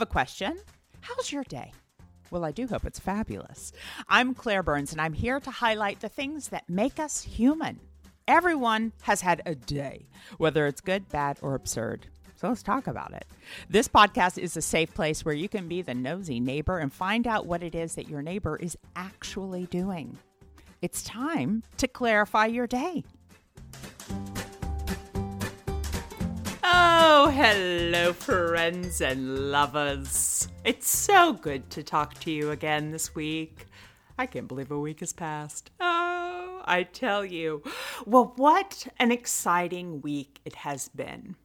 have 0.00 0.08
a 0.08 0.10
question. 0.10 0.58
How's 1.02 1.30
your 1.30 1.44
day? 1.44 1.74
Well, 2.30 2.42
I 2.42 2.52
do 2.52 2.66
hope 2.66 2.86
it's 2.86 2.98
fabulous. 2.98 3.70
I'm 4.08 4.32
Claire 4.32 4.62
Burns, 4.62 4.92
and 4.92 5.00
I'm 5.00 5.12
here 5.12 5.38
to 5.40 5.50
highlight 5.50 6.00
the 6.00 6.08
things 6.08 6.48
that 6.48 6.70
make 6.70 6.98
us 6.98 7.20
human. 7.20 7.78
Everyone 8.26 8.94
has 9.02 9.20
had 9.20 9.42
a 9.44 9.54
day, 9.54 10.06
whether 10.38 10.66
it's 10.66 10.80
good, 10.80 11.06
bad, 11.10 11.38
or 11.42 11.54
absurd. 11.54 12.06
So 12.36 12.48
let's 12.48 12.62
talk 12.62 12.86
about 12.86 13.12
it. 13.12 13.26
This 13.68 13.88
podcast 13.88 14.38
is 14.38 14.56
a 14.56 14.62
safe 14.62 14.94
place 14.94 15.22
where 15.22 15.34
you 15.34 15.50
can 15.50 15.68
be 15.68 15.82
the 15.82 15.92
nosy 15.92 16.40
neighbor 16.40 16.78
and 16.78 16.90
find 16.90 17.26
out 17.26 17.44
what 17.44 17.62
it 17.62 17.74
is 17.74 17.96
that 17.96 18.08
your 18.08 18.22
neighbor 18.22 18.56
is 18.56 18.78
actually 18.96 19.66
doing. 19.66 20.16
It's 20.80 21.02
time 21.02 21.62
to 21.76 21.86
clarify 21.86 22.46
your 22.46 22.66
day. 22.66 23.04
Oh, 26.82 27.28
hello, 27.28 28.14
friends 28.14 29.02
and 29.02 29.50
lovers. 29.50 30.48
It's 30.64 30.88
so 30.88 31.34
good 31.34 31.68
to 31.70 31.82
talk 31.82 32.14
to 32.20 32.30
you 32.30 32.52
again 32.52 32.90
this 32.90 33.14
week. 33.14 33.66
I 34.18 34.24
can't 34.24 34.48
believe 34.48 34.70
a 34.70 34.78
week 34.78 35.00
has 35.00 35.12
passed. 35.12 35.70
Oh, 35.78 36.62
I 36.64 36.84
tell 36.84 37.22
you. 37.22 37.62
Well, 38.06 38.32
what 38.36 38.86
an 38.98 39.12
exciting 39.12 40.00
week 40.00 40.40
it 40.46 40.54
has 40.54 40.88
been. 40.88 41.36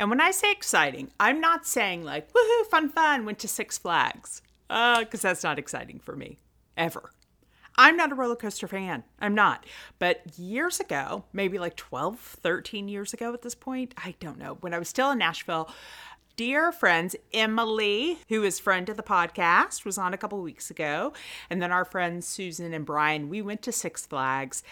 And 0.00 0.10
when 0.10 0.20
I 0.20 0.32
say 0.32 0.50
exciting, 0.50 1.12
I'm 1.20 1.40
not 1.40 1.64
saying 1.64 2.02
like, 2.02 2.32
woohoo, 2.32 2.66
fun, 2.68 2.88
fun, 2.88 3.24
went 3.24 3.38
to 3.38 3.48
Six 3.48 3.78
Flags, 3.78 4.42
because 4.66 5.24
uh, 5.24 5.28
that's 5.28 5.44
not 5.44 5.60
exciting 5.60 6.00
for 6.00 6.16
me, 6.16 6.38
ever. 6.76 7.12
I'm 7.78 7.96
not 7.96 8.12
a 8.12 8.14
roller 8.14 8.36
coaster 8.36 8.68
fan. 8.68 9.04
I'm 9.20 9.34
not. 9.34 9.66
But 9.98 10.38
years 10.38 10.80
ago, 10.80 11.24
maybe 11.32 11.58
like 11.58 11.76
12, 11.76 12.18
13 12.18 12.88
years 12.88 13.12
ago 13.12 13.32
at 13.34 13.42
this 13.42 13.54
point, 13.54 13.94
I 13.96 14.14
don't 14.20 14.38
know, 14.38 14.58
when 14.60 14.72
I 14.74 14.78
was 14.78 14.88
still 14.88 15.10
in 15.10 15.18
Nashville, 15.18 15.70
dear 16.36 16.70
friends, 16.72 17.16
Emily, 17.32 18.18
who 18.28 18.42
is 18.42 18.58
friend 18.58 18.88
of 18.88 18.96
the 18.96 19.02
podcast, 19.02 19.84
was 19.84 19.98
on 19.98 20.14
a 20.14 20.18
couple 20.18 20.40
weeks 20.40 20.70
ago. 20.70 21.12
And 21.50 21.60
then 21.60 21.72
our 21.72 21.84
friends 21.84 22.26
Susan 22.26 22.72
and 22.72 22.84
Brian, 22.84 23.28
we 23.28 23.42
went 23.42 23.62
to 23.62 23.72
Six 23.72 24.06
Flags. 24.06 24.62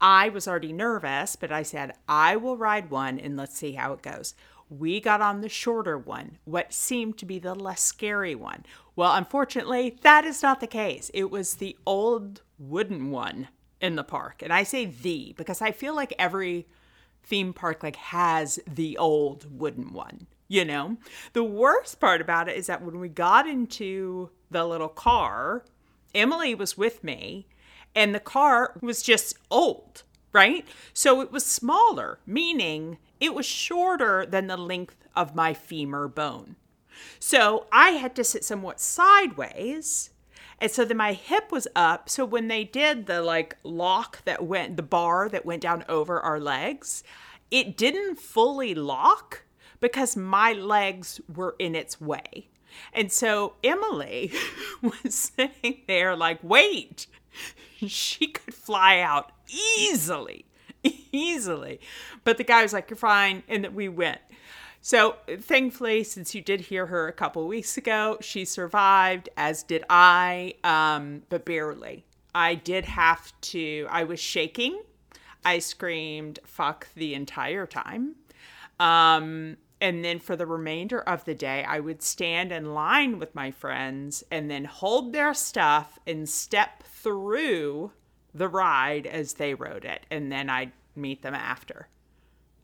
I 0.00 0.28
was 0.28 0.48
already 0.48 0.72
nervous, 0.72 1.36
but 1.36 1.52
I 1.52 1.62
said, 1.62 1.94
I 2.08 2.36
will 2.36 2.56
ride 2.56 2.90
one 2.90 3.20
and 3.20 3.36
let's 3.36 3.56
see 3.56 3.72
how 3.72 3.92
it 3.92 4.02
goes. 4.02 4.34
We 4.78 5.00
got 5.00 5.20
on 5.20 5.42
the 5.42 5.50
shorter 5.50 5.98
one, 5.98 6.38
what 6.44 6.72
seemed 6.72 7.18
to 7.18 7.26
be 7.26 7.38
the 7.38 7.54
less 7.54 7.82
scary 7.82 8.34
one. 8.34 8.64
Well, 8.96 9.14
unfortunately, 9.14 9.98
that 10.00 10.24
is 10.24 10.42
not 10.42 10.60
the 10.60 10.66
case. 10.66 11.10
It 11.12 11.30
was 11.30 11.56
the 11.56 11.76
old 11.84 12.40
wooden 12.58 13.10
one 13.10 13.48
in 13.82 13.96
the 13.96 14.04
park. 14.04 14.40
And 14.40 14.50
I 14.50 14.62
say 14.62 14.86
the 14.86 15.34
because 15.36 15.60
I 15.60 15.72
feel 15.72 15.94
like 15.94 16.14
every 16.18 16.66
theme 17.22 17.52
park 17.52 17.82
like 17.82 17.96
has 17.96 18.58
the 18.66 18.96
old 18.96 19.60
wooden 19.60 19.92
one, 19.92 20.26
you 20.48 20.64
know? 20.64 20.96
The 21.34 21.44
worst 21.44 22.00
part 22.00 22.22
about 22.22 22.48
it 22.48 22.56
is 22.56 22.66
that 22.68 22.82
when 22.82 22.98
we 22.98 23.10
got 23.10 23.46
into 23.46 24.30
the 24.50 24.64
little 24.64 24.88
car, 24.88 25.64
Emily 26.14 26.54
was 26.54 26.78
with 26.78 27.04
me 27.04 27.46
and 27.94 28.14
the 28.14 28.20
car 28.20 28.74
was 28.80 29.02
just 29.02 29.36
old, 29.50 30.02
right? 30.32 30.66
So 30.94 31.20
it 31.20 31.30
was 31.30 31.44
smaller, 31.44 32.20
meaning 32.26 32.96
it 33.22 33.34
was 33.34 33.46
shorter 33.46 34.26
than 34.26 34.48
the 34.48 34.56
length 34.56 35.06
of 35.14 35.36
my 35.36 35.54
femur 35.54 36.08
bone. 36.08 36.56
So 37.20 37.66
I 37.70 37.90
had 37.90 38.16
to 38.16 38.24
sit 38.24 38.44
somewhat 38.44 38.80
sideways. 38.80 40.10
And 40.58 40.68
so 40.68 40.84
then 40.84 40.96
my 40.96 41.12
hip 41.12 41.52
was 41.52 41.68
up. 41.76 42.08
So 42.08 42.24
when 42.24 42.48
they 42.48 42.64
did 42.64 43.06
the 43.06 43.22
like 43.22 43.56
lock 43.62 44.24
that 44.24 44.44
went, 44.44 44.76
the 44.76 44.82
bar 44.82 45.28
that 45.28 45.46
went 45.46 45.62
down 45.62 45.84
over 45.88 46.20
our 46.20 46.40
legs, 46.40 47.04
it 47.48 47.76
didn't 47.76 48.18
fully 48.18 48.74
lock 48.74 49.44
because 49.80 50.16
my 50.16 50.52
legs 50.52 51.20
were 51.32 51.54
in 51.60 51.76
its 51.76 52.00
way. 52.00 52.48
And 52.92 53.12
so 53.12 53.54
Emily 53.62 54.32
was 54.82 55.14
sitting 55.14 55.82
there 55.86 56.16
like, 56.16 56.40
wait, 56.42 57.06
she 57.86 58.26
could 58.26 58.52
fly 58.54 58.98
out 58.98 59.30
easily. 59.78 60.44
easily. 61.12 61.80
But 62.24 62.38
the 62.38 62.44
guy 62.44 62.62
was 62.62 62.72
like, 62.72 62.90
You're 62.90 62.96
fine. 62.96 63.42
And 63.48 63.66
we 63.74 63.88
went. 63.88 64.20
So 64.84 65.16
thankfully, 65.38 66.02
since 66.02 66.34
you 66.34 66.42
did 66.42 66.62
hear 66.62 66.86
her 66.86 67.06
a 67.06 67.12
couple 67.12 67.46
weeks 67.46 67.76
ago, 67.76 68.18
she 68.20 68.44
survived, 68.44 69.28
as 69.36 69.62
did 69.62 69.84
I, 69.88 70.54
um, 70.64 71.22
but 71.28 71.44
barely. 71.44 72.04
I 72.34 72.56
did 72.56 72.84
have 72.86 73.32
to, 73.42 73.86
I 73.88 74.02
was 74.02 74.18
shaking. 74.18 74.82
I 75.44 75.60
screamed, 75.60 76.40
fuck 76.44 76.88
the 76.94 77.14
entire 77.14 77.66
time. 77.66 78.16
Um, 78.80 79.56
and 79.80 80.04
then 80.04 80.18
for 80.18 80.34
the 80.34 80.46
remainder 80.46 81.00
of 81.00 81.24
the 81.24 81.34
day, 81.34 81.64
I 81.64 81.78
would 81.78 82.02
stand 82.02 82.50
in 82.50 82.74
line 82.74 83.18
with 83.20 83.34
my 83.34 83.50
friends 83.50 84.24
and 84.30 84.50
then 84.50 84.64
hold 84.64 85.12
their 85.12 85.34
stuff 85.34 85.98
and 86.06 86.28
step 86.28 86.82
through 86.84 87.92
the 88.34 88.48
ride 88.48 89.06
as 89.06 89.34
they 89.34 89.54
rode 89.54 89.84
it, 89.84 90.06
and 90.10 90.30
then 90.30 90.48
I'd 90.48 90.72
meet 90.94 91.22
them 91.22 91.34
after. 91.34 91.88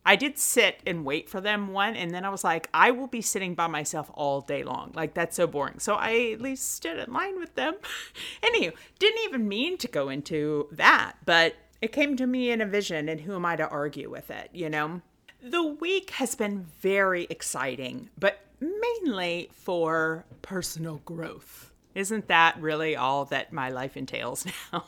I 0.08 0.16
did 0.16 0.38
sit 0.38 0.80
and 0.86 1.04
wait 1.04 1.28
for 1.28 1.40
them 1.40 1.68
one, 1.68 1.94
and 1.94 2.12
then 2.12 2.24
I 2.24 2.30
was 2.30 2.42
like, 2.42 2.70
I 2.72 2.90
will 2.92 3.08
be 3.08 3.20
sitting 3.20 3.54
by 3.54 3.66
myself 3.66 4.10
all 4.14 4.40
day 4.40 4.62
long. 4.62 4.92
Like, 4.94 5.12
that's 5.12 5.36
so 5.36 5.46
boring. 5.46 5.80
So 5.80 5.96
I 5.96 6.30
at 6.32 6.40
least 6.40 6.72
stood 6.72 6.98
in 6.98 7.12
line 7.12 7.38
with 7.38 7.54
them. 7.56 7.74
Anywho, 8.42 8.72
didn't 8.98 9.24
even 9.24 9.46
mean 9.46 9.76
to 9.76 9.88
go 9.88 10.08
into 10.08 10.68
that, 10.72 11.16
but 11.26 11.56
it 11.82 11.92
came 11.92 12.16
to 12.16 12.26
me 12.26 12.50
in 12.50 12.62
a 12.62 12.66
vision, 12.66 13.08
and 13.08 13.20
who 13.20 13.34
am 13.34 13.44
I 13.44 13.56
to 13.56 13.68
argue 13.68 14.08
with 14.08 14.30
it, 14.30 14.48
you 14.54 14.70
know? 14.70 15.02
The 15.42 15.62
week 15.62 16.10
has 16.12 16.34
been 16.34 16.66
very 16.80 17.26
exciting, 17.28 18.08
but 18.18 18.40
mainly 18.60 19.50
for 19.52 20.24
personal 20.40 21.02
growth. 21.04 21.70
Isn't 21.94 22.28
that 22.28 22.60
really 22.60 22.96
all 22.96 23.26
that 23.26 23.52
my 23.52 23.68
life 23.68 23.96
entails 23.96 24.46
now? 24.72 24.84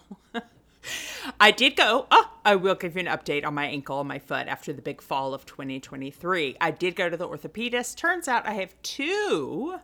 I 1.41 1.51
did 1.51 1.77
go. 1.77 2.07
Oh, 2.11 2.31
I 2.45 2.57
will 2.57 2.75
give 2.75 2.97
you 2.97 3.01
an 3.01 3.07
update 3.07 3.45
on 3.45 3.55
my 3.55 3.67
ankle 3.67 4.01
and 4.01 4.09
my 4.09 4.19
foot 4.19 4.49
after 4.49 4.73
the 4.73 4.83
big 4.83 5.01
fall 5.01 5.35
of 5.35 5.47
2023. 5.47 6.57
I 6.61 6.71
did 6.71 6.97
go 6.97 7.09
to 7.09 7.17
the 7.17 7.29
orthopedist. 7.29 7.97
Turns 7.97 8.29
out 8.29 8.47
I 8.47 8.55
have 8.55 8.75
two 8.83 9.79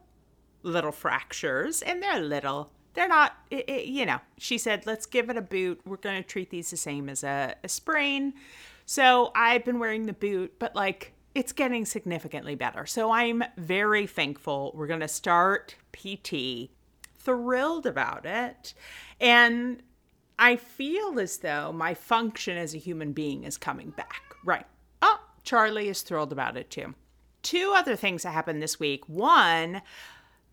little 0.63 0.93
fractures, 0.93 1.83
and 1.83 2.03
they're 2.03 2.21
little. 2.21 2.71
They're 2.95 3.09
not, 3.09 3.37
it, 3.51 3.69
it, 3.69 3.87
you 3.87 4.07
know. 4.07 4.21
She 4.39 4.59
said, 4.59 4.87
let's 4.87 5.07
give 5.07 5.29
it 5.29 5.37
a 5.37 5.43
boot. 5.43 5.81
We're 5.85 5.97
going 5.97 6.23
to 6.23 6.29
treat 6.29 6.51
these 6.51 6.71
the 6.71 6.77
same 6.77 7.09
as 7.09 7.23
a, 7.23 7.55
a 7.63 7.69
sprain. 7.69 8.35
So 8.87 9.33
I've 9.35 9.65
been 9.65 9.79
wearing 9.79 10.07
the 10.07 10.13
boot, 10.13 10.55
but 10.59 10.75
like 10.75 11.13
it's 11.35 11.53
getting 11.53 11.85
significantly 11.85 12.55
better. 12.55 12.87
So 12.87 13.11
I'm 13.11 13.45
very 13.59 14.07
thankful. 14.07 14.73
We're 14.75 14.87
going 14.87 15.01
to 15.01 15.09
start 15.09 15.77
PT. 15.93 16.71
Thrilled 17.19 17.85
about 17.85 18.25
it. 18.25 18.73
And 19.21 19.83
I 20.39 20.57
feel 20.57 21.19
as 21.19 21.39
though 21.39 21.73
my 21.73 21.95
function 21.95 22.57
as 22.59 22.75
a 22.75 22.79
human 22.79 23.13
being 23.13 23.45
is 23.45 23.57
coming 23.57 23.91
back. 23.91 24.23
Right. 24.45 24.67
Oh, 25.03 25.21
Charlie 25.45 25.89
is 25.89 26.03
thrilled 26.03 26.33
about 26.33 26.57
it 26.57 26.71
too. 26.71 26.95
Two 27.43 27.73
other 27.75 27.97
things 27.97 28.23
that 28.23 28.33
happened 28.33 28.63
this 28.63 28.79
week. 28.79 29.09
One, 29.09 29.83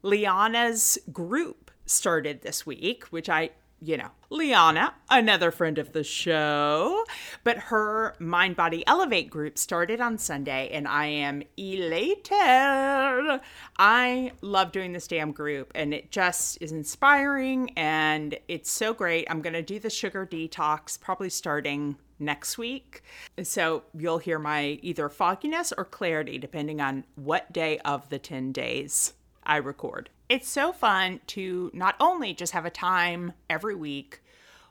Liana's 0.04 0.98
group 1.12 1.72
started 1.86 2.42
this 2.42 2.66
week, 2.66 3.06
which 3.06 3.30
I 3.30 3.50
you 3.84 3.98
know, 3.98 4.10
Liana, 4.30 4.94
another 5.10 5.52
friend 5.52 5.78
of 5.78 5.92
the 5.92 6.04
show. 6.04 7.04
But 7.44 7.58
her 7.58 8.16
Mind 8.18 8.56
Body 8.56 8.86
Elevate 8.88 9.30
group 9.30 9.58
started 9.58 10.00
on 10.00 10.18
Sunday, 10.18 10.70
and 10.72 10.88
I 10.88 11.08
am 11.08 11.44
elated. 11.58 13.42
I 13.78 14.32
love 14.42 14.72
doing 14.72 14.94
this 14.94 15.08
damn 15.08 15.34
group, 15.34 15.72
and 15.76 15.94
it 15.94 16.12
just 16.12 16.62
is 16.62 16.72
inspiring, 16.72 17.72
and 17.76 18.38
it's 18.48 18.72
so 18.72 18.94
great. 18.94 19.28
I'm 19.30 19.42
going 19.42 19.54
to 19.54 19.62
do 19.62 19.80
the 19.80 19.90
sugar 19.90 20.26
detox 20.26 21.00
probably 21.00 21.30
starting 21.30 21.98
next 22.20 22.58
week. 22.58 23.04
So 23.42 23.84
you'll 23.94 24.20
hear 24.20 24.40
my 24.40 24.80
either 24.82 25.10
fogginess 25.10 25.74
or 25.78 25.84
clarity, 25.84 26.38
depending 26.38 26.80
on 26.80 27.04
what 27.16 27.52
day 27.52 27.80
of 27.80 28.08
the 28.10 28.20
10 28.20 28.54
days 28.54 29.14
I 29.44 29.58
record. 29.58 30.10
It's 30.34 30.50
so 30.50 30.74
fun 30.74 31.20
to 31.28 31.70
not 31.76 31.96
only 32.00 32.34
just 32.34 32.54
have 32.54 32.66
a 32.66 32.72
time 32.72 33.34
every 33.52 33.76
week 33.76 34.20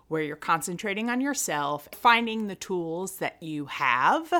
where 0.08 0.20
you're 0.20 0.34
concentrating 0.34 1.08
on 1.08 1.20
yourself, 1.20 1.88
finding 1.92 2.48
the 2.48 2.56
tools 2.56 3.18
that 3.18 3.40
you 3.40 3.66
have 3.66 4.32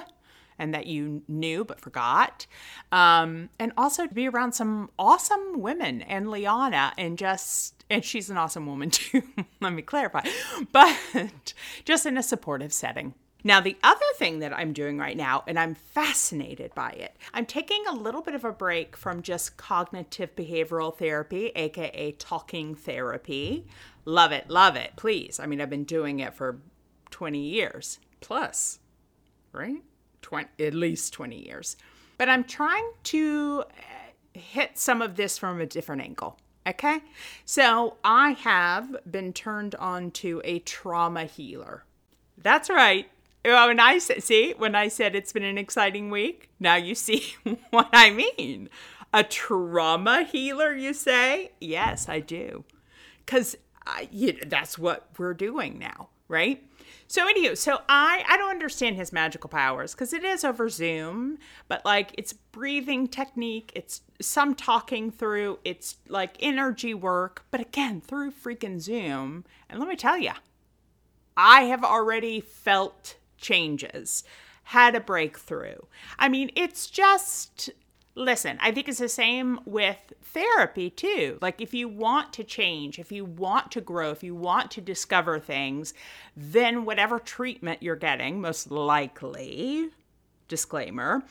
and 0.58 0.74
that 0.74 0.88
you 0.88 1.22
knew 1.28 1.62
but 1.62 1.78
forgot, 1.78 2.48
um, 2.90 3.50
and 3.60 3.70
also 3.76 4.08
to 4.08 4.12
be 4.12 4.26
around 4.26 4.50
some 4.50 4.90
awesome 4.98 5.60
women 5.60 6.02
and 6.02 6.28
Liana 6.28 6.92
and 6.98 7.16
just 7.16 7.84
and 7.88 8.04
she's 8.04 8.28
an 8.28 8.36
awesome 8.36 8.66
woman 8.66 8.90
too. 8.90 9.22
let 9.60 9.72
me 9.72 9.82
clarify, 9.82 10.26
but 10.72 11.54
just 11.84 12.04
in 12.04 12.19
a 12.19 12.22
supportive 12.24 12.72
setting. 12.72 13.14
Now, 13.44 13.61
the 13.61 13.77
other 13.83 14.05
thing 14.17 14.39
that 14.39 14.53
I'm 14.53 14.73
doing 14.73 14.99
right 14.99 15.17
now, 15.17 15.43
and 15.47 15.59
I'm 15.59 15.75
fascinated 15.75 16.75
by 16.75 16.91
it, 16.91 17.17
I'm 17.35 17.47
taking 17.47 17.85
a 17.89 17.94
little 17.94 18.23
bit 18.23 18.35
of 18.35 18.44
a 18.44 18.53
break 18.53 18.97
from 18.97 19.23
just 19.23 19.56
cognitive 19.56 20.37
behavioral 20.37 20.97
therapy, 20.97 21.50
aka 21.56 22.12
talking 22.12 22.75
therapy. 22.75 23.67
Love 24.05 24.33
it, 24.33 24.49
love 24.49 24.77
it, 24.77 24.93
please. 24.97 25.41
I 25.41 25.47
mean, 25.47 25.61
I've 25.61 25.71
been 25.71 25.85
doing 25.85 26.21
it 26.21 26.35
for 26.35 26.61
20 27.11 27.39
years 27.39 27.99
plus, 28.21 28.79
right? 29.53 29.83
20, 30.23 30.49
at 30.65 30.75
least 30.75 31.12
20 31.12 31.44
years. 31.44 31.77
But 32.19 32.29
I'm 32.29 32.44
trying 32.44 32.89
to 33.05 33.65
uh, 33.69 34.39
hit 34.39 34.79
some 34.79 35.03
of 35.03 35.17
this 35.17 35.39
from 35.39 35.61
a 35.61 35.67
different 35.67 36.03
angle. 36.03 36.39
Okay. 36.67 37.00
So 37.44 37.97
I 38.05 38.33
have 38.33 38.97
been 39.11 39.33
turned 39.33 39.75
on 39.75 40.12
to 40.12 40.41
a 40.44 40.61
trauma 40.61 41.25
healer. 41.25 41.85
That's 42.39 42.71
right. 42.71 43.09
Oh, 43.44 43.67
when 43.67 43.81
I 43.81 43.99
said, 43.99 44.23
see, 44.23 44.55
when 44.56 44.75
I 44.75 44.89
said 44.89 45.17
it's 45.17 45.33
been 45.33 45.43
an 45.43 45.59
exciting 45.59 46.11
week, 46.11 46.50
now 46.61 46.77
you 46.77 46.94
see 46.94 47.35
what 47.71 47.89
I 47.93 48.11
mean. 48.11 48.69
A 49.12 49.25
trauma 49.25 50.23
healer, 50.25 50.75
you 50.75 50.94
say? 50.94 51.50
Yes, 51.61 52.09
I 52.09 52.21
do. 52.21 52.65
Because 53.25 53.56
you 54.11 54.35
know, 54.35 54.41
that's 54.47 54.79
what 54.79 55.09
we're 55.19 55.35
doing 55.35 55.79
now, 55.79 56.09
right? 56.29 56.62
So 57.09 57.27
anywho, 57.27 57.56
so 57.56 57.81
I 57.89 58.25
I 58.29 58.37
don't 58.37 58.50
understand 58.50 58.97
his 58.97 59.12
magical 59.12 59.50
powers 59.50 59.93
because 59.93 60.12
it 60.12 60.25
is 60.25 60.44
over 60.44 60.69
Zoom, 60.69 61.39
but 61.69 61.85
like 61.85 62.12
it's 62.17 62.33
breathing 62.33 63.09
technique, 63.09 63.73
it's 63.75 64.03
some 64.21 64.55
talking 64.55 65.11
through, 65.11 65.59
it's 65.65 65.97
like 66.09 66.37
energy 66.41 66.94
work, 66.94 67.44
but 67.50 67.61
again 67.61 68.00
through 68.00 68.31
freaking 68.31 68.81
Zoom. 68.81 69.44
And 69.69 69.79
let 69.79 69.89
me 69.89 69.97
tell 69.97 70.17
you, 70.17 70.33
I 71.37 71.62
have 71.65 71.85
already 71.85 72.41
felt 72.41 73.17
changes, 73.43 74.25
had 74.65 74.94
a 74.94 75.00
breakthrough. 75.00 75.77
I 76.19 76.31
mean, 76.31 76.50
it's 76.56 76.87
just 76.87 77.71
listen, 78.15 78.59
I 78.61 78.73
think 78.73 78.89
it's 78.89 78.99
the 78.99 79.09
same 79.09 79.61
with 79.65 80.12
therapy 80.23 80.91
too. 80.91 81.39
Like, 81.41 81.61
if 81.61 81.73
you 81.73 81.89
want 81.89 82.33
to 82.35 82.44
change, 82.44 82.99
if 82.99 83.11
you 83.11 83.25
want 83.25 83.71
to 83.73 83.81
grow, 83.81 84.11
if 84.11 84.23
you 84.23 84.35
want 84.35 84.71
to 84.73 84.81
discover 84.81 85.39
things, 85.39 85.94
then 86.37 86.85
whatever 86.85 87.19
treatment 87.19 87.83
you're 87.83 87.97
getting, 87.97 88.41
most 88.41 88.71
likely, 88.71 89.91
disclaimer, 90.49 91.23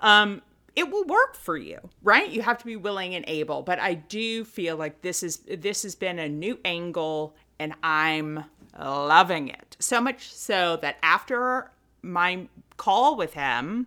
um, 0.00 0.42
it 0.76 0.88
will 0.88 1.04
work 1.04 1.34
for 1.34 1.56
you 1.56 1.78
right 2.02 2.30
you 2.30 2.42
have 2.42 2.56
to 2.56 2.64
be 2.64 2.76
willing 2.76 3.14
and 3.14 3.24
able 3.26 3.60
but 3.60 3.80
i 3.80 3.92
do 3.92 4.44
feel 4.44 4.76
like 4.76 5.02
this 5.02 5.22
is 5.24 5.38
this 5.58 5.82
has 5.82 5.96
been 5.96 6.18
a 6.20 6.28
new 6.28 6.58
angle 6.64 7.34
and 7.58 7.74
i'm 7.82 8.44
loving 8.78 9.48
it 9.48 9.76
so 9.78 10.00
much 10.00 10.32
so 10.32 10.76
that 10.80 10.96
after 11.02 11.70
my 12.02 12.48
call 12.76 13.16
with 13.16 13.34
him 13.34 13.86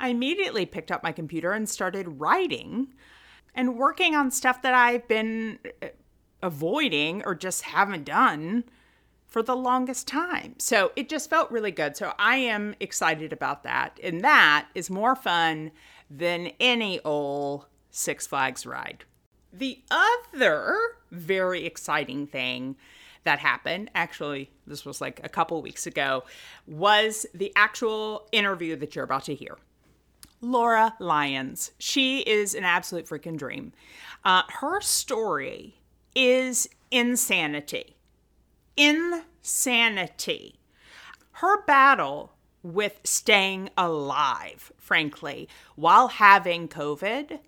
I 0.00 0.08
immediately 0.08 0.66
picked 0.66 0.92
up 0.92 1.02
my 1.02 1.12
computer 1.12 1.52
and 1.52 1.68
started 1.68 2.20
writing 2.20 2.88
and 3.54 3.76
working 3.76 4.14
on 4.14 4.30
stuff 4.30 4.62
that 4.62 4.74
I've 4.74 5.08
been 5.08 5.58
uh, 5.82 5.88
avoiding 6.42 7.24
or 7.24 7.34
just 7.34 7.62
haven't 7.62 8.04
done 8.04 8.64
for 9.26 9.42
the 9.42 9.56
longest 9.56 10.06
time. 10.06 10.54
So 10.58 10.92
it 10.96 11.08
just 11.08 11.28
felt 11.28 11.50
really 11.50 11.70
good. 11.70 11.96
So 11.96 12.14
I 12.18 12.36
am 12.36 12.74
excited 12.80 13.32
about 13.32 13.64
that. 13.64 13.98
And 14.02 14.22
that 14.22 14.68
is 14.74 14.88
more 14.88 15.14
fun 15.14 15.72
than 16.10 16.52
any 16.60 17.00
old 17.00 17.66
Six 17.90 18.26
Flags 18.26 18.64
ride. 18.64 19.04
The 19.52 19.82
other 19.90 20.78
very 21.10 21.66
exciting 21.66 22.26
thing 22.26 22.76
that 23.28 23.38
happened, 23.40 23.90
actually, 23.94 24.50
this 24.66 24.86
was 24.86 25.02
like 25.02 25.20
a 25.22 25.28
couple 25.28 25.60
weeks 25.60 25.86
ago, 25.86 26.24
was 26.66 27.26
the 27.34 27.52
actual 27.56 28.26
interview 28.32 28.74
that 28.76 28.94
you're 28.94 29.04
about 29.04 29.24
to 29.24 29.34
hear. 29.34 29.58
Laura 30.40 30.94
Lyons. 30.98 31.72
She 31.78 32.20
is 32.20 32.54
an 32.54 32.64
absolute 32.64 33.04
freaking 33.04 33.36
dream. 33.36 33.74
Uh, 34.24 34.44
her 34.48 34.80
story 34.80 35.74
is 36.16 36.70
insanity. 36.90 37.98
Insanity. 38.78 40.58
Her 41.32 41.62
battle 41.66 42.32
with 42.62 42.98
staying 43.04 43.68
alive, 43.76 44.72
frankly, 44.78 45.50
while 45.76 46.08
having 46.08 46.66
COVID 46.66 47.40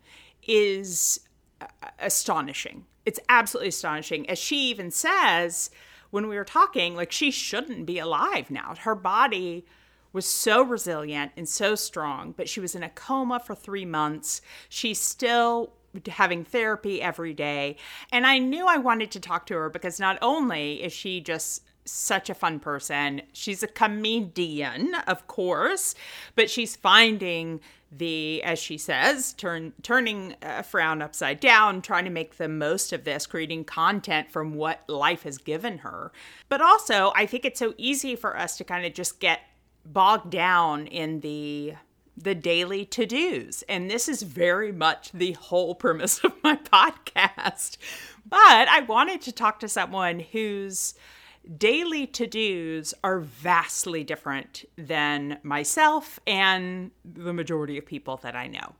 is 0.47 1.21
uh, 1.63 1.69
astonishing. 1.99 2.85
It's 3.11 3.19
absolutely 3.29 3.71
astonishing. 3.71 4.31
As 4.31 4.39
she 4.39 4.71
even 4.71 4.93
says, 4.93 5.69
when 6.13 6.29
we 6.29 6.37
were 6.37 6.45
talking, 6.45 6.95
like 6.95 7.11
she 7.11 7.33
shouldn't 7.33 7.85
be 7.85 7.99
alive 7.99 8.53
now. 8.53 8.77
Her 8.79 8.95
body 8.95 9.67
was 10.13 10.27
so 10.27 10.63
resilient 10.63 11.33
and 11.37 11.49
so 11.49 11.75
strong, 11.75 12.33
but 12.37 12.49
she 12.49 12.61
was 12.61 12.77
in 12.77 12.85
a 12.85 12.89
coma 12.89 13.41
for 13.45 13.57
three 13.57 13.85
months. 13.85 14.43
She's 14.69 15.01
still 15.01 15.73
having 16.07 16.45
therapy 16.45 17.03
every 17.03 17.35
day. 17.35 17.79
And 18.13 18.25
I 18.25 18.39
knew 18.39 18.69
I 18.69 18.77
wanted 18.77 19.11
to 19.11 19.19
talk 19.19 19.45
to 19.47 19.55
her 19.55 19.71
because 19.71 19.99
not 19.99 20.17
only 20.23 20.81
is 20.81 20.93
she 20.93 21.21
just 21.21 21.65
such 21.85 22.31
a 22.31 22.35
fun 22.35 22.61
person, 22.61 23.23
she's 23.33 23.65
a 23.65 23.67
comedian, 23.67 24.95
of 25.09 25.27
course, 25.27 25.97
but 26.37 26.49
she's 26.49 26.77
finding 26.77 27.59
the 27.93 28.43
as 28.45 28.59
she 28.59 28.79
says 28.79 29.33
turn 29.33 29.73
turning 29.83 30.37
a 30.43 30.63
frown 30.63 31.03
upside 31.03 31.41
down 31.41 31.83
trying 31.83 32.05
to 32.05 32.11
make 32.11 32.37
the 32.37 32.49
most 32.49 32.93
of 32.93 33.05
this 33.05 33.27
creating 33.27 33.65
content 33.65 34.31
from 34.31 34.55
what 34.55 34.89
life 34.89 35.25
has 35.25 35.39
given 35.39 35.79
her. 35.79 36.13
But 36.49 36.61
also 36.61 37.13
i 37.17 37.27
think 37.27 37.45
it's 37.45 37.59
so 37.59 37.75
easy 37.77 38.15
for 38.17 38.37
us 38.37 38.57
to 38.59 38.65
kind 38.65 38.87
of 38.87 38.95
just 38.95 39.21
get 39.21 39.41
bogged 39.85 40.31
down 40.31 40.87
in 40.87 41.21
the 41.21 41.75
the 42.17 42.35
daily 42.35 42.85
to-dos. 42.85 43.63
And 43.69 43.91
this 43.91 44.07
is 44.07 44.23
very 44.23 44.73
much 44.73 45.11
the 45.13 45.33
whole 45.33 45.75
premise 45.75 46.19
of 46.25 46.33
my 46.43 46.57
podcast. 46.57 47.77
But 48.27 48.69
i 48.69 48.81
wanted 48.87 49.21
to 49.23 49.33
talk 49.33 49.61
to 49.61 49.69
someone 49.69 50.21
whose 50.21 50.95
daily 51.57 52.07
to-dos 52.07 52.95
are 53.03 53.21
vastly 53.21 54.05
different 54.05 54.65
than 54.77 55.39
myself 55.43 56.21
and 56.27 56.91
the 57.05 57.33
majority 57.33 57.79
of 57.79 57.87
people 57.87 58.19
that 58.19 58.37
i 58.37 58.47
know. 58.47 58.75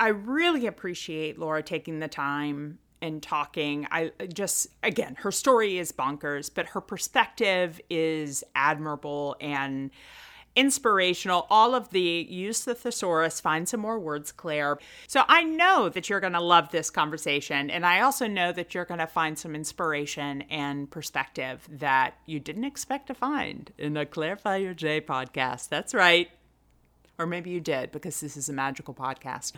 I 0.00 0.08
really 0.08 0.66
appreciate 0.66 1.38
laura 1.38 1.62
taking 1.62 2.00
the 2.00 2.08
time 2.08 2.78
and 3.00 3.22
talking. 3.22 3.86
I 3.90 4.12
just 4.32 4.68
again 4.82 5.16
her 5.20 5.30
story 5.30 5.78
is 5.78 5.92
bonkers 5.92 6.50
but 6.52 6.66
her 6.66 6.80
perspective 6.80 7.80
is 7.90 8.42
admirable 8.54 9.36
and 9.40 9.90
inspirational. 10.56 11.46
All 11.50 11.74
of 11.74 11.90
the 11.90 12.00
use 12.00 12.64
the 12.64 12.74
thesaurus, 12.74 13.40
find 13.40 13.68
some 13.68 13.80
more 13.80 13.98
words, 13.98 14.32
Claire. 14.32 14.78
So 15.06 15.22
I 15.28 15.42
know 15.44 15.88
that 15.88 16.08
you're 16.08 16.20
going 16.20 16.32
to 16.34 16.40
love 16.40 16.70
this 16.70 16.90
conversation. 16.90 17.70
And 17.70 17.84
I 17.84 18.00
also 18.00 18.26
know 18.26 18.52
that 18.52 18.74
you're 18.74 18.84
going 18.84 19.00
to 19.00 19.06
find 19.06 19.38
some 19.38 19.54
inspiration 19.54 20.42
and 20.42 20.90
perspective 20.90 21.66
that 21.70 22.14
you 22.26 22.40
didn't 22.40 22.64
expect 22.64 23.08
to 23.08 23.14
find 23.14 23.72
in 23.78 23.94
the 23.94 24.06
Clarify 24.06 24.56
Your 24.56 24.74
Day 24.74 25.00
podcast. 25.00 25.68
That's 25.68 25.94
right. 25.94 26.30
Or 27.18 27.26
maybe 27.26 27.50
you 27.50 27.60
did 27.60 27.92
because 27.92 28.20
this 28.20 28.36
is 28.36 28.48
a 28.48 28.52
magical 28.52 28.94
podcast. 28.94 29.52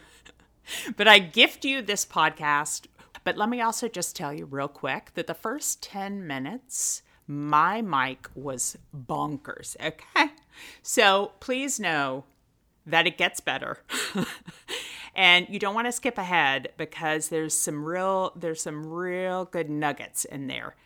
but 0.97 1.09
I 1.09 1.19
gift 1.19 1.65
you 1.65 1.83
this 1.83 2.05
podcast. 2.05 2.87
But 3.25 3.37
let 3.37 3.49
me 3.49 3.61
also 3.61 3.89
just 3.89 4.15
tell 4.15 4.33
you 4.33 4.45
real 4.45 4.69
quick 4.69 5.13
that 5.15 5.27
the 5.27 5.35
first 5.35 5.83
10 5.83 6.27
minutes, 6.27 7.03
my 7.27 7.83
mic 7.83 8.29
was 8.35 8.77
bonkers. 8.95 9.77
Okay. 9.81 10.31
So 10.83 11.33
please 11.41 11.79
know 11.81 12.25
that 12.87 13.07
it 13.07 13.19
gets 13.19 13.41
better. 13.41 13.79
and 15.15 15.47
you 15.49 15.59
don't 15.59 15.75
want 15.75 15.87
to 15.87 15.93
skip 15.93 16.19
ahead 16.19 16.69
because 16.77 17.29
there's 17.29 17.55
some 17.59 17.85
real 17.85 18.33
there's 18.37 18.63
some 18.63 18.87
real 18.87 19.45
good 19.47 19.69
nuggets 19.69 20.25
in 20.25 20.47
there 20.47 20.77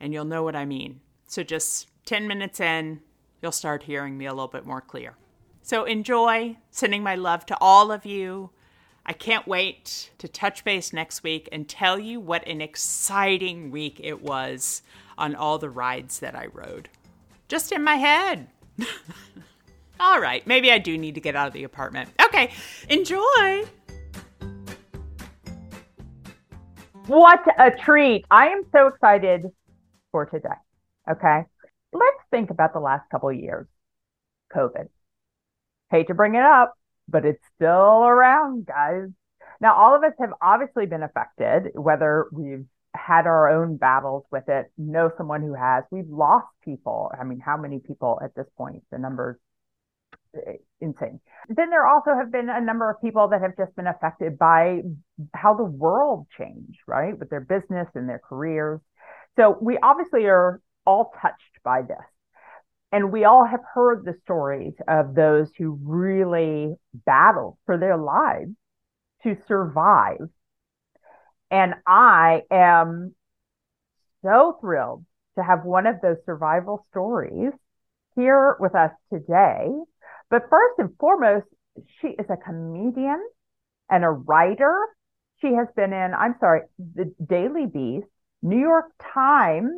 and 0.00 0.12
you'll 0.12 0.24
know 0.24 0.42
what 0.42 0.56
I 0.56 0.64
mean. 0.64 1.00
So 1.26 1.42
just 1.42 1.88
10 2.06 2.26
minutes 2.28 2.60
in, 2.60 3.00
you'll 3.42 3.52
start 3.52 3.82
hearing 3.82 4.16
me 4.16 4.26
a 4.26 4.32
little 4.32 4.48
bit 4.48 4.64
more 4.64 4.80
clear. 4.80 5.14
So 5.62 5.84
enjoy 5.84 6.56
sending 6.70 7.02
my 7.02 7.14
love 7.14 7.44
to 7.46 7.58
all 7.60 7.92
of 7.92 8.06
you. 8.06 8.50
I 9.04 9.12
can't 9.12 9.46
wait 9.46 10.10
to 10.18 10.28
touch 10.28 10.64
base 10.64 10.92
next 10.92 11.22
week 11.22 11.48
and 11.50 11.68
tell 11.68 11.98
you 11.98 12.20
what 12.20 12.46
an 12.46 12.60
exciting 12.60 13.70
week 13.70 14.00
it 14.02 14.22
was 14.22 14.82
on 15.16 15.34
all 15.34 15.58
the 15.58 15.70
rides 15.70 16.20
that 16.20 16.34
I 16.34 16.46
rode. 16.46 16.88
Just 17.48 17.72
in 17.72 17.82
my 17.82 17.96
head. 17.96 18.48
All 20.00 20.20
right, 20.20 20.46
maybe 20.46 20.70
I 20.70 20.78
do 20.78 20.96
need 20.96 21.14
to 21.16 21.20
get 21.20 21.34
out 21.34 21.48
of 21.48 21.52
the 21.52 21.64
apartment. 21.64 22.10
Okay, 22.24 22.52
enjoy. 22.88 23.64
What 27.06 27.40
a 27.58 27.70
treat. 27.70 28.26
I 28.30 28.48
am 28.48 28.64
so 28.70 28.88
excited 28.88 29.46
for 30.12 30.26
today. 30.26 30.48
Okay. 31.10 31.42
Let's 31.92 32.18
think 32.30 32.50
about 32.50 32.74
the 32.74 32.80
last 32.80 33.08
couple 33.10 33.32
years. 33.32 33.66
COVID. 34.54 34.88
Hate 35.90 36.08
to 36.08 36.14
bring 36.14 36.34
it 36.34 36.42
up, 36.42 36.74
but 37.08 37.24
it's 37.24 37.42
still 37.56 38.04
around, 38.04 38.66
guys. 38.66 39.08
Now, 39.60 39.74
all 39.74 39.96
of 39.96 40.04
us 40.04 40.12
have 40.20 40.32
obviously 40.42 40.86
been 40.86 41.02
affected, 41.02 41.70
whether 41.74 42.26
we've 42.30 42.66
had 42.98 43.26
our 43.26 43.48
own 43.48 43.76
battles 43.76 44.24
with 44.30 44.48
it, 44.48 44.70
know 44.76 45.10
someone 45.16 45.42
who 45.42 45.54
has. 45.54 45.84
We've 45.90 46.08
lost 46.08 46.48
people. 46.64 47.10
I 47.18 47.24
mean, 47.24 47.40
how 47.40 47.56
many 47.56 47.78
people 47.78 48.20
at 48.22 48.34
this 48.34 48.46
point? 48.56 48.82
The 48.90 48.98
numbers 48.98 49.36
eh, 50.34 50.54
insane. 50.80 51.20
Then 51.48 51.70
there 51.70 51.86
also 51.86 52.14
have 52.14 52.32
been 52.32 52.48
a 52.50 52.60
number 52.60 52.90
of 52.90 53.00
people 53.00 53.28
that 53.28 53.40
have 53.40 53.56
just 53.56 53.74
been 53.76 53.86
affected 53.86 54.38
by 54.38 54.82
how 55.34 55.54
the 55.54 55.64
world 55.64 56.26
changed, 56.36 56.78
right? 56.86 57.18
With 57.18 57.30
their 57.30 57.40
business 57.40 57.88
and 57.94 58.08
their 58.08 58.20
careers. 58.28 58.80
So 59.36 59.56
we 59.60 59.78
obviously 59.82 60.26
are 60.26 60.60
all 60.84 61.12
touched 61.22 61.62
by 61.62 61.82
this. 61.82 61.98
And 62.90 63.12
we 63.12 63.24
all 63.24 63.44
have 63.44 63.60
heard 63.74 64.04
the 64.04 64.14
stories 64.24 64.72
of 64.88 65.14
those 65.14 65.50
who 65.58 65.78
really 65.82 66.74
battled 66.94 67.58
for 67.66 67.76
their 67.76 67.98
lives 67.98 68.52
to 69.22 69.36
survive. 69.46 70.28
And 71.50 71.74
I 71.86 72.42
am 72.50 73.14
so 74.22 74.58
thrilled 74.60 75.04
to 75.36 75.44
have 75.44 75.64
one 75.64 75.86
of 75.86 76.00
those 76.02 76.16
survival 76.26 76.86
stories 76.90 77.52
here 78.16 78.56
with 78.60 78.74
us 78.74 78.90
today. 79.12 79.68
But 80.30 80.48
first 80.50 80.78
and 80.78 80.90
foremost, 80.98 81.46
she 82.00 82.08
is 82.08 82.26
a 82.28 82.36
comedian 82.36 83.24
and 83.88 84.04
a 84.04 84.10
writer. 84.10 84.86
She 85.40 85.48
has 85.54 85.68
been 85.76 85.92
in, 85.92 86.12
I'm 86.14 86.34
sorry, 86.40 86.62
the 86.78 87.14
Daily 87.24 87.66
Beast, 87.66 88.08
New 88.42 88.58
York 88.58 88.86
Times, 89.14 89.70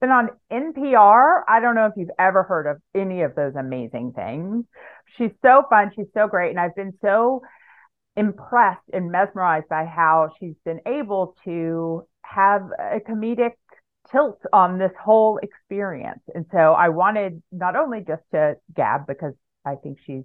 been 0.00 0.10
on 0.10 0.30
NPR. 0.52 1.42
I 1.48 1.60
don't 1.60 1.74
know 1.74 1.86
if 1.86 1.92
you've 1.96 2.10
ever 2.18 2.42
heard 2.42 2.66
of 2.66 2.78
any 2.94 3.22
of 3.22 3.34
those 3.34 3.54
amazing 3.54 4.12
things. 4.14 4.64
She's 5.16 5.30
so 5.42 5.62
fun. 5.70 5.92
She's 5.96 6.06
so 6.12 6.28
great. 6.28 6.50
And 6.50 6.60
I've 6.60 6.74
been 6.74 6.92
so 7.00 7.42
impressed 8.16 8.88
and 8.92 9.10
mesmerized 9.10 9.68
by 9.68 9.84
how 9.84 10.30
she's 10.38 10.56
been 10.64 10.80
able 10.86 11.36
to 11.44 12.06
have 12.22 12.62
a 12.78 13.00
comedic 13.00 13.52
tilt 14.10 14.40
on 14.52 14.78
this 14.78 14.92
whole 15.00 15.38
experience. 15.42 16.20
And 16.34 16.46
so 16.52 16.58
I 16.58 16.88
wanted 16.88 17.42
not 17.52 17.76
only 17.76 18.00
just 18.06 18.22
to 18.32 18.56
gab 18.74 19.06
because 19.06 19.34
I 19.64 19.74
think 19.76 19.98
she's 20.06 20.24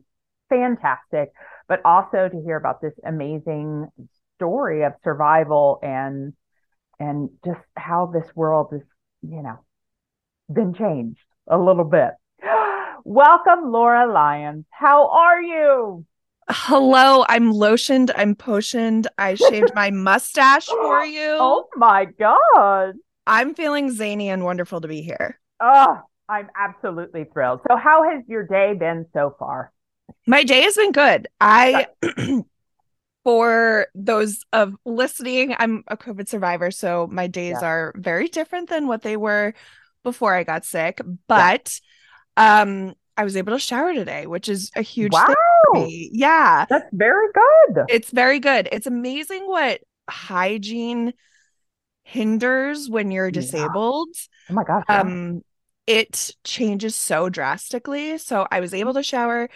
fantastic, 0.49 1.31
but 1.67 1.81
also 1.85 2.29
to 2.29 2.41
hear 2.45 2.57
about 2.57 2.81
this 2.81 2.93
amazing 3.05 3.87
story 4.35 4.83
of 4.83 4.93
survival 5.03 5.79
and 5.81 6.33
and 6.99 7.29
just 7.43 7.61
how 7.75 8.11
this 8.13 8.29
world 8.35 8.67
is, 8.73 8.83
you 9.23 9.41
know, 9.41 9.57
been 10.53 10.73
changed 10.73 11.19
a 11.47 11.57
little 11.57 11.83
bit. 11.83 12.11
Welcome, 13.03 13.71
Laura 13.71 14.11
Lyons. 14.11 14.65
How 14.69 15.09
are 15.09 15.41
you? 15.41 16.05
Hello, 16.53 17.23
I'm 17.29 17.53
lotioned, 17.53 18.11
I'm 18.13 18.35
potioned, 18.35 19.07
I 19.17 19.35
shaved 19.35 19.73
my 19.73 19.89
mustache 19.91 20.65
for 20.65 21.05
you. 21.05 21.37
Oh 21.39 21.69
my 21.77 22.05
God. 22.19 22.95
I'm 23.25 23.55
feeling 23.55 23.89
zany 23.89 24.29
and 24.29 24.43
wonderful 24.43 24.81
to 24.81 24.87
be 24.89 25.01
here. 25.01 25.39
Oh, 25.61 26.01
I'm 26.27 26.49
absolutely 26.53 27.23
thrilled. 27.31 27.61
So, 27.69 27.77
how 27.77 28.03
has 28.03 28.23
your 28.27 28.45
day 28.45 28.73
been 28.73 29.05
so 29.13 29.33
far? 29.39 29.71
My 30.27 30.43
day 30.43 30.63
has 30.63 30.75
been 30.75 30.91
good. 30.91 31.29
I, 31.39 31.87
for 33.23 33.87
those 33.95 34.43
of 34.51 34.75
listening, 34.83 35.55
I'm 35.57 35.85
a 35.87 35.95
COVID 35.95 36.27
survivor, 36.27 36.69
so 36.69 37.07
my 37.09 37.27
days 37.27 37.57
yeah. 37.61 37.67
are 37.67 37.93
very 37.95 38.27
different 38.27 38.67
than 38.67 38.87
what 38.87 39.03
they 39.03 39.15
were 39.15 39.53
before 40.03 40.35
I 40.35 40.43
got 40.43 40.65
sick. 40.65 40.99
But, 41.27 41.79
yeah. 42.37 42.61
um, 42.63 42.95
I 43.21 43.23
was 43.23 43.37
able 43.37 43.53
to 43.53 43.59
shower 43.59 43.93
today, 43.93 44.25
which 44.25 44.49
is 44.49 44.71
a 44.75 44.81
huge 44.81 45.13
wow. 45.13 45.35
Yeah. 46.11 46.65
That's 46.67 46.89
very 46.91 47.27
good. 47.31 47.85
It's 47.87 48.09
very 48.09 48.39
good. 48.39 48.67
It's 48.71 48.87
amazing 48.87 49.45
what 49.45 49.81
hygiene 50.09 51.13
hinders 52.01 52.89
when 52.89 53.11
you're 53.11 53.29
disabled. 53.29 54.09
Yeah. 54.09 54.47
Oh 54.49 54.53
my 54.55 54.63
gosh. 54.63 54.85
Yeah. 54.89 55.01
Um 55.01 55.43
it 55.85 56.31
changes 56.43 56.95
so 56.95 57.29
drastically. 57.29 58.17
So 58.17 58.47
I 58.49 58.59
was 58.59 58.73
able 58.73 58.95
to 58.95 59.03
shower. 59.03 59.49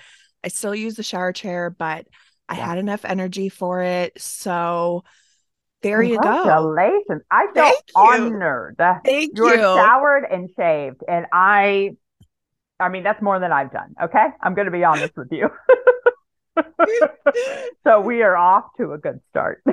I 0.43 0.50
still 0.50 0.75
use 0.75 0.93
the 0.93 1.01
shower 1.01 1.34
chair, 1.34 1.72
but 1.72 2.05
I 2.48 2.53
had 2.53 2.77
enough 2.77 3.03
energy 3.03 3.50
for 3.50 3.81
it. 3.81 4.22
So 4.22 5.03
there 5.81 6.03
you 6.03 6.22
go. 6.22 6.22
Congratulations. 6.22 7.24
I 7.31 7.48
feel 7.51 7.63
Thank 7.63 7.84
honored. 7.95 8.75
You. 8.77 8.93
Thank 9.03 9.31
You're 9.36 9.55
you. 9.55 9.62
showered 9.62 10.25
and 10.29 10.51
shaved. 10.55 11.01
And 11.07 11.25
I 11.34 11.95
I 12.79 12.89
mean, 12.89 13.03
that's 13.03 13.22
more 13.22 13.39
than 13.39 13.51
I've 13.51 13.72
done. 13.72 13.96
Okay. 14.01 14.25
I'm 14.41 14.53
going 14.53 14.65
to 14.65 14.72
be 14.72 14.84
honest 14.84 15.15
with 15.15 15.32
you. 15.32 15.50
so 17.84 18.01
we 18.01 18.22
are 18.22 18.36
off 18.36 18.65
to 18.77 18.91
a 18.94 18.98
good 18.98 19.22
start. 19.29 19.63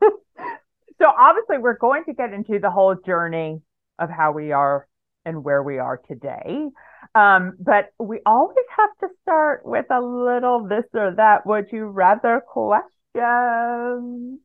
so 0.00 1.06
obviously, 1.06 1.58
we're 1.58 1.78
going 1.78 2.04
to 2.04 2.12
get 2.14 2.32
into 2.32 2.58
the 2.58 2.70
whole 2.70 2.94
journey 2.94 3.60
of 3.98 4.10
how 4.10 4.32
we 4.32 4.52
are 4.52 4.86
and 5.24 5.44
where 5.44 5.62
we 5.62 5.78
are 5.78 6.00
today. 6.08 6.68
Um, 7.14 7.54
but 7.60 7.90
we 7.98 8.20
always 8.26 8.56
have 8.76 8.90
to 9.00 9.14
start 9.22 9.64
with 9.64 9.86
a 9.90 10.00
little 10.00 10.66
this 10.68 10.84
or 10.94 11.14
that 11.16 11.46
would 11.46 11.66
you 11.72 11.86
rather 11.86 12.42
question. 12.46 14.40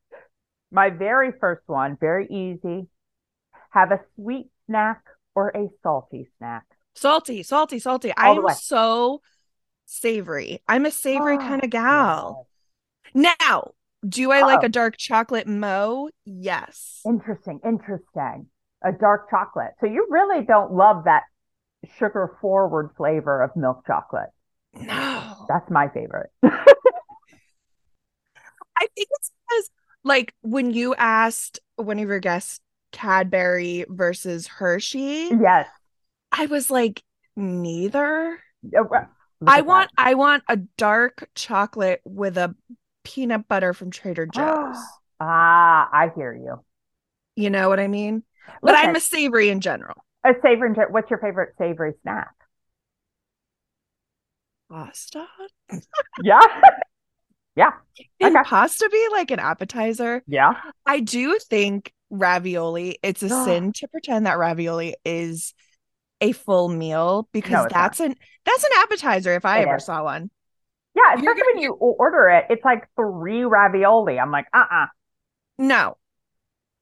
My 0.72 0.89
very 0.89 1.32
first 1.39 1.63
one, 1.67 1.98
very 2.00 2.27
easy. 2.27 2.88
Have 3.72 3.91
a 3.91 4.00
sweet 4.15 4.48
snack 4.67 5.03
or 5.36 5.50
a 5.50 5.70
salty 5.84 6.27
snack? 6.38 6.65
Salty, 6.95 7.43
salty, 7.43 7.79
salty. 7.79 8.12
I'm 8.15 8.47
so 8.55 9.21
savory. 9.85 10.62
I'm 10.67 10.85
a 10.85 10.91
savory 10.91 11.35
oh, 11.35 11.39
kind 11.39 11.63
of 11.63 11.69
gal. 11.69 12.47
Now, 13.13 13.71
do 14.07 14.31
I 14.31 14.41
oh. 14.41 14.45
like 14.45 14.63
a 14.63 14.69
dark 14.69 14.97
chocolate 14.97 15.47
mo? 15.47 16.09
Yes. 16.25 17.01
Interesting, 17.05 17.59
interesting. 17.65 18.47
A 18.83 18.91
dark 18.91 19.29
chocolate. 19.29 19.71
So 19.79 19.88
you 19.88 20.07
really 20.09 20.45
don't 20.45 20.73
love 20.73 21.05
that 21.05 21.23
sugar 21.97 22.38
forward 22.41 22.91
flavor 22.97 23.41
of 23.41 23.55
milk 23.55 23.85
chocolate. 23.88 24.29
No. 24.75 25.45
That's 25.47 25.69
my 25.69 25.88
favorite. 25.89 26.31
I 26.43 26.50
think 28.95 29.07
it's 29.12 29.31
because 29.47 29.69
like 30.03 30.33
when 30.41 30.71
you 30.71 30.95
asked 30.95 31.59
one 31.75 32.00
of 32.00 32.07
your 32.07 32.19
guests 32.19 32.59
Cadbury 32.93 33.85
versus 33.89 34.47
Hershey. 34.47 35.31
Yes. 35.41 35.67
I 36.33 36.47
was 36.47 36.71
like, 36.71 37.03
neither. 37.35 38.39
I 39.45 39.61
want 39.61 39.89
that. 39.95 40.07
I 40.07 40.13
want 40.15 40.43
a 40.49 40.57
dark 40.77 41.29
chocolate 41.35 42.01
with 42.03 42.37
a 42.37 42.55
peanut 43.03 43.47
butter 43.47 43.73
from 43.73 43.91
Trader 43.91 44.25
Joe's. 44.33 44.77
ah, 45.19 45.89
I 45.91 46.11
hear 46.15 46.33
you. 46.33 46.63
You 47.35 47.49
know 47.49 47.69
what 47.69 47.79
I 47.79 47.87
mean? 47.87 48.23
But 48.61 48.75
I'm 48.75 48.95
a 48.95 48.99
savory 48.99 49.49
in 49.49 49.59
general. 49.61 50.03
A 50.25 50.33
savory. 50.41 50.71
What's 50.89 51.09
your 51.09 51.19
favorite 51.19 51.53
savory 51.57 51.93
snack? 52.01 52.33
Pasta. 54.71 55.27
yeah. 56.23 56.39
yeah. 57.55 57.71
Can 58.19 58.35
okay. 58.35 58.49
pasta 58.49 58.89
be 58.91 59.07
like 59.11 59.31
an 59.31 59.39
appetizer? 59.39 60.23
Yeah. 60.27 60.53
I 60.85 60.99
do 60.99 61.37
think 61.39 61.93
ravioli. 62.09 62.97
It's 63.03 63.23
a 63.23 63.29
sin 63.45 63.71
to 63.73 63.87
pretend 63.87 64.25
that 64.25 64.37
ravioli 64.37 64.95
is 65.05 65.53
a 66.23 66.31
full 66.31 66.69
meal 66.69 67.27
because 67.31 67.65
no, 67.65 67.67
that's 67.69 67.99
not. 67.99 68.09
an 68.09 68.15
that's 68.45 68.63
an 68.63 68.69
appetizer 68.77 69.33
if 69.35 69.45
I 69.45 69.59
it 69.59 69.61
ever 69.63 69.75
is. 69.77 69.85
saw 69.85 70.03
one. 70.03 70.29
Yeah, 70.95 71.15
especially 71.15 71.41
when 71.53 71.63
you 71.63 71.73
order 71.73 72.29
it, 72.29 72.45
it's 72.49 72.63
like 72.63 72.87
three 72.95 73.43
ravioli. 73.43 74.19
I'm 74.19 74.31
like, 74.31 74.45
uh 74.53 74.65
uh 74.71 74.85
No. 75.57 75.97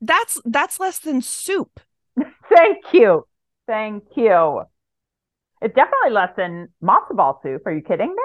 That's 0.02 0.40
that's 0.46 0.80
less 0.80 1.00
than 1.00 1.22
soup. 1.22 1.80
Thank 2.50 2.94
you. 2.94 3.26
Thank 3.68 4.04
you. 4.16 4.64
It's 5.62 5.76
definitely 5.76 6.12
less 6.12 6.32
than 6.36 6.70
matzo 6.84 7.16
ball 7.16 7.40
soup. 7.44 7.66
Are 7.66 7.72
you 7.72 7.82
kidding 7.82 8.10
me? 8.10 8.24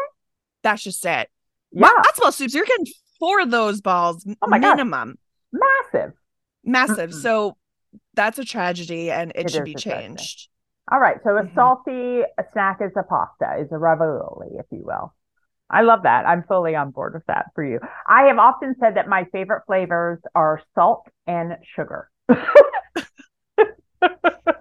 That's 0.62 0.82
just 0.82 1.04
it. 1.04 1.28
Yeah. 1.72 1.88
Matzo 1.88 2.20
ball 2.20 2.32
soups, 2.32 2.54
you're 2.54 2.64
getting 2.64 2.86
four 3.18 3.40
of 3.40 3.50
those 3.50 3.80
balls 3.80 4.26
oh 4.42 4.48
my 4.48 4.58
God. 4.58 4.76
minimum. 4.76 5.18
Massive. 5.52 6.12
Massive. 6.64 7.10
Mm-hmm. 7.10 7.20
So 7.20 7.56
that's 8.14 8.38
a 8.38 8.44
tragedy 8.44 9.10
and 9.10 9.30
it, 9.34 9.46
it 9.46 9.50
should 9.50 9.64
be 9.64 9.74
changed. 9.74 10.48
All 10.90 11.00
right. 11.00 11.16
So 11.24 11.36
a 11.36 11.42
mm-hmm. 11.42 11.54
salty 11.54 12.22
snack 12.52 12.80
is 12.80 12.92
a 12.96 13.02
pasta, 13.02 13.60
is 13.60 13.68
a 13.72 13.78
ravioli, 13.78 14.48
if 14.58 14.66
you 14.70 14.84
will. 14.84 15.14
I 15.68 15.82
love 15.82 16.04
that. 16.04 16.26
I'm 16.26 16.44
fully 16.44 16.76
on 16.76 16.90
board 16.92 17.14
with 17.14 17.26
that 17.26 17.46
for 17.54 17.64
you. 17.64 17.80
I 18.06 18.26
have 18.28 18.38
often 18.38 18.76
said 18.78 18.96
that 18.96 19.08
my 19.08 19.24
favorite 19.32 19.62
flavors 19.66 20.20
are 20.34 20.62
salt 20.74 21.08
and 21.26 21.56
sugar. 21.74 22.08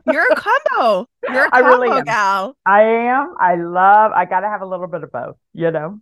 You're 0.08 0.32
a 0.32 0.36
combo. 0.36 1.08
You're 1.30 1.46
a 1.46 1.52
combo 1.52 1.52
I 1.52 1.60
really 1.60 1.98
am. 2.00 2.06
gal. 2.06 2.58
I 2.66 2.82
am. 2.82 3.36
I 3.40 3.56
love. 3.56 4.12
I 4.14 4.26
got 4.26 4.40
to 4.42 4.48
have 4.48 4.62
a 4.62 4.66
little 4.66 4.88
bit 4.88 5.04
of 5.04 5.12
both. 5.12 5.36
You 5.54 5.72
know. 5.72 6.00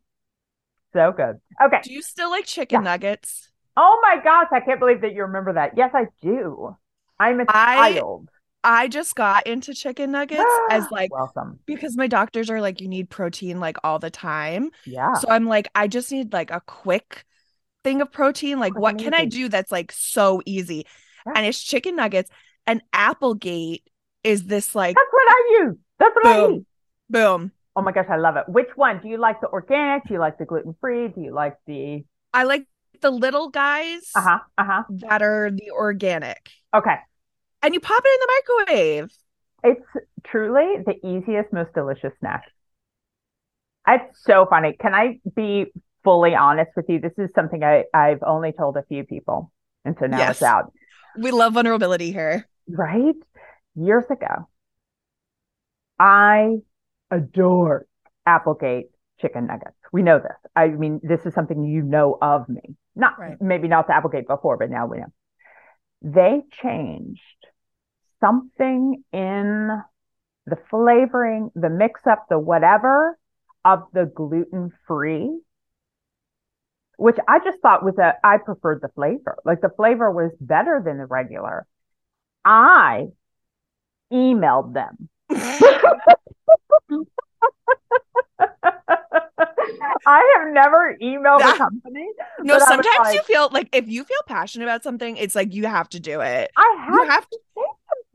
So 0.94 1.12
good. 1.12 1.40
Okay. 1.62 1.82
Do 1.84 1.92
you 1.92 2.02
still 2.02 2.30
like 2.30 2.46
chicken 2.46 2.82
yeah. 2.82 2.92
nuggets? 2.92 3.50
Oh 3.76 4.00
my 4.04 4.24
gosh! 4.24 4.48
I 4.52 4.60
can't 4.60 4.80
believe 4.80 5.02
that 5.02 5.14
you 5.14 5.24
remember 5.24 5.54
that. 5.54 5.72
Yes, 5.76 5.92
I 5.94 6.06
do. 6.22 6.76
I'm 7.20 7.40
a 7.40 7.46
I, 7.48 7.94
child. 7.94 8.30
I 8.64 8.88
just 8.88 9.16
got 9.16 9.46
into 9.46 9.74
chicken 9.74 10.12
nuggets 10.12 10.44
as 10.70 10.86
like 10.92 11.12
welcome 11.14 11.60
because 11.66 11.98
my 11.98 12.08
doctors 12.08 12.50
are 12.50 12.62
like 12.62 12.80
you 12.82 12.88
need 12.88 13.10
protein 13.10 13.60
like 13.60 13.78
all 13.84 14.00
the 14.00 14.10
time. 14.10 14.70
Yeah. 14.86 15.14
So 15.16 15.30
I'm 15.30 15.46
like 15.46 15.68
I 15.76 15.88
just 15.88 16.12
need 16.12 16.32
like 16.34 16.52
a 16.52 16.62
quick 16.66 17.26
thing 17.84 18.02
of 18.02 18.12
protein. 18.12 18.60
Like 18.60 18.78
what 18.78 18.98
can 18.98 19.14
I 19.14 19.26
do 19.26 19.50
that's 19.50 19.72
like 19.72 19.92
so 19.92 20.42
easy? 20.46 20.86
Yeah. 21.26 21.34
And 21.36 21.46
it's 21.46 21.62
chicken 21.62 21.96
nuggets 21.96 22.30
and 22.66 22.82
Applegate 22.94 23.84
is 24.24 24.46
this 24.46 24.74
like 24.74 24.96
That's 24.96 25.12
what 25.12 25.30
I 25.30 25.60
use. 25.64 25.76
That's 26.00 26.16
what 26.16 26.24
boom, 26.24 26.34
I 26.34 26.56
use. 26.56 26.66
Boom. 27.10 27.52
Oh 27.76 27.82
my 27.82 27.92
gosh, 27.92 28.06
I 28.10 28.18
love 28.18 28.38
it. 28.38 28.48
Which 28.48 28.70
one? 28.76 29.02
Do 29.02 29.10
you 29.10 29.18
like 29.18 29.42
the 29.42 29.48
organic? 29.48 30.06
Do 30.06 30.14
you 30.14 30.20
like 30.20 30.38
the 30.38 30.46
gluten 30.46 30.76
free? 30.80 31.10
Do 31.10 31.22
you 31.22 31.34
like 31.34 31.58
the 31.68 32.06
I 32.34 32.44
like 32.44 32.66
the 33.02 33.12
little 33.12 33.50
guys 33.50 34.12
uh-huh, 34.16 34.40
uh-huh. 34.58 34.84
that 35.10 35.22
are 35.22 35.52
the 35.52 35.72
organic. 35.72 36.50
Okay 36.74 36.96
and 37.64 37.74
you 37.74 37.80
pop 37.80 38.04
it 38.06 38.12
in 38.14 38.20
the 38.20 38.68
microwave. 38.68 39.12
It's 39.64 40.06
truly 40.26 40.84
the 40.86 40.96
easiest, 41.08 41.52
most 41.54 41.74
delicious 41.74 42.14
snack. 42.20 42.44
It's 43.88 44.24
so 44.24 44.46
funny. 44.50 44.74
Can 44.80 44.94
I 44.94 45.20
be 45.36 45.68
fully 46.04 46.36
honest 46.36 46.72
with 46.76 46.86
you, 46.90 47.00
this 47.00 47.14
is 47.18 47.32
something 47.34 47.64
I, 47.64 47.86
I've 47.94 48.24
only 48.24 48.52
told 48.52 48.78
a 48.78 48.84
few 48.84 49.04
people. 49.06 49.52
And 49.86 49.96
so 49.98 50.06
now 50.06 50.20
Yes. 50.20 50.32
it's 50.32 50.44
out. 50.44 50.74
We 51.18 51.32
love 51.32 51.54
vulnerability 51.54 52.12
here. 52.12 52.48
Right? 52.68 53.16
Years 53.76 54.06
ago, 54.10 54.48
I 56.00 56.58
adored 57.12 57.88
Applegate 58.26 58.88
chicken 59.20 59.48
nuggets. 59.48 59.76
We 59.92 60.02
know 60.02 60.20
this. 60.20 60.38
I 60.56 60.68
mean, 60.68 61.00
this 61.04 61.26
is 61.26 61.34
something 61.34 61.64
you 61.64 61.82
know 61.82 62.18
of 62.22 62.48
me. 62.50 62.76
Not 62.96 63.18
Right. 63.20 63.42
maybe 63.42 63.68
not 63.68 63.88
the 63.88 63.96
Applegate 63.96 64.28
before, 64.28 64.58
but 64.58 64.70
now 64.70 64.86
we 64.88 64.98
know. 65.00 65.14
They 66.02 66.42
changed 66.52 67.22
something 68.24 69.04
in 69.12 69.70
the 70.46 70.58
flavoring, 70.70 71.52
the 71.56 71.70
mix 71.70 72.08
up, 72.08 72.26
the 72.30 72.40
whatever 72.40 73.18
of 73.66 73.84
the 73.94 74.06
gluten 74.06 74.72
free, 74.88 75.40
which 76.98 77.18
I 77.28 77.40
just 77.40 77.60
thought 77.62 77.84
was 77.84 77.98
a, 77.98 78.14
I 78.24 78.38
preferred 78.38 78.80
the 78.82 78.90
flavor. 78.90 79.38
Like 79.46 79.62
the 79.62 79.72
flavor 79.76 80.12
was 80.12 80.32
better 80.40 80.82
than 80.84 80.98
the 80.98 81.06
regular. 81.06 81.66
I 82.46 83.08
emailed 84.12 84.74
them. 84.74 85.10
I 90.06 90.38
have 90.38 90.54
never 90.54 90.98
emailed 91.02 91.40
a 91.40 91.58
company. 91.58 92.08
No, 92.40 92.54
but 92.54 92.54
I 92.54 92.56
was 92.56 92.68
sometimes 92.68 92.98
like- 93.00 93.16
you 93.16 93.22
feel 93.24 93.50
like 93.52 93.70
if 93.72 93.88
you 93.88 94.04
feel 94.04 94.20
passionate 94.28 94.66
about 94.66 94.84
something, 94.84 95.18
it's 95.18 95.36
like 95.36 95.54
you 95.54 95.66
have 95.66 95.90
to 95.90 96.00
do 96.00 96.22
it. 96.22 96.52
I 96.58 96.88
You 96.92 97.04
have 97.10 97.30
to 97.30 97.40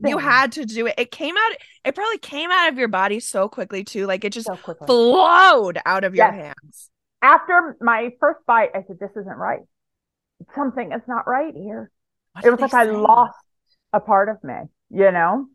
You 0.01 0.17
had 0.17 0.53
to 0.53 0.65
do 0.65 0.87
it. 0.87 0.95
It 0.97 1.11
came 1.11 1.35
out, 1.35 1.51
it 1.83 1.95
probably 1.95 2.17
came 2.19 2.51
out 2.51 2.69
of 2.69 2.77
your 2.77 2.87
body 2.87 3.19
so 3.19 3.49
quickly 3.49 3.83
too. 3.83 4.05
Like 4.05 4.23
it 4.23 4.33
just 4.33 4.47
so 4.47 4.55
flowed 4.85 5.79
out 5.85 6.03
of 6.03 6.15
your 6.15 6.25
Yes. 6.25 6.53
hands. 6.59 6.89
After 7.21 7.75
my 7.81 8.11
first 8.19 8.39
bite, 8.45 8.69
I 8.73 8.83
said, 8.87 8.97
"This 8.99 9.11
isn't 9.11 9.27
right. 9.27 9.61
Something 10.55 10.93
is 10.93 11.01
not 11.07 11.27
right 11.27 11.53
here." 11.53 11.91
What 12.33 12.45
it 12.45 12.51
was 12.51 12.61
like 12.61 12.73
I 12.73 12.83
lost 12.83 13.37
a 13.91 13.99
part 13.99 14.29
of 14.29 14.41
me, 14.43 14.55
you 14.89 15.11
know? 15.11 15.47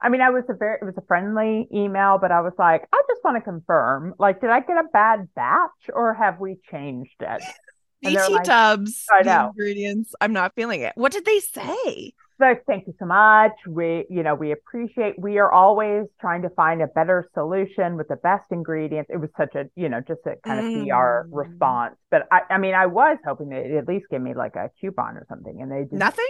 I 0.00 0.08
mean, 0.10 0.20
I 0.20 0.30
was 0.30 0.44
a 0.48 0.54
very, 0.54 0.78
it 0.80 0.84
was 0.84 0.94
a 0.96 1.02
friendly 1.06 1.68
email, 1.74 2.18
but 2.18 2.30
I 2.30 2.40
was 2.40 2.52
like, 2.58 2.82
I 2.92 3.02
just 3.08 3.22
want 3.24 3.36
to 3.36 3.40
confirm, 3.40 4.14
like, 4.18 4.40
did 4.40 4.50
I 4.50 4.60
get 4.60 4.76
a 4.76 4.84
bad 4.92 5.28
batch 5.34 5.90
or 5.92 6.14
have 6.14 6.38
we 6.38 6.56
changed 6.70 7.16
it? 7.20 7.42
BT 8.02 8.32
like, 8.32 8.44
dubs, 8.44 9.04
I 9.10 9.22
know. 9.22 9.50
ingredients. 9.50 10.14
I'm 10.20 10.32
not 10.32 10.54
feeling 10.54 10.82
it. 10.82 10.92
What 10.96 11.10
did 11.12 11.24
they 11.24 11.40
say? 11.40 12.12
So 12.40 12.54
thank 12.68 12.86
you 12.86 12.94
so 13.00 13.06
much. 13.06 13.52
We, 13.66 14.06
you 14.08 14.22
know, 14.22 14.36
we 14.36 14.52
appreciate, 14.52 15.18
we 15.18 15.38
are 15.38 15.50
always 15.50 16.04
trying 16.20 16.42
to 16.42 16.50
find 16.50 16.80
a 16.80 16.86
better 16.86 17.28
solution 17.34 17.96
with 17.96 18.06
the 18.06 18.14
best 18.16 18.44
ingredients. 18.52 19.10
It 19.12 19.16
was 19.16 19.30
such 19.36 19.56
a, 19.56 19.64
you 19.74 19.88
know, 19.88 20.00
just 20.06 20.20
a 20.24 20.36
kind 20.46 20.60
of 20.60 20.70
PR 20.72 21.26
Mm. 21.26 21.32
response. 21.32 21.96
But 22.12 22.28
I, 22.30 22.42
I 22.50 22.58
mean, 22.58 22.74
I 22.74 22.86
was 22.86 23.18
hoping 23.26 23.48
they'd 23.48 23.76
at 23.76 23.88
least 23.88 24.06
give 24.08 24.22
me 24.22 24.34
like 24.34 24.54
a 24.54 24.70
coupon 24.80 25.16
or 25.16 25.26
something 25.28 25.60
and 25.60 25.70
they 25.70 25.82
did 25.84 25.98
Nothing? 25.98 26.28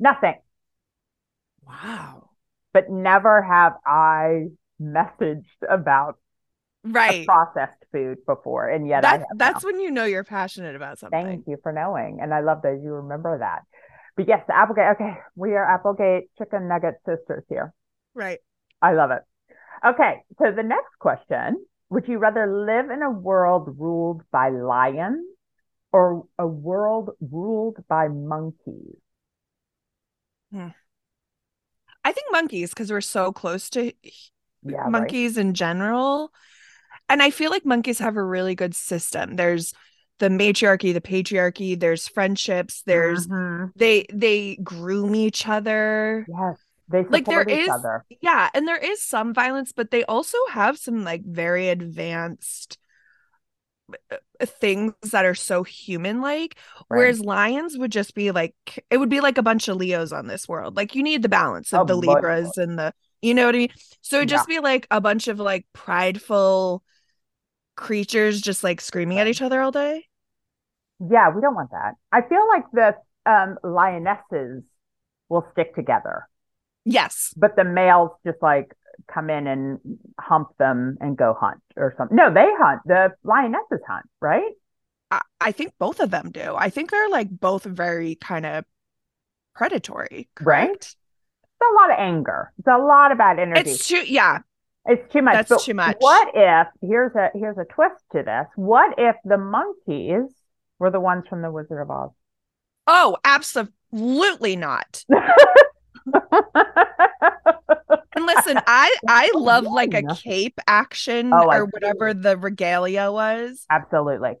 nothing. 0.00 0.34
Wow. 1.66 2.30
But 2.72 2.90
never 2.90 3.42
have 3.42 3.76
I 3.84 4.50
messaged 4.80 5.46
about 5.68 6.18
Right. 6.84 7.26
processed 7.26 7.84
food 7.92 8.18
before, 8.26 8.68
and 8.68 8.86
yet 8.88 9.04
I 9.04 9.18
That's 9.18 9.24
that's 9.36 9.64
now. 9.64 9.64
when 9.64 9.80
you 9.80 9.90
know 9.90 10.04
you're 10.04 10.24
passionate 10.24 10.74
about 10.76 10.98
something. 10.98 11.20
Thank 11.24 11.46
you 11.46 11.56
for 11.62 11.72
knowing, 11.72 12.18
and 12.20 12.34
I 12.34 12.40
love 12.40 12.62
that 12.62 12.80
you 12.82 12.92
remember 12.94 13.38
that. 13.38 13.62
But 14.16 14.28
yes, 14.28 14.42
the 14.46 14.56
Applegate. 14.56 14.96
Okay, 14.96 15.18
we 15.34 15.52
are 15.52 15.64
Applegate 15.64 16.30
chicken 16.38 16.68
nugget 16.68 16.94
sisters 17.04 17.44
here. 17.48 17.72
Right. 18.14 18.38
I 18.80 18.92
love 18.94 19.10
it. 19.10 19.22
Okay, 19.84 20.22
so 20.38 20.52
the 20.52 20.62
next 20.62 20.98
question: 20.98 21.64
Would 21.90 22.08
you 22.08 22.18
rather 22.18 22.46
live 22.46 22.90
in 22.90 23.02
a 23.02 23.10
world 23.10 23.74
ruled 23.78 24.22
by 24.30 24.48
lions 24.48 25.26
or 25.92 26.24
a 26.38 26.46
world 26.46 27.10
ruled 27.20 27.76
by 27.88 28.08
monkeys? 28.08 28.96
Hmm. 30.50 30.68
I 32.04 32.12
think 32.12 32.30
monkeys 32.30 32.70
because 32.70 32.90
we're 32.90 33.00
so 33.00 33.32
close 33.32 33.68
to 33.70 33.92
Yeah, 34.62 34.76
right. 34.78 34.90
monkeys 34.90 35.36
in 35.36 35.54
general. 35.54 36.32
And 37.08 37.22
I 37.22 37.30
feel 37.30 37.50
like 37.50 37.64
monkeys 37.64 37.98
have 37.98 38.16
a 38.16 38.22
really 38.24 38.54
good 38.54 38.74
system. 38.74 39.36
There's 39.36 39.74
the 40.18 40.30
matriarchy, 40.30 40.92
the 40.92 41.00
patriarchy, 41.00 41.78
there's 41.78 42.08
friendships, 42.08 42.82
there's 42.86 43.26
Mhm. 43.26 43.72
they 43.76 44.06
they 44.12 44.56
groom 44.56 45.14
each 45.14 45.46
other. 45.46 46.24
yes, 46.28 46.56
they 46.88 47.02
support 47.02 47.12
Like, 47.12 47.24
there 47.26 47.48
each 47.48 47.60
is- 47.64 47.68
other. 47.70 48.04
Yeah, 48.20 48.48
and 48.54 48.66
there 48.66 48.78
is 48.78 49.02
some 49.02 49.34
violence, 49.34 49.72
but 49.72 49.90
they 49.90 50.04
also 50.04 50.38
have 50.50 50.78
some 50.78 51.04
like 51.04 51.22
very 51.24 51.68
advanced 51.68 52.78
uh, 54.10 54.16
things 54.44 54.94
that 55.12 55.24
are 55.24 55.34
so 55.36 55.62
human 55.62 56.20
like 56.20 56.56
Right. 56.90 56.98
whereas 56.98 57.20
lions 57.20 57.78
would 57.78 57.92
just 57.92 58.16
be 58.16 58.32
like 58.32 58.54
it 58.90 58.96
would 58.96 59.08
be 59.08 59.20
like 59.20 59.38
a 59.38 59.44
bunch 59.44 59.68
of 59.68 59.76
leos 59.76 60.12
on 60.12 60.26
this 60.26 60.48
world 60.48 60.74
like 60.74 60.96
you 60.96 61.04
need 61.04 61.22
the 61.22 61.28
balance 61.28 61.72
of 61.72 61.82
Oh, 61.82 61.84
the 61.84 61.94
boy, 62.04 62.14
libras 62.14 62.58
and 62.58 62.76
the 62.76 62.92
you 63.22 63.32
know 63.32 63.46
what 63.46 63.54
i 63.54 63.58
mean 63.58 63.68
so 64.00 64.16
it'd 64.16 64.28
just 64.28 64.48
be 64.48 64.58
like 64.58 64.88
a 64.90 65.00
bunch 65.00 65.28
of 65.28 65.38
like 65.38 65.66
prideful 65.72 66.82
creatures 67.76 68.40
just 68.40 68.64
like 68.64 68.80
screaming 68.80 69.18
at 69.18 69.26
each 69.28 69.42
other 69.42 69.60
all 69.60 69.72
day 69.72 70.04
Yeah, 71.00 71.30
we 71.30 71.40
don't 71.40 71.54
want 71.54 71.70
that. 71.72 71.94
I 72.12 72.22
feel 72.22 72.46
like 72.48 72.64
the 72.72 72.94
um, 73.30 73.58
lionesses 73.62 74.62
will 75.28 75.46
stick 75.52 75.74
together, 75.74 76.28
yes 76.84 77.34
but 77.36 77.56
the 77.56 77.64
males 77.64 78.10
just 78.24 78.40
like 78.40 78.72
come 79.12 79.28
in 79.30 79.46
and 79.46 79.78
hump 80.18 80.48
them 80.58 80.96
and 81.00 81.16
go 81.16 81.34
hunt 81.38 81.60
or 81.76 81.94
something. 81.98 82.16
No, 82.16 82.32
they 82.32 82.46
hunt. 82.58 82.80
The 82.86 83.12
lionesses 83.24 83.80
hunt, 83.86 84.06
right? 84.20 84.52
I, 85.10 85.22
I 85.40 85.52
think 85.52 85.72
both 85.78 86.00
of 86.00 86.10
them 86.10 86.30
do 86.32 86.54
i 86.56 86.68
think 86.70 86.90
they're 86.90 87.08
like 87.08 87.28
both 87.30 87.64
very 87.64 88.16
kind 88.16 88.44
of 88.46 88.64
predatory 89.54 90.28
Right. 90.40 90.70
correct 90.70 90.96
It's 91.42 91.70
a 91.70 91.74
lot 91.74 91.90
of 91.90 91.98
anger. 91.98 92.52
It's 92.58 92.68
a 92.68 92.78
lot 92.78 93.12
of 93.12 93.18
bad 93.18 93.38
energy. 93.38 93.70
it's 93.70 93.88
too 93.88 94.02
yeah 94.06 94.40
It's 94.88 95.12
too 95.12 95.22
much. 95.22 95.34
That's 95.34 95.48
But 95.48 95.60
too 95.62 95.74
much. 95.74 95.96
What 96.00 96.28
if 96.34 96.66
here's 96.80 97.14
a 97.14 97.30
here's 97.34 97.58
a 97.58 97.64
twist 97.64 97.96
to 98.12 98.22
this? 98.22 98.46
What 98.56 98.94
if 98.98 99.16
the 99.24 99.38
monkeys 99.38 100.30
were 100.78 100.90
the 100.90 101.00
ones 101.00 101.24
from 101.28 101.42
the 101.42 101.50
Wizard 101.50 101.80
of 101.82 101.90
Oz? 101.90 102.10
oh 102.86 103.16
absolutely 103.24 104.54
not 104.56 105.04
And 108.16 108.24
listen, 108.24 108.58
I 108.66 108.94
I 109.08 109.30
love 109.34 109.64
like 109.64 109.92
a 109.92 110.02
cape 110.02 110.58
action 110.66 111.32
Oh, 111.34 111.50
or 111.50 111.66
whatever 111.66 112.14
the 112.14 112.36
regalia 112.36 113.12
was, 113.12 113.66
Absolutely. 113.70 114.34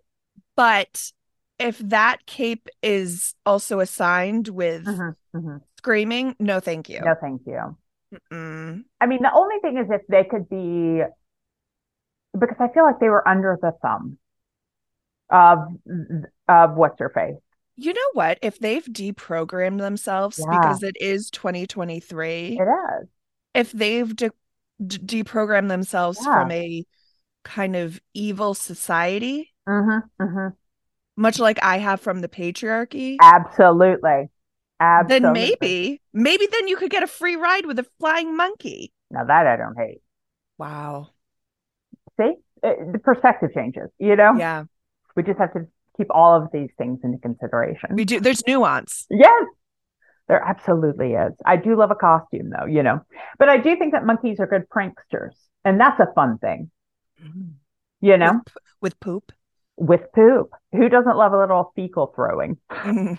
but 0.56 1.12
if 1.58 1.78
that 1.78 2.24
cape 2.26 2.68
is 2.82 3.34
also 3.44 3.80
assigned 3.80 4.48
with 4.48 4.84
Mhm, 4.86 5.14
mhm. 5.34 5.60
screaming, 5.78 6.36
no, 6.38 6.60
thank 6.60 6.88
you. 6.88 7.00
No, 7.00 7.14
thank 7.20 7.42
you. 7.46 7.76
Mm-mm. 8.32 8.84
I 9.00 9.06
mean, 9.06 9.22
the 9.22 9.32
only 9.34 9.56
thing 9.60 9.78
is 9.78 9.86
if 9.90 10.02
they 10.08 10.24
could 10.24 10.48
be, 10.48 11.02
because 12.38 12.56
I 12.60 12.68
feel 12.68 12.84
like 12.84 13.00
they 13.00 13.08
were 13.08 13.26
under 13.26 13.58
the 13.60 13.72
thumb 13.82 14.18
of 15.30 15.58
of 16.48 16.74
what's 16.76 16.98
her 17.00 17.08
face. 17.10 17.34
You 17.76 17.92
know 17.92 18.10
what? 18.14 18.38
If 18.42 18.58
they've 18.58 18.84
deprogrammed 18.84 19.78
themselves 19.78 20.38
Yeah. 20.38 20.58
because 20.58 20.82
it 20.82 20.96
is 21.00 21.30
2023, 21.30 22.58
It 22.58 22.62
is. 22.62 23.08
if 23.54 23.72
they've 23.72 24.14
de- 24.16 24.30
de- 24.84 24.98
deprogrammed 24.98 25.68
themselves 25.68 26.18
Yeah. 26.24 26.32
from 26.42 26.52
a 26.52 26.84
kind 27.44 27.76
of 27.76 28.00
evil 28.14 28.54
society, 28.54 29.52
Mm-hmm, 29.68 30.22
mm-hmm. 30.24 30.48
much 31.16 31.38
like 31.38 31.58
I 31.62 31.78
have 31.78 32.00
from 32.00 32.20
the 32.20 32.28
patriarchy, 32.28 33.16
Absolutely. 33.20 34.30
Absolutely. 34.78 35.20
then 35.28 35.32
maybe, 35.32 36.02
maybe 36.12 36.46
then 36.52 36.68
you 36.68 36.76
could 36.76 36.90
get 36.90 37.02
a 37.02 37.06
free 37.06 37.36
ride 37.36 37.64
with 37.66 37.78
a 37.78 37.86
flying 37.98 38.36
monkey. 38.36 38.92
Now 39.10 39.24
that 39.24 39.46
I 39.46 39.56
don't 39.56 39.76
hate. 39.78 40.00
Wow. 40.58 41.08
See, 42.18 42.34
It- 42.62 42.92
the 42.92 42.98
perspective 42.98 43.50
changes. 43.54 43.90
You 43.98 44.16
know, 44.16 44.34
Yeah, 44.36 44.64
we 45.14 45.22
just 45.22 45.38
have 45.38 45.52
to 45.54 45.66
keep 45.96 46.08
all 46.10 46.34
of 46.42 46.50
these 46.52 46.70
things 46.76 47.00
into 47.04 47.18
consideration. 47.18 47.90
we 47.94 48.04
do. 48.04 48.20
There's 48.20 48.46
nuance. 48.46 49.06
Yes, 49.08 49.44
there 50.28 50.42
absolutely 50.42 51.14
is. 51.14 51.32
I 51.44 51.56
do 51.56 51.74
love 51.76 51.90
a 51.90 51.94
costume 51.94 52.50
though, 52.50 52.66
you 52.66 52.82
know, 52.82 53.00
but 53.38 53.48
I 53.48 53.56
do 53.58 53.76
think 53.76 53.92
that 53.92 54.04
monkeys 54.04 54.40
are 54.40 54.46
good 54.46 54.68
pranksters, 54.68 55.34
and 55.64 55.80
that's 55.80 55.98
a 56.00 56.08
fun 56.14 56.36
thing, 56.38 56.70
mm. 57.22 57.52
you 58.00 58.16
know, 58.18 58.40
With, 58.44 58.52
with 58.82 59.00
poop. 59.00 59.32
with 59.76 60.12
poop. 60.14 60.50
Who 60.72 60.88
doesn't 60.90 61.16
love 61.16 61.32
a 61.32 61.38
little 61.38 61.72
fecal 61.76 62.12
throwing? 62.14 62.58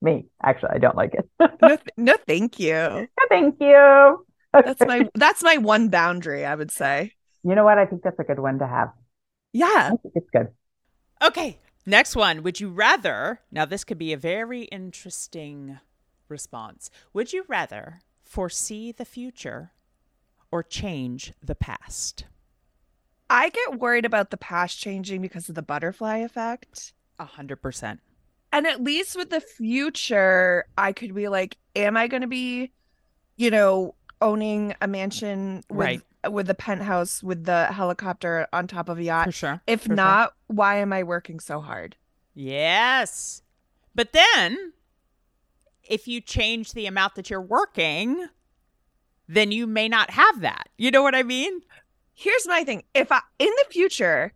no, 0.00 0.12
Me, 0.12 0.26
actually, 0.42 0.70
I 0.74 0.78
don't 0.78 0.96
like 0.96 1.14
it. 1.14 1.28
th- 1.62 1.80
no, 1.96 2.14
thank 2.26 2.58
you. 2.58 3.08
Thank 3.28 3.56
you. 3.60 4.26
That's 4.52 4.80
my 4.84 5.08
that's 5.14 5.44
my 5.44 5.58
one 5.58 5.90
boundary. 5.90 6.44
I 6.44 6.56
would 6.56 6.72
say. 6.72 7.12
You 7.44 7.54
know 7.54 7.62
what? 7.62 7.78
I 7.78 7.86
think 7.86 8.02
that's 8.02 8.18
a 8.18 8.24
good 8.24 8.40
one 8.40 8.58
to 8.58 8.66
have. 8.66 8.90
Yeah. 9.52 9.92
It's 10.14 10.28
good. 10.30 10.48
Okay, 11.22 11.60
next 11.86 12.16
one. 12.16 12.42
Would 12.42 12.58
you 12.58 12.68
rather? 12.68 13.40
Now, 13.52 13.64
this 13.64 13.84
could 13.84 13.96
be 13.96 14.12
a 14.12 14.16
very 14.16 14.62
interesting 14.64 15.78
response. 16.28 16.90
Would 17.12 17.32
you 17.32 17.44
rather 17.46 18.00
foresee 18.24 18.90
the 18.90 19.04
future 19.04 19.70
or 20.50 20.62
change 20.62 21.32
the 21.42 21.54
past? 21.54 22.24
I 23.28 23.50
get 23.50 23.78
worried 23.78 24.04
about 24.04 24.30
the 24.30 24.36
past 24.36 24.80
changing 24.80 25.22
because 25.22 25.48
of 25.48 25.54
the 25.54 25.62
butterfly 25.62 26.18
effect. 26.18 26.92
A 27.18 27.24
hundred 27.24 27.62
percent. 27.62 28.00
And 28.52 28.66
at 28.66 28.82
least 28.82 29.16
with 29.16 29.30
the 29.30 29.40
future, 29.40 30.64
I 30.76 30.92
could 30.92 31.14
be 31.14 31.28
like, 31.28 31.56
am 31.76 31.96
I 31.96 32.08
going 32.08 32.22
to 32.22 32.26
be, 32.28 32.72
you 33.36 33.50
know, 33.50 33.94
owning 34.20 34.74
a 34.80 34.88
mansion 34.88 35.62
with 35.70 35.78
Right. 35.78 36.02
with 36.28 36.50
a 36.50 36.54
penthouse 36.54 37.22
with 37.22 37.44
the 37.44 37.66
helicopter 37.66 38.46
on 38.52 38.66
top 38.66 38.88
of 38.88 38.98
a 38.98 39.02
yacht? 39.04 39.26
For 39.26 39.32
sure. 39.32 39.62
If 39.66 39.82
for 39.82 39.86
sure. 39.88 39.96
not, 39.96 40.34
why 40.48 40.76
am 40.78 40.92
I 40.92 41.02
working 41.04 41.38
so 41.40 41.60
hard? 41.60 41.96
Yes. 42.34 43.42
But 43.94 44.12
then 44.12 44.72
if 45.84 46.06
you 46.08 46.20
change 46.20 46.72
the 46.72 46.86
amount 46.86 47.14
that 47.14 47.30
you're 47.30 47.40
working, 47.40 48.26
then 49.28 49.52
you 49.52 49.66
may 49.66 49.88
not 49.88 50.10
have 50.10 50.40
that. 50.40 50.68
You 50.76 50.90
know 50.90 51.02
what 51.02 51.14
I 51.14 51.22
mean? 51.22 51.60
Here's 52.14 52.46
my 52.46 52.64
thing. 52.64 52.82
If 52.94 53.10
I 53.12 53.20
in 53.38 53.48
the 53.48 53.64
future 53.70 54.32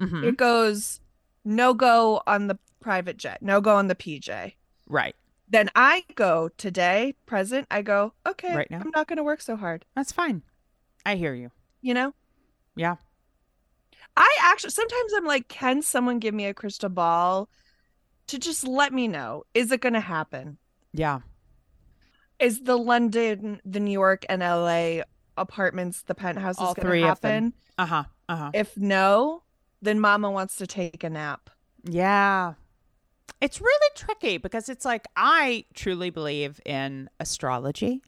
Mhm. 0.00 0.24
it 0.24 0.36
goes 0.36 1.00
no 1.44 1.74
go 1.74 2.22
on 2.26 2.46
the 2.48 2.58
private 2.86 3.16
jet, 3.16 3.42
no 3.42 3.60
go 3.60 3.74
on 3.74 3.88
the 3.88 3.96
PJ. 3.96 4.52
Right. 4.88 5.16
Then 5.48 5.70
I 5.74 6.04
go 6.14 6.50
today, 6.56 7.16
present, 7.26 7.66
I 7.68 7.82
go, 7.82 8.12
okay, 8.24 8.54
Right 8.54 8.70
now? 8.70 8.78
I'm 8.80 8.92
not 8.94 9.08
going 9.08 9.16
to 9.16 9.24
work 9.24 9.40
so 9.40 9.56
hard, 9.56 9.84
That's 9.96 10.12
fine. 10.12 10.42
I 11.04 11.16
hear 11.16 11.34
you. 11.34 11.50
you 11.82 11.94
know? 11.94 12.14
Yeah. 12.76 12.94
I 14.16 14.36
actually 14.40 14.70
sometimes 14.70 15.12
I'm 15.16 15.24
like, 15.24 15.48
can 15.48 15.82
someone 15.82 16.20
give 16.20 16.32
me 16.32 16.46
a 16.46 16.54
crystal 16.54 16.88
ball 16.88 17.48
to 18.28 18.38
just 18.38 18.64
let 18.64 18.92
me 18.92 19.08
know? 19.08 19.42
Is 19.52 19.72
it 19.72 19.80
going 19.80 19.94
to 19.94 20.00
happen? 20.00 20.58
Yeah. 20.92 21.20
Is 22.38 22.60
the 22.60 22.78
London, 22.78 23.60
the 23.64 23.80
New 23.80 23.90
York, 23.90 24.24
and 24.28 24.42
LA 24.42 25.02
apartments, 25.36 26.02
the 26.02 26.14
penthouses 26.14 26.60
All 26.62 26.74
going 26.74 27.00
to 27.02 27.06
happen? 27.08 27.52
Uh-huh. 27.78 28.04
Uh-huh. 28.28 28.50
If 28.54 28.76
no, 28.76 29.42
then 29.82 29.98
Mama 29.98 30.30
wants 30.30 30.54
to 30.58 30.68
take 30.68 31.02
a 31.02 31.10
nap. 31.10 31.50
Yeah. 31.82 32.54
It's 33.40 33.60
really 33.60 33.90
tricky 33.94 34.38
because 34.38 34.68
it's 34.68 34.84
like 34.84 35.06
I 35.16 35.64
truly 35.74 36.10
believe 36.10 36.60
in 36.64 37.10
astrology 37.20 38.02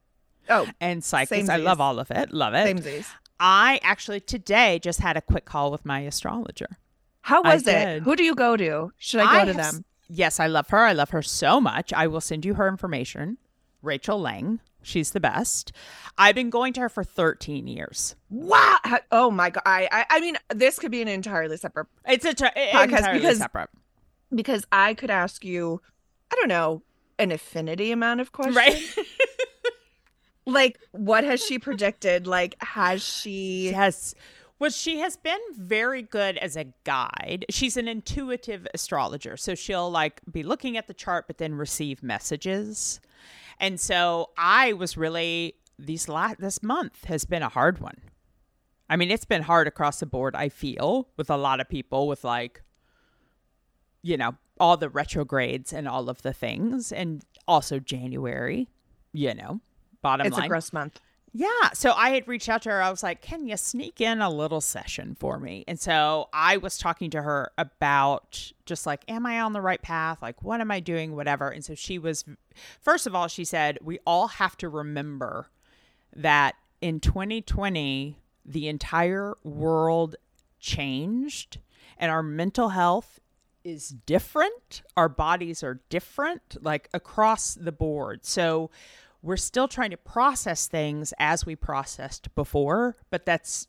Oh, 0.51 0.67
and 0.81 1.05
psychics. 1.05 1.49
I 1.51 1.57
love 1.57 1.81
all 1.81 1.99
of 1.99 2.11
it. 2.11 2.33
Love 2.33 2.55
it. 2.55 2.67
samesies. 2.77 3.07
I 3.39 3.79
actually 3.83 4.21
today 4.21 4.79
just 4.79 5.01
had 5.01 5.17
a 5.17 5.21
quick 5.21 5.45
call 5.45 5.71
with 5.71 5.85
my 5.85 6.01
astrologer. 6.01 6.79
How 7.21 7.43
I 7.43 7.55
was 7.55 7.67
it? 7.67 7.73
did. 7.85 8.03
Who 8.05 8.17
do 8.17 8.25
you 8.25 8.35
go 8.35 8.57
to? 8.57 8.93
Should 8.97 9.21
I 9.21 9.41
go 9.45 9.53
to 9.53 9.59
have 9.63 9.75
them? 9.75 9.85
Yes, 10.09 10.41
I 10.41 10.47
love 10.47 10.69
her. 10.71 10.79
I 10.79 10.93
love 10.95 11.11
her 11.11 11.21
so 11.23 11.61
much. 11.61 11.93
I 11.93 12.07
will 12.07 12.23
send 12.23 12.47
you 12.47 12.55
her 12.55 12.67
information. 12.67 13.37
Rachel 13.83 14.19
Lang. 14.19 14.61
She's 14.81 15.11
the 15.11 15.21
best. 15.21 15.73
I've 16.17 16.35
been 16.35 16.49
going 16.51 16.73
to 16.75 16.81
her 16.81 16.89
for 16.89 17.05
13 17.05 17.67
years. 17.67 18.17
Wow. 18.31 18.77
Oh 19.13 19.31
my 19.31 19.51
god. 19.51 19.63
I, 19.67 19.87
I 19.93 20.07
I 20.09 20.21
mean, 20.21 20.37
this 20.49 20.79
could 20.79 20.91
be 20.91 21.03
an 21.03 21.09
entirely 21.09 21.59
separate 21.59 21.89
It's 22.07 22.25
a 22.25 22.33
Podcast 22.33 22.83
entirely 22.85 23.21
because- 23.21 23.39
separate. 23.39 23.69
Because 24.35 24.65
I 24.71 24.95
could 24.95 25.11
ask 25.11 25.45
you, 25.45 25.81
I 26.31 26.37
don't 26.37 26.49
know, 26.49 26.83
an 27.19 27.33
affinity 27.33 27.91
amount 27.91 28.21
of 28.21 28.33
questions. 28.33 28.57
Right? 28.57 29.07
Like, 30.49 30.79
what 30.93 31.25
has 31.25 31.45
she 31.45 31.59
predicted? 31.59 32.27
Like, 32.27 32.57
has 32.63 33.03
she? 33.03 33.71
yes. 33.71 34.15
Well, 34.59 34.71
she 34.71 34.99
has 35.01 35.17
been 35.17 35.39
very 35.53 36.03
good 36.03 36.39
as 36.39 36.57
a 36.57 36.73
guide. 36.85 37.45
She's 37.51 37.77
an 37.77 37.87
intuitive 37.87 38.67
astrologer. 38.73 39.37
So 39.37 39.55
she'll 39.55 39.91
like 39.91 40.21
be 40.31 40.43
looking 40.43 40.77
at 40.77 40.89
the 40.89 40.95
chart, 40.95 41.27
but 41.27 41.39
then 41.39 41.55
receive 41.55 42.03
messages. 42.03 42.99
And 43.61 43.79
so 43.79 44.31
I 44.37 44.73
was 44.73 44.97
really 44.97 45.55
these 45.79 46.09
last 46.09 46.41
this 46.41 46.61
month 46.61 47.05
has 47.05 47.25
been 47.25 47.43
a 47.43 47.49
hard 47.49 47.79
one. 47.79 47.99
I 48.91 48.97
mean, 48.97 49.11
it's 49.11 49.27
been 49.27 49.43
hard 49.43 49.69
across 49.69 50.01
the 50.01 50.07
board, 50.07 50.35
I 50.35 50.49
feel, 50.49 51.09
with 51.17 51.31
a 51.31 51.37
lot 51.37 51.61
of 51.61 51.69
people 51.69 52.09
with 52.09 52.25
like 52.25 52.63
you 54.03 54.17
know, 54.17 54.37
all 54.61 54.77
the 54.77 54.89
retrogrades 54.89 55.73
and 55.73 55.89
all 55.89 56.09
of 56.09 56.23
the 56.23 56.33
things 56.33 56.93
and 56.93 57.25
also 57.47 57.79
January, 57.79 58.69
you 59.13 59.35
know. 59.35 59.61
Bottom 60.03 60.27
It's 60.27 60.37
line. 60.37 60.47
a 60.47 60.49
gross 60.49 60.73
month. 60.73 61.01
Yeah. 61.33 61.71
So 61.75 61.93
I 61.93 62.11
had 62.11 62.27
reached 62.27 62.49
out 62.49 62.63
to 62.63 62.71
her. 62.71 62.83
I 62.83 62.91
was 62.91 63.03
like, 63.03 63.21
can 63.21 63.47
you 63.47 63.57
sneak 63.57 64.01
in 64.01 64.23
a 64.23 64.31
little 64.31 64.61
session 64.61 65.17
for 65.19 65.39
me? 65.39 65.65
And 65.69 65.79
so 65.79 66.29
I 66.33 66.57
was 66.57 66.79
talking 66.79 67.11
to 67.11 67.23
her 67.23 67.53
about 67.59 68.53
just 68.65 68.87
like, 68.87 69.05
am 69.09 69.27
I 69.27 69.41
on 69.41 69.53
the 69.53 69.61
right 69.61 69.83
path? 69.83 70.23
Like, 70.23 70.43
what 70.43 70.61
am 70.61 70.71
I 70.71 70.81
doing? 70.81 71.15
Whatever. 71.15 71.51
And 71.51 71.65
so 71.65 71.75
she 71.75 71.99
was, 71.99 72.25
first 72.81 73.07
of 73.07 73.15
all, 73.15 73.29
she 73.29 73.45
said, 73.45 73.79
we 73.83 73.99
all 74.07 74.29
have 74.29 74.57
to 74.59 74.69
remember 74.69 75.49
that 76.17 76.55
in 76.81 77.01
2020, 77.01 78.17
the 78.45 78.69
entire 78.69 79.35
world 79.45 80.17
changed 80.59 81.59
and 81.99 82.11
our 82.11 82.23
mental 82.23 82.71
health 82.71 83.21
is 83.69 83.91
different. 84.07 84.83
Our 84.97 85.09
bodies 85.09 85.63
are 85.63 85.81
different, 85.91 86.57
like 86.63 86.89
across 86.93 87.55
the 87.55 87.73
board. 87.73 88.25
So 88.25 88.71
we're 89.23 89.37
still 89.37 89.69
trying 89.69 89.91
to 89.91 89.97
process 89.97 90.67
things 90.67 91.13
as 91.19 91.45
we 91.45 91.57
processed 91.57 92.35
before, 92.35 92.97
but 93.11 93.27
that's 93.27 93.69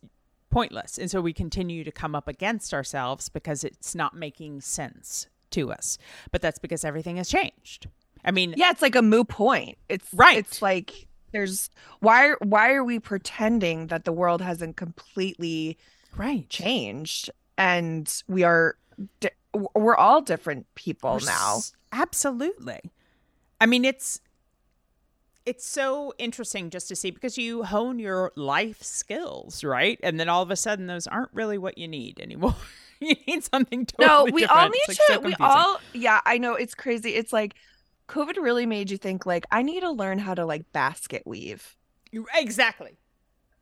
pointless. 0.50 0.98
And 0.98 1.10
so 1.12 1.22
we 1.22 1.34
continue 1.34 1.84
to 1.84 1.92
come 1.92 2.16
up 2.16 2.28
against 2.28 2.74
ourselves 2.74 3.30
because 3.30 3.64
it's 3.64 3.94
not 3.94 4.16
making 4.16 4.62
sense 4.62 5.28
to 5.52 5.72
us. 5.72 5.98
But 6.32 6.42
that's 6.42 6.60
because 6.60 6.84
everything 6.84 7.18
has 7.18 7.30
changed. 7.30 7.88
I 8.24 8.32
mean, 8.32 8.54
Yeah, 8.58 8.72
it's 8.72 8.82
like 8.82 8.96
a 8.96 9.02
moot 9.02 9.28
point. 9.28 9.78
It's 9.88 10.08
Right. 10.14 10.38
It's 10.38 10.62
like 10.62 11.08
there's 11.32 11.70
why 12.00 12.34
why 12.42 12.74
are 12.74 12.84
we 12.84 13.00
pretending 13.00 13.88
that 13.88 14.06
the 14.06 14.12
world 14.12 14.42
hasn't 14.42 14.78
completely 14.78 15.78
right. 16.18 16.50
changed 16.50 17.30
and 17.58 18.24
we 18.28 18.44
are 18.44 18.76
we're 19.54 19.96
all 19.96 20.22
different 20.22 20.66
people 20.76 21.14
We're 21.14 21.26
now. 21.26 21.58
s- 21.58 21.74
Absolutely. 21.92 22.80
I 23.60 23.66
mean, 23.66 23.84
it's 23.86 24.22
it's 25.46 25.66
so 25.66 26.14
interesting 26.20 26.70
just 26.70 26.88
to 26.90 26.96
see 26.96 27.10
because 27.12 27.38
you 27.38 27.64
hone 27.64 27.98
your 27.98 28.32
life 28.36 28.84
skills, 28.84 29.64
right? 29.64 30.00
And 30.04 30.20
then 30.20 30.30
all 30.30 30.44
of 30.44 30.52
a 30.52 30.56
sudden, 30.56 30.88
those 30.88 31.08
aren't 31.08 31.34
really 31.34 31.58
what 31.58 31.78
you 31.78 31.88
need 31.88 32.20
anymore. 32.20 32.56
you 33.00 33.16
need 33.26 33.44
something 33.44 33.86
totally 33.86 34.32
no, 34.32 34.34
we 34.36 34.46
all 34.46 34.70
need 34.70 34.80
It's, 34.88 34.98
to. 34.98 35.04
so 35.14 35.20
we 35.22 35.34
all, 35.40 35.80
yeah, 35.94 36.22
I 36.26 36.38
know 36.38 36.54
it's 36.54 36.76
crazy. 36.76 37.16
It's 37.16 37.34
like 37.34 37.56
COVID 38.08 38.38
really 38.38 38.66
made 38.66 38.92
you 38.92 38.98
think 38.98 39.26
like 39.26 39.46
I 39.52 39.62
need 39.64 39.80
to 39.80 39.90
learn 39.92 40.20
how 40.20 40.36
to 40.36 40.46
like 40.46 40.72
basket 40.74 41.24
weave. 41.26 41.76
Exactly 42.36 42.98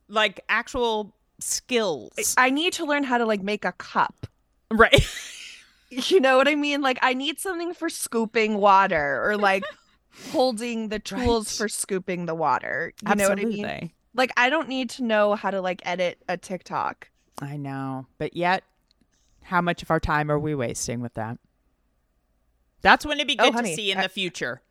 like 0.09 0.39
actual 0.49 1.13
skills, 1.39 2.33
I 2.37 2.49
need 2.49 2.73
to 2.73 2.85
learn 2.85 3.03
how 3.03 3.17
to 3.17 3.25
like 3.25 3.41
make 3.41 3.65
a 3.65 3.73
cup. 3.73 4.27
right? 4.71 5.05
You 5.89 6.19
know 6.19 6.37
what 6.37 6.47
I 6.47 6.55
mean? 6.55 6.81
Like 6.81 6.99
I 7.01 7.13
need 7.13 7.39
something 7.39 7.73
for 7.73 7.89
scooping 7.89 8.57
water 8.57 9.23
or 9.25 9.37
like 9.37 9.63
holding 10.31 10.89
the 10.89 10.99
tools 10.99 11.47
Right. 11.47 11.57
for 11.57 11.69
scooping 11.69 12.25
the 12.25 12.35
water. 12.35 12.93
You 13.07 13.15
know 13.15 13.29
what 13.29 13.39
I 13.39 13.45
mean? 13.45 13.91
Like 14.13 14.31
I 14.35 14.49
don't 14.49 14.67
need 14.67 14.89
to 14.91 15.03
know 15.03 15.35
how 15.35 15.51
to 15.51 15.61
like 15.61 15.81
edit 15.85 16.21
a 16.27 16.35
TikTok. 16.37 17.09
I 17.41 17.55
know, 17.55 18.07
but 18.17 18.35
yet, 18.35 18.63
how 19.43 19.61
much 19.61 19.81
of 19.83 19.91
our 19.91 19.99
time 19.99 20.29
are 20.31 20.39
we 20.39 20.55
wasting 20.55 20.99
with 21.01 21.13
that? 21.13 21.37
That's 22.81 23.05
when 23.05 23.17
it'd 23.19 23.27
be 23.27 23.37
Oh, 23.39 23.45
good 23.45 23.53
honey, 23.53 23.69
to 23.69 23.75
see 23.75 23.91
in 23.91 23.97
I- 23.99 24.03
the 24.03 24.09
future. 24.09 24.61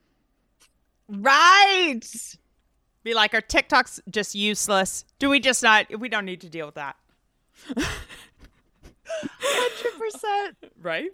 Right. 1.09 2.01
Be 3.05 3.15
like, 3.15 3.35
are 3.35 3.41
TikToks 3.41 4.01
just 4.11 4.35
useless? 4.35 5.05
Do 5.21 5.31
we 5.31 5.39
just 5.39 5.63
not? 5.63 5.87
We 5.99 6.09
don't 6.09 6.25
need 6.25 6.41
to 6.41 6.49
deal 6.49 6.67
with 6.67 6.75
that, 6.75 6.97
100%. 9.43 10.53
right? 10.81 11.11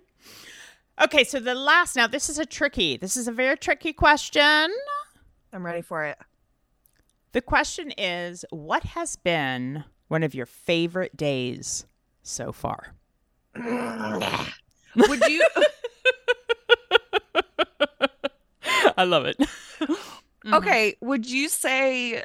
Okay, 1.02 1.24
so 1.24 1.40
the 1.40 1.54
last 1.54 1.96
now, 1.96 2.06
this 2.06 2.28
is 2.28 2.38
a 2.38 2.46
tricky. 2.46 2.96
This 2.96 3.16
is 3.16 3.28
a 3.28 3.32
very 3.32 3.56
tricky 3.56 3.92
question. 3.92 4.70
I'm 5.52 5.64
ready 5.64 5.82
for 5.82 6.04
it. 6.04 6.18
The 7.32 7.40
question 7.40 7.90
is, 7.92 8.44
what 8.50 8.84
has 8.84 9.16
been 9.16 9.84
one 10.08 10.22
of 10.22 10.34
your 10.34 10.46
favorite 10.46 11.16
days 11.16 11.86
so 12.22 12.52
far? 12.52 12.94
Would 13.56 15.22
you 15.26 15.46
I 18.96 19.04
love 19.04 19.24
it. 19.26 19.36
Okay, 20.52 20.96
would 21.00 21.30
you 21.30 21.48
say 21.48 22.24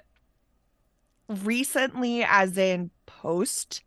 recently 1.29 2.23
as 2.23 2.57
in 2.57 2.89
post 3.05 3.83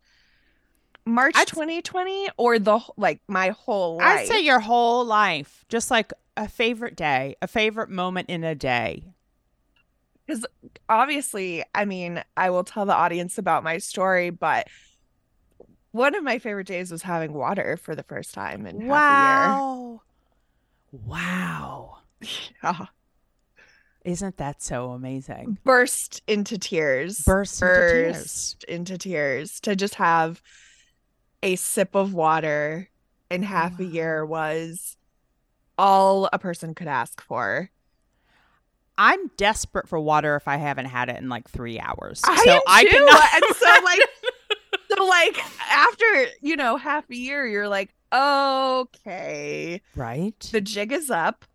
March 1.05 1.35
I'd- 1.35 1.49
2020 1.49 2.29
or 2.37 2.59
the 2.59 2.79
like 2.97 3.21
my 3.27 3.49
whole 3.49 3.97
life? 3.97 4.19
I'd 4.21 4.27
say 4.27 4.41
your 4.41 4.59
whole 4.59 5.03
life, 5.05 5.65
just 5.69 5.89
like 5.91 6.11
a 6.37 6.47
favorite 6.47 6.95
day, 6.95 7.35
a 7.41 7.47
favorite 7.47 7.89
moment 7.89 8.29
in 8.29 8.43
a 8.43 8.55
day. 8.55 9.03
Because 10.25 10.45
obviously, 10.87 11.63
I 11.75 11.85
mean, 11.85 12.23
I 12.37 12.51
will 12.51 12.63
tell 12.63 12.85
the 12.85 12.93
audience 12.95 13.37
about 13.37 13.63
my 13.63 13.79
story, 13.79 14.29
but 14.29 14.67
one 15.91 16.15
of 16.15 16.23
my 16.23 16.39
favorite 16.39 16.67
days 16.67 16.91
was 16.91 17.01
having 17.01 17.33
water 17.33 17.75
for 17.75 17.95
the 17.95 18.03
first 18.03 18.33
time 18.33 18.65
in 18.65 18.79
half 18.81 18.89
Wow. 18.89 20.01
Wow. 20.91 21.97
a 22.21 22.25
year. 22.25 22.33
Yeah. 22.63 22.85
Isn't 24.03 24.37
that 24.37 24.61
so 24.63 24.91
amazing? 24.91 25.57
Burst 25.63 26.21
into 26.27 26.57
tears. 26.57 27.19
Burst 27.25 27.61
into 27.61 27.73
tears. 27.75 28.13
burst 28.17 28.63
into 28.65 28.97
tears 28.97 29.59
to 29.61 29.75
just 29.75 29.95
have 29.95 30.41
a 31.43 31.55
sip 31.55 31.95
of 31.95 32.13
water 32.13 32.89
in 33.29 33.43
half 33.43 33.79
a 33.79 33.85
year 33.85 34.25
was 34.25 34.97
all 35.77 36.29
a 36.31 36.39
person 36.39 36.75
could 36.75 36.87
ask 36.87 37.21
for. 37.21 37.69
I'm 38.97 39.29
desperate 39.37 39.87
for 39.87 39.99
water 39.99 40.35
if 40.35 40.47
I 40.47 40.57
haven't 40.57 40.85
had 40.85 41.09
it 41.09 41.17
in 41.17 41.29
like 41.29 41.49
three 41.49 41.79
hours. 41.79 42.21
I 42.23 42.43
so 42.43 42.61
I 42.67 42.83
too. 42.83 42.89
cannot- 42.89 43.33
and 43.33 43.55
so 43.55 43.83
like 43.83 43.99
so 44.97 45.05
like 45.05 45.39
after, 45.71 46.25
you 46.41 46.55
know, 46.55 46.77
half 46.77 47.09
a 47.09 47.15
year, 47.15 47.47
you're 47.47 47.69
like, 47.69 47.93
okay, 48.13 49.81
right. 49.95 50.39
the 50.51 50.61
jig 50.61 50.91
is 50.91 51.09
up. 51.09 51.45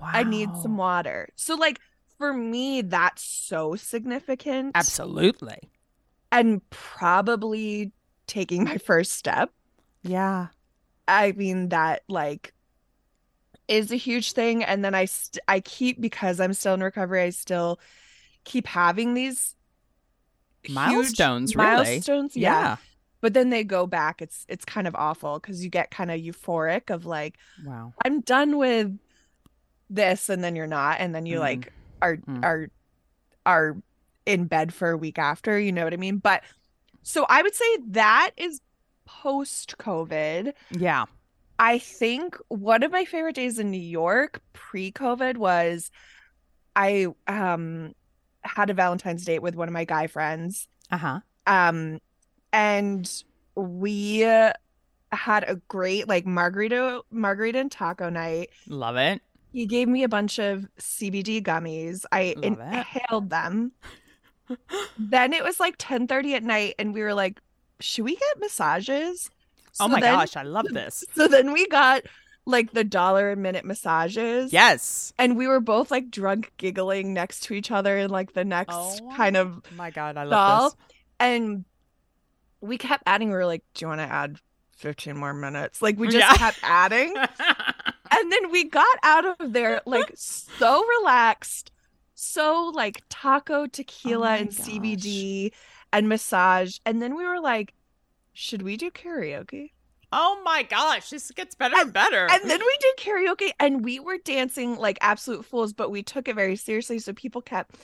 Wow. 0.00 0.10
I 0.12 0.24
need 0.24 0.48
some 0.62 0.76
water. 0.76 1.28
So 1.36 1.54
like 1.54 1.78
for 2.18 2.32
me, 2.32 2.82
that's 2.82 3.22
so 3.22 3.76
significant. 3.76 4.72
Absolutely. 4.74 5.70
And 6.32 6.68
probably 6.70 7.92
taking 8.26 8.64
my 8.64 8.78
first 8.78 9.12
step. 9.12 9.50
Yeah. 10.02 10.48
I 11.06 11.32
mean 11.32 11.68
that 11.70 12.02
like 12.08 12.52
is 13.68 13.90
a 13.92 13.96
huge 13.96 14.32
thing 14.32 14.62
and 14.64 14.84
then 14.84 14.94
I 14.94 15.04
st- 15.06 15.42
I 15.48 15.60
keep 15.60 16.00
because 16.00 16.40
I'm 16.40 16.52
still 16.54 16.74
in 16.74 16.82
recovery 16.82 17.22
I 17.22 17.30
still 17.30 17.80
keep 18.44 18.66
having 18.66 19.14
these 19.14 19.54
Milestones, 20.68 21.54
really. 21.54 21.66
milestones 21.68 22.36
yeah. 22.36 22.60
Yeah. 22.62 22.76
but 23.20 23.34
then 23.34 23.50
they 23.50 23.64
go 23.64 23.86
back 23.86 24.22
it's 24.22 24.46
it's 24.48 24.64
kind 24.64 24.86
of 24.86 24.94
awful 24.94 25.38
cuz 25.40 25.62
you 25.62 25.68
get 25.70 25.90
kind 25.90 26.10
of 26.10 26.18
euphoric 26.20 26.90
of 26.90 27.04
like 27.06 27.36
Wow. 27.64 27.92
I'm 28.04 28.20
done 28.20 28.56
with 28.56 28.98
this 29.90 30.30
and 30.30 30.42
then 30.42 30.56
you're 30.56 30.66
not 30.66 31.00
and 31.00 31.14
then 31.14 31.26
you 31.26 31.36
Mhm. 31.36 31.40
like 31.40 31.72
are 32.00 32.16
Mm. 32.16 32.42
are 32.44 32.70
are 33.44 33.76
in 34.24 34.46
bed 34.46 34.72
for 34.72 34.90
a 34.90 34.96
week 34.96 35.18
after 35.18 35.58
you 35.58 35.70
know 35.72 35.84
what 35.84 35.92
I 35.92 35.98
mean 35.98 36.16
but 36.16 36.42
so 37.04 37.24
I 37.28 37.42
would 37.42 37.54
say 37.54 37.64
that 37.90 38.32
is 38.36 38.60
post 39.06 39.76
covid 39.78 40.52
Yeah. 40.70 41.04
I 41.56 41.78
think 41.78 42.36
one 42.48 42.82
of 42.82 42.90
my 42.90 43.04
favorite 43.04 43.36
days 43.36 43.60
in 43.60 43.70
New 43.70 43.80
York 43.80 44.40
pre-COVID 44.54 45.36
was 45.36 45.92
I 46.74 47.06
um 47.28 47.94
had 48.42 48.70
a 48.70 48.74
Valentine's 48.74 49.24
date 49.24 49.40
with 49.40 49.54
one 49.54 49.68
of 49.68 49.72
my 49.72 49.84
guy 49.84 50.08
friends. 50.08 50.66
Uh 50.90 50.96
huh. 50.96 51.20
Um 51.46 52.00
and 52.52 53.08
we 53.54 54.18
had 54.18 55.44
a 55.46 55.60
great 55.68 56.08
like 56.08 56.26
margarita 56.26 57.02
margarita 57.12 57.60
and 57.60 57.70
taco 57.70 58.08
night. 58.10 58.50
Love 58.66 58.96
it. 58.96 59.22
He 59.52 59.66
gave 59.66 59.86
me 59.86 60.02
a 60.02 60.08
bunch 60.08 60.40
of 60.40 60.66
CBD 60.80 61.40
gummies. 61.40 62.04
I 62.10 62.34
Love 62.36 62.44
it. 62.44 62.46
inhaled 62.74 63.30
them. 63.30 63.70
Then 64.98 65.32
it 65.32 65.42
was 65.44 65.60
like 65.60 65.78
10:30 65.78 66.34
at 66.34 66.42
night 66.42 66.74
and 66.78 66.92
we 66.94 67.02
were 67.02 67.14
like, 67.14 67.40
"Should 67.80 68.04
we 68.04 68.16
get 68.16 68.40
massages?" 68.40 69.30
oh 69.80 69.86
So 69.86 69.88
my 69.88 70.00
then- 70.00 70.14
gosh, 70.14 70.36
I 70.36 70.42
love 70.42 70.66
this. 70.70 71.04
so 71.14 71.28
then 71.28 71.52
we 71.52 71.66
got 71.68 72.02
like 72.46 72.72
the 72.72 72.84
dollar 72.84 73.30
a 73.32 73.36
minute 73.36 73.64
massages. 73.64 74.52
Yes. 74.52 75.14
And 75.18 75.36
we 75.36 75.46
were 75.48 75.60
both 75.60 75.90
like 75.90 76.10
drunk 76.10 76.52
giggling 76.58 77.14
next 77.14 77.40
to 77.44 77.54
each 77.54 77.70
other 77.70 77.96
in 77.96 78.10
like 78.10 78.34
the 78.34 78.44
next 78.44 78.74
Oh 78.74 78.98
kind 79.16 79.36
of 79.36 79.62
my 79.74 79.90
god, 79.90 80.16
I 80.18 80.24
love 80.24 80.30
stall. 80.60 80.70
this. 80.70 80.78
And 81.20 81.64
we 82.60 82.76
kept 82.78 83.02
adding, 83.06 83.28
we 83.30 83.34
were 83.34 83.46
like, 83.46 83.64
Do 83.74 83.84
you 83.84 83.88
want 83.88 84.00
to 84.00 84.12
add 84.12 84.38
15 84.76 85.16
more 85.16 85.32
minutes? 85.32 85.80
Like 85.80 85.98
we 85.98 86.08
just 86.08 86.18
Yeah. 86.18 86.34
kept 86.34 86.58
adding. 86.62 87.14
And 88.16 88.30
then 88.30 88.50
we 88.52 88.64
got 88.64 88.96
out 89.02 89.24
of 89.40 89.52
there 89.52 89.80
like 89.86 90.12
so 90.14 90.84
relaxed, 91.00 91.72
so 92.14 92.70
like 92.74 93.02
taco, 93.08 93.66
oh 94.06 94.16
tequila, 94.16 94.30
Oh 94.30 94.34
and 94.36 94.56
gosh. 94.56 94.66
CBD 94.66 95.52
and 95.92 96.08
massage. 96.08 96.78
And 96.86 97.00
then 97.02 97.16
we 97.16 97.24
were 97.24 97.40
like, 97.40 97.74
should 98.32 98.62
we 98.62 98.76
do 98.76 98.90
karaoke? 98.90 99.70
oh 100.12 100.40
my 100.44 100.62
gosh, 100.62 101.10
this 101.10 101.30
gets 101.32 101.54
better 101.56 101.74
and 101.76 101.92
better. 101.92 102.30
And 102.30 102.48
then 102.48 102.60
we 102.60 102.76
did 102.80 102.96
karaoke 102.98 103.50
and 103.58 103.84
we 103.84 103.98
were 103.98 104.18
dancing 104.18 104.76
like 104.76 104.98
absolute 105.00 105.44
fools, 105.44 105.72
but 105.72 105.90
we 105.90 106.02
took 106.04 106.28
it 106.28 106.36
very 106.36 106.56
seriously. 106.56 106.98
So 107.00 107.12
people 107.12 107.42
kept 107.42 107.76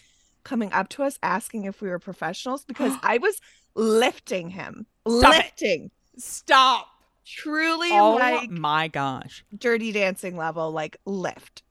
coming 0.45 0.73
up 0.73 0.88
to 0.90 1.03
us 1.03 1.19
asking 1.23 1.64
if 1.64 1.81
we 1.83 1.88
were 1.88 1.99
professionals 1.99 2.64
because 2.64 2.95
I 3.03 3.19
was 3.19 3.40
lifting 3.75 4.49
him. 4.51 4.87
Stop 5.09 5.35
it. 5.35 5.38
lifting. 5.38 5.90
Stop. 6.19 6.87
Truly 7.25 7.90
Oh 7.93 8.14
like 8.14 8.51
my 8.51 8.88
gosh. 8.88 9.45
dirty 9.57 9.93
dancing 9.93 10.37
level, 10.37 10.71
like 10.73 10.97
lift. 11.05 11.62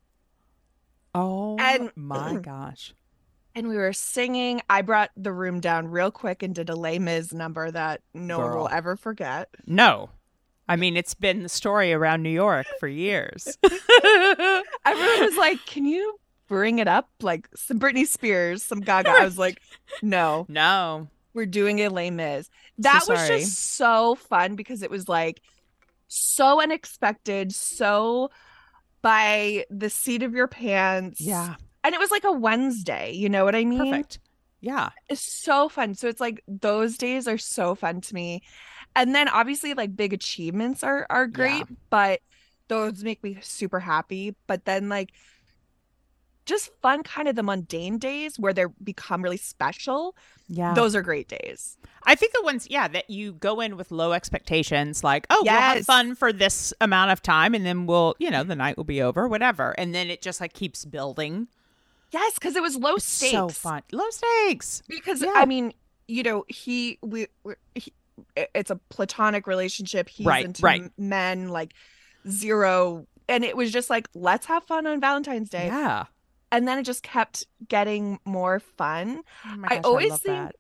Oh 1.16 1.58
And- 1.60 1.92
my 1.96 2.36
gosh. 2.36 2.94
And 3.56 3.68
we 3.68 3.76
were 3.78 3.94
singing. 3.94 4.62
I 4.70 4.84
brought 4.84 5.10
the 5.18 5.34
room 5.34 5.60
down 5.60 5.88
real 5.88 6.12
quick 6.12 6.44
and 6.44 6.54
did 6.54 6.70
a 6.70 6.76
Les 6.76 7.00
Mis 7.00 7.34
number 7.34 7.70
that 7.72 8.02
no 8.14 8.40
one 8.40 8.56
will 8.56 8.70
ever 8.70 8.96
forget. 8.96 9.50
No. 9.66 10.12
I 10.68 10.76
mean, 10.76 10.96
it's 10.96 11.16
been 11.16 11.42
the 11.44 11.50
story 11.50 11.92
around 11.92 12.22
New 12.22 12.30
York 12.30 12.68
for 12.80 12.88
years. 12.88 13.58
Everyone 14.86 15.26
was 15.26 15.36
like, 15.38 15.66
Can 15.66 15.86
you 15.86 16.20
bring 16.48 16.80
it 16.80 16.88
up? 16.88 17.10
Like 17.22 17.50
some 17.56 17.80
Britney 17.80 18.06
Spears, 18.06 18.64
some 18.64 18.80
Gaga. 18.80 19.10
I 19.10 19.26
was 19.26 19.38
like, 19.38 19.62
No. 20.02 20.46
no. 20.48 21.08
we're 21.34 21.46
doing 21.48 21.80
a 21.82 21.90
Les 21.90 22.12
Mis. 22.12 22.50
That 22.78 23.06
was 23.08 23.28
just 23.28 23.76
so 23.76 24.16
fun 24.16 24.56
because 24.56 24.84
it 24.84 24.92
was 24.92 25.10
like 25.10 25.42
so 26.08 26.62
unexpected, 26.62 27.54
so 27.54 28.30
by 29.02 29.66
the 29.70 29.90
seat 29.90 30.24
of 30.24 30.34
your 30.34 30.48
pants. 30.48 31.22
Yeah. 31.22 31.56
And 31.84 31.96
it 31.96 32.00
was 32.00 32.12
like 32.12 32.24
a 32.24 32.32
Wednesday, 32.32 33.12
you 33.14 33.30
know 33.30 33.46
what 33.46 33.56
I 33.56 33.64
mean? 33.64 33.92
Perfect. 33.92 34.20
Yeah. 34.62 34.90
It's 35.08 35.22
so 35.22 35.70
fun. 35.70 35.96
So 35.96 36.08
it's 36.08 36.20
like 36.20 36.44
those 36.48 36.98
days 36.98 37.28
are 37.28 37.38
so 37.38 37.76
fun 37.76 38.02
to 38.02 38.14
me. 38.14 38.44
And 38.96 39.16
then 39.16 39.30
obviously 39.30 39.74
like 39.74 39.96
big 39.96 40.14
achievements 40.14 40.84
are 40.84 41.06
are 41.10 41.28
great, 41.28 41.66
but 41.90 42.20
those 42.68 43.04
make 43.04 43.24
me 43.24 43.38
super 43.42 43.80
happy. 43.80 44.36
But 44.48 44.66
then 44.66 44.90
like 44.90 45.12
just 46.50 46.72
fun 46.82 47.04
kind 47.04 47.28
of 47.28 47.36
the 47.36 47.44
mundane 47.44 47.98
days 47.98 48.38
where 48.38 48.52
they 48.54 48.66
become 48.84 49.22
really 49.22 49.38
special. 49.38 50.16
Yeah. 50.48 50.74
Those 50.74 50.96
are 50.96 51.02
great 51.02 51.28
days. 51.30 51.78
I 52.04 52.16
think 52.16 52.34
the 52.34 52.42
ones, 52.44 52.68
yeah, 52.70 52.88
that 52.90 53.10
you 53.10 53.34
go 53.34 53.60
in 53.62 53.78
with 53.78 53.92
low 53.92 54.14
expectations, 54.14 55.04
like, 55.04 55.28
oh, 55.30 55.44
we'll 55.46 55.54
have 55.54 55.86
fun 55.86 56.16
for 56.16 56.34
this 56.34 56.74
amount 56.82 57.12
of 57.12 57.22
time, 57.22 57.54
and 57.54 57.66
then 57.66 57.86
we'll, 57.86 58.16
you 58.20 58.30
know, 58.32 58.44
the 58.44 58.56
night 58.56 58.76
will 58.78 58.84
be 58.84 59.02
over, 59.02 59.28
whatever, 59.28 59.72
and 59.78 59.94
then 59.94 60.10
it 60.10 60.22
just 60.22 60.42
like 60.42 60.54
keeps 60.54 60.86
building. 60.86 61.48
Yes, 62.12 62.34
because 62.34 62.56
it 62.56 62.62
was 62.64 62.76
low 62.76 62.98
stakes. 62.98 63.32
So 63.34 63.50
fun, 63.50 63.84
low 63.92 64.10
stakes. 64.10 64.82
Because 64.88 65.22
Yeah. 65.22 65.34
I 65.36 65.46
mean, 65.46 65.74
you 66.08 66.24
know, 66.24 66.44
he 66.48 66.98
we 67.04 67.28
we- 67.44 67.54
he, 67.76 67.94
it's 68.56 68.72
a 68.72 68.78
platonic 68.90 69.46
relationship. 69.46 70.10
He's 70.10 70.26
Right, 70.26 70.46
into 70.46 70.64
right. 70.64 70.92
men 70.98 71.50
like 71.50 71.74
zero, 72.28 73.06
and 73.28 73.44
it 73.46 73.56
was 73.56 73.72
just 73.72 73.90
like 73.90 74.08
let's 74.16 74.48
have 74.48 74.64
fun 74.64 74.88
on 74.88 75.00
Valentine's 75.00 75.50
Day, 75.50 75.68
Yeah. 75.68 76.06
And 76.52 76.68
then 76.68 76.78
it 76.80 76.84
just 76.84 77.04
kept 77.04 77.46
getting 77.68 78.20
more 78.26 78.60
fun. 78.60 79.22
Oh 79.46 79.58
my 79.58 79.68
I 79.70 79.76
gosh, 79.76 79.82
always 79.86 80.10
love 80.12 80.22
think- 80.22 80.36
that. 80.38 80.56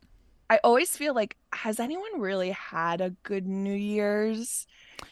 I 0.52 0.60
always 0.64 0.98
feel 0.98 1.14
like 1.14 1.38
has 1.54 1.80
anyone 1.80 2.20
really 2.20 2.50
had 2.50 3.02
a 3.02 3.12
good 3.22 3.46
New 3.46 3.74
Year's? 3.76 4.66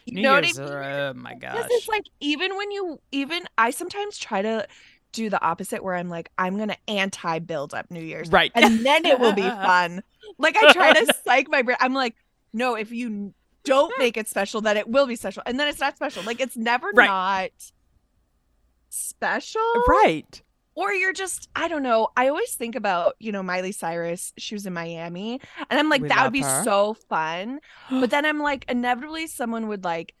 You 0.04 0.14
New 0.16 0.22
know 0.22 0.38
Year's, 0.38 0.58
I 0.58 0.62
mean? 0.64 0.72
oh 0.72 1.12
my 1.14 1.34
Because 1.34 1.60
gosh. 1.62 1.68
it's 1.70 1.86
like 1.88 2.02
even 2.18 2.56
when 2.56 2.72
you 2.72 3.00
even 3.12 3.44
I 3.56 3.70
sometimes 3.70 4.18
try 4.18 4.42
to 4.42 4.66
do 5.12 5.30
the 5.30 5.40
opposite 5.40 5.84
where 5.84 5.94
I'm 5.94 6.08
like 6.08 6.30
I'm 6.38 6.58
gonna 6.58 6.76
anti 6.88 7.38
build 7.38 7.72
up 7.72 7.88
New 7.88 8.02
Year's 8.02 8.30
right. 8.32 8.50
and 8.56 8.84
then 8.84 9.06
it 9.06 9.20
will 9.20 9.32
be 9.32 9.42
fun. 9.48 10.02
Like 10.38 10.56
I 10.56 10.72
try 10.72 10.92
to 10.92 11.14
psych 11.24 11.48
my 11.48 11.62
brain. 11.62 11.76
I'm 11.80 11.94
like, 11.94 12.16
no, 12.52 12.74
if 12.74 12.90
you 12.90 13.32
don't 13.62 13.92
make 13.98 14.16
it 14.16 14.26
special, 14.26 14.60
then 14.60 14.76
it 14.76 14.88
will 14.88 15.06
be 15.06 15.14
special, 15.14 15.44
and 15.46 15.58
then 15.60 15.68
it's 15.68 15.78
not 15.78 15.94
special. 15.94 16.24
Like 16.24 16.40
it's 16.40 16.56
never 16.56 16.90
Right. 16.92 17.06
not 17.06 17.50
special, 18.88 19.62
right. 19.86 20.42
Or 20.80 20.92
you're 20.92 21.12
just, 21.12 21.48
I 21.56 21.66
don't 21.66 21.82
know. 21.82 22.08
I 22.16 22.28
always 22.28 22.54
think 22.54 22.76
about, 22.76 23.14
you 23.18 23.32
know, 23.32 23.42
Miley 23.42 23.72
Cyrus. 23.72 24.32
She 24.38 24.54
was 24.54 24.64
in 24.64 24.72
Miami, 24.72 25.40
and 25.70 25.78
I'm 25.80 25.88
like, 25.88 26.02
We 26.02 26.08
that 26.08 26.22
would 26.24 26.32
be 26.32 26.42
her. 26.42 26.62
so 26.64 26.94
fun. 27.08 27.58
But 27.90 28.10
then 28.10 28.24
I'm 28.24 28.38
like, 28.40 28.64
inevitably, 28.68 29.26
someone 29.26 29.66
would 29.68 29.82
like 29.82 30.14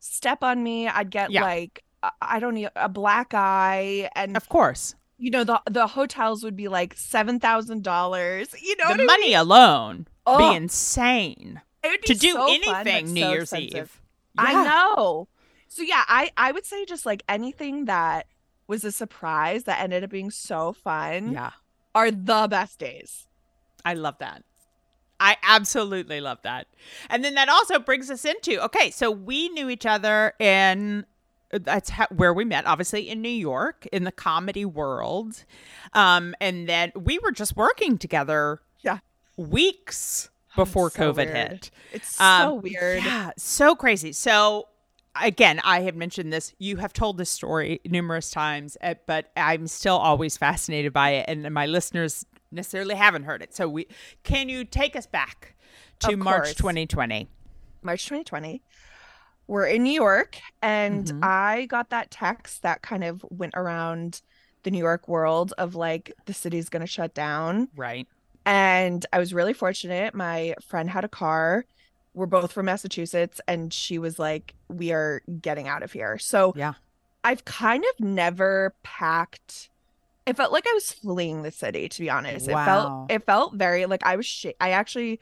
step 0.00 0.42
on 0.42 0.62
me. 0.62 0.88
I'd 0.88 1.10
get 1.10 1.30
Yeah. 1.30 1.42
like, 1.42 1.84
I- 2.20 2.40
don't 2.40 2.54
know, 2.54 2.70
a 2.74 2.88
black 2.88 3.34
eye, 3.34 4.10
and 4.16 4.36
Of 4.36 4.48
course. 4.48 4.94
you 5.18 5.30
know, 5.30 5.44
the 5.44 5.60
the 5.70 5.86
hotels 5.86 6.42
would 6.42 6.56
be 6.56 6.66
like 6.68 6.94
seven 6.96 7.38
thousand 7.38 7.84
dollars. 7.84 8.48
You 8.60 8.74
know, 8.78 8.84
the 8.88 8.92
what 8.94 9.00
I 9.00 9.04
money 9.04 9.28
mean? 9.28 9.36
alone 9.36 10.06
Oh. 10.26 10.38
be 10.50 10.56
insane. 10.56 11.60
Would 11.84 12.02
To 12.06 12.14
do 12.14 12.32
so 12.32 12.44
anything 12.52 12.84
but 12.84 13.04
New 13.04 13.22
so 13.22 13.30
Year's 13.32 13.52
expensive. 13.52 14.00
Eve. 14.00 14.00
I 14.38 14.64
know. 14.64 15.28
So 15.68 15.82
yeah, 15.82 16.02
I 16.08 16.30
I 16.36 16.50
would 16.52 16.66
say 16.66 16.84
just 16.84 17.04
like 17.06 17.22
anything 17.28 17.84
that 17.84 18.26
was 18.70 18.84
a 18.84 18.92
surprise 18.92 19.64
that 19.64 19.80
ended 19.82 20.02
up 20.04 20.08
being 20.10 20.30
so 20.30 20.72
fun 20.72 21.32
Yeah. 21.32 21.50
are 21.94 22.10
the 22.10 22.46
best 22.48 22.78
days. 22.78 23.26
I 23.84 23.92
love 23.94 24.16
that. 24.20 24.44
I 25.18 25.36
absolutely 25.42 26.22
love 26.22 26.38
that. 26.44 26.66
And 27.10 27.22
then 27.22 27.34
that 27.34 27.50
also 27.50 27.78
brings 27.78 28.10
us 28.10 28.24
into 28.24 28.62
okay, 28.64 28.90
so 28.90 29.10
we 29.10 29.50
knew 29.50 29.68
each 29.68 29.84
other 29.84 30.32
in 30.38 31.04
that's 31.52 31.90
how, 31.90 32.06
where 32.14 32.32
we 32.32 32.44
met, 32.44 32.64
obviously 32.64 33.10
in 33.10 33.20
New 33.20 33.28
York 33.28 33.86
in 33.92 34.04
the 34.04 34.12
comedy 34.12 34.64
world, 34.64 35.44
um, 35.92 36.34
and 36.40 36.68
then 36.68 36.92
we 36.94 37.18
were 37.18 37.32
just 37.32 37.56
working 37.56 37.98
together. 37.98 38.62
Yeah. 38.82 38.98
weeks 39.36 40.30
before 40.56 40.86
it's 40.88 40.96
so 40.96 41.12
COVID 41.12 41.26
weird. 41.26 41.50
hit. 41.52 41.70
It's 41.92 42.16
so 42.16 42.24
Um, 42.24 42.62
weird. 42.62 43.02
Yeah, 43.04 43.30
so 43.36 43.74
crazy. 43.74 44.12
So 44.12 44.68
again, 45.20 45.60
I 45.64 45.80
have 45.82 45.96
mentioned 45.96 46.32
this. 46.32 46.54
You 46.58 46.76
have 46.76 46.92
told 46.92 47.18
this 47.18 47.30
story 47.30 47.80
numerous 47.84 48.30
times, 48.30 48.76
eh, 48.80 48.94
but 49.06 49.30
I'm 49.36 49.66
still 49.66 49.96
always 49.96 50.36
fascinated 50.36 50.92
by 50.92 51.10
it, 51.10 51.26
and 51.28 51.52
my 51.52 51.66
listeners 51.66 52.24
necessarily 52.52 52.94
haven't 52.94 53.24
heard 53.24 53.42
it. 53.42 53.54
So 53.54 53.68
we 53.68 53.86
can 54.24 54.48
you 54.48 54.64
take 54.64 54.96
us 54.96 55.06
back 55.06 55.54
to 56.00 56.16
March 56.16 56.54
2020? 56.56 57.28
March 57.82 58.04
2020. 58.04 58.62
We're 59.46 59.66
in 59.66 59.82
New 59.82 59.92
York, 59.92 60.38
and 60.62 61.06
Mhm. 61.06 61.24
I 61.24 61.66
got 61.66 61.90
that 61.90 62.10
text 62.10 62.62
that 62.62 62.82
kind 62.82 63.02
of 63.04 63.24
went 63.30 63.54
around 63.56 64.22
the 64.62 64.70
New 64.70 64.78
York 64.78 65.08
world 65.08 65.52
of 65.58 65.74
like 65.74 66.12
the 66.26 66.34
city's 66.34 66.68
going 66.68 66.82
to 66.82 66.86
shut 66.86 67.14
down. 67.14 67.68
Right. 67.74 68.06
And 68.46 69.04
I 69.12 69.18
was 69.18 69.34
really 69.34 69.52
fortunate. 69.54 70.14
My 70.14 70.54
friend 70.60 70.88
had 70.90 71.04
a 71.04 71.08
car. 71.08 71.64
We're 72.14 72.26
both 72.26 72.52
from 72.52 72.66
Massachusetts, 72.66 73.40
and 73.46 73.72
she 73.72 73.98
was 73.98 74.18
like, 74.18 74.54
We 74.68 74.92
are 74.92 75.22
getting 75.40 75.68
out 75.68 75.82
of 75.82 75.92
here. 75.92 76.18
So 76.18 76.52
Yeah. 76.56 76.74
I've 77.22 77.44
kind 77.44 77.84
of 77.84 78.04
never 78.04 78.74
packed. 78.82 79.68
It 80.26 80.36
felt 80.36 80.52
like 80.52 80.66
I 80.66 80.72
was 80.72 80.92
fleeing 80.92 81.42
the 81.42 81.50
city, 81.50 81.88
to 81.88 82.00
be 82.00 82.10
honest. 82.10 82.48
It 82.48 82.52
felt 82.54 83.10
it 83.10 83.24
felt 83.26 83.54
very 83.54 83.86
like 83.86 84.04
I 84.04 84.16
was 84.16 84.26
sh- 84.26 84.46
I 84.60 84.70
actually 84.70 85.20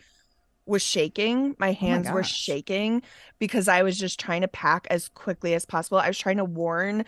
was 0.66 0.82
shaking. 0.82 1.56
My 1.58 1.70
oh 1.70 1.74
hands 1.74 2.10
were 2.10 2.22
shaking 2.22 3.02
because 3.38 3.68
I 3.68 3.82
was 3.82 3.98
just 3.98 4.20
trying 4.20 4.42
to 4.42 4.48
pack 4.48 4.86
as 4.90 5.08
quickly 5.08 5.54
as 5.54 5.64
possible. 5.64 5.98
I 5.98 6.08
was 6.08 6.18
trying 6.18 6.36
to 6.36 6.44
warn 6.44 7.04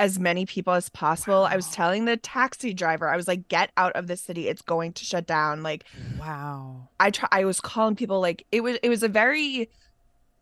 as 0.00 0.18
many 0.18 0.46
people 0.46 0.72
as 0.72 0.88
possible. 0.88 1.44
I 1.44 1.54
was 1.54 1.70
telling 1.70 2.06
the 2.06 2.16
taxi 2.16 2.74
driver, 2.74 3.08
I 3.08 3.16
was 3.16 3.28
like, 3.28 3.46
get 3.48 3.70
out 3.76 3.92
of 3.94 4.06
the 4.08 4.16
city. 4.16 4.48
It's 4.48 4.62
going 4.62 4.94
to 4.94 5.04
shut 5.04 5.26
down. 5.26 5.62
Like 5.62 5.84
Wow. 6.18 6.88
I 6.98 7.10
try 7.12 7.28
I 7.30 7.44
was 7.44 7.60
calling 7.60 7.94
people 7.94 8.20
like 8.20 8.44
it 8.50 8.62
was 8.62 8.78
it 8.82 8.88
was 8.88 9.02
a 9.04 9.08
very 9.08 9.68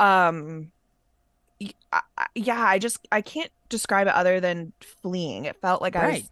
um 0.00 0.70
y- 1.60 1.72
I- 1.92 2.00
I- 2.16 2.26
yeah, 2.34 2.60
I 2.62 2.78
just 2.78 3.06
I 3.12 3.20
can't 3.20 3.50
describe 3.68 4.06
it 4.06 4.14
other 4.14 4.40
than 4.40 4.72
fleeing. 5.02 5.44
It 5.44 5.56
felt 5.60 5.82
like 5.82 5.96
I 5.96 6.10
was 6.12 6.30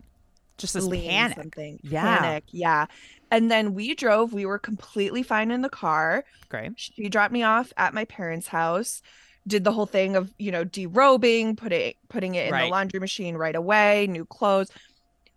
Just 0.56 0.74
this 0.74 0.88
panic. 0.88 1.36
something. 1.36 1.80
Yeah. 1.82 2.18
Panic, 2.18 2.44
yeah. 2.52 2.86
And 3.30 3.50
then 3.50 3.74
we 3.74 3.94
drove, 3.96 4.32
we 4.32 4.46
were 4.46 4.58
completely 4.60 5.22
fine 5.24 5.50
in 5.50 5.60
the 5.62 5.68
car. 5.68 6.24
Great. 6.48 6.72
She 6.76 7.08
dropped 7.08 7.32
me 7.32 7.42
off 7.42 7.72
at 7.76 7.92
my 7.92 8.04
parents' 8.04 8.46
house, 8.46 9.02
did 9.46 9.64
the 9.64 9.72
whole 9.72 9.86
thing 9.86 10.16
of, 10.16 10.32
you 10.38 10.50
know, 10.50 10.64
derobing, 10.64 11.56
putting 11.56 11.80
it 11.80 11.96
putting 12.08 12.34
it 12.34 12.46
in 12.52 12.58
the 12.58 12.66
laundry 12.66 13.00
machine 13.00 13.36
right 13.36 13.54
away, 13.56 14.06
new 14.08 14.24
clothes. 14.24 14.70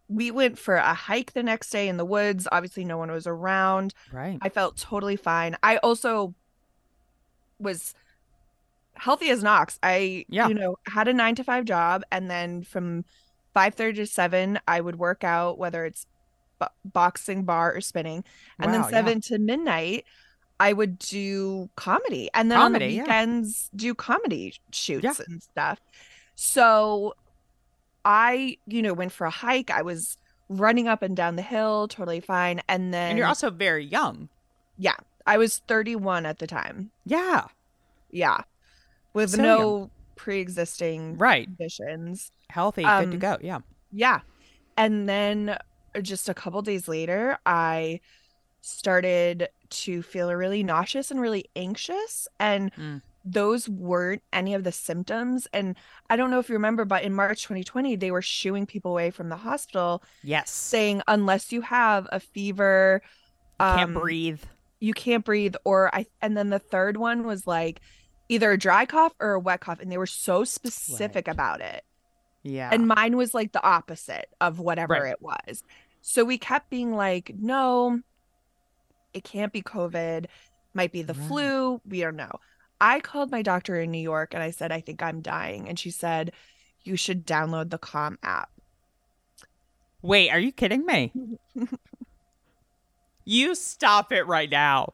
We 0.07 0.31
went 0.31 0.57
for 0.57 0.75
a 0.75 0.93
hike 0.93 1.33
the 1.33 1.43
next 1.43 1.69
day 1.69 1.87
in 1.87 1.97
the 1.97 2.05
woods. 2.05 2.47
Obviously, 2.51 2.83
no 2.85 2.97
one 2.97 3.11
was 3.11 3.27
around. 3.27 3.93
Right. 4.11 4.39
I 4.41 4.49
felt 4.49 4.75
totally 4.77 5.15
fine. 5.15 5.55
I 5.61 5.77
also 5.77 6.33
was 7.59 7.93
healthy 8.95 9.29
as 9.29 9.43
Knox. 9.43 9.77
I, 9.83 10.25
Yeah. 10.29 10.47
you 10.47 10.55
know, 10.55 10.77
had 10.87 11.07
a 11.07 11.13
nine 11.13 11.35
to 11.35 11.43
five 11.43 11.65
job, 11.65 12.03
and 12.11 12.29
then 12.29 12.63
from 12.63 13.05
five 13.53 13.75
thirty 13.75 13.97
to 13.97 14.07
seven, 14.07 14.59
I 14.67 14.81
would 14.81 14.97
work 14.97 15.23
out, 15.23 15.57
whether 15.59 15.85
it's 15.85 16.07
bo- 16.57 16.67
boxing, 16.83 17.43
barre, 17.43 17.75
or 17.75 17.81
spinning, 17.81 18.23
and 18.59 18.73
then 18.73 18.81
Wow, 18.81 18.87
yeah. 18.87 18.91
seven 18.91 19.21
to 19.21 19.37
midnight. 19.37 20.05
I 20.59 20.73
would 20.73 20.99
do 20.99 21.69
comedy, 21.75 22.29
and 22.33 22.51
then 22.51 22.57
Comedy, 22.59 22.85
on 22.85 22.89
the 22.89 22.95
yeah. 22.95 23.03
weekends 23.03 23.69
do 23.75 23.95
comedy 23.95 24.55
shoots 24.71 25.03
Yeah. 25.03 25.13
and 25.27 25.41
stuff. 25.41 25.79
So 26.35 27.15
I, 28.05 28.57
you 28.65 28.81
know, 28.81 28.93
went 28.93 29.11
for 29.11 29.25
a 29.25 29.29
hike. 29.29 29.69
I 29.71 29.81
was 29.81 30.17
running 30.49 30.87
up 30.87 31.01
and 31.01 31.15
down 31.15 31.35
the 31.35 31.41
hill, 31.41 31.87
totally 31.87 32.19
fine. 32.21 32.61
And 32.67 32.93
then 32.93 33.09
And 33.11 33.17
you're 33.17 33.27
also 33.27 33.49
very 33.49 33.85
young. 33.85 34.29
Yeah. 34.77 34.95
I 35.25 35.37
was 35.37 35.59
31 35.67 36.25
at 36.25 36.39
the 36.39 36.47
time. 36.47 36.91
Yeah. 37.05 37.45
Yeah. 38.09 38.39
With 39.13 39.31
So 39.31 39.41
no 39.41 39.91
pre-existing 40.15 41.17
Right. 41.17 41.45
conditions. 41.45 42.31
Healthy. 42.49 42.83
good 42.83 42.87
to 43.11 43.13
Um, 43.13 43.19
go. 43.19 43.37
Yeah. 43.41 43.59
Yeah. 43.91 44.21
And 44.75 45.07
then 45.07 45.57
just 46.01 46.29
a 46.29 46.33
couple 46.33 46.61
days 46.61 46.87
later, 46.87 47.37
I 47.45 47.99
started 48.61 49.49
to 49.69 50.01
feel 50.01 50.33
really 50.33 50.63
nauseous 50.63 51.11
and 51.11 51.19
really 51.21 51.45
anxious. 51.55 52.27
And 52.39 52.71
Mm. 52.75 53.01
those 53.25 53.67
weren't 53.69 54.23
any 54.33 54.53
of 54.53 54.63
the 54.63 54.71
symptoms. 54.71 55.47
And 55.53 55.75
I 56.09 56.15
don't 56.15 56.31
know 56.31 56.39
if 56.39 56.49
you 56.49 56.53
remember, 56.55 56.85
but 56.85 57.03
in 57.03 57.13
March 57.13 57.43
2020, 57.43 57.95
they 57.95 58.11
were 58.11 58.21
shooing 58.21 58.65
people 58.65 58.91
away 58.91 59.11
from 59.11 59.29
the 59.29 59.35
hospital 59.37 60.03
Yes. 60.23 60.49
saying, 60.49 61.01
unless 61.07 61.51
you 61.51 61.61
have 61.61 62.07
a 62.11 62.19
fever, 62.19 63.01
Can't 63.59 63.93
um, 63.95 64.01
breathe. 64.01 64.41
you 64.79 64.93
can't 64.93 65.25
breathe 65.25 65.55
or 65.65 65.93
i 65.93 66.05
and 66.21 66.37
then 66.37 66.49
the 66.49 66.59
third 66.59 66.95
one 66.95 67.25
was 67.27 67.45
like 67.45 67.81
either 68.29 68.51
a 68.53 68.57
dry 68.57 68.85
cough 68.85 69.11
or 69.19 69.33
a 69.33 69.39
wet 69.39 69.59
cough 69.59 69.81
and 69.81 69.91
they 69.91 69.97
were 69.97 70.05
so 70.05 70.45
specific 70.45 71.27
Right. 71.27 71.33
about 71.33 71.59
it 71.59 71.83
Yeah. 72.43 72.69
and 72.71 72.87
mine 72.87 73.17
was 73.17 73.33
like 73.33 73.51
the 73.51 73.61
opposite 73.61 74.29
of 74.39 74.59
whatever 74.59 74.93
Right. 74.93 75.11
it 75.11 75.21
was 75.21 75.61
so 76.01 76.23
we 76.23 76.37
kept 76.37 76.69
being 76.69 76.93
like 76.95 77.33
no 77.37 77.99
it 79.13 79.23
can't 79.23 79.51
be 79.53 79.61
covid 79.61 80.25
might 80.73 80.91
be 80.91 81.01
the 81.01 81.13
Right. 81.13 81.27
flu 81.27 81.81
we 81.87 82.01
don't 82.01 82.15
know 82.15 82.31
i 82.81 82.99
called 82.99 83.31
my 83.31 83.41
doctor 83.41 83.79
in 83.79 83.91
new 83.91 83.97
york 84.01 84.33
and 84.33 84.41
i 84.43 84.51
said 84.51 84.71
i 84.71 84.79
think 84.81 85.01
i'm 85.03 85.21
dying 85.21 85.67
and 85.67 85.77
she 85.79 85.91
said 85.91 86.31
you 86.83 86.95
should 86.95 87.25
download 87.27 87.69
the 87.69 87.77
calm 87.77 88.17
app 88.23 88.49
Wait, 90.01 90.29
are 90.29 90.39
you 90.39 90.53
kidding 90.53 90.85
me? 90.85 91.11
you 93.25 93.53
stop 93.55 94.11
it 94.11 94.23
right 94.23 94.49
now. 94.49 94.93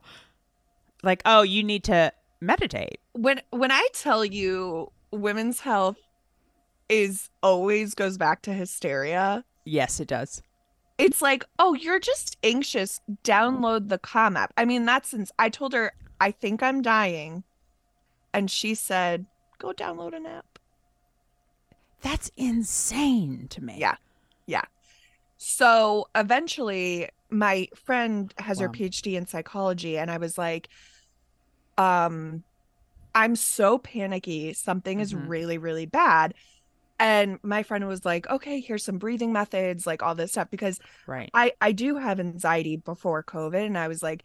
Like, 1.03 1.21
oh, 1.25 1.43
you 1.43 1.63
need 1.63 1.83
to 1.85 2.11
meditate. 2.41 2.99
when 3.13 3.39
when 3.51 3.71
I 3.71 3.87
tell 3.93 4.25
you 4.25 4.91
women's 5.11 5.59
health 5.59 5.97
is 6.89 7.29
always 7.43 7.93
goes 7.93 8.17
back 8.17 8.41
to 8.43 8.53
hysteria, 8.53 9.45
Yes, 9.63 9.99
it 9.99 10.07
does. 10.07 10.41
It's 10.97 11.21
like, 11.21 11.43
oh, 11.59 11.73
you're 11.73 11.99
just 11.99 12.37
anxious. 12.43 13.01
Download 13.23 13.89
the 13.89 13.97
Calm 13.97 14.37
app. 14.37 14.53
I 14.57 14.65
mean, 14.65 14.85
that's 14.85 15.09
since 15.09 15.31
I 15.37 15.49
told 15.49 15.73
her 15.73 15.93
I 16.19 16.31
think 16.31 16.63
I'm 16.63 16.81
dying, 16.81 17.43
and 18.33 18.49
she 18.49 18.75
said, 18.75 19.25
go 19.59 19.71
download 19.71 20.15
an 20.15 20.25
app. 20.25 20.59
That's 22.01 22.31
insane 22.37 23.47
to 23.49 23.63
me. 23.63 23.75
Yeah. 23.77 23.95
Yeah. 24.45 24.63
So 25.37 26.07
eventually, 26.15 27.09
my 27.29 27.67
friend 27.75 28.33
has 28.37 28.59
her 28.59 28.69
PhD 28.69 29.15
in 29.15 29.25
psychology, 29.27 29.97
and 29.97 30.09
I 30.09 30.17
was 30.17 30.37
like, 30.37 30.69
um, 31.77 32.43
I'm 33.13 33.35
so 33.35 33.77
panicky. 33.77 34.53
Something 34.53 34.99
is 34.99 35.13
Mhm. 35.13 35.27
really, 35.27 35.57
really 35.57 35.85
bad. 35.85 36.33
And 36.99 37.39
my 37.43 37.63
friend 37.63 37.87
was 37.87 38.05
like, 38.05 38.27
okay, 38.29 38.61
here's 38.61 38.83
some 38.83 38.97
breathing 38.97 39.33
methods, 39.33 39.85
like 39.85 40.01
all 40.01 40.15
this 40.15 40.31
stuff, 40.31 40.49
because 40.49 40.79
Right. 41.07 41.29
I 41.33 41.53
I 41.59 41.71
do 41.73 41.97
have 41.97 42.19
anxiety 42.19 42.77
before 42.77 43.23
COVID, 43.23 43.65
and 43.65 43.77
I 43.77 43.87
was 43.87 44.01
like, 44.01 44.23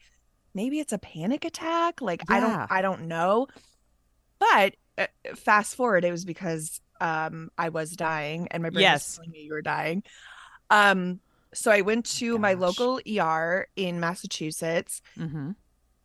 maybe 0.55 0.79
it's 0.81 0.93
a 0.93 0.99
panic 0.99 1.45
attack. 1.45 2.01
Like 2.01 2.25
I 2.29 2.41
don't 2.41 2.63
I 2.71 2.83
don't 2.83 3.03
know. 3.09 3.49
But 4.39 4.75
uh, 4.99 5.07
fast 5.37 5.77
forward, 5.77 6.05
it 6.05 6.11
was 6.13 6.25
because 6.25 6.81
um 7.01 7.51
I 7.59 7.71
was 7.71 7.93
dying, 7.97 8.49
and 8.51 8.63
my 8.63 8.71
brain 8.71 8.83
Yes. 8.83 9.03
was 9.07 9.15
telling 9.17 9.31
me 9.33 9.43
you 9.43 9.53
were 9.53 9.63
dying. 9.63 10.03
Um, 10.71 11.21
so 11.55 11.71
I 11.73 11.81
went 11.81 12.07
to 12.19 12.39
my 12.39 12.55
local 12.55 13.01
ER 13.07 13.67
in 13.77 14.01
Massachusetts. 14.01 15.03
Mm-hmm. 15.19 15.51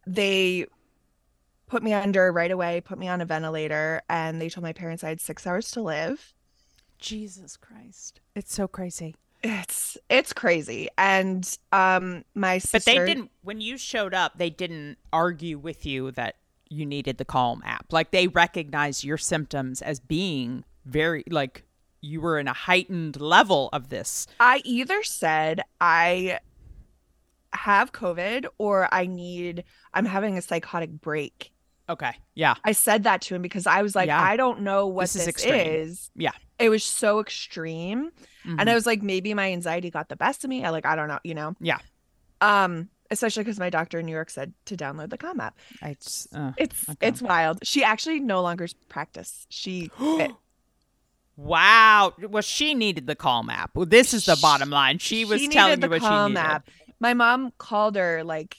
They 0.08 0.66
put 1.68 1.84
me 1.84 1.94
under 1.94 2.32
right 2.32 2.52
away, 2.52 2.82
put 2.82 2.98
me 2.98 3.08
on 3.08 3.22
a 3.22 3.26
ventilator, 3.26 4.02
and 4.10 4.40
they 4.42 4.50
told 4.50 4.64
my 4.64 4.74
parents 4.74 5.04
I 5.04 5.10
had 5.10 5.22
six 5.22 5.46
hours 5.48 5.72
to 5.72 5.82
live. 5.82 6.34
Jesus 7.00 7.58
Christ. 7.58 8.22
It's 8.36 8.54
so 8.54 8.68
crazy. 8.68 9.16
It's 9.44 9.98
it's 10.10 10.34
crazy. 10.34 10.90
And 10.98 11.58
um 11.72 12.26
my 12.34 12.58
sister 12.58 12.78
But 12.80 12.86
they 12.86 13.06
didn't, 13.06 13.32
when 13.44 13.62
you 13.62 13.78
showed 13.78 14.14
up, 14.14 14.38
they 14.38 14.50
didn't 14.50 14.98
argue 15.14 15.58
with 15.58 15.86
you 15.86 16.12
that 16.12 16.38
you 16.70 16.86
needed 16.86 17.18
the 17.18 17.26
Calm 17.26 17.62
app. 17.64 17.94
Like 17.94 18.12
they 18.12 18.28
recognized 18.28 19.04
your 19.04 19.18
symptoms 19.18 19.82
as 19.82 20.00
being 20.00 20.64
very, 20.86 21.24
like 21.30 21.64
you 22.02 22.22
were 22.22 22.40
in 22.40 22.48
a 22.48 22.54
heightened 22.54 23.20
level 23.22 23.70
of 23.72 23.90
this. 23.90 24.26
I 24.40 24.62
either 24.64 25.04
said 25.04 25.62
I 25.80 26.40
have 27.54 27.92
COVID 27.92 28.46
or 28.58 28.88
I 28.92 29.06
need 29.06 29.64
I'm 29.94 30.06
having 30.06 30.38
a 30.38 30.42
psychotic 30.42 30.90
break. 30.90 31.52
Okay. 31.88 32.14
Yeah. 32.34 32.56
I 32.64 32.72
said 32.72 33.04
that 33.04 33.22
to 33.24 33.36
him 33.36 33.42
because 33.42 33.68
I 33.68 33.82
was 33.84 33.96
like, 33.96 34.08
Yeah. 34.08 34.22
I 34.22 34.38
don't 34.38 34.62
know 34.62 34.88
what 34.88 35.04
This 35.04 35.14
this, 35.14 35.22
is 35.24 35.28
extreme. 35.28 35.54
is. 35.68 36.10
Yeah. 36.16 36.32
It 36.58 36.70
was 36.70 36.84
so 36.84 37.20
extreme. 37.20 38.12
And 38.44 38.60
Mhm. 38.60 38.70
I 38.70 38.74
was 38.74 38.86
like, 38.86 39.02
maybe 39.04 39.34
my 39.34 39.52
anxiety 39.52 39.90
got 39.92 40.10
the 40.10 40.16
best 40.16 40.44
of 40.44 40.50
me. 40.50 40.64
I 40.66 40.70
like, 40.70 40.86
I 40.86 40.96
don't 40.96 41.08
know, 41.08 41.20
you 41.24 41.34
know? 41.36 41.56
Yeah. 41.60 41.78
Um, 42.42 42.90
especially 43.12 43.44
because 43.44 43.60
my 43.60 43.70
doctor 43.70 44.00
in 44.00 44.06
New 44.08 44.12
York 44.12 44.30
said 44.32 44.54
to 44.66 44.76
download 44.76 45.10
the 45.12 45.18
Calm 45.18 45.40
app. 45.40 45.58
I 45.82 45.96
just, 46.02 46.34
uh, 46.36 46.54
It's 46.58 46.90
Okay. 46.90 47.08
it's 47.08 47.22
wild. 47.22 47.60
She 47.64 47.84
actually 47.84 48.20
no 48.20 48.42
longer 48.42 48.68
practice. 48.90 49.46
She 49.50 49.90
quit. 49.90 50.32
wow. 51.36 52.14
Well, 52.20 52.42
she 52.42 52.74
needed 52.74 53.08
the 53.08 53.16
Calm 53.16 53.50
app. 53.50 53.72
Well, 53.76 53.86
this 53.86 54.14
is 54.14 54.26
the 54.26 54.38
bottom 54.42 54.70
line. 54.70 54.98
She 55.00 55.26
was 55.26 55.42
needed 55.42 55.54
telling 55.54 55.82
you 55.82 55.90
what 55.90 56.02
Calm 56.02 56.32
she 56.32 56.36
needed. 56.36 56.46
app. 56.50 56.70
My 57.00 57.14
mom 57.14 57.52
called 57.58 57.96
her 57.96 58.24
like 58.24 58.58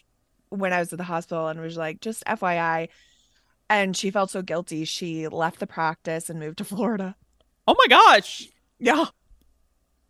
when 0.51 0.73
I 0.73 0.79
was 0.79 0.93
at 0.93 0.99
the 0.99 1.05
hospital 1.05 1.49
and 1.49 1.61
was 1.61 1.77
like, 1.77 2.01
just 2.01 2.25
FYI. 2.27 2.89
And 3.69 3.97
she 3.97 4.11
felt 4.11 4.31
so 4.31 4.43
guilty. 4.43 4.85
She 4.85 5.27
left 5.29 5.59
the 5.61 5.67
practice 5.67 6.31
and 6.31 6.39
moved 6.39 6.59
to 6.59 6.65
Florida. 6.65 7.17
Oh 7.67 7.75
my 7.77 7.87
gosh. 7.89 8.47
Yeah. 8.79 9.07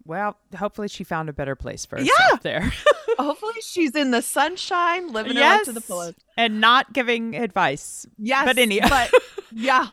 Well, 0.05 0.37
hopefully 0.57 0.89
she 0.89 1.05
found 1.05 1.29
a 1.29 1.33
better 1.33 1.57
place 1.57 1.85
for 1.85 1.99
Yeah. 1.99 2.13
herself 2.19 2.43
there. 2.43 2.73
Hopefully 3.19 3.55
she's 3.67 3.95
in 3.97 4.11
the 4.11 4.21
sunshine, 4.21 5.11
living 5.11 5.37
her 5.37 5.41
life 5.41 5.65
to 5.65 5.73
the 5.73 5.81
fullest. 5.81 6.19
and 6.37 6.61
not 6.61 6.93
giving 6.93 7.35
advice. 7.35 8.05
Yes. 8.19 8.45
But 8.45 8.59
any- 8.59 8.79
but 8.81 9.11
yeah. 9.53 9.87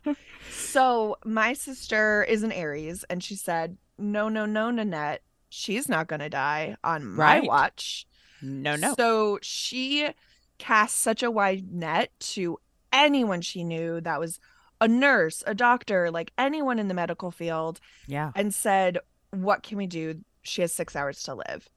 So 0.52 1.16
my 1.26 1.54
sister 1.54 2.24
is 2.24 2.44
an 2.44 2.52
Aries 2.52 3.06
and 3.10 3.24
she 3.24 3.36
said, 3.36 3.78
No, 3.98 4.28
no, 4.30 4.46
no, 4.46 4.72
Nanette. 4.72 5.22
She's 5.50 5.88
not 5.88 6.08
gonna 6.08 6.30
die 6.30 6.76
on 6.84 7.06
my 7.06 7.40
Right. 7.40 7.44
watch. 7.48 8.06
No, 8.42 8.76
no. 8.76 8.94
So 8.98 9.40
she 9.42 10.10
cast 10.58 10.98
such 11.00 11.24
a 11.24 11.32
wide 11.32 11.72
net 11.72 12.12
to 12.20 12.60
anyone 12.94 13.42
she 13.42 13.64
knew 13.66 14.00
that 14.02 14.20
was 14.20 14.40
a 14.80 14.88
nurse, 14.88 15.44
a 15.48 15.56
doctor, 15.56 16.12
like 16.12 16.32
anyone 16.38 16.80
in 16.80 16.88
the 16.88 16.94
medical 16.94 17.32
field, 17.32 17.80
yeah. 18.08 18.32
and 18.36 18.54
said, 18.54 19.00
What 19.32 19.64
can 19.64 19.78
we 19.78 19.88
do? 19.88 20.22
She 20.44 20.62
has 20.62 20.74
six 20.74 20.96
hours 20.96 21.24
to 21.24 21.36
live. 21.36 21.68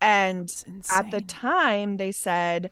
And 0.00 0.50
at 0.90 1.10
the 1.10 1.20
time, 1.20 1.96
they 1.98 2.12
said, 2.12 2.70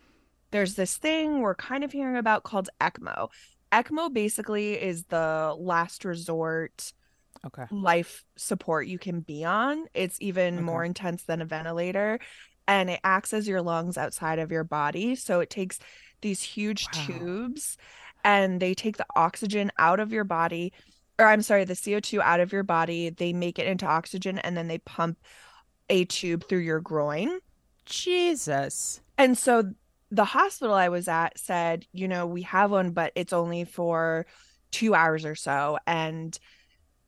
There's 0.50 0.74
this 0.74 0.96
thing 0.96 1.40
we're 1.40 1.54
kind 1.54 1.84
of 1.84 1.92
hearing 1.92 2.16
about 2.16 2.44
called 2.44 2.70
ECMO. 2.80 3.28
ECMO 3.72 4.12
basically 4.12 4.74
is 4.80 5.04
the 5.04 5.54
last 5.58 6.04
resort 6.04 6.92
Okay. 7.46 7.66
life 7.70 8.24
support 8.36 8.86
you 8.86 8.98
can 8.98 9.20
be 9.20 9.44
on. 9.44 9.86
It's 9.94 10.18
even 10.20 10.56
Okay. 10.56 10.62
more 10.64 10.84
intense 10.84 11.24
than 11.24 11.40
a 11.42 11.46
ventilator 11.46 12.18
and 12.66 12.90
it 12.90 13.00
acts 13.04 13.32
as 13.32 13.48
your 13.48 13.62
lungs 13.62 13.96
outside 13.96 14.38
of 14.38 14.50
your 14.50 14.64
body. 14.64 15.14
So 15.14 15.40
it 15.40 15.50
takes 15.50 15.78
these 16.22 16.42
huge 16.42 16.90
Wow. 16.92 17.00
tubes 17.06 17.76
and 18.24 18.60
they 18.60 18.74
take 18.74 18.96
the 18.96 19.06
oxygen 19.16 19.70
out 19.78 20.00
of 20.00 20.12
your 20.12 20.24
body 20.24 20.72
or 21.18 21.26
I'm 21.26 21.42
sorry, 21.42 21.64
the 21.64 21.74
CO2 21.74 22.20
out 22.22 22.40
of 22.40 22.52
your 22.52 22.62
body. 22.62 23.10
They 23.10 23.32
make 23.32 23.58
it 23.58 23.66
into 23.66 23.86
oxygen 23.86 24.38
and 24.38 24.56
then 24.56 24.68
they 24.68 24.78
pump 24.78 25.18
a 25.88 26.04
tube 26.04 26.44
through 26.48 26.60
your 26.60 26.80
groin. 26.80 27.40
Jesus. 27.86 29.00
And 29.16 29.36
so 29.36 29.72
the 30.10 30.24
hospital 30.24 30.74
I 30.74 30.88
was 30.88 31.08
at 31.08 31.38
said, 31.38 31.86
you 31.92 32.08
know, 32.08 32.26
we 32.26 32.42
have 32.42 32.70
one, 32.70 32.92
but 32.92 33.12
it's 33.14 33.32
only 33.32 33.64
for 33.64 34.26
two 34.70 34.94
hours 34.94 35.24
or 35.24 35.34
so. 35.34 35.78
And 35.86 36.38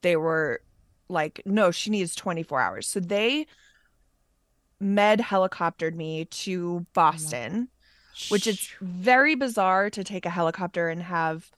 they 0.02 0.16
were 0.16 0.62
like, 1.08 1.42
no, 1.46 1.70
she 1.70 1.90
needs 1.90 2.14
24 2.14 2.60
hours. 2.60 2.88
So 2.88 3.00
they 3.00 3.46
med 4.80 5.20
helicoptered 5.20 5.94
me 5.94 6.24
to 6.26 6.86
oh 7.12 7.50
Boston, 7.54 7.68
which 8.28 8.46
is 8.46 8.68
very 8.80 9.34
bizarre 9.34 9.90
to 9.90 10.04
take 10.04 10.26
a 10.26 10.30
helicopter 10.30 10.88
and 10.88 11.02
have 11.02 11.50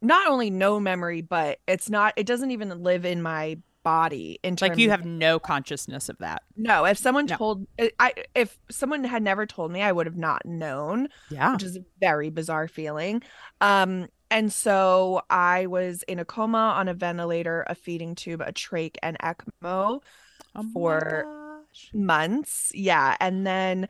not 0.00 0.28
only 0.28 0.50
no 0.50 0.78
memory, 0.78 1.22
but 1.22 1.60
it's 1.66 1.88
not, 1.88 2.12
it 2.16 2.26
doesn't 2.26 2.50
even 2.50 2.82
live 2.82 3.04
in 3.04 3.22
my 3.22 3.58
body 3.82 4.38
in 4.42 4.56
like 4.62 4.78
you 4.78 4.86
of- 4.88 4.92
have 4.92 5.04
no 5.04 5.38
consciousness 5.38 6.08
of 6.08 6.16
that. 6.16 6.42
no 6.56 6.86
if 6.86 6.96
someone 6.96 7.26
No. 7.26 7.36
told 7.36 7.66
i 8.00 8.14
if 8.34 8.58
someone 8.70 9.04
had 9.04 9.22
never 9.22 9.44
told 9.44 9.70
me 9.70 9.82
i 9.82 9.92
would 9.92 10.06
have 10.06 10.16
not 10.16 10.46
known 10.46 11.08
Yeah. 11.30 11.52
which 11.52 11.64
is 11.64 11.76
a 11.76 11.84
very 12.00 12.30
bizarre 12.30 12.66
feeling 12.66 13.22
um 13.60 14.08
and 14.30 14.50
so 14.50 15.20
i 15.28 15.66
was 15.66 16.02
in 16.04 16.18
a 16.18 16.24
coma 16.24 16.56
on 16.78 16.88
a 16.88 16.94
ventilator 16.94 17.62
a 17.68 17.74
feeding 17.74 18.14
tube 18.14 18.40
a 18.40 18.54
trach 18.54 18.96
and 19.02 19.18
ecmo 19.18 20.00
Oh 20.56 20.62
for- 20.72 21.60
months 21.92 22.72
yeah 22.74 23.18
and 23.20 23.46
then 23.46 23.86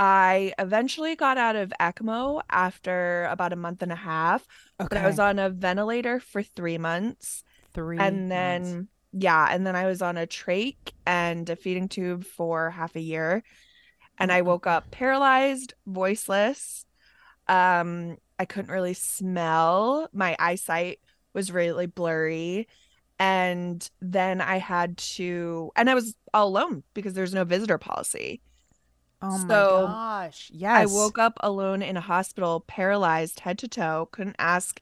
i 0.00 0.52
eventually 0.60 1.16
got 1.16 1.36
out 1.38 1.56
of 1.56 1.72
ecmo 1.80 2.40
after 2.48 3.24
about 3.30 3.52
a 3.52 3.56
month 3.56 3.82
and 3.82 3.90
a 3.92 3.96
half 3.96 4.46
Okay. 4.80 4.86
but 4.90 4.98
i 4.98 5.06
was 5.06 5.18
on 5.18 5.38
a 5.40 5.50
ventilator 5.50 6.20
for 6.20 6.40
three 6.42 6.78
months. 6.78 7.42
Three 7.74 7.98
and 7.98 8.30
then 8.30 8.62
months. 8.62 8.88
yeah 9.12 9.48
and 9.50 9.66
then 9.66 9.74
i 9.74 9.86
was 9.86 10.00
on 10.00 10.16
a 10.16 10.26
trach 10.26 10.76
and 11.04 11.50
a 11.50 11.56
feeding 11.56 11.88
tube 11.88 12.24
for 12.24 12.70
half 12.70 12.94
a 12.96 13.00
year. 13.00 13.42
And 14.20 14.30
i 14.32 14.42
woke 14.42 14.66
up 14.68 14.90
paralyzed 14.92 15.74
voiceless. 15.86 16.84
Um 17.48 18.16
i 18.38 18.44
couldn't 18.44 18.70
really 18.70 18.94
smell. 18.94 20.08
My 20.12 20.36
eyesight 20.38 21.00
was 21.34 21.50
really 21.52 21.86
blurry. 21.86 22.68
And 23.18 23.88
then 24.00 24.40
i 24.40 24.58
had 24.58 24.96
to 25.16 25.72
and 25.74 25.90
i 25.90 25.94
was 25.94 26.14
all 26.32 26.46
alone 26.48 26.84
because 26.94 27.14
there's 27.14 27.34
no 27.34 27.42
visitor 27.44 27.78
policy 27.78 28.40
Oh 29.22 29.38
my 29.38 29.62
so, 29.62 29.62
gosh. 29.62 30.50
i 30.74 30.86
woke 30.86 31.18
up 31.18 31.38
alone 31.42 31.82
in 31.82 31.96
a 31.96 32.00
hospital 32.02 32.60
paralyzed 32.62 33.40
head 33.40 33.58
to 33.58 33.68
toe 33.68 34.08
couldn't 34.12 34.36
ask 34.38 34.80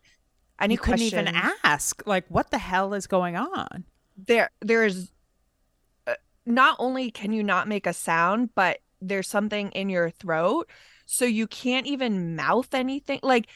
any 0.61 0.77
you 0.77 0.79
couldn't 0.79 1.03
questions 1.03 1.29
even 1.29 1.31
ask. 1.65 2.03
Like, 2.07 2.25
what 2.29 2.51
the 2.51 2.59
hell 2.59 2.95
is 2.95 3.07
going 3.07 3.37
on? 3.37 3.85
there 4.27 4.51
there's 4.61 5.13
uh, 6.07 6.15
not 6.47 6.77
only 6.79 7.11
can 7.11 7.33
you 7.33 7.43
not 7.43 7.69
make 7.69 7.87
a 7.87 7.93
sound 7.93 8.51
but 8.55 8.81
there's 9.01 9.29
something 9.29 9.71
in 9.73 9.89
your 9.91 10.11
throat 10.11 10.69
so 11.07 11.25
you 11.25 11.47
can't 11.47 11.87
even 11.87 12.37
mouth 12.37 12.75
anything 12.75 13.21
like 13.23 13.49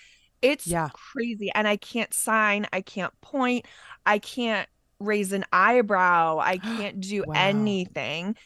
it's 0.42 0.74
Yeah. 0.74 0.90
crazy 0.92 1.50
and 1.54 1.68
i 1.68 1.76
can't 1.76 2.14
sign 2.14 2.66
i 2.72 2.80
can't 2.80 3.18
point 3.22 3.66
i 4.06 4.18
can't 4.18 4.68
raise 5.00 5.32
an 5.32 5.44
eyebrow 5.52 6.38
i 6.40 6.58
can't 6.76 7.00
do 7.00 7.24
Wow. 7.24 7.34
anything 7.34 8.36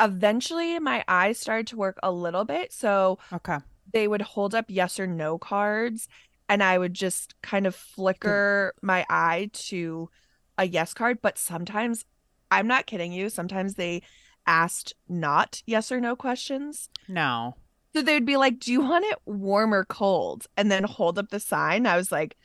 eventually 0.00 0.78
my 0.78 1.04
eyes 1.06 1.38
started 1.38 1.66
to 1.68 1.76
work 1.76 1.98
a 2.02 2.10
little 2.10 2.44
bit 2.44 2.72
so 2.72 3.18
Okay. 3.32 3.58
they 3.92 4.08
would 4.08 4.22
hold 4.22 4.54
up 4.54 4.66
yes 4.68 4.98
or 4.98 5.06
no 5.06 5.38
cards 5.38 6.08
and 6.48 6.62
I 6.62 6.78
would 6.78 6.94
just 6.94 7.34
kind 7.42 7.66
of 7.66 7.76
flicker 7.76 8.74
my 8.82 9.06
eye 9.08 9.50
to 9.68 10.10
a 10.58 10.64
yes 10.66 10.92
card. 10.94 11.22
But 11.22 11.38
sometimes, 11.38 12.04
I'm 12.50 12.66
not 12.66 12.86
kidding 12.86 13.12
you, 13.12 13.28
sometimes 13.30 13.74
they 13.74 14.02
asked 14.48 14.94
not 15.08 15.62
yes 15.64 15.92
or 15.92 16.00
no 16.00 16.16
questions. 16.16 16.88
No. 17.06 17.54
So 17.94 18.02
they'd 18.02 18.26
be 18.26 18.36
like, 18.36 18.58
Do 18.58 18.72
you 18.72 18.80
want 18.80 19.04
it 19.04 19.18
warm 19.26 19.72
or 19.72 19.84
cold? 19.84 20.46
And 20.56 20.72
then 20.72 20.82
hold 20.82 21.18
up 21.20 21.28
the 21.30 21.38
sign. 21.38 21.86
I 21.86 21.96
was 21.96 22.10
like, 22.10 22.36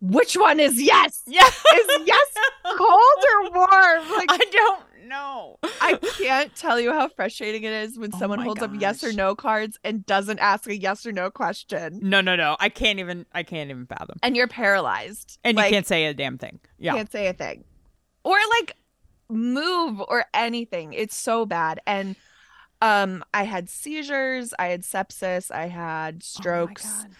Which 0.00 0.34
one 0.36 0.60
is 0.60 0.80
yes? 0.80 1.22
Yeah. 1.26 1.46
Is 1.48 1.86
yes 2.06 2.34
cold 2.64 3.24
or 3.34 3.50
warm? 3.54 4.08
Like, 4.16 4.30
I 4.30 4.38
don't 4.52 4.82
know. 5.12 5.58
I 5.80 5.94
can't 6.18 6.54
tell 6.56 6.80
you 6.80 6.92
how 6.92 7.08
frustrating 7.08 7.62
it 7.64 7.72
is 7.72 7.98
when 7.98 8.10
Oh 8.14 8.18
someone 8.18 8.40
holds 8.40 8.62
up 8.62 8.72
yes 8.78 9.04
or 9.04 9.12
no 9.12 9.34
cards 9.34 9.78
and 9.84 10.04
doesn't 10.06 10.38
ask 10.40 10.66
a 10.68 10.76
yes 10.76 11.06
or 11.06 11.12
no 11.12 11.30
question. 11.30 12.00
No, 12.02 12.20
no, 12.20 12.34
no. 12.36 12.56
I 12.58 12.68
can't 12.68 12.98
even. 12.98 13.26
I 13.32 13.42
can't 13.42 13.70
even 13.70 13.86
fathom. 13.86 14.16
And 14.22 14.36
you're 14.36 14.48
paralyzed. 14.48 15.38
And 15.44 15.56
Like, 15.56 15.70
you 15.70 15.76
can't 15.76 15.86
say 15.86 16.06
a 16.06 16.14
damn 16.14 16.38
thing. 16.38 16.58
Yeah. 16.78 16.92
You 16.92 16.98
can't 16.98 17.12
say 17.12 17.26
a 17.28 17.32
thing 17.32 17.64
or 18.24 18.36
like 18.60 18.76
move 19.28 20.00
or 20.08 20.26
anything 20.34 20.92
it's 20.92 21.16
so 21.16 21.46
bad 21.46 21.80
and 21.86 22.14
um 22.82 23.24
i 23.32 23.44
had 23.44 23.68
seizures 23.68 24.52
i 24.58 24.66
had 24.66 24.82
sepsis 24.82 25.50
i 25.50 25.66
had 25.68 26.16
Oh 26.16 26.18
strokes 26.22 26.84
God. 27.02 27.10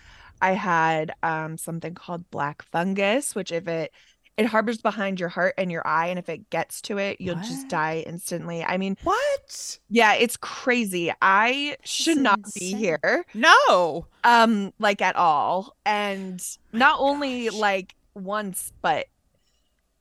i 0.42 0.52
had 0.52 1.12
um 1.22 1.56
something 1.56 1.94
called 1.94 2.30
black 2.30 2.62
fungus 2.70 3.34
which 3.34 3.50
if 3.50 3.66
it 3.66 3.92
it 4.38 4.46
harbors 4.46 4.78
behind 4.78 5.20
your 5.20 5.28
heart 5.28 5.54
and 5.58 5.70
your 5.70 5.86
eye 5.86 6.06
and 6.06 6.18
if 6.18 6.28
it 6.28 6.48
gets 6.50 6.80
to 6.80 6.98
it 6.98 7.20
you'll 7.20 7.34
just 7.36 7.68
die 7.68 8.02
instantly 8.06 8.64
i 8.64 8.78
mean 8.78 8.96
What? 9.04 9.78
yeah 9.90 10.14
it's 10.14 10.36
crazy 10.38 11.12
i 11.20 11.76
should 11.84 12.16
is 12.16 12.22
not 12.22 12.40
be 12.54 12.74
here 12.74 13.24
No. 13.34 14.06
um 14.24 14.72
like 14.78 15.02
at 15.02 15.16
all 15.16 15.76
and 15.84 16.42
not 16.72 16.96
Oh 16.98 17.04
my 17.04 17.10
only 17.10 17.50
like 17.50 17.94
once 18.14 18.72
but 18.82 19.06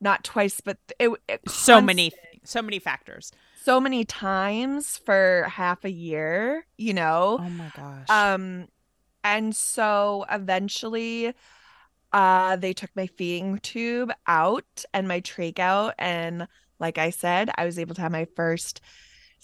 not 0.00 0.24
twice 0.24 0.60
but 0.60 0.78
it, 0.98 1.10
it 1.28 1.40
So 1.48 1.80
many. 1.80 2.12
So 2.44 2.60
many 2.60 2.78
factors. 2.80 3.30
so 3.62 3.78
many 3.80 4.04
times 4.04 4.98
for 4.98 5.46
half 5.48 5.84
a 5.84 5.90
year 5.90 6.66
you 6.76 6.92
know 6.94 7.38
Oh 7.40 7.48
my 7.50 7.70
gosh. 7.76 8.06
um 8.08 8.66
and 9.22 9.54
so 9.54 10.24
eventually 10.30 11.34
uh 12.12 12.56
they 12.56 12.72
took 12.72 12.90
my 12.94 13.06
feeding 13.06 13.58
tube 13.58 14.12
out 14.26 14.84
and 14.92 15.08
my 15.08 15.20
trach 15.20 15.58
out 15.58 15.94
and 15.98 16.46
like 16.78 16.98
i 16.98 17.10
said 17.10 17.50
i 17.56 17.64
was 17.64 17.78
able 17.78 17.94
to 17.94 18.00
have 18.00 18.12
my 18.12 18.26
first 18.36 18.80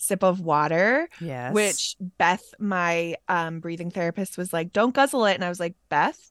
sip 0.01 0.23
of 0.23 0.41
water 0.41 1.09
yes. 1.21 1.53
which 1.53 1.97
Beth, 2.19 2.55
my 2.59 3.16
um, 3.29 3.59
breathing 3.59 3.91
therapist, 3.91 4.39
was 4.39 4.53
like, 4.53 4.73
"Don't 4.73 4.95
guzzle 4.95 5.27
it," 5.27 5.35
and 5.35 5.45
I 5.45 5.49
was 5.49 5.59
like, 5.59 5.75
"Beth, 5.89 6.31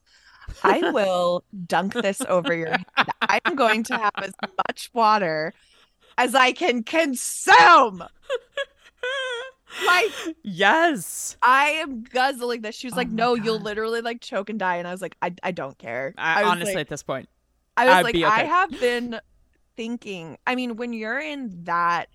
I 0.62 0.90
will 0.92 1.44
dunk 1.66 1.92
this 1.94 2.20
over 2.22 2.54
your 2.54 2.70
head. 2.70 2.86
I'm 3.20 3.54
going 3.54 3.84
to 3.84 3.98
have 3.98 4.12
as 4.16 4.32
much 4.66 4.90
water 4.92 5.52
as 6.16 6.34
I 6.34 6.52
can 6.52 6.82
consume. 6.82 8.04
Like 9.86 10.12
yes. 10.42 11.36
I 11.42 11.70
am 11.70 12.02
guzzling 12.02 12.62
this." 12.62 12.74
She 12.74 12.86
was 12.86 12.94
Oh 12.94 12.96
like, 12.98 13.08
my 13.08 13.14
"No, 13.14 13.34
you'll 13.34 13.60
literally 13.60 14.00
like 14.00 14.20
choke 14.20 14.50
and 14.50 14.58
die," 14.58 14.76
and 14.76 14.86
I 14.88 14.92
was 14.92 15.02
like, 15.02 15.16
"I, 15.22 15.34
I 15.42 15.50
don't 15.52 15.78
care." 15.78 16.14
I, 16.18 16.42
was 16.42 16.52
honestly, 16.52 16.74
like- 16.74 16.82
at 16.82 16.88
this 16.88 17.02
point, 17.02 17.28
I 17.76 17.84
was 17.86 17.94
I'd 17.94 18.02
like, 18.04 18.12
be 18.14 18.24
I 18.24 18.44
have 18.44 18.70
been 18.80 19.20
thinking. 19.76 20.36
I 20.46 20.54
mean, 20.54 20.76
when 20.76 20.92
you're 20.92 21.20
in 21.20 21.64
that 21.64 22.08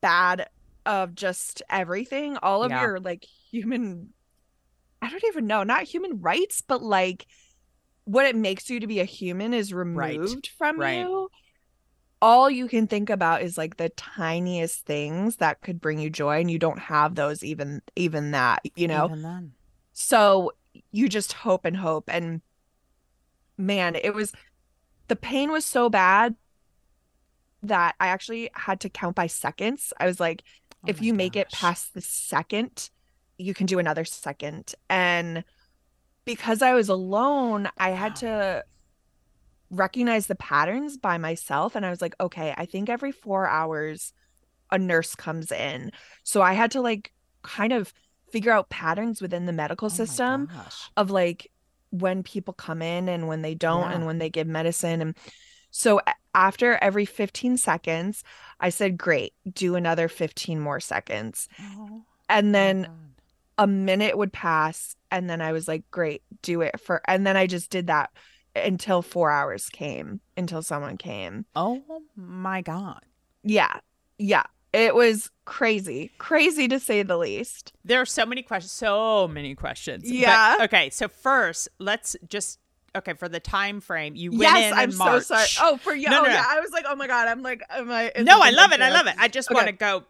bad 0.00 0.48
of 0.84 1.14
just 1.14 1.62
everything, 1.68 2.36
all 2.42 2.62
of 2.62 2.70
Yeah. 2.70 2.82
your 2.82 3.00
like 3.00 3.24
human 3.24 4.12
I 5.02 5.10
don't 5.10 5.24
even 5.24 5.46
know, 5.46 5.62
not 5.62 5.84
human 5.84 6.20
rights, 6.20 6.62
but 6.66 6.82
like 6.82 7.26
what 8.04 8.24
it 8.26 8.34
makes 8.36 8.70
you 8.70 8.80
to 8.80 8.86
be 8.86 9.00
a 9.00 9.04
human 9.04 9.52
is 9.52 9.72
removed 9.74 10.48
from 10.58 10.78
Right. 10.80 11.00
you. 11.00 11.28
All 12.22 12.50
you 12.50 12.68
can 12.68 12.86
think 12.86 13.10
about 13.10 13.42
is 13.42 13.58
like 13.58 13.76
the 13.76 13.90
tiniest 13.90 14.86
things 14.86 15.36
that 15.36 15.60
could 15.60 15.80
bring 15.80 15.98
you 15.98 16.10
joy 16.10 16.40
and 16.40 16.50
you 16.50 16.58
don't 16.58 16.78
have 16.78 17.14
those 17.14 17.44
even 17.44 17.82
even 17.94 18.30
that, 18.32 18.62
you 18.74 18.88
know. 18.88 19.06
Even 19.06 19.22
then. 19.22 19.52
So 19.92 20.52
you 20.92 21.08
just 21.08 21.32
hope 21.32 21.64
and 21.64 21.76
hope 21.76 22.04
and 22.08 22.40
man, 23.58 23.96
it 23.96 24.14
was 24.14 24.32
the 25.08 25.16
pain 25.16 25.50
was 25.50 25.64
so 25.64 25.88
bad 25.88 26.34
that 27.62 27.94
I 28.00 28.08
actually 28.08 28.50
had 28.54 28.80
to 28.80 28.88
count 28.88 29.16
by 29.16 29.26
seconds. 29.26 29.92
I 29.98 30.06
was 30.06 30.20
like 30.20 30.42
Oh 30.84 30.90
if 30.90 31.02
you 31.02 31.14
make 31.14 31.36
it 31.36 31.50
past 31.50 31.94
the 31.94 32.00
second, 32.00 32.90
you 33.38 33.54
can 33.54 33.66
do 33.66 33.78
another 33.78 34.04
second. 34.04 34.74
And 34.88 35.44
because 36.24 36.62
I 36.62 36.74
was 36.74 36.88
alone, 36.88 37.68
I 37.78 37.90
had 37.90 38.16
to 38.16 38.64
recognize 39.70 40.26
the 40.26 40.34
patterns 40.36 40.96
by 40.96 41.18
myself. 41.18 41.74
And 41.74 41.84
I 41.86 41.90
was 41.90 42.00
like, 42.02 42.14
okay, 42.20 42.54
I 42.56 42.66
think 42.66 42.88
every 42.88 43.12
four 43.12 43.46
hours 43.46 44.12
a 44.70 44.78
nurse 44.78 45.14
comes 45.14 45.52
in. 45.52 45.92
So 46.24 46.42
I 46.42 46.54
had 46.54 46.72
to 46.72 46.80
like 46.80 47.12
kind 47.42 47.72
of 47.72 47.92
figure 48.32 48.52
out 48.52 48.70
patterns 48.70 49.20
within 49.22 49.46
the 49.46 49.52
medical 49.52 49.86
Oh 49.86 49.88
system 49.88 50.48
of 50.96 51.10
like 51.10 51.50
when 51.90 52.22
people 52.22 52.52
come 52.54 52.82
in 52.82 53.08
and 53.08 53.28
when 53.28 53.42
they 53.42 53.54
don't 53.54 53.90
Yeah. 53.90 53.94
and 53.96 54.06
when 54.06 54.18
they 54.18 54.28
give 54.30 54.46
medicine 54.48 55.00
and 55.00 55.16
so 55.70 56.00
after 56.34 56.78
every 56.82 57.04
15 57.04 57.56
seconds 57.56 58.24
i 58.60 58.68
said 58.70 58.98
great 58.98 59.32
do 59.50 59.76
another 59.76 60.08
15 60.08 60.60
more 60.60 60.80
seconds 60.80 61.48
Oh, 61.60 62.04
and 62.28 62.54
then 62.54 62.88
a 63.58 63.66
minute 63.66 64.18
would 64.18 64.32
pass 64.32 64.96
and 65.10 65.30
then 65.30 65.40
i 65.40 65.52
was 65.52 65.68
like 65.68 65.84
great 65.90 66.22
do 66.42 66.60
it 66.62 66.80
for 66.80 67.00
and 67.06 67.26
then 67.26 67.36
i 67.36 67.46
just 67.46 67.70
did 67.70 67.86
that 67.88 68.10
until 68.64 69.02
4 69.02 69.30
hours 69.30 69.68
came 69.68 70.20
until 70.36 70.62
someone 70.62 70.96
came 70.96 71.44
oh 71.54 71.82
my 72.16 72.62
god. 72.62 73.00
yeah 73.42 73.80
yeah 74.18 74.44
it 74.72 74.94
was 74.94 75.30
crazy 75.44 76.10
crazy 76.18 76.68
to 76.68 76.78
say 76.80 77.02
the 77.02 77.16
least 77.16 77.72
There 77.84 78.00
are 78.00 78.06
so 78.06 78.26
many 78.26 78.42
questions. 78.42 78.72
So 78.72 79.28
many 79.28 79.54
questions. 79.54 80.02
But- 80.04 80.10
Yeah. 80.12 80.58
okay. 80.62 80.90
So 80.90 81.08
first, 81.08 81.68
let's 81.78 82.16
just 82.28 82.58
okay 82.94 83.14
for 83.14 83.28
the 83.28 83.40
time 83.40 83.80
frame. 83.80 84.16
You 84.16 84.30
went 84.30 84.42
yes 84.42 84.72
in 84.72 84.78
i'm 84.78 84.90
in 84.90 84.96
so 84.96 85.04
March. 85.04 85.24
sorry 85.24 85.46
oh 85.60 85.76
for 85.76 85.94
you 85.94 86.08
No, 86.10 86.20
oh 86.20 86.22
no, 86.22 86.28
no. 86.28 86.34
yeah 86.34 86.44
i 86.48 86.60
was 86.60 86.70
like 86.72 86.84
oh 86.88 86.96
my 86.96 87.06
god 87.06 87.28
i'm 87.28 87.42
like 87.42 87.62
am 87.70 87.90
i 87.90 88.10
no, 88.20 88.40
I 88.40 88.50
love 88.50 88.72
it. 88.72 88.80
I 88.80 88.90
love 88.90 89.06
it. 89.06 89.14
I 89.18 89.28
just 89.28 89.48
Okay. 89.50 89.54
want 89.54 89.66
to 89.68 89.72
go 89.72 90.04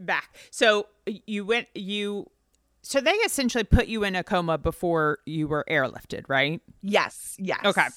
back. 0.00 0.34
So 0.50 0.86
you 1.26 1.44
went. 1.44 1.68
You. 1.74 2.30
So 2.88 3.00
they 3.00 3.10
essentially 3.14 3.64
put 3.64 3.88
you 3.88 4.04
in 4.04 4.14
a 4.14 4.22
coma 4.22 4.58
before 4.58 5.18
you 5.26 5.48
were 5.48 5.64
airlifted, 5.68 6.22
right? 6.28 6.60
Yes, 6.82 7.34
yes. 7.36 7.58
Okay. 7.64 7.88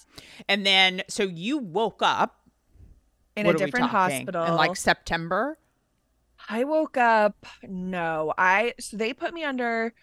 And 0.48 0.66
then 0.66 1.04
so 1.08 1.22
you 1.22 1.60
woke 1.60 2.02
up 2.02 2.38
In 3.36 3.46
a 3.46 3.54
different 3.54 3.92
hospital. 3.92 4.44
in 4.46 4.56
like 4.56 4.76
September. 4.76 5.60
I 6.50 6.64
woke 6.64 6.98
up 6.98 7.46
no. 7.62 8.34
I 8.36 8.74
so 8.80 8.98
they 8.98 9.14
put 9.14 9.32
me 9.32 9.44
under 9.44 9.94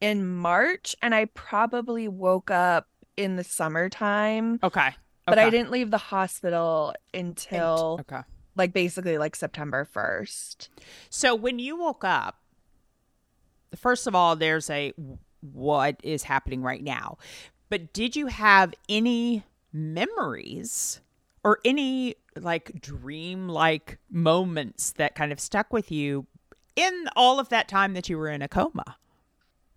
in 0.00 0.26
March 0.26 0.96
and 1.00 1.14
I 1.14 1.26
probably 1.26 2.08
woke 2.08 2.50
up 2.50 2.88
in 3.16 3.36
the 3.36 3.44
summertime, 3.44 4.58
Okay. 4.64 4.96
but 5.26 5.38
I 5.38 5.48
didn't 5.48 5.70
leave 5.70 5.92
the 5.92 5.98
hospital 5.98 6.92
until 7.14 7.98
Okay. 8.00 8.22
like 8.56 8.72
basically 8.72 9.16
like 9.16 9.36
September 9.36 9.86
1st. 9.94 10.70
So 11.08 11.36
when 11.36 11.60
you 11.60 11.76
woke 11.78 12.02
up, 12.02 12.34
first 13.76 14.06
of 14.06 14.14
all, 14.14 14.36
there's 14.36 14.68
a 14.70 14.92
what 15.40 16.00
is 16.02 16.24
happening 16.24 16.62
right 16.62 16.82
now. 16.82 17.18
But 17.70 17.92
did 17.92 18.16
you 18.16 18.26
have 18.28 18.74
any 18.88 19.44
memories 19.72 21.00
or 21.44 21.58
any 21.64 22.14
like 22.40 22.80
dream 22.80 23.48
like 23.48 23.98
moments 24.10 24.92
that 24.92 25.14
kind 25.14 25.32
of 25.32 25.40
stuck 25.40 25.72
with 25.72 25.90
you 25.92 26.26
in 26.76 27.08
all 27.16 27.38
of 27.40 27.48
that 27.50 27.68
time 27.68 27.94
that 27.94 28.08
you 28.08 28.16
were 28.18 28.28
in 28.28 28.42
a 28.42 28.48
coma? 28.48 28.96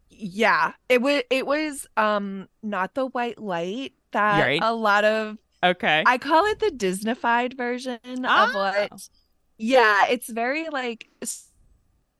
Yeah, 0.09 0.73
it 0.89 1.01
was 1.01 1.23
it 1.29 1.45
was 1.47 1.87
um 1.97 2.47
not 2.61 2.93
the 2.93 3.07
white 3.07 3.39
light 3.39 3.93
that 4.11 4.41
Right. 4.41 4.59
a 4.61 4.73
lot 4.73 5.03
of 5.03 5.37
Okay. 5.63 6.03
I 6.05 6.17
call 6.17 6.45
it 6.47 6.59
the 6.59 6.71
Disneyfied 6.71 7.55
version 7.55 7.99
of 8.03 8.25
Ah. 8.25 8.51
what. 8.89 9.09
Yeah, 9.57 10.07
it's 10.07 10.27
very 10.29 10.67
like. 10.69 11.07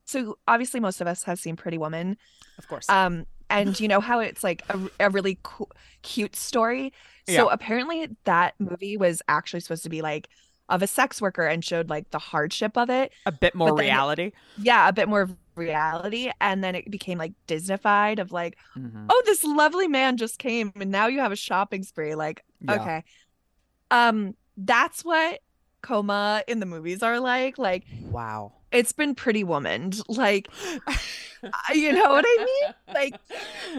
So 0.04 0.38
obviously, 0.48 0.80
most 0.80 1.00
of 1.00 1.06
us 1.06 1.22
have 1.24 1.38
seen 1.38 1.56
Pretty 1.56 1.78
Woman, 1.78 2.16
of 2.58 2.68
course. 2.68 2.88
um, 2.88 3.26
and 3.50 3.78
you 3.78 3.86
know 3.88 4.00
how 4.00 4.18
it's 4.20 4.42
like 4.42 4.62
a, 4.70 4.78
a 5.00 5.10
really 5.10 5.38
cu- 5.42 5.66
cute 6.02 6.34
story. 6.36 6.92
So 7.28 7.34
Yeah. 7.34 7.46
apparently, 7.50 8.08
that 8.24 8.54
movie 8.58 8.96
was 8.96 9.22
actually 9.28 9.60
supposed 9.60 9.82
to 9.84 9.90
be 9.90 10.02
like 10.02 10.28
of 10.68 10.82
a 10.82 10.86
sex 10.86 11.20
worker 11.20 11.44
and 11.46 11.62
showed 11.64 11.90
like 11.90 12.10
the 12.10 12.18
hardship 12.18 12.76
of 12.78 12.88
it. 12.90 13.12
a 13.26 13.32
bit 13.32 13.54
more 13.54 13.68
then- 13.76 13.84
reality. 13.86 14.32
Yeah, 14.58 14.88
a 14.88 14.92
bit 14.92 15.08
more 15.08 15.28
reality, 15.54 16.30
and 16.40 16.64
then 16.64 16.74
it 16.74 16.90
became 16.90 17.18
like 17.18 17.32
Disneyfied 17.46 18.18
of 18.18 18.32
like, 18.32 18.56
Mhm. 18.76 19.06
oh, 19.10 19.22
this 19.26 19.44
lovely 19.44 19.86
man 19.86 20.16
just 20.16 20.38
came, 20.38 20.72
and 20.76 20.90
now 20.90 21.06
you 21.08 21.20
have 21.20 21.32
a 21.32 21.36
shopping 21.36 21.82
spree. 21.82 22.14
Like, 22.14 22.42
Yeah. 22.60 22.74
okay 22.80 23.04
um 23.90 24.34
that's 24.56 25.04
what 25.04 25.40
coma 25.82 26.42
in 26.48 26.60
the 26.60 26.64
movies 26.66 27.02
are 27.02 27.20
like 27.20 27.58
like 27.58 27.84
Wow. 28.04 28.54
It's 28.72 28.92
been 28.92 29.14
pretty 29.14 29.44
womaned. 29.44 30.00
like 30.08 30.48
you 31.74 31.92
know 31.92 32.08
what 32.10 32.24
i 32.26 32.44
mean 32.44 32.74
Like, 32.94 33.14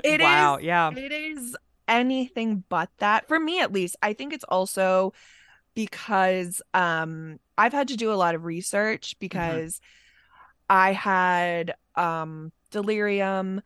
it 0.04 0.22
wow. 0.22 0.58
is- 0.58 0.64
Yeah. 0.64 0.92
it 0.96 1.12
is 1.12 1.56
anything 1.88 2.64
but 2.70 2.90
that 3.00 3.28
for 3.28 3.40
me 3.40 3.60
at 3.60 3.72
least 3.74 3.96
i 4.02 4.14
think 4.14 4.32
it's 4.34 4.46
also 4.46 5.14
because 5.76 6.62
um 6.74 7.40
i've 7.58 7.74
had 7.74 7.90
to 7.90 7.98
do 7.98 8.12
a 8.12 8.16
lot 8.16 8.36
of 8.36 8.46
research 8.46 9.16
because 9.20 9.82
i 10.70 10.94
had 10.94 11.74
um 11.96 12.52
delirium 12.72 13.62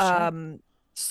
sure. 0.00 0.06
um 0.06 0.60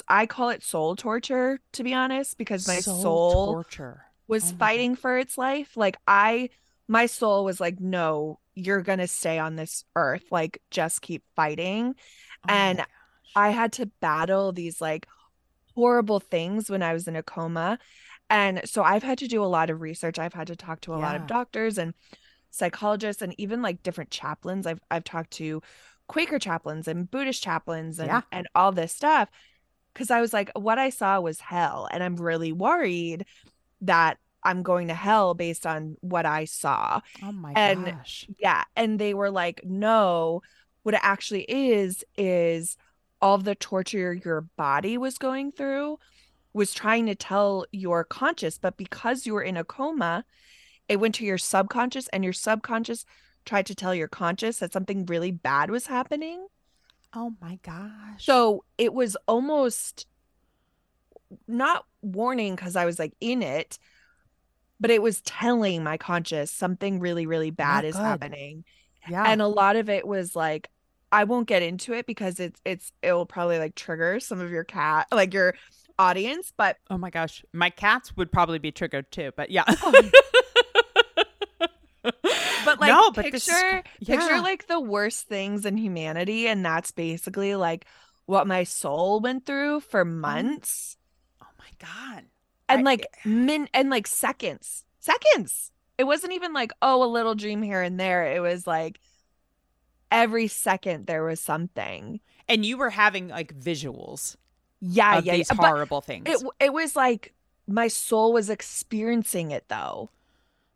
i 0.07 0.25
call 0.25 0.49
it 0.49 0.63
soul 0.63 0.95
torture 0.95 1.59
to 1.73 1.83
be 1.83 1.93
honest 1.93 2.37
because 2.37 2.67
my 2.67 2.79
Soul 2.79 3.01
soul 3.01 3.53
torture. 3.55 4.01
was 4.27 4.43
Oh 4.43 4.45
my 4.47 4.51
God. 4.51 4.59
fighting 4.59 4.95
for 4.95 5.17
its 5.17 5.37
life. 5.37 5.75
Like 5.75 5.97
I 6.07 6.49
my 6.87 7.05
soul 7.05 7.43
was 7.45 7.59
like, 7.59 7.79
no, 7.79 8.39
you're 8.65 8.81
gonna 8.83 9.07
stay 9.07 9.39
on 9.39 9.55
this 9.55 9.85
earth. 9.95 10.23
Like 10.31 10.61
just 10.71 11.01
keep 11.01 11.23
fighting. 11.35 11.95
Oh 12.49 12.53
and. 12.53 12.85
I 13.35 13.49
had 13.51 13.73
to 13.73 13.85
battle 14.01 14.51
these 14.51 14.81
like 14.81 15.07
horrible 15.75 16.19
things 16.19 16.69
when 16.69 16.81
I 16.83 16.93
was 16.93 17.07
in 17.07 17.15
a 17.15 17.23
coma. 17.23 17.77
And 18.29 18.61
so 18.65 18.83
I've 18.83 19.03
had 19.03 19.19
to 19.19 19.27
do 19.27 19.43
a 19.43 19.45
lot 19.45 19.69
of 19.69 19.81
research. 19.81 20.19
I've 20.19 20.33
had 20.33 20.47
to 20.47 20.55
talk 20.55 20.81
to 20.81 20.93
a 20.95 20.97
lot 20.97 21.15
of 21.15 21.27
doctors 21.27 21.77
and 21.77 21.93
psychologists 22.51 23.21
and 23.21 23.35
even 23.39 23.61
like 23.61 23.83
different 23.83 24.09
chaplains. 24.09 24.65
I've 24.67 24.81
I've 24.89 25.03
talked 25.03 25.31
to 25.33 25.61
Quaker 26.07 26.39
chaplains 26.39 26.87
and 26.87 27.09
Buddhist 27.09 27.43
chaplains 27.43 27.99
and 27.99 28.07
Yeah. 28.07 28.21
and 28.31 28.47
all 28.55 28.71
this 28.71 28.93
stuff 28.93 29.29
because 29.93 30.09
I 30.11 30.21
was 30.21 30.33
like 30.33 30.51
what 30.55 30.79
I 30.79 30.89
saw 30.89 31.19
was 31.21 31.39
hell 31.39 31.87
and 31.91 32.03
I'm 32.03 32.15
really 32.15 32.51
worried 32.51 33.25
that 33.81 34.17
I'm 34.43 34.63
going 34.63 34.87
to 34.87 34.93
hell 34.93 35.33
based 35.33 35.65
on 35.65 35.97
what 36.01 36.25
I 36.25 36.45
saw. 36.45 37.01
Oh 37.23 37.31
my 37.31 37.53
and- 37.55 37.85
gosh. 37.85 38.27
Yeah. 38.39 38.63
And 38.75 38.99
they 38.99 39.13
were 39.13 39.31
like, 39.31 39.61
no, 39.63 40.41
what 40.83 40.95
it 40.95 41.01
actually 41.03 41.43
is, 41.47 42.03
is 42.17 42.77
all 43.21 43.37
the 43.37 43.55
torture 43.55 44.13
your 44.13 44.41
body 44.41 44.97
was 44.97 45.17
going 45.17 45.51
through 45.51 45.99
was 46.53 46.73
trying 46.73 47.05
to 47.05 47.15
tell 47.15 47.65
your 47.71 48.03
conscious, 48.03 48.57
but 48.57 48.77
because 48.77 49.25
you 49.25 49.33
were 49.33 49.43
in 49.43 49.57
a 49.57 49.63
coma, 49.63 50.25
it 50.87 50.99
went 50.99 51.15
to 51.15 51.25
your 51.25 51.37
subconscious, 51.37 52.07
and 52.07 52.23
your 52.23 52.33
subconscious 52.33 53.05
tried 53.45 53.67
to 53.67 53.75
tell 53.75 53.93
your 53.93 54.07
conscious 54.07 54.59
that 54.59 54.73
something 54.73 55.05
really 55.05 55.31
bad 55.31 55.69
was 55.69 55.87
happening. 55.87 56.47
Oh 57.13 57.33
my 57.41 57.59
gosh. 57.61 58.25
So 58.25 58.63
it 58.77 58.93
was 58.93 59.15
almost 59.27 60.07
not 61.47 61.85
warning 62.01 62.55
because 62.55 62.75
I 62.75 62.85
was 62.85 62.97
like 62.97 63.13
in 63.21 63.43
it, 63.43 63.77
but 64.79 64.91
it 64.91 65.01
was 65.01 65.21
telling 65.21 65.83
my 65.83 65.97
conscious 65.97 66.51
something 66.51 66.99
really, 66.99 67.25
really 67.25 67.49
oh 67.49 67.55
bad 67.55 67.83
Not 67.83 67.85
is 67.85 67.95
good. 67.95 68.01
happening. 68.01 68.63
yeah. 69.07 69.23
And 69.25 69.41
a 69.41 69.47
lot 69.47 69.75
of 69.75 69.89
it 69.89 70.07
was 70.07 70.35
like, 70.35 70.69
I 71.11 71.23
won't 71.23 71.47
get 71.47 71.63
into 71.63 71.93
it 71.93 72.05
because 72.05 72.39
it's 72.39 72.61
it's 72.65 72.91
it 73.01 73.13
will 73.13 73.25
probably 73.25 73.57
like 73.57 73.75
trigger 73.75 74.19
some 74.19 74.39
of 74.39 74.51
your 74.51 74.63
cat 74.63 75.07
like 75.11 75.33
your 75.33 75.55
audience, 75.97 76.53
but 76.55 76.77
oh 76.89 76.97
my 76.97 77.09
gosh. 77.09 77.43
My 77.51 77.69
cats 77.71 78.15
would 78.15 78.31
probably 78.31 78.59
be 78.59 78.71
triggered 78.71 79.11
too, 79.11 79.31
but 79.35 79.49
yeah. 79.49 79.63
Oh, 82.01 82.11
but 82.65 82.79
like 82.79 82.89
no, 82.89 83.11
but 83.11 83.25
picture 83.25 83.39
this 83.39 83.47
is- 83.49 84.07
picture 84.07 84.39
like 84.39 84.67
the 84.67 84.79
worst 84.79 85.27
things 85.27 85.65
in 85.65 85.77
humanity 85.77 86.47
and 86.47 86.63
that's 86.63 86.91
basically 86.91 87.55
like 87.55 87.85
what 88.25 88.47
my 88.47 88.63
soul 88.63 89.19
went 89.19 89.45
through 89.45 89.79
for 89.81 90.01
oh. 90.01 90.05
months. 90.05 90.97
Oh 91.41 91.47
my 91.57 91.65
god. 91.79 92.25
And 92.69 92.81
I- 92.81 92.91
like 92.91 93.07
min 93.25 93.67
and 93.73 93.89
like 93.89 94.07
seconds 94.07 94.85
seconds 94.99 95.71
it 95.97 96.05
wasn't 96.05 96.33
even 96.33 96.53
like 96.53 96.71
oh 96.81 97.03
a 97.03 97.07
little 97.07 97.35
dream 97.35 97.61
here 97.61 97.81
and 97.81 97.99
there 97.99 98.25
it 98.33 98.41
was 98.41 98.65
like 98.67 98.99
every 100.11 100.47
second 100.47 101.07
there 101.07 101.23
was 101.23 101.39
something. 101.39 102.19
And 102.47 102.65
you 102.65 102.77
were 102.77 102.89
having 102.89 103.27
like 103.27 103.53
visuals 103.57 104.35
Yeah, 104.81 105.17
of 105.19 105.25
yeah, 105.25 105.33
these 105.33 105.49
yeah. 105.51 105.55
But 105.55 105.67
horrible 105.67 106.01
things. 106.01 106.25
it 106.27 106.43
it 106.59 106.73
was 106.73 106.95
like 106.95 107.33
my 107.67 107.87
soul 107.87 108.33
was 108.33 108.49
experiencing 108.49 109.51
it 109.51 109.65
though. 109.69 110.09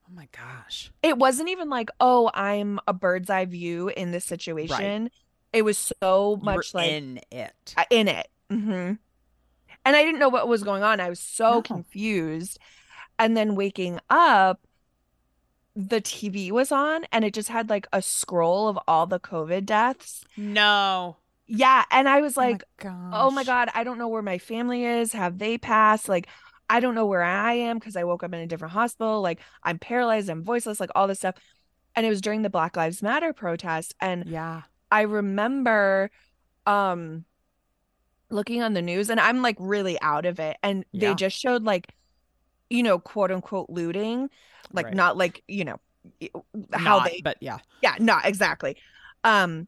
oh 0.08 0.14
my 0.14 0.28
gosh. 0.32 0.92
It 1.02 1.18
wasn't 1.18 1.50
even 1.50 1.70
like, 1.70 1.90
oh, 2.00 2.30
I'm 2.34 2.80
a 2.88 2.94
bird's 2.94 3.30
eye 3.30 3.46
view 3.46 3.90
in 3.90 4.12
this 4.12 4.26
situation. 4.26 5.10
It 5.52 5.64
was 5.64 5.78
so 6.02 6.40
much 6.42 6.74
like 6.74 6.90
in 6.92 7.22
it. 7.32 7.78
in 7.90 8.08
it. 8.08 8.28
hmm 8.50 8.94
And 9.86 9.96
I 9.96 10.04
didn't 10.04 10.20
know 10.20 10.30
what 10.30 10.48
was 10.48 10.64
going 10.64 10.84
on. 10.84 11.00
I 11.00 11.10
was 11.10 11.20
so 11.20 11.56
No. 11.56 11.62
confused. 11.62 12.58
And 13.20 13.36
then 13.38 13.56
waking 13.56 14.00
up, 14.10 14.62
the 15.76 16.02
TV 16.02 16.52
was 16.52 16.72
on 16.72 17.04
and 17.12 17.26
it 17.26 17.34
just 17.34 17.50
had 17.50 17.70
like 17.70 17.88
a 17.92 18.02
scroll 18.02 18.68
of 18.68 18.78
all 18.88 19.08
the 19.08 19.20
COVID 19.20 19.66
deaths. 19.66 20.24
No. 20.38 21.18
Yeah. 21.48 21.84
And 21.92 22.08
I 22.08 22.22
was 22.22 22.38
like, 22.38 22.64
oh 22.86 22.90
my, 22.90 23.10
oh 23.22 23.32
my. 23.32 23.44
God, 23.44 23.70
I 23.74 23.84
don't 23.84 23.98
know 23.98 24.08
where 24.08 24.22
my 24.22 24.38
family 24.38 24.86
is. 24.86 25.14
Have 25.14 25.40
they 25.40 25.58
passed? 25.58 26.08
Like, 26.08 26.28
I 26.70 26.80
don't 26.80 26.96
know 26.96 27.06
where 27.06 27.24
I 27.24 27.54
am 27.54 27.78
because 27.80 27.96
I 27.96 28.04
woke 28.04 28.24
up 28.24 28.34
in 28.34 28.40
a 28.40 28.48
different 28.48 28.74
hospital. 28.74 29.22
Like, 29.22 29.40
I'm 29.64 29.78
paralyzed, 29.80 30.30
I'm 30.30 30.44
voiceless, 30.44 30.80
like 30.80 30.92
all 30.96 31.08
this 31.08 31.20
stuff. 31.20 31.36
And 31.96 32.06
it 32.06 32.10
was 32.10 32.22
during 32.22 32.42
the 32.44 32.50
Black 32.50 32.78
Lives 32.78 33.02
Matter 33.04 33.34
protest. 33.34 33.94
And 34.00 34.26
Yeah. 34.28 34.62
I 34.92 35.02
remember 35.02 36.12
um 36.66 37.26
looking 38.30 38.64
on 38.64 38.74
the 38.74 38.82
news 38.82 39.10
and 39.10 39.20
I'm 39.20 39.42
like 39.42 39.58
really 39.60 40.00
out 40.02 40.26
of 40.26 40.40
it 40.40 40.58
and 40.64 40.86
Yeah. 40.92 41.10
they 41.10 41.16
just 41.16 41.38
showed 41.38 41.64
like 41.64 41.94
you 42.70 42.82
know 42.84 42.98
quote 43.00 43.32
unquote 43.32 43.70
looting 43.70 44.30
like 44.72 44.88
Right. 44.88 44.96
not 44.96 45.18
like 45.18 45.44
you 45.48 45.66
know 45.66 45.80
how 46.74 46.98
Not, 47.00 47.10
they 47.10 47.22
but 47.24 47.38
yeah. 47.42 47.60
yeah 47.82 47.96
not 48.00 48.26
exactly 48.26 48.76
um 49.24 49.68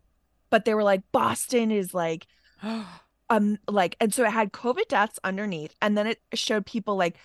but 0.49 0.65
they 0.65 0.73
were 0.73 0.83
like 0.83 1.01
Boston 1.11 1.71
is 1.71 1.93
like 1.93 2.27
um 3.29 3.57
like 3.67 3.95
and 3.99 4.13
so 4.13 4.23
it 4.23 4.31
had 4.31 4.51
covid 4.51 4.87
deaths 4.87 5.19
underneath 5.23 5.75
and 5.81 5.97
then 5.97 6.07
it 6.07 6.19
showed 6.33 6.65
people 6.65 6.95
like 6.95 7.17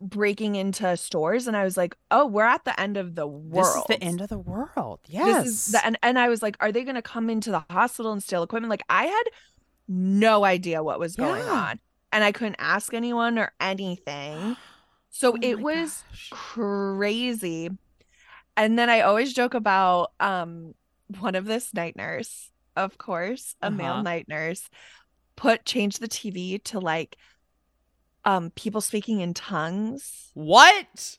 breaking 0.00 0.54
into 0.56 0.96
stores 0.96 1.46
and 1.46 1.56
I 1.56 1.62
was 1.64 1.76
like 1.76 1.94
oh 2.10 2.26
we're 2.26 2.44
at 2.44 2.64
the 2.64 2.78
end 2.80 2.96
of 2.96 3.14
the 3.14 3.26
world 3.26 3.84
This 3.88 3.98
is 3.98 4.00
the 4.00 4.02
end 4.04 4.20
of 4.22 4.28
the 4.28 4.38
world. 4.38 5.00
Yes. 5.06 5.66
the 5.66 5.84
and, 5.84 5.98
and 6.02 6.18
I 6.18 6.28
was 6.30 6.42
like, 6.42 6.56
are 6.60 6.72
they 6.72 6.84
gonna 6.84 7.02
come 7.02 7.28
into 7.28 7.50
the 7.50 7.62
hospital 7.70 8.10
and 8.12 8.22
steal 8.22 8.42
equipment? 8.42 8.70
Like 8.70 8.82
I 8.88 9.04
had 9.04 9.22
no 9.90 10.44
idea 10.44 10.82
what 10.82 10.98
was 11.00 11.16
going 11.16 11.42
Yeah. 11.42 11.52
on. 11.52 11.80
And 12.12 12.24
I 12.24 12.32
couldn't 12.32 12.56
ask 12.58 12.94
anyone 12.94 13.38
or 13.38 13.52
anything. 13.60 14.56
So 15.12 15.34
Oh 15.34 15.38
it 15.42 15.60
was 15.60 16.04
gosh. 16.04 16.30
crazy. 16.30 17.68
And 18.56 18.78
then 18.78 18.88
I 18.88 19.00
always 19.02 19.32
joke 19.32 19.54
about 19.54 20.12
um 20.20 20.74
one 21.18 21.34
of 21.34 21.44
this 21.46 21.74
night 21.74 21.96
nurse, 21.96 22.50
of 22.76 22.96
course, 22.96 23.56
a 23.60 23.70
male 23.70 23.94
Uh-huh. 23.94 24.02
night 24.04 24.26
nurse, 24.28 24.68
put 25.36 25.64
change 25.64 25.98
the 25.98 26.08
TV 26.08 26.58
to 26.66 26.78
like 26.78 27.16
um 28.24 28.50
people 28.50 28.80
speaking 28.80 29.20
in 29.20 29.34
tongues. 29.34 30.30
What? 30.34 31.18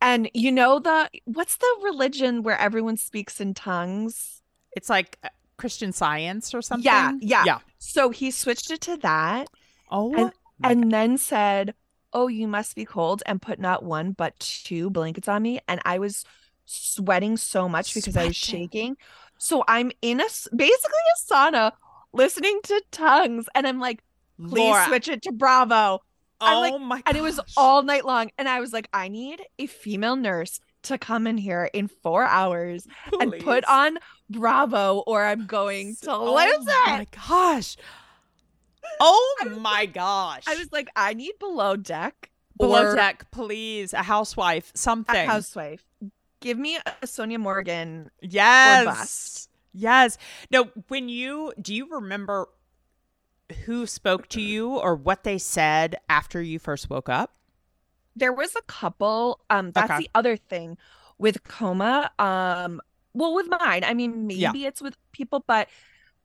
And 0.00 0.30
you 0.34 0.52
know 0.52 0.78
the 0.78 1.10
what's 1.24 1.56
the 1.56 1.76
religion 1.82 2.42
where 2.42 2.58
everyone 2.58 2.96
speaks 2.96 3.40
in 3.40 3.54
tongues? 3.54 4.42
It's 4.76 4.90
like 4.90 5.18
uh, 5.24 5.28
Christian 5.56 5.92
science 5.92 6.54
or 6.54 6.62
something. 6.62 6.84
Yeah, 6.84 7.12
yeah. 7.20 7.44
Yeah. 7.46 7.58
So 7.78 8.10
he 8.10 8.30
switched 8.30 8.70
it 8.70 8.80
to 8.82 8.96
that 8.98 9.48
Oh. 9.90 10.14
And- 10.14 10.32
and 10.62 10.92
then 10.92 11.18
said, 11.18 11.74
"Oh, 12.12 12.28
you 12.28 12.46
must 12.48 12.74
be 12.76 12.84
cold," 12.84 13.22
and 13.26 13.42
put 13.42 13.58
not 13.58 13.82
one 13.82 14.12
but 14.12 14.38
two 14.38 14.88
blankets 14.88 15.28
on 15.28 15.42
me, 15.42 15.60
and 15.68 15.80
I 15.84 15.98
was 15.98 16.24
sweating 16.64 17.36
so 17.36 17.68
much 17.68 17.92
because 17.94 18.16
I 18.16 18.26
was 18.26 18.36
shaking. 18.36 18.96
So 19.36 19.64
I'm 19.68 19.90
in 20.00 20.20
a 20.20 20.24
basically 20.54 21.04
a 21.16 21.32
sauna 21.32 21.72
listening 22.12 22.60
to 22.64 22.82
tongues, 22.92 23.46
and 23.54 23.66
I'm 23.66 23.80
like, 23.80 24.02
"Please 24.38 24.60
Laura. 24.60 24.86
switch 24.86 25.08
it 25.08 25.22
to 25.22 25.32
Bravo." 25.32 26.02
I'm 26.40 26.56
Oh 26.56 26.60
like- 26.60 26.80
my 26.80 27.02
And 27.06 27.16
it 27.16 27.22
was 27.22 27.40
all 27.56 27.82
night 27.82 28.04
long, 28.04 28.30
and 28.38 28.48
I 28.48 28.60
was 28.60 28.72
like, 28.72 28.88
"I 28.92 29.08
need 29.08 29.42
a 29.58 29.66
female 29.66 30.16
nurse." 30.16 30.60
To 30.84 30.98
come 30.98 31.26
in 31.26 31.38
here 31.38 31.70
in 31.72 31.88
four 31.88 32.24
hours 32.24 32.86
and 33.18 33.32
put 33.40 33.64
on 33.64 33.98
Bravo, 34.30 34.98
or 35.06 35.24
I'm 35.24 35.46
going 35.46 35.96
to 36.02 36.10
Oh 36.10 36.34
lose 36.34 36.66
it. 36.66 36.66
my 36.86 37.06
gosh. 37.28 37.76
Oh 39.00 39.56
my 39.60 39.86
gosh. 39.86 40.44
I 40.46 40.56
was 40.56 40.70
like, 40.72 40.88
I 40.96 41.14
need 41.14 41.38
below 41.38 41.76
deck 41.76 42.30
below 42.56 42.94
deck, 42.94 43.30
please. 43.32 43.92
A 43.92 44.02
housewife, 44.02 44.70
something. 44.74 45.14
a 45.16 45.26
housewife. 45.26 45.84
Give 46.40 46.56
me 46.58 46.76
a 46.76 47.06
Sonja 47.06 47.38
Morgan. 47.38 48.10
yes. 48.20 49.48
Yes. 49.72 50.18
No, 50.52 50.70
when 50.88 51.08
you 51.08 51.52
do 51.60 51.74
you 51.74 51.88
remember 51.90 52.48
who 53.64 53.86
spoke 53.86 54.28
to 54.28 54.40
you 54.40 54.70
or 54.78 54.94
what 54.94 55.24
they 55.24 55.36
said 55.38 55.96
after 56.08 56.40
you 56.40 56.58
first 56.60 56.88
woke 56.88 57.08
up? 57.08 57.34
There 58.14 58.32
was 58.32 58.54
a 58.54 58.62
couple. 58.62 59.40
Um, 59.50 59.72
that's 59.72 59.90
Okay. 59.90 59.98
the 60.02 60.10
other 60.14 60.36
thing 60.36 60.78
with 61.18 61.42
coma. 61.42 62.12
Um, 62.20 62.80
well, 63.14 63.34
with 63.34 63.48
mine, 63.48 63.84
I 63.84 63.94
mean, 63.94 64.26
maybe 64.26 64.40
Yeah. 64.40 64.52
it's 64.68 64.82
with 64.82 64.96
people, 65.12 65.44
but 65.46 65.68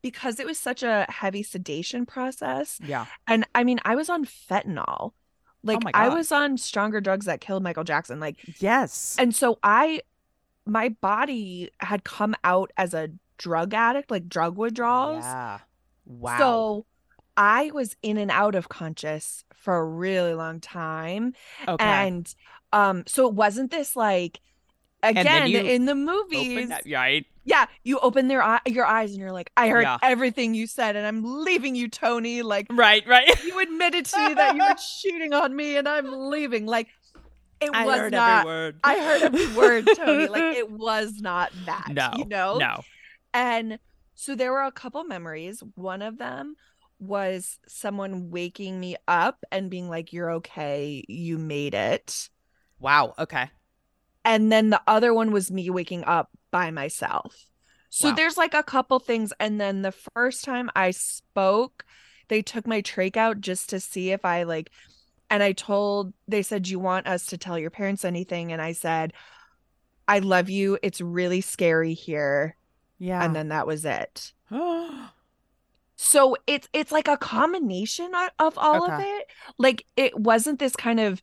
because 0.02 0.40
it 0.40 0.46
was 0.46 0.58
such 0.58 0.82
a 0.84 1.06
heavy 1.10 1.44
sedation 1.44 2.06
process, 2.06 2.80
Yeah. 2.84 3.06
and 3.28 3.46
I 3.54 3.64
mean, 3.64 3.80
I 3.86 3.96
was 3.96 4.10
on 4.10 4.26
fentanyl. 4.26 5.14
Like 5.62 5.80
Oh 5.86 5.92
I 5.94 6.08
was 6.10 6.32
on 6.32 6.58
stronger 6.58 7.02
drugs 7.02 7.26
that 7.26 7.42
killed 7.42 7.64
Michael 7.64 7.84
Jackson. 7.84 8.20
Like 8.20 8.38
Yes. 8.62 9.18
And 9.20 9.36
so 9.36 9.60
I, 9.62 10.02
my 10.66 10.90
body 10.90 11.70
had 11.82 12.04
come 12.06 12.34
out 12.46 12.72
as 12.78 12.94
a 12.94 13.10
drug 13.38 13.74
addict, 13.74 14.10
like 14.10 14.30
drug 14.30 14.58
withdrawals. 14.58 15.24
Yeah. 15.26 15.60
Wow. 16.06 16.38
So 16.38 16.86
I 17.36 17.72
was 17.74 17.98
in 18.02 18.18
and 18.18 18.32
out 18.32 18.56
of 18.56 18.70
conscious 18.70 19.44
for 19.54 19.76
a 19.78 19.86
really 19.86 20.34
long 20.34 20.62
time. 20.62 21.34
okay. 21.68 21.84
And 21.86 22.34
um, 22.72 23.04
so 23.06 23.28
it 23.28 23.34
wasn't 23.34 23.70
this 23.72 23.98
like, 23.98 24.40
again, 25.04 25.47
in 25.52 25.86
the 25.86 25.95
movies, 25.95 26.70
that- 26.70 26.84
right. 26.91 27.26
yeah, 27.45 27.66
you 27.84 28.00
open 28.00 28.28
their 28.28 28.43
eye, 28.43 28.60
your 28.68 28.86
eyes 28.86 29.12
and 29.12 29.20
you're 29.20 29.32
like, 29.32 29.52
I 29.58 29.70
heard 29.70 29.84
Yeah. 29.84 29.97
everything 30.04 30.54
you 30.54 30.68
said 30.68 30.95
and 30.95 31.06
I'm 31.08 31.24
leaving 31.43 31.76
you, 31.76 31.88
Tony. 31.88 32.41
Like, 32.41 32.68
Right, 32.72 33.06
right. 33.08 33.43
you 33.45 33.60
admitted 33.60 34.06
to 34.06 34.28
me 34.28 34.34
that 34.36 34.56
you 34.56 34.62
were 34.62 34.76
cheating 35.02 35.34
on 35.34 35.56
me 35.56 35.78
and 35.78 35.88
I'm 35.88 36.30
leaving. 36.30 36.66
Like, 36.66 36.88
it 37.62 37.72
I 37.74 37.86
was 37.86 37.97
heard 37.97 38.12
not 38.14 38.39
every 38.39 38.45
word. 38.45 38.80
I 38.84 39.00
heard 39.00 39.22
every 39.24 39.47
word, 39.56 39.88
Tony. 39.95 40.28
Like 40.28 40.56
it 40.58 40.72
was 40.72 41.20
not 41.20 41.52
that. 41.66 41.89
no, 41.91 42.12
You 42.18 42.26
know? 42.26 42.58
no. 42.58 42.84
And 43.34 43.80
so 44.16 44.36
there 44.36 44.52
were 44.52 44.64
a 44.64 44.72
couple 44.72 45.04
memories. 45.04 45.62
One 45.76 46.02
of 46.02 46.18
them 46.18 46.56
was 47.00 47.60
someone 47.68 48.30
waking 48.30 48.80
me 48.80 48.95
up 49.08 49.43
and 49.52 49.70
being 49.70 49.89
like, 49.89 50.12
You're 50.14 50.32
okay, 50.36 51.04
you 51.08 51.38
made 51.38 51.74
it. 51.74 52.30
Wow. 52.80 53.14
Okay. 53.20 53.50
And 54.30 54.51
then 54.51 54.69
the 54.69 54.82
other 54.86 55.11
one 55.11 55.32
was 55.32 55.49
me 55.49 55.71
waking 55.71 56.03
up 56.05 56.30
by 56.51 56.69
myself. 56.69 57.47
So 57.89 58.09
Wow. 58.09 58.15
there's 58.15 58.38
like 58.38 58.53
a 58.53 58.61
couple 58.61 58.99
things. 58.99 59.34
And 59.39 59.59
then 59.59 59.82
the 59.82 59.91
first 59.91 60.45
time 60.45 60.69
I 60.75 60.91
spoke, 60.91 61.84
they 62.27 62.43
took 62.43 62.67
my 62.67 62.84
trach 62.84 63.17
out 63.17 63.41
just 63.41 63.69
to 63.69 63.80
see 63.80 64.11
if 64.11 64.23
I 64.23 64.43
like, 64.43 64.69
and 65.32 65.41
I 65.41 65.53
told, 65.53 66.13
they 66.27 66.43
said, 66.43 66.67
You 66.67 66.77
want 66.77 67.07
us 67.07 67.25
to 67.27 67.39
tell 67.39 67.57
your 67.57 67.71
parents 67.71 68.05
anything? 68.05 68.51
And 68.51 68.61
I 68.61 68.73
said, 68.73 69.13
I 70.07 70.19
love 70.19 70.47
you. 70.47 70.77
It's 70.84 71.01
really 71.01 71.41
scary 71.41 71.95
here. 71.95 72.55
Yeah. 72.99 73.23
And 73.23 73.36
then 73.36 73.47
that 73.49 73.65
was 73.65 73.84
it. 73.84 74.34
So 76.01 76.38
it's 76.47 76.69
it's 76.71 76.93
like 76.93 77.09
a 77.09 77.17
combination 77.17 78.13
of 78.39 78.57
all 78.57 78.89
of 78.89 79.01
it. 79.01 79.27
Like 79.57 79.86
it 79.97 80.17
wasn't 80.17 80.57
this 80.57 80.73
kind 80.73 80.97
of 81.01 81.21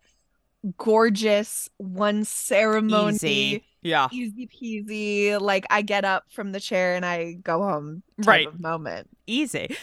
gorgeous 0.79 1.69
one 1.79 2.25
ceremony 2.25 3.15
Easy. 3.15 3.65
Yeah. 3.83 4.09
easy 4.11 4.49
peasy 4.49 5.41
like 5.41 5.65
i 5.71 5.81
get 5.83 6.05
up 6.05 6.25
from 6.33 6.53
the 6.53 6.61
chair 6.61 6.95
and 6.95 7.05
i 7.07 7.33
go 7.35 7.63
home 7.63 8.03
Right. 8.19 8.49
moment 8.59 9.09
Easy. 9.27 9.77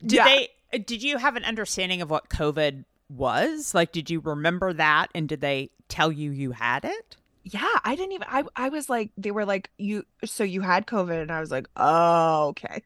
Did 0.00 0.12
Yeah. 0.12 0.24
they 0.72 0.78
did 0.78 1.02
you 1.02 1.18
have 1.18 1.36
an 1.36 1.44
understanding 1.44 2.00
of 2.02 2.10
what 2.10 2.28
COVID 2.28 2.84
was? 3.08 3.74
Like 3.74 3.92
did 3.92 4.08
you 4.08 4.20
remember 4.20 4.72
that 4.74 5.08
and 5.14 5.28
did 5.28 5.40
they 5.40 5.70
tell 5.88 6.12
you 6.12 6.30
you 6.30 6.52
had 6.52 6.84
it? 6.84 7.16
yeah 7.42 7.66
i 7.84 7.96
didn't 7.96 8.12
even 8.12 8.26
i 8.30 8.44
i 8.54 8.68
was 8.68 8.90
like 8.90 9.10
they 9.16 9.30
were 9.30 9.46
like 9.46 9.70
you 9.78 10.04
so 10.26 10.44
you 10.44 10.60
had 10.60 10.86
covid 10.86 11.22
and 11.22 11.32
i 11.32 11.40
was 11.40 11.50
like 11.50 11.66
oh 11.76 12.48
okay 12.48 12.82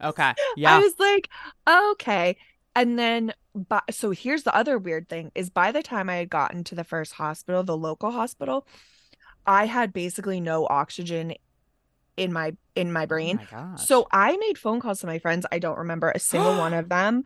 Okay. 0.00 0.32
Yeah 0.56 0.74
i 0.74 0.78
was 0.78 0.94
like 0.98 1.28
okay 1.68 2.36
and 2.76 2.98
then 2.98 3.32
but 3.54 3.82
so 3.92 4.10
here's 4.10 4.42
the 4.42 4.54
other 4.54 4.78
weird 4.78 5.08
thing 5.08 5.30
is 5.34 5.50
by 5.50 5.72
the 5.72 5.82
time 5.82 6.08
i 6.10 6.16
had 6.16 6.30
gotten 6.30 6.64
to 6.64 6.74
the 6.74 6.84
first 6.84 7.12
hospital 7.12 7.62
the 7.62 7.76
local 7.76 8.10
hospital 8.10 8.66
i 9.46 9.66
had 9.66 9.92
basically 9.92 10.40
no 10.40 10.66
oxygen 10.66 11.34
in 12.16 12.32
my 12.32 12.54
in 12.74 12.92
my 12.92 13.06
brain 13.06 13.38
Oh 13.40 13.56
my. 13.62 13.76
So 13.76 14.06
I 14.12 14.36
made 14.36 14.56
phone 14.58 14.80
calls 14.80 15.00
to 15.00 15.06
my 15.06 15.18
friends. 15.18 15.46
I 15.50 15.58
don't 15.58 15.78
remember 15.78 16.10
a 16.14 16.18
single 16.20 16.56
one 16.56 16.72
of 16.74 16.88
them. 16.88 17.24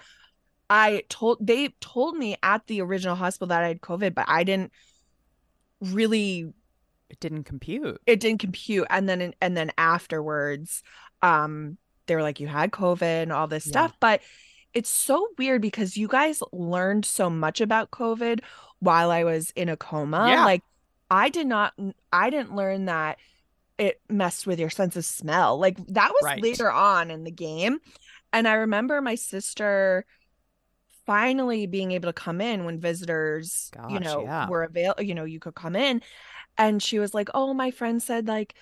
I 0.71 1.03
told 1.11 1.47
they 1.47 1.75
told 1.81 2.17
me 2.17 2.37
at 2.43 2.67
the 2.67 2.81
original 2.81 3.15
hospital 3.15 3.49
that 3.49 3.63
I 3.65 3.69
had 3.69 3.81
COVID, 3.83 4.15
but 4.15 4.25
I 4.29 4.45
didn't 4.45 4.73
really 5.81 6.53
it 7.11 7.21
didn't 7.21 7.45
compute. 7.45 8.01
it 8.07 8.21
didn't 8.21 8.41
compute 8.41 8.87
and 8.91 9.09
then 9.09 9.33
and 9.41 9.57
then 9.57 9.71
afterwards 9.79 10.83
um 11.23 11.79
they 12.07 12.15
were 12.15 12.23
like 12.23 12.41
you 12.41 12.47
had 12.47 12.71
covid 12.71 13.23
and 13.23 13.33
all 13.33 13.47
this 13.47 13.65
Yeah. 13.67 13.71
stuff 13.71 13.93
but 14.01 14.21
it's 14.75 14.89
so 14.91 15.29
weird 15.39 15.63
because 15.63 15.97
you 15.97 16.09
guys 16.09 16.43
learned 16.53 17.05
so 17.05 17.29
much 17.31 17.61
about 17.61 17.91
covid 17.91 18.41
while 18.81 19.11
i 19.11 19.25
was 19.25 19.51
in 19.57 19.69
a 19.69 19.77
coma 19.77 20.29
Yeah. 20.29 20.45
like 20.45 20.63
i 21.11 21.29
did 21.29 21.47
not 21.47 21.75
i 22.13 22.31
didn't 22.31 22.55
learn 22.55 22.85
that 22.87 23.19
it 23.79 24.01
messed 24.09 24.47
with 24.47 24.59
your 24.59 24.71
sense 24.71 24.97
of 24.97 25.05
smell 25.05 25.59
like 25.59 25.77
that 25.89 26.11
was 26.13 26.23
Right. 26.25 26.43
later 26.43 26.71
on 26.71 27.11
in 27.11 27.25
the 27.25 27.31
game 27.31 27.79
and 28.33 28.47
i 28.49 28.55
remember 28.55 29.01
my 29.01 29.15
sister 29.15 30.05
finally 31.07 31.67
being 31.67 31.93
able 31.93 32.09
to 32.09 32.13
come 32.13 32.41
in 32.41 32.65
when 32.65 32.79
visitors 32.81 33.71
you 33.89 33.99
know 33.99 34.23
yeah. 34.25 34.49
were 34.49 34.63
available 34.65 35.03
you 35.03 35.15
know 35.15 35.25
you 35.25 35.41
could 35.41 35.55
come 35.55 35.75
in 35.75 36.03
and 36.59 36.83
she 36.83 36.99
was 36.99 37.15
like 37.15 37.31
oh 37.35 37.55
my 37.55 37.71
friend 37.71 38.03
said 38.03 38.29
like 38.29 38.55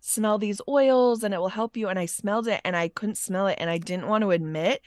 smell 0.00 0.38
these 0.38 0.60
oils 0.68 1.22
and 1.24 1.34
it 1.34 1.38
will 1.38 1.48
help 1.48 1.76
you 1.76 1.88
and 1.88 1.98
i 1.98 2.06
smelled 2.06 2.48
it 2.48 2.60
and 2.64 2.74
i 2.76 2.88
couldn't 2.88 3.16
smell 3.18 3.46
it 3.48 3.56
and 3.60 3.68
i 3.68 3.76
didn't 3.76 4.06
want 4.08 4.22
to 4.22 4.30
admit 4.30 4.80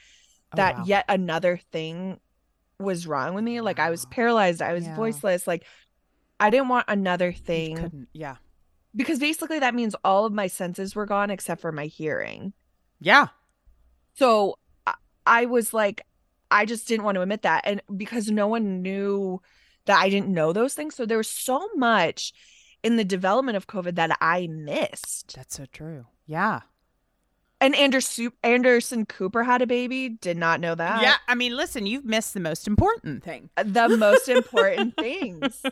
Oh, 0.52 0.56
that 0.56 0.78
wow. 0.78 0.84
yet 0.86 1.04
another 1.08 1.58
thing 1.72 2.20
was 2.78 3.06
wrong 3.06 3.34
with 3.34 3.44
me 3.44 3.60
like 3.60 3.78
i 3.78 3.90
was 3.90 4.06
paralyzed 4.06 4.62
i 4.62 4.72
was 4.72 4.84
Yeah. 4.86 4.94
voiceless 4.96 5.46
like 5.46 5.64
i 6.40 6.48
didn't 6.48 6.68
want 6.68 6.84
another 6.88 7.32
thing. 7.32 8.06
Yeah. 8.12 8.36
because 8.94 9.18
basically 9.18 9.58
that 9.58 9.74
means 9.74 9.94
all 10.04 10.24
of 10.24 10.32
my 10.32 10.46
senses 10.46 10.94
were 10.94 11.04
gone 11.06 11.30
except 11.30 11.60
for 11.60 11.72
my 11.72 11.86
hearing 11.86 12.52
Yeah. 13.00 13.28
so 14.14 14.58
I 15.26 15.44
was 15.44 15.74
like 15.74 16.00
i 16.50 16.64
just 16.64 16.88
didn't 16.88 17.04
want 17.04 17.16
to 17.16 17.20
admit 17.22 17.42
that 17.42 17.62
and 17.66 17.82
because 17.94 18.30
no 18.30 18.46
one 18.46 18.80
knew 18.80 19.42
that 19.84 19.98
i 20.00 20.08
didn't 20.08 20.28
know 20.32 20.52
those 20.54 20.72
things 20.72 20.94
so 20.94 21.04
there 21.04 21.18
was 21.18 21.28
so 21.28 21.68
much 21.76 22.32
in 22.82 22.96
the 22.96 23.04
development 23.04 23.56
of 23.58 23.66
covid 23.66 23.96
that 23.96 24.16
i 24.22 24.46
missed 24.46 25.34
That's 25.36 25.56
so 25.56 25.66
true. 25.70 26.06
Yeah. 26.26 26.60
And 27.60 27.74
Anderson 27.74 28.30
Anderson 28.42 29.04
Cooper 29.06 29.42
had 29.42 29.62
a 29.62 29.66
baby. 29.66 30.08
Did 30.08 30.36
not 30.36 30.60
know 30.60 30.74
that. 30.74 31.02
yeah. 31.02 31.16
I 31.26 31.34
mean, 31.34 31.56
listen, 31.56 31.86
you've 31.86 32.04
missed 32.04 32.34
the 32.34 32.40
most 32.40 32.66
important 32.66 33.22
thing. 33.24 33.50
Uh, 33.56 33.64
the 33.66 33.88
most 33.96 34.28
important 34.28 34.96
things. 35.00 35.62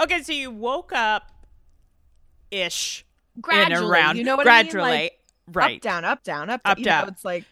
okay, 0.00 0.22
so 0.22 0.32
you 0.32 0.50
woke 0.50 0.92
up 0.92 1.30
ish 2.50 3.04
Gradually, 3.40 3.74
and 3.76 3.84
around 3.84 4.16
you 4.16 4.24
know 4.24 4.36
what 4.36 4.44
gradually. 4.44 4.82
I 4.82 4.86
mean? 4.90 5.00
Like, 5.02 5.18
right. 5.52 5.76
Up 5.76 5.82
down, 5.82 6.04
up 6.04 6.24
down, 6.24 6.50
up, 6.50 6.60
Up, 6.64 6.78
you 6.78 6.84
know, 6.84 6.90
down. 6.90 7.08
it's 7.08 7.24
like 7.24 7.44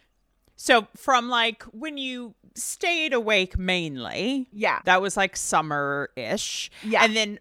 So 0.55 0.87
from 0.95 1.29
like 1.29 1.63
when 1.65 1.97
you 1.97 2.35
stayed 2.55 3.13
awake 3.13 3.57
mainly, 3.57 4.47
yeah, 4.51 4.79
that 4.85 5.01
was 5.01 5.15
like 5.15 5.37
summer 5.37 6.09
ish. 6.17 6.69
yeah. 6.83 7.03
And 7.03 7.15
then 7.15 7.39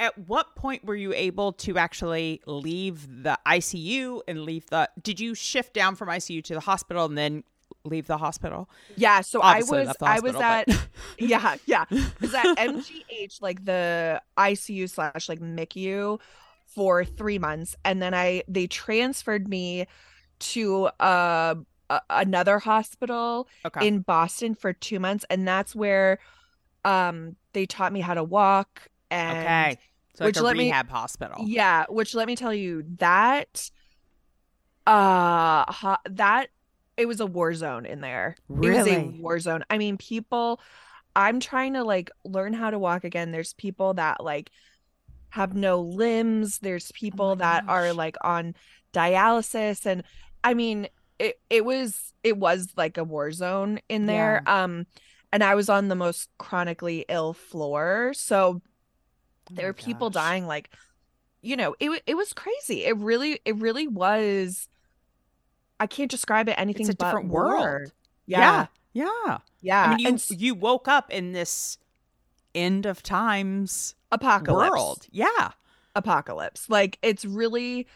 at 0.00 0.16
what 0.18 0.56
point 0.56 0.84
were 0.84 0.96
you 0.96 1.12
able 1.12 1.52
to 1.52 1.78
actually 1.78 2.40
leave 2.46 3.22
the 3.22 3.38
ICU 3.46 4.22
and 4.26 4.42
leave 4.42 4.66
the 4.70 4.88
did 5.00 5.20
you 5.20 5.34
shift 5.34 5.74
down 5.74 5.94
from 5.94 6.08
ICU 6.08 6.42
to 6.44 6.54
the 6.54 6.60
hospital 6.60 7.04
and 7.04 7.16
then 7.16 7.44
leave 7.84 8.06
the 8.06 8.16
hospital? 8.16 8.68
yeah. 8.96 9.20
So 9.20 9.40
Obviously 9.42 9.80
I 9.80 9.84
was, 9.84 9.96
I 10.02 10.20
was 10.20 10.36
at, 10.36 10.68
yeah, 11.18 11.56
yeah. 11.66 11.84
Was 12.20 12.34
at 12.34 12.56
MGH, 12.56 13.42
like 13.42 13.64
the 13.64 14.20
ICU 14.36 14.88
slash 14.90 15.28
like 15.28 15.38
MICU, 15.38 16.18
for 16.66 17.04
three 17.04 17.38
months, 17.38 17.76
and 17.84 18.00
then 18.00 18.14
I 18.14 18.42
they 18.48 18.66
transferred 18.66 19.48
me 19.48 19.86
to 20.38 20.86
uh, 21.00 21.56
a, 21.90 22.00
another 22.08 22.58
hospital 22.60 23.48
okay. 23.66 23.86
in 23.86 24.00
Boston 24.00 24.54
for 24.54 24.72
two 24.72 24.98
months, 24.98 25.24
and 25.28 25.46
that's 25.46 25.74
where 25.74 26.20
um 26.84 27.36
they 27.52 27.66
taught 27.66 27.92
me 27.92 28.00
how 28.00 28.14
to 28.14 28.24
walk 28.24 28.88
and 29.10 29.38
okay. 29.38 29.78
So 30.20 30.24
like 30.26 30.28
which 30.34 30.36
a 30.36 30.42
let 30.42 30.56
me- 30.56 30.64
rehab 30.64 30.90
hospital. 30.90 31.44
yeah, 31.46 31.86
which 31.88 32.14
let 32.14 32.26
me 32.26 32.36
tell 32.36 32.52
you 32.54 32.84
that 32.98 33.70
uh 34.86 35.96
that 36.10 36.48
it 36.96 37.06
was 37.06 37.20
a 37.20 37.26
war 37.26 37.54
zone 37.54 37.86
in 37.86 38.00
there. 38.02 38.36
It 38.50 38.54
was 38.54 38.86
a 38.86 39.20
war 39.22 39.38
zone. 39.40 39.64
I 39.70 39.78
mean, 39.78 39.96
people 39.96 40.60
I'm 41.16 41.40
trying 41.40 41.72
to 41.74 41.82
like 41.84 42.10
learn 42.24 42.52
how 42.52 42.70
to 42.70 42.78
walk 42.78 43.04
again. 43.04 43.32
There's 43.32 43.54
people 43.54 43.94
that 43.94 44.22
like 44.22 44.50
have 45.30 45.54
no 45.54 45.80
limbs. 45.80 46.58
There's 46.58 46.92
people 46.92 47.36
that 47.36 47.64
are 47.68 47.92
like 47.92 48.16
on 48.22 48.54
dialysis 48.92 49.86
and 49.86 50.02
I 50.44 50.54
mean, 50.54 50.88
it 51.18 51.40
it 51.48 51.64
was 51.64 52.12
it 52.22 52.36
was 52.36 52.68
like 52.76 52.98
a 52.98 53.04
war 53.04 53.32
zone 53.32 53.80
in 53.88 54.06
there. 54.06 54.42
Um 54.46 54.86
and 55.32 55.42
I 55.44 55.54
was 55.54 55.68
on 55.68 55.88
the 55.88 55.94
most 55.94 56.28
chronically 56.38 57.04
ill 57.08 57.32
floor. 57.32 58.12
So 58.14 58.60
Oh 58.62 58.69
Oh 59.50 59.54
there 59.56 59.64
my 59.66 59.68
were 59.70 59.74
people 59.74 60.10
gosh. 60.10 60.22
dying 60.22 60.46
like 60.46 60.70
you 61.42 61.56
know 61.56 61.74
it 61.80 62.02
it 62.06 62.14
was 62.16 62.32
crazy 62.32 62.84
it 62.84 62.96
really 62.98 63.40
it 63.44 63.56
really 63.56 63.86
was 63.88 64.68
i 65.78 65.86
can't 65.86 66.10
describe 66.10 66.48
it 66.48 66.54
anything 66.58 66.82
It's 66.86 66.94
a 66.94 66.96
but 66.96 67.06
different 67.06 67.28
war. 67.28 67.44
world. 67.46 67.92
yeah 68.26 68.66
Yeah. 68.92 69.38
yeah, 69.62 69.84
I 69.84 69.88
mean, 69.90 69.98
you 70.00 70.08
and 70.08 70.30
you 70.30 70.54
woke 70.54 70.86
up 70.88 71.10
in 71.10 71.32
this 71.32 71.78
end 72.54 72.84
of 72.86 73.02
times 73.02 73.94
apocalypse 74.12 74.70
world. 74.70 75.06
Yeah. 75.10 75.50
apocalypse 75.94 76.68
like 76.68 76.98
it's 77.02 77.24
really 77.24 77.86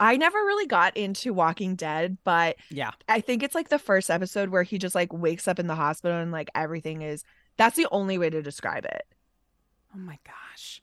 i 0.00 0.16
never 0.16 0.38
really 0.38 0.66
got 0.66 0.96
into 0.96 1.32
walking 1.32 1.76
dead 1.76 2.18
but 2.24 2.56
Yeah. 2.70 2.90
i 3.08 3.20
think 3.20 3.42
it's 3.42 3.54
like 3.54 3.68
the 3.70 3.78
first 3.78 4.10
episode 4.10 4.50
where 4.50 4.62
he 4.64 4.76
just 4.78 4.94
like 4.94 5.12
wakes 5.12 5.46
up 5.48 5.58
in 5.58 5.68
the 5.68 5.74
hospital 5.76 6.18
and 6.18 6.32
like 6.32 6.50
everything 6.54 7.02
is 7.02 7.24
that's 7.56 7.76
the 7.76 7.86
only 7.92 8.18
way 8.18 8.28
to 8.30 8.42
describe 8.42 8.84
it 8.84 9.06
Oh 9.94 10.00
my 10.00 10.18
gosh. 10.24 10.82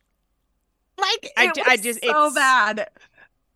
Like 0.98 1.32
I 1.38 1.46
it 1.48 1.54
d- 1.54 1.62
was 1.62 1.68
I 1.70 1.78
just- 1.78 2.04
so 2.04 2.10
it's- 2.10 2.34
bad 2.36 2.90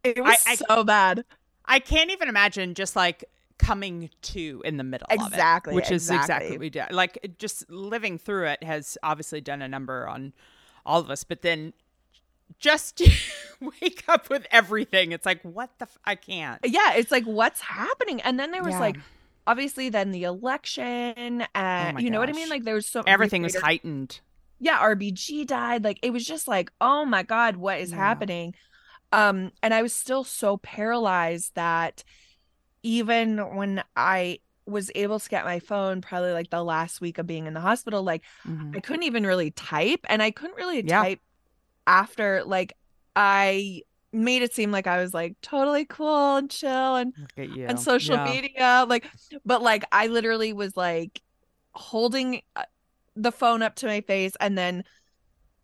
it 0.04 0.24
was 0.24 0.44
I- 0.48 0.56
so 0.56 0.84
bad 0.84 1.26
I 1.66 1.80
can't 1.80 2.12
even 2.12 2.30
imagine 2.30 2.74
just 2.76 2.96
like 2.96 3.26
coming 3.58 4.10
to 4.22 4.62
in 4.66 4.78
the 4.78 4.84
middle 4.84 5.08
of 5.10 5.20
it, 5.20 5.26
Exactly, 5.28 5.74
which 5.74 5.90
is 5.90 6.10
exactly 6.10 6.18
exactly. 6.20 6.50
what 6.52 6.60
we 6.60 6.70
did. 6.70 6.92
Like 6.92 7.36
just 7.40 7.70
living 7.72 8.18
through 8.18 8.48
it 8.48 8.64
has 8.64 8.98
obviously 9.02 9.42
done 9.42 9.62
a 9.62 9.68
number 9.68 10.08
on 10.08 10.34
all 10.86 11.00
of 11.00 11.10
us, 11.10 11.24
but 11.24 11.42
then 11.42 11.74
just 12.60 13.02
wake 13.82 14.04
up 14.08 14.30
with 14.30 14.46
everything, 14.52 15.12
it's 15.12 15.26
like 15.26 15.42
what 15.42 15.72
the 15.80 15.86
f- 15.86 15.98
I 16.06 16.14
can't. 16.16 16.60
yeah 16.64 16.94
it's 16.94 17.12
like 17.12 17.24
what's 17.24 17.62
happening 17.62 18.22
and 18.22 18.40
then 18.40 18.52
there 18.52 18.62
was 18.64 18.74
Yeah. 18.74 18.80
like 18.82 18.98
obviously 19.48 19.90
then 19.90 20.12
the 20.12 20.24
election 20.26 21.46
and 21.56 21.90
Oh 21.90 21.94
my 21.94 22.00
you 22.00 22.10
know 22.12 22.20
what 22.20 22.30
i 22.30 22.34
mean 22.34 22.50
like 22.50 22.64
there 22.64 22.76
was 22.76 22.86
so 22.88 23.02
Everything 23.08 23.42
was 23.42 23.56
heightened. 23.56 24.20
Yeah 24.60 24.80
rbg 24.80 25.46
died 25.48 25.84
like 25.84 26.00
it 26.02 26.12
was 26.12 26.26
just 26.26 26.48
like 26.48 26.72
oh 26.82 27.06
my 27.06 27.24
god 27.24 27.56
what 27.58 27.80
is 27.80 27.92
Yeah. 27.92 27.98
happening 27.98 28.54
um 29.12 29.52
and 29.62 29.74
i 29.74 29.82
was 29.82 29.94
still 29.94 30.24
so 30.24 30.58
paralyzed 30.58 31.52
that 31.56 32.04
even 32.84 33.38
when 33.56 33.84
i 33.96 34.40
was 34.66 34.90
able 34.96 35.20
to 35.20 35.30
get 35.30 35.46
my 35.46 35.60
phone 35.60 36.02
probably 36.02 36.32
like 36.32 36.50
the 36.50 36.64
last 36.64 37.00
week 37.02 37.18
of 37.18 37.28
being 37.28 37.46
in 37.46 37.54
the 37.54 37.60
hospital 37.62 38.02
like 38.04 38.24
Mhm. 38.48 38.76
I 38.76 38.80
couldn't 38.80 39.04
even 39.04 39.26
really 39.26 39.52
type 39.52 40.00
and 40.10 40.24
I 40.24 40.32
couldn't 40.32 40.56
really 40.58 40.82
Yeah. 40.82 41.02
type 41.04 41.20
after 41.86 42.44
like 42.44 42.74
I 43.16 43.82
made 44.12 44.42
it 44.42 44.54
seem 44.56 44.72
like 44.72 44.88
I 44.88 45.00
was 45.02 45.14
like 45.14 45.36
totally 45.42 45.86
cool 45.86 46.38
and 46.38 46.50
chill 46.50 46.96
and 46.96 47.14
Look 47.16 47.32
at 47.38 47.50
you. 47.50 47.68
on 47.68 47.78
social 47.78 48.16
Yeah. 48.18 48.24
media 48.24 48.86
like 48.90 49.06
but 49.46 49.62
like 49.62 49.86
I 49.92 50.08
literally 50.08 50.52
was 50.52 50.76
like 50.76 51.22
holding 51.74 52.42
uh, 52.56 52.64
the 53.16 53.32
phone 53.32 53.62
up 53.62 53.76
to 53.76 53.88
my 53.88 54.02
face 54.02 54.34
and 54.40 54.58
then 54.58 54.84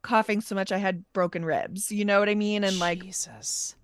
coughing 0.01 0.41
so 0.41 0.55
much 0.55 0.71
I 0.71 0.77
had 0.77 1.03
broken 1.13 1.45
ribs 1.45 1.91
you 1.91 2.05
know 2.05 2.19
what 2.19 2.29
I 2.29 2.35
mean 2.35 2.63
and 2.63 2.79
like 2.79 3.03
Jesus. 3.03 3.75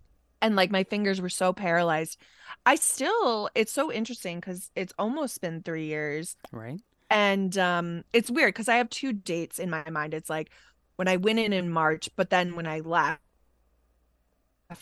and 0.41 0.55
like 0.55 0.72
my 0.72 0.84
fingers 0.84 1.22
were 1.22 1.30
so 1.30 1.53
paralyzed 1.53 2.18
I 2.65 2.76
still 2.76 3.49
it's 3.55 3.72
so 3.72 3.91
interesting 3.91 4.41
cuz 4.41 4.72
it's 4.76 4.93
almost 4.97 5.41
been 5.41 5.61
3 5.61 5.86
years 5.86 6.36
Right. 6.51 6.80
and 7.09 7.55
um 7.57 8.03
it's 8.13 8.32
weird 8.32 8.53
because 8.53 8.68
i 8.70 8.78
have 8.78 8.89
two 8.89 9.13
dates 9.13 9.59
in 9.59 9.70
my 9.70 9.88
mind 9.89 10.13
it's 10.13 10.30
like 10.30 10.49
when 10.95 11.07
i 11.07 11.18
went 11.18 11.39
in 11.39 11.53
in 11.53 11.70
march 11.70 12.09
but 12.15 12.30
then 12.30 12.55
when 12.55 12.65
i 12.68 12.80
left 12.82 13.22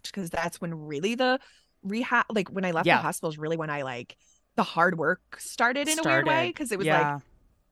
because 0.03 0.29
that's 0.29 0.59
when 0.61 0.73
really 0.88 1.15
the 1.15 1.39
rehab 1.83 2.25
like 2.33 2.49
when 2.49 2.65
i 2.65 2.71
left 2.71 2.88
Yeah. 2.88 2.97
the 2.97 3.03
hospital 3.03 3.29
is 3.29 3.38
really 3.38 3.57
when 3.57 3.69
i 3.69 3.81
like 3.83 4.15
the 4.55 4.63
hard 4.63 4.97
work 4.97 5.21
started 5.39 5.88
in 5.88 5.99
a 5.99 6.03
weird 6.03 6.25
way 6.27 6.47
because 6.49 6.71
it 6.71 6.77
was 6.79 6.88
like 6.88 7.01
yeah. 7.01 7.19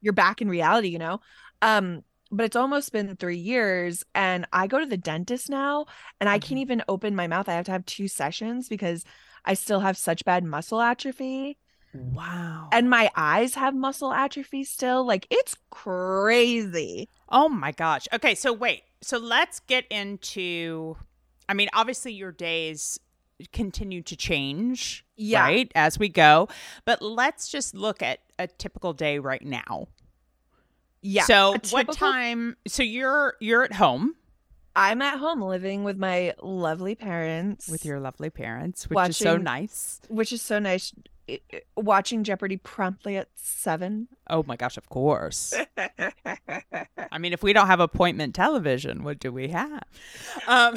You're 0.04 0.14
back 0.14 0.42
in 0.42 0.50
reality 0.50 0.90
you 0.90 1.00
know 1.00 1.20
um 1.64 2.04
but 2.32 2.46
it's 2.46 2.56
almost 2.56 2.92
been 2.92 3.16
three 3.18 3.38
years 3.38 4.04
and 4.16 4.46
i 4.54 4.68
go 4.68 4.80
to 4.80 4.86
the 4.88 4.98
dentist 4.98 5.50
now 5.50 5.86
and 6.22 6.30
i 6.30 6.40
can't 6.40 6.60
Mhm. 6.60 6.62
even 6.64 6.84
open 6.90 7.16
my 7.16 7.28
mouth 7.28 7.50
i 7.50 7.54
have 7.54 7.66
to 7.66 7.72
have 7.72 7.86
two 7.88 8.08
sessions 8.08 8.70
because 8.70 9.06
i 9.46 9.56
still 9.56 9.82
have 9.82 9.98
such 9.98 10.26
bad 10.26 10.44
muscle 10.44 10.82
atrophy 10.82 11.58
wow. 11.94 12.70
and 12.72 12.90
my 12.90 13.10
eyes 13.16 13.56
have 13.56 13.76
muscle 13.76 14.12
atrophy 14.14 14.64
still. 14.64 15.06
Like 15.06 15.28
it's 15.30 15.56
crazy. 15.70 17.10
Oh 17.30 17.50
my 17.50 17.72
gosh. 17.72 18.08
Okay, 18.14 18.36
so 18.36 18.54
wait. 18.54 18.84
So 19.02 19.18
let's 19.18 19.60
get 19.62 19.86
into 19.92 20.98
I 21.50 21.54
mean, 21.54 21.70
obviously 21.74 22.14
your 22.14 22.32
days 22.32 23.00
continue 23.52 24.02
to 24.04 24.16
change, 24.16 25.06
Yeah. 25.16 25.42
right, 25.42 25.72
as 25.76 26.00
we 26.00 26.10
go. 26.10 26.48
But 26.86 27.02
let's 27.02 27.50
just 27.50 27.74
look 27.76 28.02
at 28.02 28.20
a 28.40 28.48
typical 28.48 28.94
day 28.94 29.20
right 29.20 29.44
now. 29.44 29.88
Yeah. 31.02 31.24
So 31.24 31.56
a 31.56 31.60
what 31.70 31.92
time 31.94 32.56
so 32.68 32.82
you're 32.84 33.36
you're 33.40 33.64
at 33.64 33.74
home, 33.74 34.16
I'm 34.76 35.02
at 35.02 35.20
home 35.20 35.42
living 35.42 35.84
with 35.84 35.98
my 35.98 36.34
lovely 36.42 36.96
parents. 36.96 37.68
With 37.68 37.86
your 37.86 38.00
lovely 38.00 38.30
parents, 38.30 38.90
which 38.90 39.10
is 39.10 39.18
so 39.18 39.38
nice. 39.38 40.00
which 40.08 40.32
is 40.32 40.42
so 40.42 40.60
nice. 40.60 40.94
Watching 41.78 42.24
Jeopardy 42.24 42.58
promptly 42.58 43.16
at 43.18 43.30
seven. 43.36 44.08
Oh 44.30 44.44
my 44.48 44.56
gosh, 44.56 44.78
of 44.78 44.90
course. 44.90 45.54
I 45.78 47.18
mean, 47.20 47.34
if 47.34 47.44
we 47.44 47.54
don't 47.54 47.68
have 47.68 47.80
appointment 47.80 48.36
television, 48.36 49.04
what 49.04 49.20
do 49.20 49.32
we 49.32 49.48
have? 49.50 49.84
Um, 50.48 50.76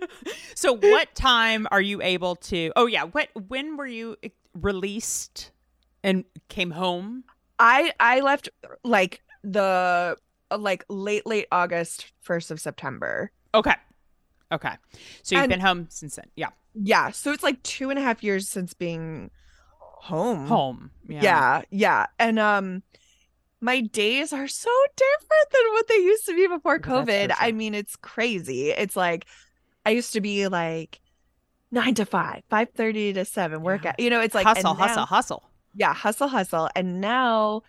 so, 0.54 0.72
what 0.74 1.14
time 1.14 1.66
are 1.70 1.80
you 1.80 2.00
able 2.02 2.36
to? 2.36 2.72
Oh 2.76 2.86
yeah, 2.86 3.04
what? 3.04 3.28
When 3.48 3.76
were 3.76 3.86
you 3.86 4.16
released 4.54 5.50
and 6.04 6.24
came 6.48 6.70
home? 6.70 7.24
I 7.58 7.92
I 7.98 8.20
left 8.20 8.48
like 8.84 9.20
the 9.42 10.16
like 10.56 10.84
late 10.88 11.26
late 11.26 11.46
August, 11.50 12.12
first 12.20 12.50
of 12.50 12.60
September. 12.60 13.30
Okay, 13.54 13.74
okay. 14.52 14.74
So 15.22 15.34
you've 15.34 15.44
And- 15.44 15.50
been 15.50 15.60
home 15.60 15.86
since 15.90 16.16
then. 16.16 16.26
Yeah, 16.36 16.50
Yeah, 16.74 17.10
so 17.10 17.32
it's 17.32 17.42
like 17.42 17.62
two 17.62 17.90
and 17.90 17.98
a 17.98 18.02
half 18.02 18.22
years 18.22 18.48
since 18.48 18.74
being 18.74 19.30
home. 20.00 20.46
home. 20.46 20.90
Yeah. 21.08 21.22
Yeah, 21.22 21.62
yeah, 21.70 22.06
and 22.18 22.38
um, 22.38 22.82
my 23.60 23.80
days 23.80 24.32
are 24.32 24.48
so 24.48 24.70
different 24.96 25.50
than 25.52 25.72
what 25.72 25.88
they 25.88 25.96
used 25.96 26.26
to 26.26 26.34
be 26.34 26.46
before 26.46 26.78
COVID. 26.78 27.32
I 27.38 27.52
mean, 27.52 27.74
it's 27.74 27.96
crazy. 27.96 28.70
It's 28.70 28.96
like 28.96 29.26
I 29.86 29.90
used 29.90 30.12
to 30.12 30.20
be 30.20 30.48
like 30.48 31.00
nine 31.70 31.94
to 31.94 32.04
five, 32.06 32.42
five 32.50 32.68
thirty 32.74 33.12
to 33.14 33.24
seven, 33.24 33.62
work 33.62 33.84
Yeah. 33.84 33.90
out. 33.90 34.00
You 34.00 34.10
know, 34.10 34.20
it's 34.20 34.34
like 34.34 34.46
hustle, 34.46 34.74
hustle, 34.74 34.96
now- 35.02 35.06
hustle. 35.06 35.50
yeah 35.74 35.92
hustle 35.94 36.28
hustle 36.28 36.68
and 36.74 37.00
now 37.00 37.62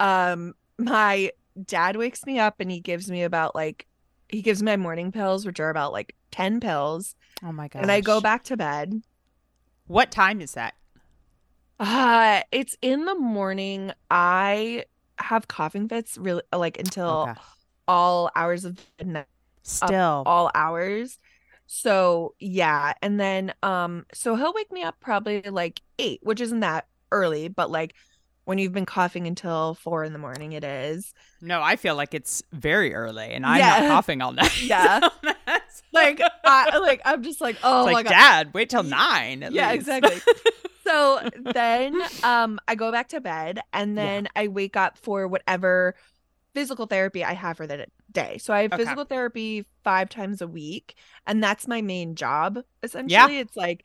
um 0.00 0.52
my 0.78 1.30
dad 1.66 1.96
wakes 1.96 2.24
me 2.26 2.38
up 2.38 2.56
and 2.60 2.70
he 2.70 2.80
gives 2.80 3.10
me 3.10 3.22
about 3.22 3.54
like 3.54 3.86
he 4.28 4.42
gives 4.42 4.62
me 4.62 4.72
my 4.72 4.76
morning 4.76 5.12
pills 5.12 5.44
which 5.46 5.60
are 5.60 5.70
about 5.70 5.92
like 5.92 6.14
10 6.32 6.60
pills 6.60 7.14
Oh 7.44 7.52
my 7.52 7.68
god. 7.68 7.82
and 7.82 7.92
i 7.92 8.00
go 8.00 8.20
back 8.20 8.42
to 8.44 8.56
bed 8.56 9.02
What 9.86 10.10
time 10.10 10.40
is 10.40 10.52
that? 10.52 10.74
Uh 11.80 12.42
it's 12.52 12.76
in 12.82 13.04
the 13.06 13.14
morning 13.14 13.90
i 14.10 14.84
have 15.18 15.48
coughing 15.48 15.88
fits 15.88 16.16
really 16.18 16.42
like 16.54 16.78
until 16.78 17.26
Okay. 17.28 17.40
all 17.88 18.30
hours 18.36 18.64
of 18.64 18.78
the 18.98 19.04
night 19.04 19.26
Still. 19.62 20.22
all 20.26 20.50
hours 20.54 21.18
so 21.66 22.34
yeah 22.38 22.92
and 23.02 23.18
then 23.20 23.52
um 23.62 24.04
so 24.12 24.34
he'll 24.36 24.52
wake 24.54 24.70
me 24.72 24.82
up 24.82 24.96
probably 25.00 25.42
like 25.42 25.80
eight 25.98 26.20
which 26.22 26.40
isn't 26.40 26.60
that 26.60 26.86
early 27.12 27.48
but 27.48 27.70
like 27.70 27.94
when 28.44 28.58
you've 28.58 28.72
been 28.72 28.86
coughing 28.86 29.26
until 29.26 29.74
four 29.74 30.02
in 30.04 30.12
the 30.12 30.18
morning 30.18 30.52
it 30.52 30.64
is 30.64 31.12
No, 31.40 31.62
I 31.62 31.76
feel 31.76 31.94
like 31.94 32.14
it's 32.14 32.42
very 32.52 32.94
early, 32.94 33.26
and 33.32 33.46
I'm 33.46 33.58
Yeah. 33.58 33.80
not 33.80 33.88
coughing 33.88 34.20
all 34.22 34.32
night. 34.32 34.60
Yeah. 34.62 35.08
So 35.72 35.82
like 35.92 36.20
I 36.44 36.78
like 36.78 37.00
I'm 37.04 37.22
just 37.22 37.40
like 37.40 37.56
oh 37.62 37.80
it's 37.82 37.86
my 37.86 37.92
like, 37.92 38.04
god 38.06 38.10
Dad, 38.10 38.54
wait 38.54 38.70
till 38.70 38.82
nine. 38.82 39.42
at 39.44 39.52
yeah 39.52 39.68
least." 39.70 39.88
exactly 39.88 40.20
so 40.90 41.28
then 41.54 42.00
um 42.22 42.58
I 42.68 42.74
go 42.74 42.90
back 42.92 43.08
to 43.08 43.20
bed 43.20 43.60
and 43.72 43.96
Yeah. 43.96 44.04
then 44.04 44.28
I 44.36 44.48
wake 44.48 44.76
up 44.76 44.98
for 44.98 45.28
whatever 45.28 45.94
physical 46.54 46.86
therapy 46.86 47.24
I 47.24 47.32
have 47.34 47.56
for 47.56 47.66
the 47.66 47.86
day. 48.10 48.38
So 48.38 48.52
I 48.52 48.62
have 48.62 48.72
Okay. 48.72 48.82
physical 48.82 49.04
therapy 49.04 49.66
5 49.84 50.08
times 50.08 50.42
a 50.42 50.48
week 50.48 50.96
and 51.26 51.42
that's 51.42 51.68
my 51.68 51.80
main 51.80 52.14
job 52.16 52.58
essentially. 52.82 53.38
It's 53.38 53.56
like 53.56 53.84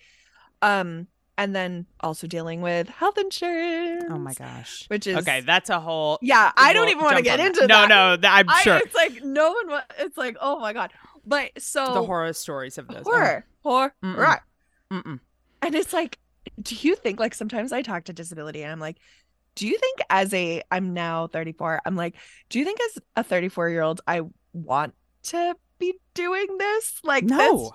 um 0.61 1.07
and 1.37 1.53
then 1.53 1.85
also 1.99 2.27
dealing 2.27 2.61
with 2.61 2.87
health 2.87 3.17
insurance. 3.17 4.05
oh 4.09 4.17
my 4.17 4.33
gosh. 4.33 4.85
Which 4.87 5.05
is 5.05 5.17
Okay, 5.17 5.41
that's 5.41 5.69
a 5.69 5.79
whole. 5.81 6.17
Yeah, 6.21 6.51
I 6.55 6.71
don't 6.73 6.87
even 6.89 7.03
want 7.03 7.17
to 7.17 7.23
get 7.23 7.39
into 7.41 7.59
that. 7.61 7.67
that. 7.67 7.89
No, 7.89 8.15
no, 8.15 8.27
I'm 8.29 8.49
I, 8.49 8.61
sure 8.63 8.77
it's 8.77 8.95
like 8.95 9.21
no 9.23 9.51
one 9.51 9.67
wa- 9.69 9.81
it's 9.99 10.17
like 10.17 10.37
oh 10.39 10.59
my 10.59 10.71
god. 10.73 10.91
But 11.25 11.51
so 11.61 11.93
the 11.93 12.03
horror 12.03 12.31
stories 12.33 12.77
of 12.77 12.87
those. 12.87 13.03
horror, 13.03 13.45
horror, 13.63 13.93
Mm-mm. 14.03 14.15
right. 14.17 14.39
Oh, 14.91 14.95
mm-mm. 14.95 15.19
And 15.61 15.75
it's 15.75 15.91
like, 15.93 16.19
do 16.61 16.75
you 16.75 16.95
think 16.95 17.19
like 17.19 17.33
sometimes 17.35 17.71
I 17.71 17.81
talk 17.81 18.05
to 18.05 18.13
disability 18.13 18.63
and 18.63 18.71
I'm 18.71 18.79
like, 18.79 18.97
do 19.55 19.67
you 19.67 19.77
think 19.77 19.99
as 20.09 20.33
a 20.33 20.61
I'm 20.71 20.93
now 20.93 21.27
34, 21.27 21.81
I'm 21.85 21.95
like, 21.95 22.15
do 22.49 22.59
you 22.59 22.65
think 22.65 22.79
as 22.81 23.01
a 23.15 23.23
34 23.23 23.69
year 23.69 23.81
old 23.81 24.01
I 24.07 24.21
want 24.53 24.93
to 25.23 25.55
be 25.79 25.93
doing 26.13 26.57
this? 26.57 26.99
Like 27.03 27.23
No. 27.23 27.71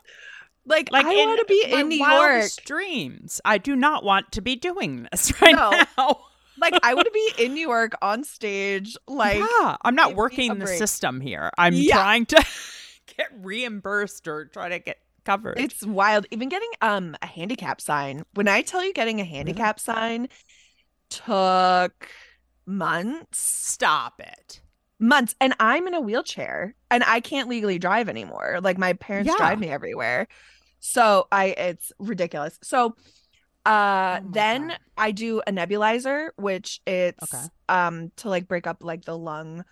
like, 0.67 0.91
Like 0.93 1.07
I 1.07 1.15
want 1.15 1.39
to 1.41 1.45
be 1.47 1.65
in 1.71 1.89
New 1.89 2.05
York. 2.05 2.51
dreams. 2.65 3.41
I 3.45 3.59
do 3.59 3.75
not 3.77 4.05
want 4.05 4.33
to 4.33 4.43
be 4.43 4.57
doing 4.57 5.09
this 5.11 5.33
right 5.43 5.55
No. 5.55 5.71
now. 5.99 6.21
Like 6.59 6.75
I 6.83 6.95
to 6.95 7.11
be 7.13 7.33
in 7.45 7.55
New 7.55 7.67
York 7.67 7.93
on 8.03 8.25
stage. 8.25 8.97
Like 9.09 9.39
yeah, 9.39 9.77
I'm 9.83 9.95
not 9.95 10.15
working 10.15 10.59
the 10.59 10.67
break. 10.67 10.79
system 10.79 11.21
here. 11.21 11.51
I'm 11.57 11.73
Yeah. 11.73 11.97
trying 11.97 12.27
to 12.27 12.45
get 13.17 13.29
reimbursed 13.41 14.29
or 14.29 14.45
try 14.45 14.69
to 14.69 14.79
get 14.79 14.99
covered. 15.31 15.59
it's 15.59 15.85
wild. 15.87 16.27
Even 16.31 16.49
getting 16.49 16.71
um 16.83 17.17
a 17.23 17.27
handicap 17.27 17.81
sign. 17.81 18.25
When 18.35 18.49
I 18.49 18.63
tell 18.63 18.85
you 18.85 18.93
getting 18.93 19.21
a 19.21 19.25
handicap 19.25 19.79
sign 19.81 20.29
took 21.09 22.09
months. 22.67 23.39
Stop 23.39 24.21
it. 24.21 24.61
months 24.99 25.35
and 25.41 25.55
i'm 25.59 25.87
in 25.89 25.95
a 25.95 26.01
wheelchair 26.01 26.75
and 26.91 27.03
i 27.05 27.21
can't 27.21 27.49
legally 27.49 27.79
drive 27.79 28.07
anymore 28.09 28.59
like 28.63 28.77
my 28.77 28.93
parents 28.93 29.29
Yeah. 29.31 29.37
drive 29.39 29.59
me 29.59 29.69
everywhere 29.69 30.29
so 30.79 31.27
i 31.33 31.47
it's 31.47 31.91
ridiculous 31.99 32.59
so 32.63 32.95
uh 33.65 34.21
Oh 34.23 34.29
then 34.31 34.69
God. 34.69 34.79
i 34.99 35.11
do 35.13 35.41
a 35.47 35.53
nebulizer 35.53 36.31
which 36.37 36.81
it's 36.87 37.23
Okay. 37.35 37.45
um 37.71 38.13
to 38.17 38.29
like 38.29 38.47
break 38.47 38.67
up 38.67 38.85
like 38.85 39.05
the 39.07 39.17
lung 39.17 39.65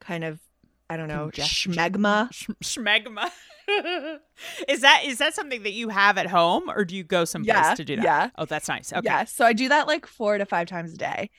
kind 0.00 0.24
of 0.24 0.40
i 0.90 0.96
don't 0.96 1.08
know 1.08 1.26
Congestion. 1.30 1.72
schmegma 1.74 2.28
Sh- 2.32 2.50
Schmegma. 2.64 3.30
is 4.68 4.80
that 4.80 5.02
is 5.04 5.18
that 5.18 5.34
something 5.34 5.62
that 5.62 5.72
you 5.72 5.88
have 5.88 6.18
at 6.18 6.26
home, 6.26 6.68
or 6.70 6.84
do 6.84 6.96
you 6.96 7.04
go 7.04 7.24
someplace 7.24 7.54
yeah 7.54 7.74
to 7.74 7.84
do 7.84 7.96
that? 7.96 8.04
yeah 8.04 8.30
Oh, 8.36 8.44
that's 8.44 8.68
nice. 8.68 8.92
Okay. 8.92 9.02
yeah 9.04 9.24
so 9.24 9.44
i 9.44 9.52
do 9.52 9.68
that 9.68 9.86
like 9.86 10.06
four 10.06 10.38
to 10.38 10.46
five 10.46 10.66
times 10.68 10.94
a 10.94 10.96
day 10.96 11.30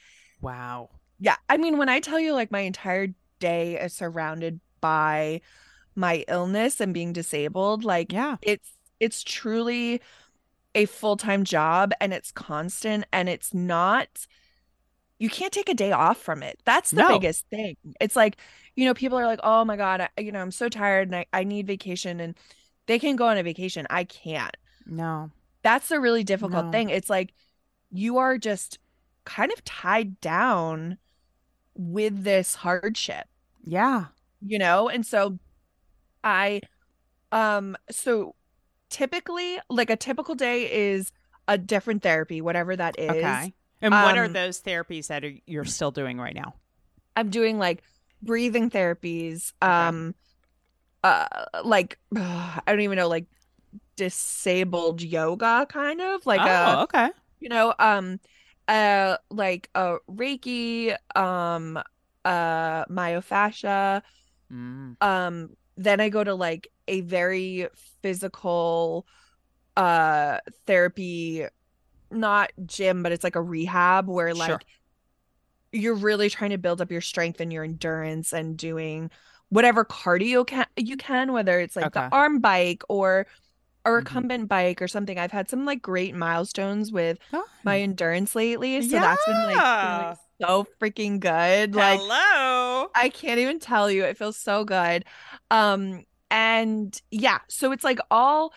Wow. 0.42 0.90
Yeah. 1.20 1.38
I 1.48 1.56
mean, 1.56 1.78
when 1.78 1.88
I 1.88 2.02
tell 2.02 2.20
you 2.20 2.34
like 2.34 2.52
my 2.52 2.60
entire 2.62 3.08
day 3.40 3.80
is 3.80 3.94
surrounded 3.94 4.60
by 4.82 5.40
my 5.96 6.26
illness 6.28 6.82
and 6.82 6.94
being 6.94 7.14
disabled, 7.14 7.86
like 7.86 8.12
Yeah. 8.12 8.36
it's 8.42 8.74
it's 9.00 9.24
truly 9.24 10.02
a 10.76 10.86
full-time 10.86 11.46
job 11.46 11.94
and 12.02 12.14
it's 12.14 12.32
constant 12.32 13.06
and 13.14 13.30
it's 13.30 13.54
not 13.54 14.28
you 15.24 15.30
can't 15.30 15.54
take 15.54 15.70
a 15.70 15.74
day 15.76 15.92
off 15.94 16.18
from 16.20 16.44
it. 16.44 16.60
That's 16.66 16.92
the 16.94 17.04
No. 17.04 17.08
biggest 17.08 17.48
thing. 17.50 17.76
It's 18.02 18.16
like, 18.16 18.38
you 18.76 18.86
know, 18.86 18.94
people 18.94 19.18
are 19.20 19.28
like, 19.28 19.40
"Oh 19.44 19.66
my 19.66 19.78
God, 19.78 20.02
I, 20.02 20.10
you 20.22 20.32
know, 20.32 20.42
I'm 20.42 20.52
so 20.52 20.70
tired 20.70 21.08
and 21.10 21.16
I, 21.18 21.26
I 21.34 21.44
need 21.46 21.68
vacation." 21.68 22.20
And 22.20 22.36
they 22.88 23.00
can 23.00 23.16
go 23.16 23.28
on 23.28 23.38
a 23.38 23.44
vacation. 23.44 23.88
I 23.90 24.04
can't. 24.06 24.56
No. 24.86 25.32
That's 25.64 25.88
the 25.90 26.00
really 26.00 26.24
difficult 26.24 26.68
No. 26.68 26.72
thing. 26.72 26.90
It's 26.90 27.10
like 27.10 27.34
you 27.92 28.18
are 28.18 28.38
just 28.38 28.80
kind 29.26 29.52
of 29.54 29.64
tied 29.66 30.20
down 30.22 30.98
with 31.76 32.24
this 32.24 32.56
hardship, 32.56 33.28
Yeah. 33.64 34.08
you 34.42 34.60
know? 34.60 34.90
And 34.90 35.06
so 35.06 35.40
I 36.24 36.62
um 37.32 37.78
so 37.92 38.36
typically 38.90 39.60
like 39.70 39.90
a 39.90 39.98
typical 39.98 40.36
day 40.36 40.72
is 40.92 41.12
a 41.48 41.58
different 41.58 42.04
therapy, 42.04 42.42
whatever 42.42 42.76
that 42.76 43.00
is. 43.00 43.14
Okay. 43.16 43.54
And 43.84 43.94
what 43.94 44.18
are 44.18 44.26
um, 44.26 44.34
those 44.34 44.62
therapies 44.62 45.08
that 45.08 45.26
are, 45.26 45.34
you're 45.46 45.66
still 45.66 45.92
doing 45.92 46.18
right 46.18 46.34
now? 46.34 46.56
I'm 47.16 47.30
doing 47.30 47.60
like 47.60 47.84
breathing 48.22 48.70
therapies, 48.70 49.52
um 49.62 50.16
uh 51.04 51.28
like 51.64 52.00
I 52.16 52.62
don't 52.66 52.80
even 52.80 52.98
know 52.98 53.10
like 53.10 53.26
disabled 53.96 55.02
yoga 55.02 55.68
kind 55.70 56.02
of 56.02 56.26
like 56.26 56.42
oh, 56.42 56.46
a 56.80 56.84
okay. 56.84 57.10
you 57.40 57.50
know 57.50 57.74
um 57.78 58.20
uh 58.68 59.18
like 59.30 59.70
uh 59.76 59.98
reiki 60.10 60.96
um 61.16 61.78
uh 62.26 62.86
myofascia 62.86 64.02
Mm. 64.52 64.98
um 65.02 65.50
then 65.78 66.00
i 66.00 66.10
go 66.10 66.24
to 66.24 66.36
like 66.36 66.68
a 66.88 67.02
very 67.02 67.68
physical 68.04 69.08
uh 69.76 70.38
therapy 70.68 71.48
not 72.14 72.52
gym 72.66 73.04
but 73.04 73.12
it's 73.12 73.24
like 73.24 73.36
a 73.36 73.42
rehab 73.42 74.08
where 74.08 74.34
like 74.34 74.50
Sure. 74.50 74.62
you're 75.72 75.96
really 75.96 76.30
trying 76.30 76.52
to 76.52 76.58
build 76.58 76.82
up 76.82 76.92
your 76.92 77.02
strength 77.02 77.40
and 77.42 77.52
your 77.52 77.64
endurance 77.64 78.32
and 78.34 78.58
doing 78.58 79.10
whatever 79.50 79.86
cardio 79.86 80.46
can 80.46 80.66
you 80.78 80.98
can 80.98 81.32
whether 81.34 81.60
it's 81.60 81.76
like 81.76 81.86
Okay. 81.88 81.92
the 81.94 82.16
arm 82.16 82.40
bike 82.40 82.84
or 82.90 83.26
a 83.86 83.92
recumbent 83.92 84.50
bike 84.50 84.82
or 84.82 84.88
something 84.88 85.20
i've 85.20 85.32
had 85.32 85.50
some 85.50 85.66
like 85.66 85.82
great 85.82 86.16
milestones 86.16 86.92
with 86.92 87.18
my 87.64 87.82
endurance 87.82 88.36
lately 88.36 88.82
so 88.82 89.00
that's 89.00 89.26
been 89.26 89.42
like 89.42 89.66
Yeah. 89.66 89.72
feeling 89.82 90.18
so 90.42 90.68
freaking 90.82 91.20
good 91.20 91.76
like 91.76 92.06
Hello. 92.10 92.90
I 92.96 93.10
can't 93.10 93.40
even 93.40 93.60
tell 93.60 93.90
you. 93.90 94.04
It 94.04 94.18
feels 94.18 94.38
so 94.38 94.64
good. 94.66 95.06
Um 95.52 96.04
and 96.32 97.00
yeah, 97.12 97.40
so 97.50 97.72
it's 97.72 97.84
like 97.84 98.00
all 98.10 98.54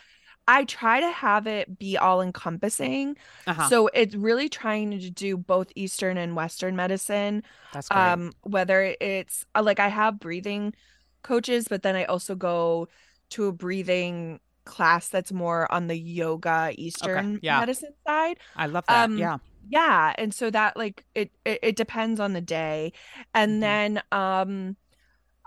I 0.48 0.64
try 0.64 1.00
to 1.00 1.10
have 1.10 1.46
it 1.46 1.78
be 1.78 1.96
all 1.98 2.20
encompassing. 2.22 3.16
Uh-huh. 3.46 3.70
So 3.70 3.88
it's 3.88 4.14
really 4.14 4.48
trying 4.48 4.90
to 4.98 5.10
do 5.10 5.36
both 5.36 5.72
eastern 5.74 6.16
and 6.18 6.36
western 6.36 6.76
medicine. 6.76 7.42
That's 7.72 7.88
great. 7.90 8.20
Um 8.20 8.32
whether 8.42 8.94
it's 9.00 9.44
uh, 9.54 9.62
like 9.62 9.80
I 9.80 9.88
have 9.88 10.18
breathing 10.20 10.74
coaches, 11.22 11.66
but 11.68 11.82
then 11.82 11.96
I 11.96 12.04
also 12.04 12.34
go 12.34 12.88
to 13.30 13.46
a 13.46 13.52
breathing 13.52 14.40
class 14.64 15.08
that's 15.08 15.32
more 15.32 15.70
on 15.72 15.86
the 15.86 15.96
yoga 15.96 16.72
Eastern 16.76 17.40
yeah. 17.42 17.58
medicine 17.58 17.94
side. 18.06 18.38
I 18.56 18.66
love 18.66 18.86
that. 18.88 19.04
Um, 19.04 19.16
yeah. 19.16 19.38
Yeah, 19.68 20.14
and 20.16 20.32
so 20.32 20.50
that 20.50 20.76
like 20.76 21.04
it 21.14 21.32
it, 21.44 21.58
it 21.62 21.76
depends 21.76 22.20
on 22.20 22.32
the 22.34 22.40
day. 22.40 22.92
And 23.34 23.62
Mhm. 23.62 23.62
then 23.62 24.02
um 24.12 24.76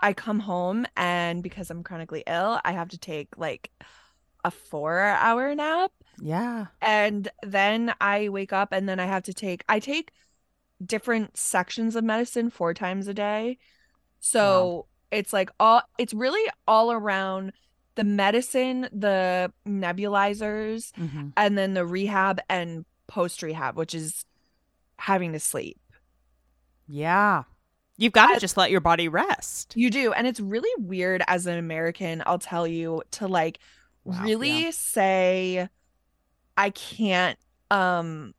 I 0.00 0.12
come 0.14 0.40
home 0.40 0.86
and 0.96 1.42
because 1.42 1.70
I'm 1.70 1.82
chronically 1.84 2.24
ill, 2.26 2.60
I 2.64 2.72
have 2.72 2.88
to 2.90 2.98
take 2.98 3.28
like 3.36 3.70
a 4.44 4.50
4-hour 4.50 5.54
nap 5.54 5.92
Yeah. 6.20 6.66
and 6.80 7.28
then 7.42 7.94
I 8.00 8.28
wake 8.28 8.52
up 8.52 8.72
and 8.72 8.88
then 8.88 8.98
I 9.00 9.06
have 9.06 9.22
to 9.24 9.34
take 9.34 9.64
I 9.68 9.78
take 9.80 10.12
different 10.84 11.36
sections 11.36 11.94
of 11.96 12.04
medicine 12.04 12.50
four 12.50 12.72
times 12.74 13.06
a 13.08 13.14
day. 13.14 13.58
So 14.20 14.86
it's 15.10 15.32
like 15.32 15.50
all 15.60 15.82
it's 15.98 16.14
really 16.14 16.48
all 16.66 16.92
around 16.92 17.52
the 17.96 18.04
medicine, 18.04 18.88
the 18.92 19.52
nebulizers, 19.66 20.94
hmm 20.96 21.28
and 21.36 21.58
then 21.58 21.74
the 21.74 21.84
rehab 21.86 22.40
and 22.48 22.84
post 23.08 23.42
rehab, 23.42 23.76
which 23.76 23.94
is 23.94 24.24
having 24.96 25.32
to 25.32 25.40
sleep. 25.40 25.78
Yeah. 26.86 27.44
You've 27.96 28.12
got 28.12 28.28
to 28.28 28.34
I- 28.36 28.38
just 28.38 28.56
let 28.56 28.70
your 28.70 28.80
body 28.80 29.08
rest. 29.08 29.74
You 29.76 29.90
do. 29.90 30.12
And 30.12 30.26
it's 30.26 30.40
really 30.40 30.70
weird 30.82 31.22
as 31.26 31.46
an 31.46 31.58
American, 31.58 32.22
I'll 32.26 32.38
tell 32.38 32.66
you, 32.66 33.02
to 33.12 33.26
like 33.28 33.58
Wow, 34.04 34.22
really 34.24 34.64
yeah. 34.64 34.70
say 34.72 35.68
I 36.56 36.70
can't 36.70 37.38
um 37.70 38.34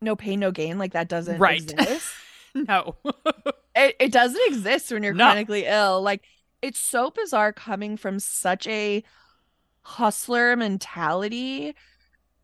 no 0.00 0.14
pain, 0.16 0.40
no 0.40 0.50
gain. 0.52 0.78
Like 0.78 0.92
that 0.92 1.08
doesn't 1.08 1.38
Right. 1.38 1.60
exist. 1.62 2.06
No. 2.54 2.96
it, 3.76 3.94
it 4.00 4.10
doesn't 4.10 4.40
exist 4.48 4.90
when 4.90 5.02
you're 5.02 5.12
No. 5.12 5.26
chronically 5.26 5.66
ill. 5.66 6.02
Like 6.02 6.24
it's 6.62 6.78
so 6.80 7.10
bizarre 7.10 7.52
coming 7.52 7.96
from 7.96 8.18
such 8.18 8.66
a 8.66 9.04
hustler 9.82 10.56
mentality 10.56 11.74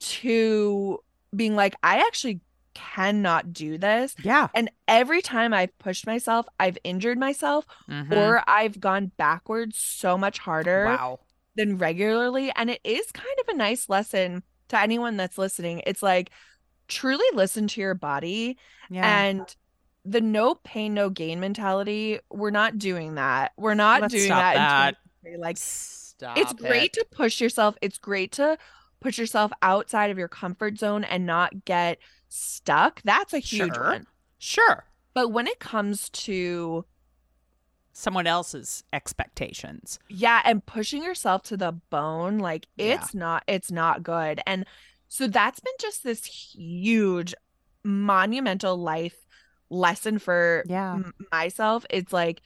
to 0.01 0.99
being 1.35 1.57
like, 1.57 1.75
I 1.83 1.99
actually 1.99 2.41
cannot 2.75 3.53
do 3.53 3.79
this. 3.79 4.15
yeah. 4.23 4.49
And 4.55 4.71
every 4.87 5.23
time 5.23 5.55
I've 5.55 5.77
pushed 5.79 6.07
myself, 6.07 6.47
I've 6.61 6.79
injured 6.85 7.19
myself 7.19 7.67
Mhm. 7.89 8.13
or 8.15 8.43
I've 8.47 8.79
gone 8.79 9.11
backwards 9.17 9.79
so 9.79 10.19
much 10.19 10.39
harder 10.39 10.85
wow. 10.85 11.21
Than 11.57 11.79
regularly. 11.79 12.53
And 12.57 12.71
it 12.71 12.81
is 12.85 13.11
kind 13.13 13.37
of 13.41 13.49
a 13.49 13.57
nice 13.57 13.89
lesson 13.89 14.43
to 14.69 14.79
anyone 14.81 15.17
that's 15.17 15.39
listening. 15.39 15.83
It's 15.87 16.03
like 16.03 16.31
truly 16.89 17.25
listen 17.35 17.67
to 17.69 17.81
your 17.81 17.95
body 17.95 18.59
Yeah. 18.91 19.23
and 19.25 19.57
the 20.05 20.21
no 20.21 20.55
pain, 20.57 20.93
no 20.95 21.09
gain 21.11 21.41
mentality. 21.41 22.19
We're 22.31 22.51
not 22.51 22.79
doing 22.79 23.15
that. 23.15 23.53
We're 23.57 23.75
not 23.75 24.03
Let's 24.03 24.15
doing 24.15 24.29
that. 24.29 24.57
in 25.25 25.33
that. 25.33 25.41
Like 25.41 25.57
Stop 25.59 26.37
it's 26.39 26.53
great 26.53 26.85
it. 26.85 26.93
to 26.95 27.07
push 27.11 27.41
yourself. 27.41 27.77
It's 27.81 27.99
great 27.99 28.33
to 28.33 28.59
push 29.01 29.19
yourself 29.19 29.51
outside 29.63 30.11
of 30.11 30.19
your 30.19 30.29
comfort 30.29 30.79
zone 30.79 31.05
and 31.05 31.25
not 31.27 31.65
get 31.65 31.99
stuck. 32.29 33.01
That's 33.03 33.33
a 33.33 33.39
huge 33.39 33.75
Sure. 33.75 33.83
one. 33.85 34.07
Sure. 34.39 34.85
But 35.15 35.29
when 35.29 35.47
it 35.47 35.59
comes 35.61 36.11
to 36.11 36.85
Someone 37.97 38.27
else's 38.27 38.83
expectations. 38.93 39.99
yeah 40.09 40.43
and 40.45 40.67
pushing 40.67 41.03
yourself 41.05 41.43
to 41.45 41.57
the 41.57 41.73
bone 41.91 42.39
like 42.39 42.67
Yeah. 42.77 42.95
it's 42.95 43.15
not 43.15 43.45
it's 43.47 43.71
not 43.71 44.03
good 44.03 44.41
and 44.47 44.67
so 45.09 45.29
that's 45.29 45.61
been 45.61 45.73
just 45.81 46.03
this 46.03 46.25
huge 46.25 47.35
monumental 47.85 48.77
life 48.77 49.17
lesson 49.71 50.19
for 50.19 50.65
Yeah. 50.67 50.95
m- 50.95 51.15
myself 51.33 51.87
it's 51.89 52.13
like 52.13 52.43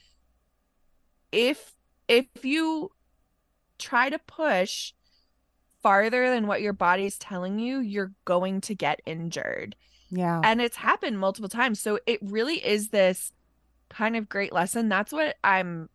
if 1.33 1.73
if 2.09 2.27
you 2.43 2.91
try 3.79 4.11
to 4.11 4.19
push 4.19 4.93
farther 5.83 6.31
than 6.31 6.47
what 6.47 6.61
your 6.61 6.73
body's 6.73 7.19
telling 7.19 7.59
you 7.59 7.79
you're 7.79 8.13
going 8.25 8.61
to 8.63 8.75
get 8.75 9.01
injured 9.07 9.77
Yeah. 10.11 10.41
and 10.43 10.61
it's 10.61 10.77
happened 10.77 11.19
multiple 11.21 11.49
times 11.49 11.81
so 11.81 11.99
it 12.07 12.19
really 12.23 12.65
is 12.65 12.89
this 12.89 13.33
kind 13.91 14.17
of 14.17 14.29
great 14.29 14.53
lesson. 14.53 14.89
That's 14.89 15.13
what 15.13 15.37
i'm 15.43 15.89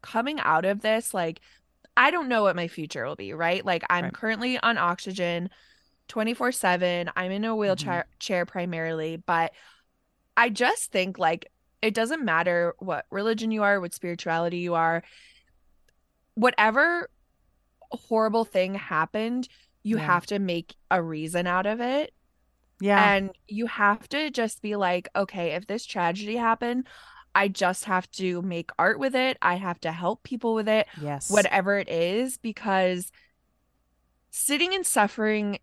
coming 0.00 0.38
out 0.40 0.64
of 0.64 0.80
this 0.80 1.12
like 1.12 1.40
i 1.96 2.10
don't 2.10 2.28
know 2.28 2.42
what 2.42 2.54
my 2.56 2.68
future 2.68 3.04
will 3.04 3.16
be 3.16 3.32
right? 3.34 3.64
Like 3.64 3.82
i'm 3.90 4.04
Right. 4.04 4.14
currently 4.14 4.58
on 4.58 4.78
oxygen 4.78 5.50
24 6.06 6.52
7 6.52 7.10
i'm 7.16 7.30
in 7.32 7.44
a 7.44 7.48
mm-hmm. 7.48 7.58
wheelchair 7.58 8.06
chair 8.18 8.46
primarily 8.46 9.16
but 9.16 9.52
i 10.36 10.48
just 10.48 10.92
think 10.92 11.18
like 11.18 11.50
it 11.82 11.94
doesn't 11.94 12.24
matter 12.24 12.74
what 12.78 13.06
religion 13.10 13.50
you 13.50 13.62
are 13.62 13.80
what 13.80 13.92
spirituality 13.92 14.58
you 14.58 14.74
are 14.74 15.02
whatever 16.34 17.10
horrible 17.90 18.44
thing 18.44 18.74
happened 18.74 19.48
you 19.82 19.96
Yeah. 19.98 20.06
have 20.06 20.26
to 20.26 20.38
make 20.38 20.74
a 20.90 21.02
reason 21.02 21.46
out 21.46 21.66
of 21.66 21.80
it 21.80 22.12
yeah. 22.80 23.14
and 23.14 23.30
you 23.46 23.66
have 23.66 24.08
to 24.10 24.30
just 24.30 24.62
be 24.62 24.76
like, 24.76 25.08
okay, 25.16 25.52
if 25.54 25.66
this 25.66 25.84
tragedy 25.86 26.36
happened, 26.36 26.86
I 27.34 27.48
just 27.48 27.84
have 27.84 28.10
to 28.12 28.42
make 28.42 28.70
art 28.78 28.98
with 28.98 29.14
it. 29.14 29.36
I 29.42 29.54
have 29.56 29.80
to 29.80 29.92
help 29.92 30.22
people 30.22 30.54
with 30.54 30.68
it, 30.68 30.86
yes. 31.00 31.30
whatever 31.30 31.78
it 31.78 31.88
is, 31.88 32.36
because 32.38 33.12
sitting 34.30 34.72
in 34.72 34.84
suffering 34.84 35.58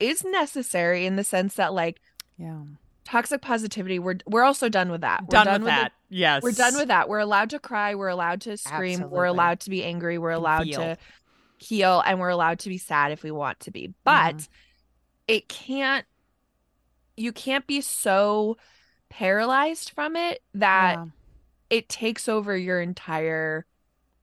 is 0.00 0.24
necessary 0.24 1.06
in 1.06 1.16
the 1.16 1.24
sense 1.24 1.54
that 1.54 1.72
like 1.74 2.00
Yeah. 2.38 2.62
toxic 3.04 3.40
positivity, 3.42 3.98
we're 3.98 4.18
we're 4.26 4.42
also 4.42 4.68
done 4.68 4.90
with 4.90 5.02
that. 5.02 5.22
We're 5.22 5.44
Done, 5.44 5.52
with 5.52 5.60
the- 5.62 5.66
that. 5.66 5.92
yes. 6.08 6.42
we're 6.42 6.52
done 6.52 6.74
with 6.76 6.88
that. 6.88 7.08
We're 7.08 7.18
allowed 7.20 7.50
to 7.50 7.58
cry. 7.58 7.94
We're 7.94 8.08
allowed 8.08 8.40
to 8.42 8.56
scream. 8.56 8.94
Absolutely. 8.94 9.16
We're 9.16 9.24
allowed 9.26 9.60
to 9.60 9.70
be 9.70 9.84
angry. 9.84 10.18
We're 10.18 10.30
allowed 10.30 10.64
feel. 10.64 10.80
to 10.80 10.98
heal 11.58 12.02
and 12.04 12.18
we're 12.18 12.28
allowed 12.30 12.58
to 12.60 12.68
be 12.68 12.78
sad 12.78 13.12
if 13.12 13.22
we 13.22 13.30
want 13.30 13.60
to 13.60 13.70
be. 13.70 13.94
But 14.04 14.36
Mm-hmm. 14.36 14.52
it 15.28 15.48
can't, 15.48 16.04
you 17.22 17.32
can't 17.32 17.66
be 17.66 17.80
so 17.80 18.56
paralyzed 19.10 19.90
from 19.90 20.16
it 20.16 20.42
that 20.54 20.98
Yeah. 20.98 21.06
it 21.70 21.88
takes 21.88 22.28
over 22.28 22.56
your 22.56 22.80
entire 22.80 23.66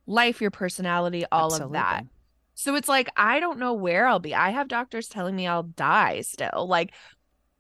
life, 0.07 0.41
your 0.41 0.51
personality, 0.51 1.25
all 1.31 1.53
of 1.53 1.71
that. 1.73 2.05
So 2.55 2.75
it's 2.75 2.89
like, 2.89 3.09
I 3.15 3.39
don't 3.39 3.59
know 3.59 3.73
where 3.73 4.07
I'll 4.07 4.19
be. 4.19 4.35
I 4.35 4.49
have 4.51 4.67
doctors 4.67 5.07
telling 5.07 5.35
me 5.35 5.47
I'll 5.47 5.63
die 5.63 6.21
still. 6.21 6.67
Like, 6.67 6.93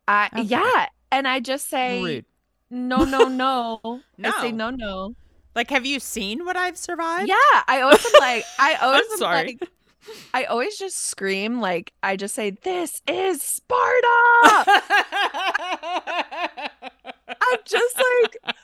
I, 0.07 0.29
Okay. 0.35 0.43
yeah. 0.43 0.87
And 1.11 1.27
I 1.27 1.39
just 1.39 1.69
say, 1.69 1.99
Rude. 2.03 2.25
no, 2.69 3.05
no, 3.05 3.27
no. 3.27 4.03
I 4.23 4.31
say, 4.31 4.51
No. 4.51 4.51
no, 4.51 4.69
no. 4.71 5.15
Like, 5.55 5.69
have 5.71 5.85
you 5.85 5.99
seen 5.99 6.45
what 6.45 6.57
I've 6.57 6.77
survived? 6.77 7.27
Yeah, 7.27 7.35
I 7.67 7.81
always 7.81 8.05
am 8.05 8.13
like, 8.19 8.45
I 8.57 8.75
always 8.81 9.09
am 9.11 9.17
sorry. 9.17 9.45
like, 9.47 9.59
I 10.33 10.43
always 10.45 10.77
just 10.77 10.97
scream 10.97 11.59
like 11.61 11.93
I 12.03 12.15
just 12.15 12.35
say, 12.35 12.51
"This 12.51 13.01
is 13.07 13.41
Sparta." 13.41 14.81
I'm 17.41 17.59
just 17.65 17.95
like, 17.97 18.55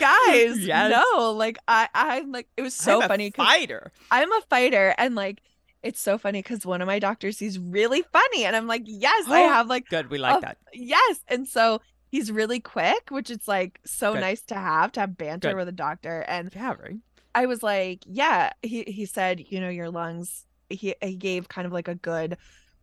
guys, 0.00 0.58
Yes. 0.66 0.90
no, 1.14 1.32
like 1.32 1.58
I, 1.68 1.88
I'm 1.94 2.32
like, 2.32 2.48
it 2.56 2.62
was 2.62 2.74
so 2.74 2.96
I'm 2.98 3.02
a 3.04 3.08
funny. 3.08 3.30
fighter. 3.30 3.92
I'm 4.10 4.30
a 4.32 4.40
fighter, 4.48 4.94
and 4.98 5.14
like, 5.14 5.40
it's 5.82 6.00
so 6.00 6.18
funny 6.18 6.42
because 6.42 6.66
one 6.66 6.80
of 6.82 6.86
my 6.86 6.98
doctors, 6.98 7.38
he's 7.38 7.58
really 7.58 8.02
funny, 8.12 8.44
and 8.44 8.54
I'm 8.56 8.66
like, 8.66 8.82
yes, 8.86 9.26
I 9.28 9.40
have 9.54 9.68
like, 9.68 9.88
Good. 9.88 10.10
We 10.10 10.18
like 10.18 10.36
Oh, 10.36 10.40
that. 10.40 10.58
yes, 10.72 11.20
and 11.28 11.46
so 11.48 11.80
he's 12.10 12.30
really 12.32 12.60
quick, 12.60 13.10
which 13.10 13.30
it's 13.30 13.48
like 13.48 13.80
so 13.84 14.12
Good. 14.14 14.20
nice 14.20 14.42
to 14.42 14.54
have 14.54 14.92
to 14.92 15.00
have 15.00 15.16
banter 15.16 15.50
Good. 15.50 15.56
with 15.56 15.68
a 15.68 15.72
doctor, 15.72 16.20
and 16.28 16.50
Yeah, 16.54 16.74
right. 16.78 16.96
I 17.34 17.46
was 17.46 17.62
like, 17.62 18.00
yeah. 18.06 18.52
He 18.62 18.82
he 18.82 19.06
said, 19.06 19.44
you 19.48 19.60
know, 19.60 19.68
your 19.68 19.88
lungs. 19.90 20.46
He 20.70 20.94
he 21.02 21.16
gave 21.16 21.48
kind 21.48 21.66
of 21.66 21.72
like 21.72 21.88
a 21.88 21.94
good 21.94 22.36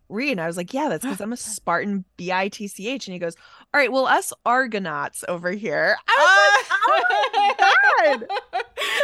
read. 0.09 0.31
And 0.31 0.41
I 0.41 0.47
was 0.47 0.57
like, 0.57 0.73
yeah, 0.73 0.89
that's 0.89 1.03
because 1.05 1.21
I'm 1.21 1.33
a 1.33 1.37
Spartan 1.37 2.05
B 2.15 2.31
I 2.31 2.49
T 2.49 2.67
C 2.67 2.87
H. 2.87 3.07
And 3.07 3.13
he 3.13 3.19
goes, 3.19 3.35
all 3.73 3.79
right, 3.79 3.91
well, 3.91 4.05
us 4.05 4.33
Argonauts 4.45 5.23
over 5.27 5.51
here. 5.51 5.97
I 6.07 6.61
was 6.61 6.69
like, 6.69 6.81
uh, 6.81 7.13
oh 7.19 7.53
my 7.57 8.17
god. 8.17 8.27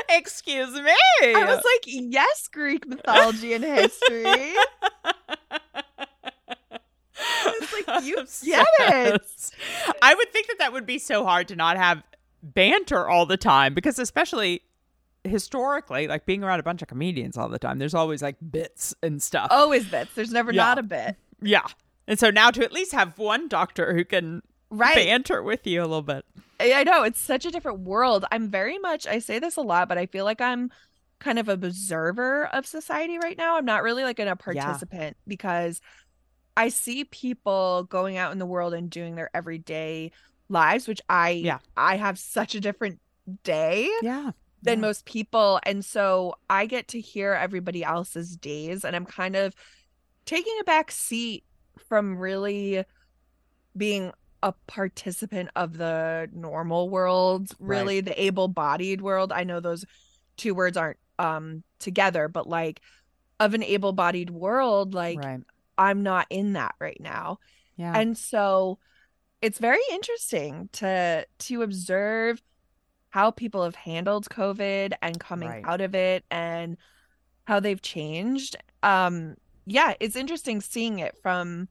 Excuse 0.09 0.73
me. 0.73 0.91
I 1.21 1.45
was 1.45 1.63
like, 1.63 1.83
yes, 1.85 2.47
Greek 2.47 2.87
mythology 2.87 3.53
and 3.53 3.63
history. 3.63 4.53
was 7.45 7.73
like, 7.87 8.03
you 8.03 8.15
get 8.15 8.67
it. 8.79 9.15
Obsessed. 9.15 9.55
I 10.01 10.13
would 10.13 10.31
think 10.31 10.47
that 10.47 10.57
that 10.59 10.73
would 10.73 10.85
be 10.85 10.99
so 10.99 11.25
hard 11.25 11.47
to 11.49 11.55
not 11.55 11.77
have 11.77 12.03
banter 12.41 13.07
all 13.07 13.25
the 13.25 13.37
time 13.37 13.73
because, 13.73 13.99
especially 13.99 14.61
historically, 15.23 16.07
like 16.07 16.25
being 16.25 16.43
around 16.43 16.59
a 16.59 16.63
bunch 16.63 16.81
of 16.81 16.87
comedians 16.87 17.37
all 17.37 17.49
the 17.49 17.59
time, 17.59 17.79
there's 17.79 17.93
always 17.93 18.21
like 18.21 18.35
bits 18.51 18.93
and 19.01 19.21
stuff. 19.21 19.47
Always 19.51 19.85
bits. 19.87 20.13
There's 20.15 20.31
never 20.31 20.51
Yeah. 20.51 20.63
not 20.63 20.79
a 20.79 20.83
bit. 20.83 21.15
Yeah. 21.41 21.65
And 22.07 22.19
so 22.19 22.29
now 22.29 22.51
to 22.51 22.63
at 22.63 22.71
least 22.73 22.91
have 22.91 23.17
one 23.17 23.47
doctor 23.47 23.93
who 23.93 24.03
can 24.05 24.41
Right. 24.69 24.95
banter 24.95 25.43
with 25.43 25.67
you 25.67 25.81
a 25.81 25.83
little 25.87 26.01
bit. 26.01 26.25
I 26.59 26.83
know 26.83 27.03
it's 27.03 27.19
such 27.19 27.45
a 27.45 27.51
different 27.51 27.79
world. 27.81 28.25
I'm 28.31 28.49
very 28.49 28.79
much 28.79 29.05
I 29.07 29.19
say 29.19 29.37
this 29.39 29.55
a 29.55 29.61
lot, 29.61 29.87
but 29.87 29.97
I 29.97 30.05
feel 30.07 30.25
like 30.25 30.41
I'm 30.41 30.71
kind 31.19 31.37
of 31.39 31.47
an 31.47 31.63
observer 31.63 32.47
of 32.47 32.65
society 32.65 33.17
right 33.19 33.37
now. 33.37 33.57
I'm 33.57 33.65
not 33.65 33.83
really 33.83 34.03
like 34.03 34.19
in 34.19 34.27
a 34.27 34.35
participant 34.35 35.15
because 35.27 35.79
I 36.57 36.69
see 36.69 37.05
people 37.05 37.83
going 37.89 38.17
out 38.17 38.31
in 38.31 38.39
the 38.39 38.45
world 38.45 38.73
and 38.73 38.89
doing 38.89 39.15
their 39.15 39.29
everyday 39.33 40.11
lives, 40.49 40.87
which 40.87 41.01
I 41.07 41.29
Yeah. 41.29 41.59
I 41.77 41.95
have 41.97 42.17
such 42.19 42.55
a 42.55 42.59
different 42.59 42.99
day. 43.43 43.89
Yeah. 44.01 44.31
Than 44.63 44.79
Yeah. 44.79 44.87
most 44.87 45.05
people. 45.05 45.59
And 45.63 45.83
so 45.85 46.35
I 46.49 46.65
get 46.65 46.87
to 46.89 46.99
hear 46.99 47.33
everybody 47.33 47.83
else's 47.83 48.35
days 48.37 48.83
and 48.83 48.95
I'm 48.95 49.05
kind 49.05 49.35
of 49.35 49.53
taking 50.25 50.57
a 50.61 50.63
back 50.63 50.89
seat 50.91 51.43
from 51.87 52.17
really 52.17 52.83
being 53.75 54.11
a 54.41 54.53
participant 54.67 55.49
of 55.55 55.77
the 55.77 56.29
normal 56.33 56.89
world, 56.89 57.49
really 57.59 58.01
the 58.01 58.21
able-bodied 58.21 59.01
world. 59.01 59.31
I 59.31 59.43
know 59.43 59.59
those 59.59 59.85
two 60.37 60.55
words 60.55 60.77
aren't 60.77 60.97
um 61.19 61.63
together, 61.79 62.27
but 62.27 62.47
like 62.47 62.81
of 63.39 63.53
an 63.53 63.63
able-bodied 63.63 64.29
world, 64.29 64.93
like 64.93 65.19
right. 65.19 65.41
I'm 65.77 66.03
not 66.03 66.27
in 66.29 66.53
that 66.53 66.75
right 66.79 66.99
now. 66.99 67.39
Yeah. 67.77 67.97
And 67.97 68.17
so 68.17 68.79
it's 69.41 69.59
very 69.59 69.81
interesting 69.91 70.69
to 70.73 71.25
to 71.39 71.61
observe 71.63 72.41
how 73.13 73.29
people 73.29 73.63
have 73.63 73.75
handled 73.75 74.27
COVID 74.29 74.93
and 75.03 75.19
coming 75.19 75.47
Right. 75.47 75.63
out 75.67 75.81
of 75.81 75.93
it 75.93 76.25
and 76.31 76.77
how 77.45 77.59
they've 77.59 77.79
changed. 77.81 78.55
Um 78.81 79.35
yeah, 79.67 79.93
it's 79.99 80.15
interesting 80.15 80.61
seeing 80.61 80.97
it 80.97 81.15
from 81.21 81.69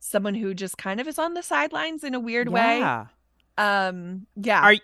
someone 0.00 0.34
who 0.34 0.52
just 0.52 0.76
kind 0.76 1.00
of 1.00 1.08
is 1.08 1.18
on 1.18 1.32
the 1.32 1.42
sidelines 1.42 2.04
in 2.04 2.14
a 2.14 2.20
weird 2.20 2.50
way. 2.50 2.78
Yeah. 2.80 3.06
Um 3.56 4.26
yeah. 4.36 4.60
Are 4.60 4.74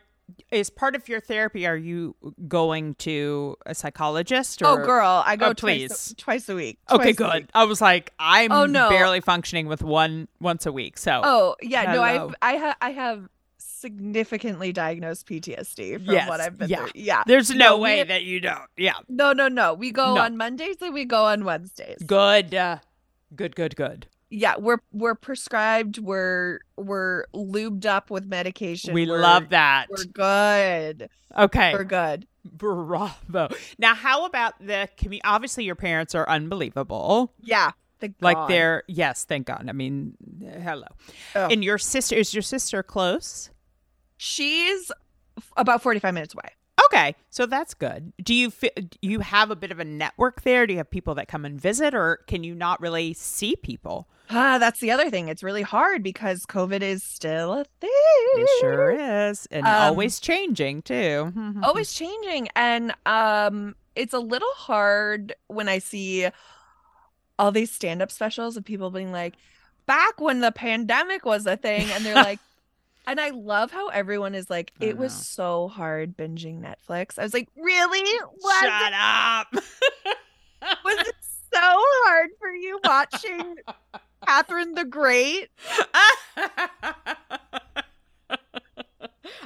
is 0.51 0.71
part 0.71 0.97
of 0.97 1.09
your 1.11 1.21
therapy? 1.21 1.67
Are 1.67 1.77
you 1.77 2.17
going 2.49 2.95
to 2.97 3.57
a 3.67 3.75
psychologist? 3.75 4.63
Or... 4.63 4.81
oh 4.81 4.85
girl, 4.85 5.23
I 5.27 5.37
go 5.37 5.49
Oh, 5.49 5.53
twice 5.53 5.89
please. 5.89 6.15
twice 6.17 6.49
a 6.49 6.55
week. 6.55 6.79
Okay, 6.91 7.13
twice 7.13 7.15
a 7.15 7.17
good. 7.19 7.35
week. 7.43 7.51
I 7.53 7.65
was 7.65 7.83
like, 7.83 8.15
I'm 8.19 8.51
Oh, 8.51 8.65
no. 8.65 8.89
barely 8.89 9.21
functioning 9.21 9.67
with 9.67 9.83
one 9.83 10.27
once 10.41 10.65
a 10.65 10.73
week. 10.73 10.97
So 10.97 11.21
Oh, 11.23 11.57
yeah, 11.61 11.93
no, 11.93 12.01
I 12.03 12.13
have 12.55 12.75
I 12.81 12.91
have 12.93 13.29
significantly 13.87 14.73
diagnosed 14.73 15.27
PTSD 15.29 16.05
from 16.05 16.13
Yes, 16.13 16.29
what 16.29 16.41
I've 16.41 16.59
been 16.59 16.69
yeah. 16.69 16.79
through. 16.79 16.91
Yeah. 16.95 17.23
there's 17.27 17.51
no, 17.51 17.71
No, 17.71 17.79
way 17.79 18.03
that 18.03 18.25
you 18.25 18.41
don't. 18.41 18.69
Yeah. 18.77 18.95
No, 19.09 19.33
no, 19.33 19.47
no. 19.47 19.75
We 19.75 19.93
go 19.93 20.15
No. 20.15 20.23
on 20.23 20.37
Mondays 20.37 20.77
and 20.81 20.93
we 20.93 21.05
go 21.05 21.25
on 21.27 21.45
Wednesdays. 21.45 21.99
Good. 22.05 22.53
Uh, 22.55 22.79
good. 23.35 23.55
Good. 23.55 23.77
Good. 23.77 24.09
Yeah, 24.29 24.57
we're 24.59 24.79
we're 24.93 25.15
prescribed. 25.15 25.99
We're 25.99 26.59
we're 26.77 27.27
lubed 27.33 27.87
up 27.87 28.11
with 28.11 28.27
medication. 28.27 28.93
we 28.93 29.07
we're, 29.07 29.21
love 29.21 29.51
that. 29.51 29.87
We're 29.89 30.05
good. 30.05 31.09
Okay. 31.39 31.73
We're 31.73 31.85
good. 31.85 32.27
Bravo. 32.45 33.49
Now, 33.79 33.95
how 33.95 34.27
about 34.27 34.55
the 34.59 34.89
community? 34.97 35.23
Obviously, 35.25 35.63
your 35.65 35.77
parents 35.77 36.15
are 36.17 36.29
unbelievable. 36.29 37.33
Yeah. 37.41 37.71
Like 38.21 38.49
they're 38.49 38.83
yes, 38.89 39.25
thank 39.25 39.47
God. 39.47 39.67
I 39.69 39.73
mean, 39.73 40.17
hello. 40.61 40.87
Oh. 41.35 41.47
And 41.49 41.63
your 41.65 41.79
sister 41.79 42.17
is 42.17 42.35
your 42.35 42.43
sister 42.43 42.83
close? 42.83 43.51
She's 44.17 44.91
about 45.57 45.83
forty 45.83 46.01
five 46.01 46.15
minutes 46.15 46.35
away. 46.35 46.51
Okay, 46.87 47.17
so 47.31 47.47
that's 47.47 47.75
good. 47.75 48.13
Do 48.23 48.33
you 48.35 48.51
fi- 48.51 48.71
do 48.77 48.99
you 49.03 49.21
have 49.21 49.51
a 49.51 49.57
bit 49.57 49.73
of 49.73 49.81
a 49.81 49.85
network 49.85 50.43
there? 50.43 50.67
Do 50.67 50.73
you 50.75 50.79
have 50.79 50.91
people 50.91 51.15
that 51.17 51.27
come 51.29 51.45
and 51.45 51.61
visit, 51.61 51.95
or 51.95 52.21
can 52.27 52.45
you 52.45 52.55
not 52.55 52.81
really 52.81 53.13
see 53.15 53.57
people? 53.57 54.09
Ah, 54.31 54.59
that's 54.59 54.81
the 54.81 54.91
other 54.91 55.09
thing. 55.11 55.29
It's 55.29 55.43
really 55.43 55.63
hard 55.63 56.03
because 56.03 56.47
COVID 56.47 56.83
is 56.83 57.03
still 57.03 57.53
a 57.55 57.65
thing. 57.81 57.91
It 57.93 58.49
sure 58.61 58.91
is, 59.29 59.47
and 59.51 59.67
Um, 59.67 59.73
always 59.73 60.21
changing 60.21 60.83
too. 60.83 61.33
always 61.63 61.93
changing 61.93 62.49
and 62.57 62.95
um 63.07 63.75
it's 63.95 64.13
a 64.13 64.19
little 64.19 64.53
hard 64.57 65.35
when 65.47 65.69
i 65.71 65.79
see 65.79 66.29
all 67.39 67.51
these 67.51 67.71
stand-up 67.73 68.11
specials 68.13 68.57
of 68.57 68.65
people 68.65 68.91
being 68.91 69.11
like 69.13 69.35
back 69.87 70.21
when 70.21 70.41
the 70.41 70.53
pandemic 70.53 71.25
was 71.25 71.47
a 71.47 71.57
thing 71.57 71.89
and 71.93 72.05
they're 72.05 72.15
like 72.31 72.41
and 73.07 73.21
i 73.21 73.31
love 73.31 73.71
how 73.71 73.89
everyone 73.89 74.35
is 74.35 74.49
like 74.51 74.73
I 74.81 74.87
it 74.87 74.99
was 74.99 75.13
so 75.13 75.69
hard 75.69 76.17
binging 76.17 76.61
netflix 76.61 77.19
i 77.19 77.23
was 77.23 77.33
like 77.35 77.49
really 77.57 78.03
was, 78.43 78.61
Shut 78.61 78.93
up. 78.95 79.47
was 80.85 80.99
it 81.07 81.15
so 81.53 81.61
hard 81.61 82.31
for 82.41 82.49
you 82.55 82.79
watching 82.85 83.57
catherine 84.27 84.75
the 84.75 84.85
great 84.85 85.49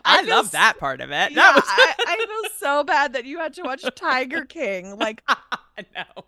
I, 0.02 0.20
I 0.20 0.22
love 0.22 0.46
s- 0.46 0.50
that 0.52 0.78
part 0.78 1.00
of 1.00 1.10
it. 1.10 1.30
yeah, 1.32 1.36
That 1.36 1.54
was 1.56 1.64
I, 1.66 1.94
I 1.98 2.26
feel 2.26 2.50
so 2.58 2.84
bad 2.84 3.12
that 3.12 3.24
you 3.24 3.38
had 3.38 3.52
to 3.54 3.62
watch 3.62 3.84
tiger 3.96 4.44
king 4.44 4.98
like 4.98 5.22
I 5.28 5.84
know. 5.94 6.24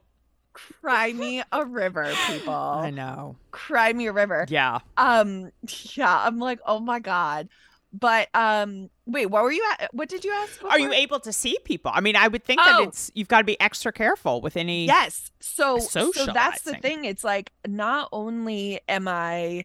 Cry 0.55 1.13
me 1.13 1.43
a 1.53 1.65
river 1.65 2.13
people 2.27 2.53
I 2.55 2.91
know. 2.91 3.37
cry 3.51 3.93
me 3.93 4.07
a 4.07 4.13
river 4.13 4.45
Yeah. 4.49 4.81
um 4.97 5.51
yeah 5.95 6.25
i'm 6.27 6.39
like 6.39 6.61
oh 6.67 6.79
my 6.81 6.99
god 7.01 7.49
but 7.93 8.29
um 8.35 8.89
wait 9.07 9.27
what 9.27 9.43
were 9.43 9.53
you 9.53 9.65
at 9.79 9.93
what 9.95 10.09
did 10.09 10.25
you 10.25 10.33
ask 10.33 10.63
Are 10.65 10.79
you 10.79 10.93
able 10.93 11.21
to 11.21 11.33
see 11.33 11.59
people? 11.65 11.91
I 11.95 12.01
mean, 12.01 12.17
I 12.17 12.29
would 12.29 12.43
think 12.45 12.61
that 12.61 12.77
Oh. 12.81 12.85
it's 12.85 13.11
you've 13.15 13.29
got 13.29 13.39
to 13.39 13.45
be 13.45 13.61
extra 13.61 13.93
careful 13.93 14.41
with 14.41 14.57
any. 14.57 14.87
yes 14.87 15.31
so 15.41 15.79
so 15.79 16.11
that's 16.33 16.63
the 16.63 16.75
thing 16.77 17.05
it's 17.05 17.23
like 17.25 17.51
not 17.67 18.09
only 18.13 18.81
am 18.89 19.09
i 19.09 19.65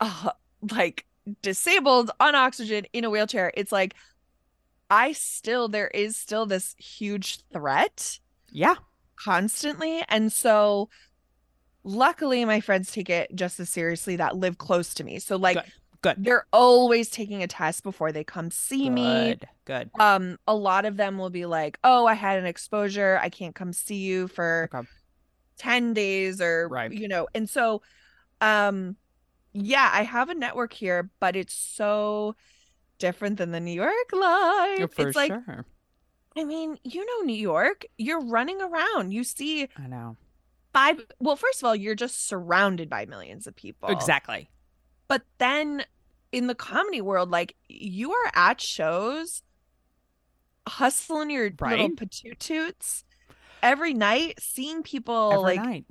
uh, 0.00 0.30
like 0.70 1.06
disabled 1.42 2.10
on 2.20 2.34
oxygen 2.34 2.84
in 2.92 3.04
a 3.04 3.10
wheelchair 3.10 3.50
it's 3.56 3.72
like 3.72 3.94
i 4.90 5.12
still 5.12 5.68
there 5.68 5.88
is 5.88 6.16
still 6.16 6.44
this 6.44 6.74
huge 6.78 7.40
threat 7.52 8.18
Yeah. 8.50 8.74
Constantly 9.16 10.02
and 10.08 10.32
so 10.32 10.88
luckily 11.84 12.44
my 12.44 12.60
friends 12.60 12.90
take 12.90 13.10
it 13.10 13.30
just 13.34 13.60
as 13.60 13.68
seriously 13.68 14.16
that 14.16 14.36
live 14.36 14.58
close 14.58 14.94
to 14.94 15.04
me 15.04 15.18
so 15.18 15.36
like 15.36 15.56
Good. 15.56 15.64
Good. 16.02 16.24
they're 16.24 16.46
always 16.52 17.08
taking 17.08 17.42
a 17.42 17.46
test 17.46 17.82
before 17.82 18.12
they 18.12 18.24
come 18.24 18.50
see 18.50 18.90
me 18.90 19.04
Good. 19.04 19.48
Good. 19.64 19.90
um 19.98 20.38
a 20.46 20.54
lot 20.54 20.84
of 20.84 20.96
them 20.96 21.18
will 21.18 21.30
be 21.30 21.46
like 21.46 21.78
oh 21.84 22.06
i 22.06 22.14
had 22.14 22.38
an 22.38 22.46
exposure 22.46 23.18
i 23.22 23.28
can't 23.28 23.54
come 23.54 23.72
see 23.72 23.96
you 23.96 24.28
for 24.28 24.68
Okay. 24.72 24.86
10 25.58 25.94
days 25.94 26.40
or 26.40 26.68
Right. 26.68 26.92
you 26.92 27.08
know 27.08 27.28
and 27.34 27.48
so 27.48 27.80
um 28.40 28.96
yeah 29.52 29.88
i 29.92 30.02
have 30.02 30.28
a 30.28 30.34
network 30.34 30.72
here 30.72 31.10
but 31.20 31.36
it's 31.36 31.54
so 31.54 32.34
different 32.98 33.38
than 33.38 33.50
the 33.50 33.60
new 33.60 33.72
york 33.72 34.12
life 34.12 34.92
For 34.94 35.08
it's 35.08 35.16
like 35.16 35.32
sure. 35.46 35.64
I 36.36 36.44
mean 36.44 36.78
you 36.84 37.04
know 37.04 37.24
new 37.26 37.36
york 37.36 37.84
you're 37.98 38.20
running 38.24 38.60
around 38.60 39.12
you 39.12 39.24
see 39.24 39.68
I 39.78 39.86
know. 39.86 40.16
five 40.72 41.00
well 41.20 41.36
first 41.36 41.62
of 41.62 41.66
all 41.66 41.76
you're 41.76 41.94
just 41.94 42.26
surrounded 42.26 42.88
by 42.90 43.06
millions 43.06 43.46
of 43.46 43.54
people 43.56 43.88
Exactly. 43.90 44.48
but 45.08 45.22
then 45.38 45.84
in 46.32 46.46
the 46.48 46.54
comedy 46.54 47.00
world 47.00 47.30
like 47.30 47.54
you 47.68 48.12
are 48.12 48.30
at 48.34 48.60
shows 48.60 49.42
hustling 50.66 51.30
your 51.30 51.44
little 51.44 51.58
Right. 51.60 51.96
patoot 51.96 52.38
toots 52.38 53.04
every 53.62 53.94
night 53.94 54.34
seeing 54.40 54.82
people 54.82 55.30
Every 55.32 55.42
like 55.42 55.62
night. 55.62 55.84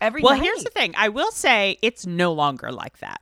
every 0.00 0.22
Well, 0.22 0.34
night 0.36 0.42
here's 0.42 0.64
the 0.64 0.70
thing. 0.70 0.94
I 0.96 1.08
will 1.08 1.30
say 1.32 1.78
it's 1.82 2.06
no 2.06 2.32
longer 2.32 2.70
like 2.72 2.98
that. 2.98 3.20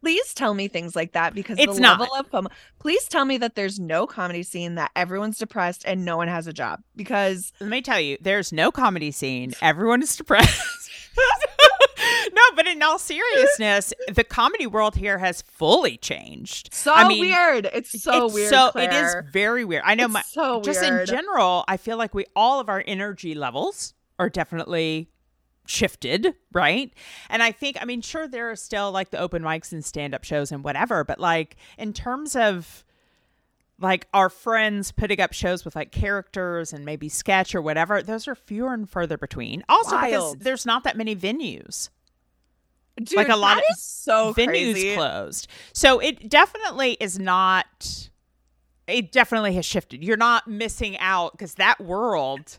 Please 0.00 0.32
tell 0.34 0.54
me 0.54 0.68
things 0.68 0.96
like 0.96 1.12
that 1.12 1.34
because 1.34 1.58
It's 1.58 1.74
the 1.76 1.80
not. 1.80 2.00
level 2.00 2.14
of 2.16 2.30
FOMO. 2.30 2.50
Please 2.78 3.06
tell 3.06 3.24
me 3.24 3.36
that 3.38 3.54
there's 3.54 3.78
no 3.78 4.06
comedy 4.06 4.42
scene 4.42 4.74
that 4.76 4.90
everyone's 4.96 5.38
depressed 5.38 5.82
and 5.86 6.04
no 6.04 6.16
one 6.16 6.28
has 6.28 6.46
a 6.46 6.52
job 6.52 6.82
because 6.96 7.52
Let 7.60 7.70
me 7.70 7.82
tell 7.82 8.00
you, 8.00 8.16
there's 8.20 8.52
no 8.52 8.70
comedy 8.72 9.10
scene. 9.10 9.52
Everyone 9.60 10.02
is 10.02 10.16
depressed. 10.16 10.90
no, 12.32 12.42
but 12.56 12.66
in 12.66 12.82
all 12.82 12.98
seriousness, 12.98 13.92
the 14.12 14.24
comedy 14.24 14.66
world 14.66 14.94
here 14.96 15.18
has 15.18 15.42
fully 15.42 15.96
changed. 15.96 16.72
so 16.72 16.92
I 16.94 17.06
mean, 17.06 17.20
weird. 17.20 17.68
It's 17.72 18.02
so 18.02 18.26
it's 18.26 18.34
weird. 18.34 18.50
So 18.50 18.70
it 18.74 18.92
is 18.92 19.14
very 19.32 19.64
weird. 19.64 19.82
I 19.84 19.94
know 19.94 20.04
It's 20.06 20.14
my 20.14 20.22
so 20.22 20.60
just 20.62 20.82
in 20.82 21.04
general, 21.06 21.64
I 21.68 21.76
feel 21.76 21.96
like 21.98 22.14
we 22.14 22.24
all 22.34 22.60
of 22.60 22.68
our 22.68 22.82
energy 22.86 23.34
levels 23.34 23.94
are 24.18 24.28
definitely 24.28 25.08
shifted, 25.70 26.34
right? 26.52 26.92
And 27.28 27.42
I 27.42 27.52
think, 27.52 27.78
I 27.80 27.84
mean, 27.84 28.00
sure, 28.02 28.28
there 28.28 28.50
are 28.50 28.56
still 28.56 28.90
like 28.92 29.10
the 29.10 29.18
open 29.18 29.42
mics 29.42 29.72
and 29.72 29.84
stand 29.84 30.14
up 30.14 30.24
shows 30.24 30.52
and 30.52 30.64
whatever, 30.64 31.04
but 31.04 31.18
like 31.18 31.56
in 31.78 31.92
terms 31.92 32.36
of 32.36 32.84
like 33.78 34.06
our 34.12 34.28
friends 34.28 34.92
putting 34.92 35.20
up 35.20 35.32
shows 35.32 35.64
with 35.64 35.74
like 35.74 35.90
characters 35.90 36.72
and 36.72 36.84
maybe 36.84 37.08
sketch 37.08 37.54
or 37.54 37.62
whatever, 37.62 38.02
those 38.02 38.28
are 38.28 38.34
fewer 38.34 38.74
and 38.74 38.90
further 38.90 39.16
between. 39.16 39.64
Also, 39.68 39.98
because 39.98 40.36
there's 40.36 40.66
not 40.66 40.84
that 40.84 40.96
many 40.96 41.16
venues 41.16 41.88
Dude, 42.96 43.16
like 43.16 43.28
a 43.28 43.36
lot 43.36 43.58
of 43.58 43.76
so 43.76 44.34
venues 44.34 44.46
crazy. 44.46 44.94
closed. 44.94 45.48
So 45.72 45.98
it 46.00 46.28
definitely 46.28 46.96
is 47.00 47.18
not. 47.18 48.10
It 48.86 49.12
definitely 49.12 49.54
has 49.54 49.64
shifted. 49.64 50.02
You're 50.02 50.16
not 50.16 50.48
missing 50.48 50.98
out 50.98 51.32
because 51.32 51.54
that 51.54 51.80
world 51.80 52.58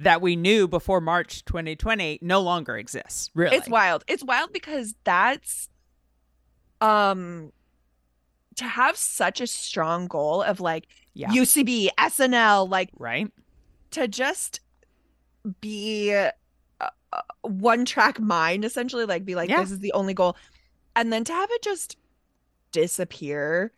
that 0.00 0.22
we 0.22 0.34
knew 0.36 0.66
before 0.66 1.00
March 1.00 1.44
2020 1.44 2.18
no 2.22 2.40
longer 2.40 2.76
exists. 2.76 3.30
Really, 3.34 3.56
It's 3.56 3.68
wild. 3.68 4.02
It's 4.08 4.24
wild 4.24 4.52
because 4.52 4.94
that's 5.04 5.68
um 6.80 7.52
to 8.56 8.64
have 8.64 8.96
such 8.96 9.40
a 9.40 9.46
strong 9.46 10.06
goal 10.06 10.42
of 10.42 10.60
like 10.60 10.86
Yeah. 11.14 11.28
UCB, 11.28 11.88
SNL, 11.98 12.68
like 12.68 12.90
right. 12.98 13.30
to 13.92 14.08
just 14.08 14.60
be 15.60 16.10
a, 16.10 16.32
a 16.80 16.90
one 17.42 17.84
track 17.84 18.18
mind 18.20 18.64
essentially, 18.64 19.04
like 19.04 19.24
be 19.24 19.34
like 19.34 19.50
Yeah. 19.50 19.60
this 19.60 19.70
is 19.70 19.78
the 19.80 19.92
only 19.92 20.14
goal, 20.14 20.36
and 20.96 21.12
then 21.12 21.24
to 21.24 21.32
have 21.32 21.50
it 21.52 21.62
just 21.62 21.96
disappear. 22.72 23.72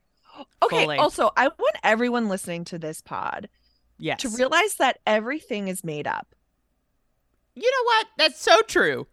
Okay. 0.63 0.85
Fully. 0.85 0.97
Also, 0.99 1.31
I 1.37 1.49
want 1.49 1.77
everyone 1.83 2.29
listening 2.29 2.65
to 2.67 2.79
this 2.79 3.01
pod 3.03 3.49
Yes. 4.03 4.21
to 4.23 4.29
realize 4.31 4.75
that 4.75 4.99
everything 5.07 5.69
is 5.69 5.83
made 5.85 6.07
up. 6.07 6.35
you 7.55 7.71
know 7.71 7.85
what? 7.85 8.07
That's 8.19 8.41
so 8.41 8.63
true. 8.63 9.07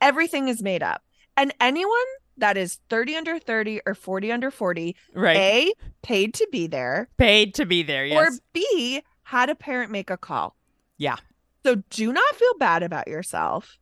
Everything 0.00 0.48
is 0.48 0.62
made 0.62 0.82
up. 0.82 1.02
And 1.36 1.52
anyone 1.60 2.04
that 2.38 2.56
is 2.56 2.78
30 2.90 3.16
under 3.16 3.38
30 3.38 3.80
or 3.86 3.94
40 3.94 4.30
under 4.32 4.50
40, 4.50 4.94
Right. 5.14 5.36
A, 5.36 5.72
paid 6.02 6.34
to 6.34 6.46
be 6.52 6.66
there, 6.66 7.08
Paid 7.16 7.54
to 7.54 7.64
be 7.66 7.82
there. 7.82 8.04
Yes. 8.06 8.16
Or 8.18 8.38
B, 8.52 9.02
had 9.24 9.48
a 9.50 9.54
parent 9.54 9.90
make 9.90 10.10
a 10.10 10.16
call. 10.16 10.54
Yeah. 10.98 11.16
So 11.64 11.76
do 11.90 12.12
not 12.12 12.34
feel 12.36 12.54
bad 12.58 12.82
about 12.82 13.08
yourself 13.08 13.78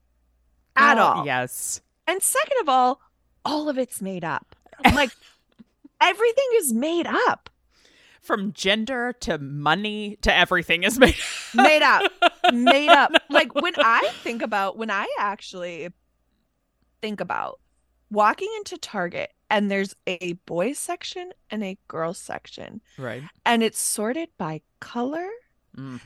at 0.77 0.97
Oh, 0.99 1.03
all. 1.03 1.27
Yes. 1.27 1.81
And 2.07 2.23
second 2.23 2.57
of 2.63 2.69
all, 2.69 3.01
all 3.45 3.69
of 3.69 3.77
it's 3.79 4.01
made 4.01 4.25
up. 4.25 4.55
Like 4.95 5.11
everything 6.01 6.49
is 6.55 6.73
made 6.73 7.07
up. 7.07 7.51
From 8.25 8.53
gender 8.55 9.13
to 9.21 9.39
money 9.39 10.17
to 10.23 10.35
everything 10.35 10.83
is 10.83 10.99
made. 10.99 11.15
Made 11.55 11.83
up. 11.83 12.11
made 12.53 12.89
up. 12.89 13.13
Like 13.29 13.55
when 13.55 13.75
I 13.79 14.11
think 14.23 14.41
about 14.43 14.77
when 14.79 14.91
I 14.91 15.07
actually 15.19 15.89
think 17.03 17.21
about 17.21 17.61
walking 18.11 18.49
into 18.57 18.79
Target 18.79 19.31
and 19.51 19.71
there's 19.71 19.95
a 20.07 20.33
boys 20.47 20.79
section 20.79 21.33
and 21.51 21.63
a 21.63 21.77
girls 21.87 22.19
section 22.19 22.81
Right. 22.97 23.23
and 23.45 23.63
it's 23.63 23.79
sorted 23.79 24.31
by 24.39 24.63
color 24.81 25.29
Mm. 25.77 26.01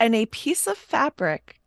and 0.00 0.14
a 0.16 0.26
piece 0.26 0.66
of 0.66 0.76
fabric 0.76 1.60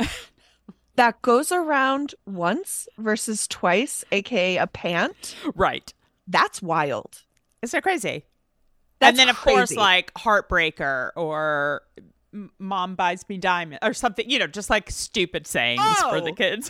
that 0.98 1.22
goes 1.22 1.52
around 1.54 2.14
once 2.26 2.88
versus 2.98 3.48
twice, 3.48 4.04
aka 4.12 4.58
a 4.58 4.68
pant. 4.68 5.36
Right. 5.56 5.94
That's 6.28 6.62
wild. 6.62 7.24
It's 7.62 7.72
that 7.72 7.82
crazy. 7.84 8.26
That's 9.00 9.10
and 9.12 9.20
then 9.20 9.30
of 9.30 9.38
course 9.38 9.72
like 9.76 10.14
heartbreaker 10.14 11.12
or 11.16 11.82
mom 12.60 12.96
buys 12.96 13.28
me 13.30 13.38
diamond 13.38 13.80
or 13.82 13.94
something 13.94 14.30
you 14.30 14.40
know 14.40 14.48
just 14.48 14.70
like 14.70 14.90
stupid 14.92 15.48
sayings 15.48 15.82
for 16.10 16.20
the 16.22 16.32
Oh. 16.32 16.34
kids 16.34 16.70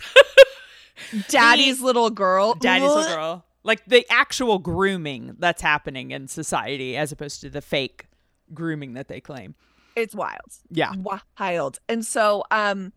daddy's 1.28 1.80
little 1.80 2.10
girl. 2.10 2.54
daddy's 2.54 2.88
little 2.88 3.04
girl 3.14 3.44
like 3.62 3.84
the 3.86 4.06
actual 4.10 4.58
grooming 4.58 5.34
that's 5.38 5.60
happening 5.62 6.10
in 6.12 6.28
society 6.28 6.96
as 6.96 7.10
opposed 7.12 7.40
to 7.40 7.50
the 7.50 7.60
fake 7.60 8.06
grooming 8.54 8.94
that 8.94 9.08
they 9.08 9.20
claim 9.20 9.54
It's 9.96 10.14
wild. 10.14 10.40
yeah 10.70 10.92
Wild. 11.38 11.80
And 11.88 12.04
so 12.04 12.44
um 12.50 12.92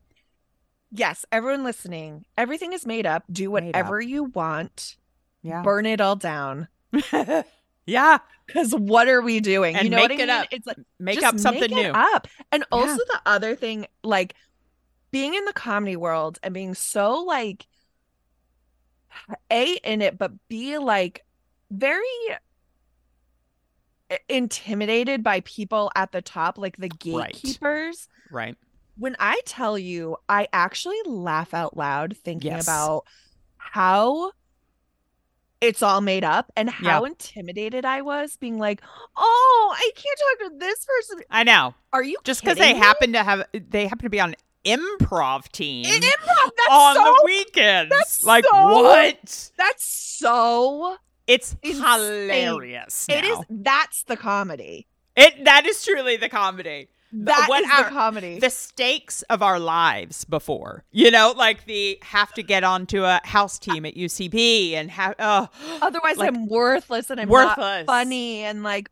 yes, 0.92 1.24
everyone 1.32 1.64
listening, 1.64 2.26
everything 2.38 2.74
is 2.74 2.84
made 2.86 3.06
up. 3.06 3.24
Do 3.32 3.52
whatever 3.52 4.00
you 4.02 4.24
want. 4.26 4.96
yeah 5.44 5.62
Burn 5.64 5.86
it 5.86 6.02
all 6.02 6.16
down. 6.16 6.68
yeah 7.90 8.20
Cuz 8.52 8.72
what 8.74 9.08
are 9.08 9.22
we 9.22 9.40
doing? 9.40 9.76
And 9.76 9.86
you 9.86 9.92
know 9.92 10.00
what 10.00 10.12
I 10.12 10.16
make 10.16 10.20
it 10.20 10.28
mean? 10.28 10.30
up. 10.30 10.48
It's 10.52 10.66
like 10.66 10.78
make 11.00 11.22
up 11.24 11.38
something 11.40 11.70
make 11.70 11.76
new 11.76 11.92
up. 11.94 12.28
And 12.52 12.66
also 12.72 12.98
Yeah. 12.98 12.98
the 12.98 13.22
other 13.26 13.56
thing, 13.56 13.86
like 14.04 14.34
being 15.12 15.34
in 15.36 15.46
the 15.46 15.54
comedy 15.54 15.96
world 15.96 16.40
and 16.44 16.54
being 16.54 16.74
so 16.74 17.24
like 17.24 17.68
A 19.52 19.74
in 19.84 20.02
it, 20.02 20.18
but 20.18 20.32
B 20.50 20.78
like 20.78 21.24
very 21.72 22.04
intimidated 24.28 25.24
by 25.24 25.42
people 25.42 25.92
at 25.96 26.12
the 26.12 26.22
top, 26.22 26.58
like 26.58 26.78
the 26.78 26.90
Right. 27.12 27.36
gatekeepers. 27.36 28.08
right 28.32 28.56
When 28.98 29.16
I 29.20 29.40
tell 29.46 29.78
you, 29.78 30.18
I 30.28 30.48
actually 30.52 31.00
laugh 31.06 31.54
out 31.54 31.78
loud 31.78 32.18
thinking 32.18 32.52
Yes. 32.54 32.64
about 32.64 33.06
how 33.58 34.32
it's 35.62 35.82
all 35.84 36.02
made 36.02 36.24
up 36.24 36.52
and 36.56 36.70
how 36.70 37.04
intimidated 37.06 37.84
I 37.86 38.02
was 38.02 38.38
being 38.38 38.58
like, 38.58 38.82
"Oh, 39.18 39.76
I 39.78 39.92
can't 39.96 40.20
talk 40.40 40.52
to 40.52 40.58
this 40.60 40.86
person." 40.86 41.20
i 41.30 41.44
know 41.44 41.74
Are 41.94 42.04
you 42.04 42.18
just 42.24 42.42
because 42.42 42.58
they 42.58 42.74
me? 42.74 42.80
happen 42.80 43.14
to 43.14 43.24
have 43.24 43.46
they 43.54 43.84
happen 43.88 44.04
to 44.06 44.10
be 44.10 44.20
on 44.22 44.36
improv 44.66 45.50
team 45.50 45.86
in 45.86 46.02
improv? 46.02 46.52
That's 46.58 46.70
on 46.72 46.96
so 46.96 47.04
the 47.04 47.22
weekends 47.26 47.90
that's 47.90 48.24
like 48.24 48.46
so 48.46 48.82
what 48.84 49.52
that's 49.58 49.84
so 49.86 50.98
it's 51.28 51.56
Insane. 51.64 51.82
hilarious 51.84 53.06
it 53.10 53.24
is 53.24 53.38
that's 53.50 54.04
the 54.04 54.18
comedy. 54.18 54.88
it 55.16 55.46
that 55.46 55.66
is 55.66 55.84
truly 55.84 56.18
the 56.18 56.30
comedy 56.30 56.90
That 57.12 57.44
is 57.44 57.50
what 57.50 57.64
the 57.86 57.90
comedy. 57.90 58.40
the 58.40 58.50
stakes 58.50 59.24
of 59.24 59.42
our 59.42 59.60
lives 59.60 60.26
before. 60.26 60.84
You 60.92 61.10
know, 61.12 61.34
like 61.36 61.66
the 61.66 61.98
have 62.04 62.34
to 62.34 62.44
get 62.44 62.64
onto 62.64 63.04
a 63.04 63.20
house 63.24 63.58
team 63.58 63.86
at 63.86 63.96
UCB 63.96 64.74
and 64.74 64.92
have 64.92 65.16
oh 65.20 65.50
Otherwise, 65.82 66.18
like, 66.18 66.30
I'm 66.30 66.48
worthless 66.48 67.10
and 67.10 67.20
I'm 67.20 67.30
worthless. 67.30 67.58
not 67.58 67.86
funny 67.88 68.42
and 68.42 68.64
like 68.64 68.90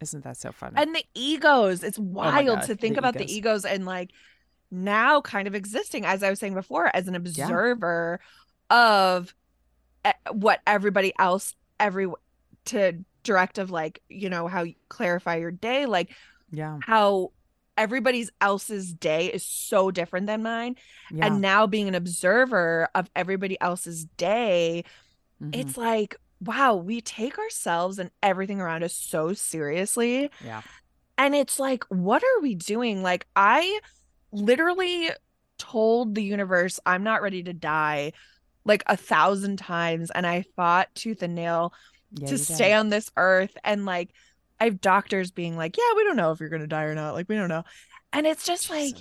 isn't 0.00 0.24
that 0.24 0.36
so 0.36 0.52
funny? 0.52 0.74
and 0.76 0.94
the 0.94 1.04
egos. 1.14 1.82
It's 1.82 1.98
oh 1.98 2.02
wild 2.02 2.46
God, 2.60 2.66
to 2.66 2.76
think 2.76 2.94
the 2.94 3.00
about 3.00 3.14
the 3.14 3.24
egos. 3.24 3.36
egos 3.36 3.64
and 3.64 3.84
like 3.84 4.12
now 4.70 5.20
kind 5.20 5.48
of 5.48 5.54
existing 5.54 6.04
as 6.04 6.22
I 6.22 6.30
was 6.30 6.38
saying 6.38 6.54
before 6.54 6.94
as 6.94 7.08
an 7.08 7.14
observer 7.14 8.20
of 8.70 9.34
e- 10.06 10.10
what 10.30 10.60
everybody 10.66 11.12
else 11.18 11.54
every 11.80 12.06
to 12.66 13.04
direct 13.24 13.58
of 13.58 13.70
like 13.70 14.00
you 14.08 14.30
know 14.30 14.46
how 14.46 14.62
you 14.62 14.74
clarify 14.88 15.36
your 15.36 15.50
day 15.50 15.86
like 15.86 16.10
yeah, 16.50 16.78
how 16.82 17.32
everybody's 17.78 18.30
else's 18.42 18.92
day 18.92 19.28
is 19.28 19.44
so 19.44 19.90
different 19.90 20.26
than 20.26 20.42
mine 20.42 20.76
yeah. 21.10 21.26
and 21.26 21.40
now 21.40 21.66
being 21.66 21.88
an 21.88 21.94
observer 21.94 22.88
of 22.94 23.08
everybody 23.16 23.58
else's 23.60 24.04
day 24.18 24.84
Mhm. 25.42 25.54
it's 25.54 25.76
like 25.76 26.16
wow 26.40 26.74
we 26.74 27.00
take 27.00 27.38
ourselves 27.38 27.98
and 27.98 28.10
everything 28.22 28.60
around 28.60 28.82
us 28.82 28.94
so 28.94 29.32
seriously 29.34 30.30
yeah, 30.44 30.62
and 31.16 31.34
it's 31.34 31.60
like 31.60 31.84
what 31.90 32.22
are 32.24 32.40
we 32.42 32.54
doing 32.56 33.02
like 33.02 33.26
i 33.36 33.80
literally 34.32 35.10
told 35.58 36.14
the 36.14 36.22
universe 36.22 36.80
i'm 36.86 37.04
not 37.04 37.22
ready 37.22 37.42
to 37.42 37.52
die 37.52 38.12
like 38.64 38.82
a 38.86 38.96
thousand 38.96 39.58
times 39.58 40.10
and 40.10 40.26
i 40.26 40.44
fought 40.56 40.88
tooth 40.94 41.22
and 41.22 41.34
nail 41.34 41.72
yeah. 42.12 42.28
to 42.28 42.38
stay 42.38 42.68
did. 42.70 42.74
on 42.74 42.88
this 42.88 43.10
earth 43.16 43.56
and 43.64 43.84
like 43.86 44.10
i 44.60 44.64
have 44.64 44.80
doctors 44.80 45.30
being 45.30 45.56
like 45.56 45.76
yeah 45.76 45.92
we 45.96 46.04
don't 46.04 46.16
know 46.16 46.32
if 46.32 46.40
you're 46.40 46.48
gonna 46.48 46.66
die 46.66 46.84
or 46.84 46.94
not 46.94 47.14
like 47.14 47.28
we 47.28 47.36
don't 47.36 47.48
know. 47.48 47.64
And 48.12 48.26
it's 48.26 48.44
just 48.46 48.70
like 48.70 48.94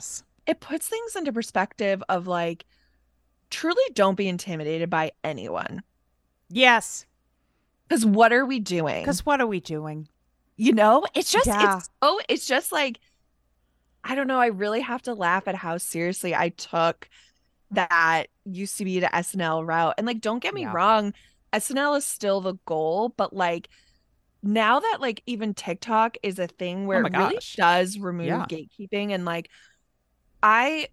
it 0.45 0.59
puts 0.59 0.87
things 0.87 1.15
into 1.15 1.31
perspective 1.31 2.03
of 2.09 2.27
like 2.27 2.65
truly 3.49 3.81
don't 3.93 4.15
be 4.15 4.27
intimidated 4.27 4.89
by 4.89 5.11
anyone. 5.23 5.81
Yes, 6.49 7.05
because 7.87 8.05
what 8.05 8.33
are 8.33 8.45
we 8.45 8.59
doing? 8.59 9.01
Because 9.01 9.25
what 9.25 9.41
are 9.41 9.47
we 9.47 9.59
doing? 9.59 10.07
you 10.59 10.73
know? 10.73 11.05
It's 11.13 11.31
just 11.31 11.45
Yeah. 11.47 11.77
it's 11.77 11.89
oh 12.01 12.19
it's 12.27 12.47
just 12.47 12.71
like 12.71 12.99
i 14.03 14.15
don't 14.15 14.27
know 14.27 14.39
i 14.39 14.47
really 14.47 14.81
have 14.81 15.01
to 15.03 15.13
laugh 15.13 15.47
at 15.47 15.55
how 15.55 15.77
seriously 15.77 16.33
i 16.33 16.49
took 16.49 17.09
that 17.71 18.27
ucb 18.47 18.77
to 18.77 18.85
be 18.85 18.99
the 18.99 19.07
snl 19.07 19.65
route. 19.67 19.95
And 19.97 20.07
like 20.07 20.21
don't 20.21 20.39
get 20.41 20.53
me 20.53 20.61
Yeah. 20.61 20.71
wrong 20.73 21.13
snl 21.53 21.97
is 21.97 22.05
still 22.05 22.41
the 22.41 22.55
goal 22.65 23.09
but 23.17 23.33
like 23.33 23.69
now 24.43 24.79
that 24.79 24.97
like 25.01 25.21
even 25.25 25.53
tiktok 25.53 26.17
is 26.23 26.39
a 26.39 26.47
thing 26.47 26.85
where 26.87 27.03
Oh 27.03 27.07
it 27.07 27.17
really 27.17 27.37
does 27.55 27.97
remove 27.97 28.27
Yeah. 28.27 28.45
gatekeeping 28.45 29.11
and 29.11 29.25
like 29.25 29.49
i 30.43 30.87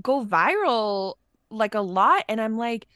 go 0.00 0.24
viral 0.24 1.14
like 1.50 1.74
a 1.74 1.80
lot 1.80 2.24
and 2.28 2.40
i'm 2.40 2.56
like 2.56 2.86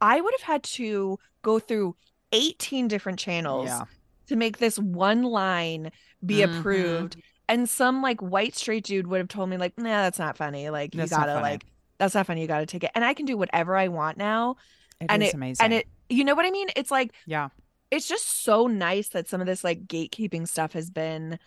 i 0.00 0.20
would 0.20 0.34
have 0.38 0.42
had 0.46 0.62
to 0.64 1.18
go 1.42 1.58
through 1.58 1.96
18 2.32 2.88
different 2.88 3.18
channels 3.18 3.66
Yeah, 3.66 3.84
to 4.28 4.36
make 4.36 4.58
this 4.58 4.78
one 4.78 5.22
line 5.22 5.90
be 6.24 6.40
Mhm. 6.40 6.44
approved 6.44 7.16
and 7.48 7.68
some 7.68 8.02
like 8.02 8.20
white 8.20 8.54
straight 8.54 8.84
dude 8.84 9.06
would 9.06 9.18
have 9.18 9.28
told 9.28 9.48
me 9.48 9.56
like 9.56 9.76
nah 9.78 10.02
that's 10.02 10.18
not 10.18 10.36
funny. 10.36 10.70
Like 10.70 10.94
That's 10.94 11.10
you 11.10 11.16
gotta 11.16 11.40
like 11.40 11.64
that's 11.98 12.14
not 12.14 12.26
funny. 12.26 12.42
You 12.42 12.46
gotta 12.46 12.66
take 12.66 12.84
it. 12.84 12.90
And 12.94 13.04
i 13.04 13.14
can 13.14 13.26
do 13.26 13.36
whatever 13.36 13.76
i 13.76 13.88
want 13.88 14.16
now 14.18 14.56
it 15.00 15.06
and 15.08 15.22
is 15.22 15.30
it 15.30 15.34
amazing. 15.34 15.64
and 15.64 15.72
it 15.74 15.86
you 16.08 16.24
know 16.24 16.34
what 16.34 16.46
i 16.46 16.50
mean? 16.50 16.68
It's 16.76 16.90
like 16.90 17.12
yeah, 17.26 17.48
it's 17.90 18.08
just 18.08 18.42
so 18.44 18.66
nice 18.66 19.08
that 19.08 19.28
some 19.28 19.40
of 19.40 19.46
this 19.46 19.64
like 19.64 19.86
gatekeeping 19.86 20.46
stuff 20.46 20.72
has 20.72 20.90
been 20.90 21.38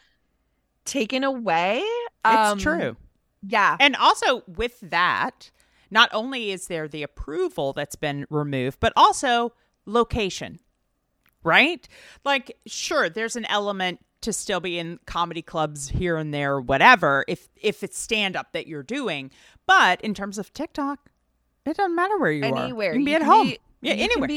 taken 0.86 1.24
away 1.24 1.78
it's 2.26 2.52
Um, 2.52 2.58
true. 2.60 2.98
yeah 3.48 3.78
And 3.80 3.96
also 3.96 4.44
with 4.48 4.80
that, 4.82 5.52
not 5.92 6.10
only 6.14 6.52
is 6.52 6.68
there 6.68 6.88
the 6.88 7.04
approval 7.04 7.74
that's 7.74 7.96
been 7.96 8.26
removed, 8.30 8.80
but 8.80 8.94
also 8.96 9.54
location. 9.86 10.60
Right? 11.44 11.88
Like 12.24 12.58
sure, 12.66 13.10
there's 13.10 13.36
an 13.36 13.46
element 13.46 14.00
to 14.22 14.32
still 14.32 14.62
be 14.62 14.80
in 14.80 15.00
comedy 15.06 15.42
clubs 15.42 15.90
here 15.90 16.16
and 16.16 16.34
there 16.34 16.62
whatever 16.62 17.26
if 17.28 17.50
if 17.62 17.84
it's 17.84 17.98
stand 18.00 18.38
up 18.38 18.54
that 18.54 18.68
you're 18.68 18.84
doing, 18.84 19.30
but 19.68 20.00
in 20.02 20.14
terms 20.14 20.38
of 20.38 20.54
TikTok, 20.54 21.10
it 21.66 21.76
doesn't 21.76 21.96
matter 21.96 22.18
where 22.18 22.32
you 22.32 22.44
anywhere 22.44 22.62
are. 22.62 22.64
Anywhere. 22.64 22.94
You 22.94 23.00
can 23.00 23.06
be 23.06 23.12
You 23.12 23.16
at 23.18 23.22
can 23.22 23.30
home. 23.30 23.48
be- 23.48 23.60
yeah, 23.82 23.94
anywhere. 23.94 24.28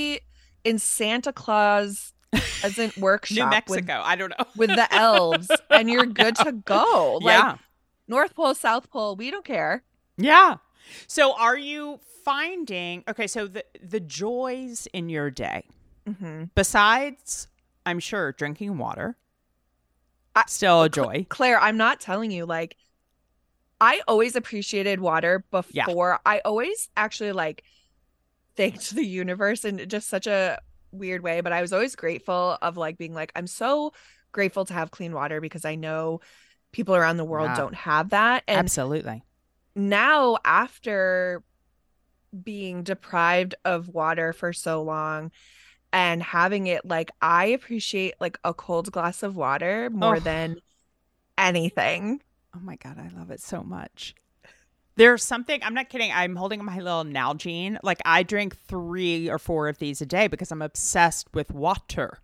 In 0.66 0.78
santa 0.78 1.32
claus 1.32 2.12
as 2.62 2.78
in 2.78 2.92
New 2.96 3.02
workshop 3.02 3.68
with, 3.68 3.86
Mexico. 3.86 4.02
I 4.04 4.16
don't 4.16 4.30
know. 4.30 4.44
with 4.56 4.70
the 4.70 4.88
elves 4.94 5.50
and 5.70 5.88
you're 5.90 6.06
good 6.06 6.36
to 6.36 6.52
go 6.64 7.18
like 7.22 7.34
yeah. 7.38 7.56
north 8.08 8.34
pole 8.34 8.54
south 8.54 8.90
pole 8.90 9.16
we 9.16 9.30
don't 9.30 9.44
care 9.44 9.82
Yeah. 10.18 10.56
So 11.06 11.34
are 11.36 11.56
you 11.58 12.00
finding 12.24 13.04
okay, 13.08 13.26
so 13.26 13.46
the 13.46 13.64
the 13.82 14.00
joys 14.00 14.88
in 14.92 15.08
your 15.08 15.30
day 15.30 15.64
hmm 16.06 16.44
besides 16.54 17.48
i'm 17.84 17.98
sure 18.00 18.32
drinking 18.32 18.78
water 18.78 19.16
still 20.48 20.82
a 20.82 20.88
joy. 20.88 21.24
Claire, 21.28 21.58
I'm 21.58 21.76
not 21.76 21.98
telling 22.00 22.30
you 22.30 22.44
like 22.46 22.76
I 23.80 24.00
always 24.08 24.36
appreciated 24.36 25.00
water 25.00 25.44
Yeah. 25.70 25.86
before. 25.86 26.18
I 26.26 26.40
always 26.44 26.88
actually 26.96 27.32
like 27.32 27.62
thanked 28.56 28.94
the 28.94 29.04
universe 29.04 29.64
in 29.64 29.88
just 29.88 30.08
such 30.08 30.26
a 30.26 30.60
weird 30.92 31.22
way, 31.22 31.40
but 31.40 31.52
I 31.52 31.60
was 31.60 31.72
always 31.72 31.96
grateful 31.96 32.58
of 32.62 32.76
like 32.76 32.98
being 32.98 33.14
like 33.14 33.32
I'm 33.36 33.46
so 33.46 33.92
grateful 34.32 34.64
to 34.66 34.74
have 34.74 34.90
clean 34.90 35.12
water 35.12 35.40
because 35.40 35.64
I 35.64 35.74
know 35.74 36.20
people 36.72 36.94
around 36.96 37.16
the 37.16 37.24
world 37.24 37.50
don't 37.56 37.74
have 37.74 38.10
that. 38.10 38.44
And 38.48 38.58
Absolutely. 38.58 39.22
now 39.74 40.38
after 40.44 41.42
being 42.42 42.82
deprived 42.82 43.54
of 43.64 43.88
water 43.88 44.32
for 44.32 44.52
so 44.52 44.82
long 44.82 45.30
and 45.92 46.22
having 46.22 46.66
it 46.66 46.84
like 46.84 47.10
I 47.22 47.46
appreciate 47.46 48.14
like 48.20 48.38
a 48.44 48.52
cold 48.52 48.92
glass 48.92 49.22
of 49.22 49.36
water 49.36 49.88
more 49.90 50.16
Oh. 50.16 50.20
than 50.20 50.56
anything. 51.38 52.20
Oh 52.54 52.60
my 52.60 52.76
god, 52.76 52.98
I 52.98 53.08
love 53.16 53.30
it 53.30 53.40
so 53.40 53.62
much. 53.62 54.14
There's 54.96 55.22
something, 55.22 55.60
I'm 55.62 55.74
not 55.74 55.88
kidding. 55.88 56.10
I'm 56.12 56.36
holding 56.36 56.64
my 56.64 56.78
little 56.78 57.04
Nalgene. 57.04 57.78
Like 57.82 58.00
I 58.04 58.22
drink 58.22 58.56
3 58.56 59.28
or 59.28 59.38
4 59.38 59.68
of 59.68 59.78
these 59.78 60.00
a 60.00 60.06
day 60.06 60.26
because 60.26 60.50
I'm 60.50 60.62
obsessed 60.62 61.28
with 61.34 61.52
water. 61.52 62.18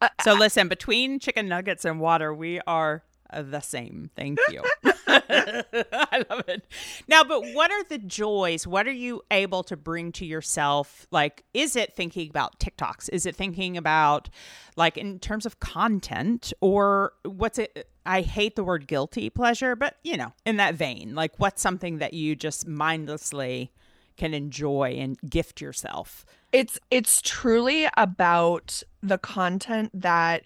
Uh, 0.00 0.08
So 0.22 0.32
listen, 0.34 0.68
between 0.68 1.18
chicken 1.20 1.48
nuggets 1.48 1.84
and 1.84 2.00
water, 2.00 2.32
we 2.34 2.60
are 2.66 3.02
uh, 3.30 3.42
the 3.42 3.60
same. 3.60 4.10
Thank 4.16 4.38
you. 4.50 4.62
I 5.06 6.24
love 6.30 6.44
it. 6.48 6.66
Now, 7.08 7.24
but 7.24 7.42
what 7.52 7.70
are 7.70 7.84
the 7.84 7.98
joys? 7.98 8.66
What 8.66 8.86
are 8.86 8.92
you 8.92 9.22
able 9.30 9.62
to 9.64 9.76
bring 9.76 10.12
to 10.12 10.26
yourself? 10.26 11.06
Like, 11.10 11.44
is 11.52 11.76
it 11.76 11.94
thinking 11.94 12.30
about 12.30 12.58
TikToks? 12.58 13.10
Is 13.12 13.26
it 13.26 13.36
thinking 13.36 13.76
about, 13.76 14.30
like, 14.76 14.96
in 14.96 15.18
terms 15.18 15.46
of 15.46 15.60
content, 15.60 16.52
or 16.60 17.12
what's 17.24 17.58
it? 17.58 17.88
I 18.06 18.20
hate 18.20 18.56
the 18.56 18.64
word 18.64 18.86
guilty 18.86 19.30
pleasure, 19.30 19.76
but 19.76 19.96
you 20.02 20.16
know, 20.16 20.32
in 20.44 20.56
that 20.56 20.74
vein, 20.74 21.14
like, 21.14 21.38
what's 21.38 21.62
something 21.62 21.98
that 21.98 22.14
you 22.14 22.36
just 22.36 22.66
mindlessly 22.66 23.72
can 24.16 24.34
enjoy 24.34 24.96
and 24.98 25.18
gift 25.28 25.60
yourself? 25.60 26.24
It's 26.52 26.78
it's 26.90 27.20
truly 27.20 27.88
about 27.96 28.82
the 29.02 29.18
content 29.18 29.90
that 29.94 30.42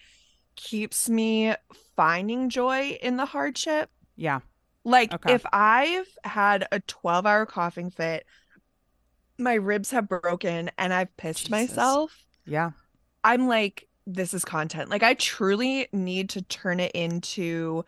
keeps 0.56 1.08
me 1.08 1.54
finding 1.94 2.48
joy 2.48 2.98
in 3.02 3.16
the 3.16 3.26
hardship. 3.26 3.90
Yeah. 4.16 4.40
Like 4.88 5.12
Okay. 5.12 5.34
if 5.34 5.44
I've 5.52 6.08
had 6.24 6.66
a 6.72 6.80
12-hour 6.80 7.46
coughing 7.46 7.90
fit, 7.90 8.24
my 9.38 9.54
ribs 9.54 9.90
have 9.92 10.08
broken 10.08 10.70
and 10.78 10.92
I've 10.92 11.14
pissed 11.16 11.46
Jesus. 11.46 11.50
myself, 11.50 12.24
Yeah. 12.46 12.70
I'm 13.22 13.46
like 13.48 13.86
this 14.06 14.32
is 14.32 14.42
content. 14.44 14.88
Like 14.88 15.02
I 15.02 15.12
truly 15.14 15.86
need 15.92 16.30
to 16.30 16.40
turn 16.42 16.80
it 16.80 16.92
into 16.92 17.84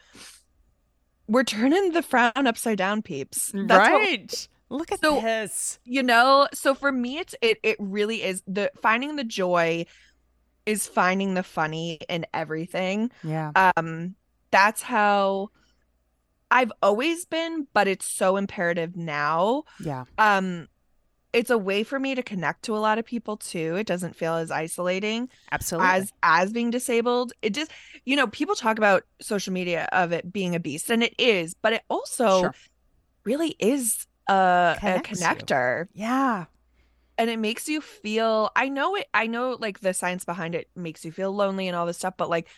we're 1.27 1.45
turning 1.45 1.93
the 1.93 2.03
frown 2.03 2.33
upside 2.47 2.77
down, 2.77 3.01
peeps. 3.03 3.51
That's 3.55 3.91
what 3.91 4.01
right. 4.01 4.49
Look 4.69 4.93
at 4.93 5.01
So- 5.01 5.21
this. 5.21 5.79
you 5.85 6.03
know 6.03 6.47
so 6.53 6.75
for 6.75 6.93
me 6.93 7.19
it's 7.19 7.35
it 7.41 7.59
it 7.63 7.77
really 7.81 8.23
is 8.23 8.43
the 8.47 8.71
finding 8.83 9.17
the 9.17 9.25
joy 9.25 9.87
is 10.67 10.87
finding 10.87 11.35
the 11.35 11.43
funny 11.43 11.99
in 12.09 12.27
everything 12.35 13.11
Yeah. 13.25 13.51
um 13.77 14.15
that's 14.53 14.83
how 14.83 15.49
i've 16.51 16.73
always 16.83 17.25
been 17.27 17.67
but 17.73 17.87
it's 17.89 18.07
so 18.07 18.37
imperative 18.37 18.97
now 18.97 19.65
Yeah. 19.83 20.05
um 20.19 20.69
it's 21.33 21.51
a 21.51 21.57
way 21.59 21.85
for 21.85 22.01
me 22.01 22.17
to 22.17 22.25
connect 22.25 22.65
to 22.65 22.77
a 22.77 22.79
lot 22.81 22.99
of 22.99 23.05
people 23.05 23.37
too 23.37 23.77
it 23.77 23.87
doesn't 23.87 24.17
feel 24.17 24.35
as 24.35 24.51
isolating 24.51 25.29
Absolutely. 25.53 25.89
as 25.89 26.13
as 26.25 26.53
being 26.53 26.71
disabled 26.71 27.33
it 27.41 27.55
just 27.55 27.71
you 28.05 28.17
know 28.17 28.27
people 28.27 28.55
talk 28.57 28.79
about 28.79 29.05
social 29.21 29.53
media 29.53 29.89
of 29.93 30.11
it 30.13 30.33
being 30.33 30.55
a 30.57 30.61
beast 30.61 30.91
and 30.91 31.03
it 31.05 31.15
is 31.19 31.55
but 31.55 31.73
it 31.73 31.83
also 31.89 32.41
Sure. 32.41 32.55
really 33.25 33.55
is 33.61 34.07
a, 34.29 34.33
a 34.33 34.77
Connects 34.81 35.21
you. 35.21 35.27
connector 35.27 35.87
yeah. 35.93 36.47
and 37.17 37.31
it 37.31 37.39
makes 37.39 37.69
you 37.69 37.81
feel 37.81 38.51
i 38.57 38.69
know 38.69 38.97
it 38.97 39.07
i 39.15 39.27
know 39.29 39.57
like 39.61 39.79
the 39.81 39.95
science 39.95 40.25
behind 40.25 40.55
it 40.57 40.69
makes 40.75 41.05
you 41.05 41.13
feel 41.13 41.33
lonely 41.33 41.69
and 41.69 41.77
all 41.77 41.87
this 41.87 41.99
stuff 41.99 42.15
but 42.17 42.29
like 42.29 42.49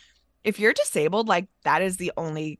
if 0.43 0.59
you're 0.59 0.73
disabled 0.73 1.27
like 1.27 1.47
that 1.63 1.81
is 1.83 1.97
the 1.97 2.11
only 2.17 2.59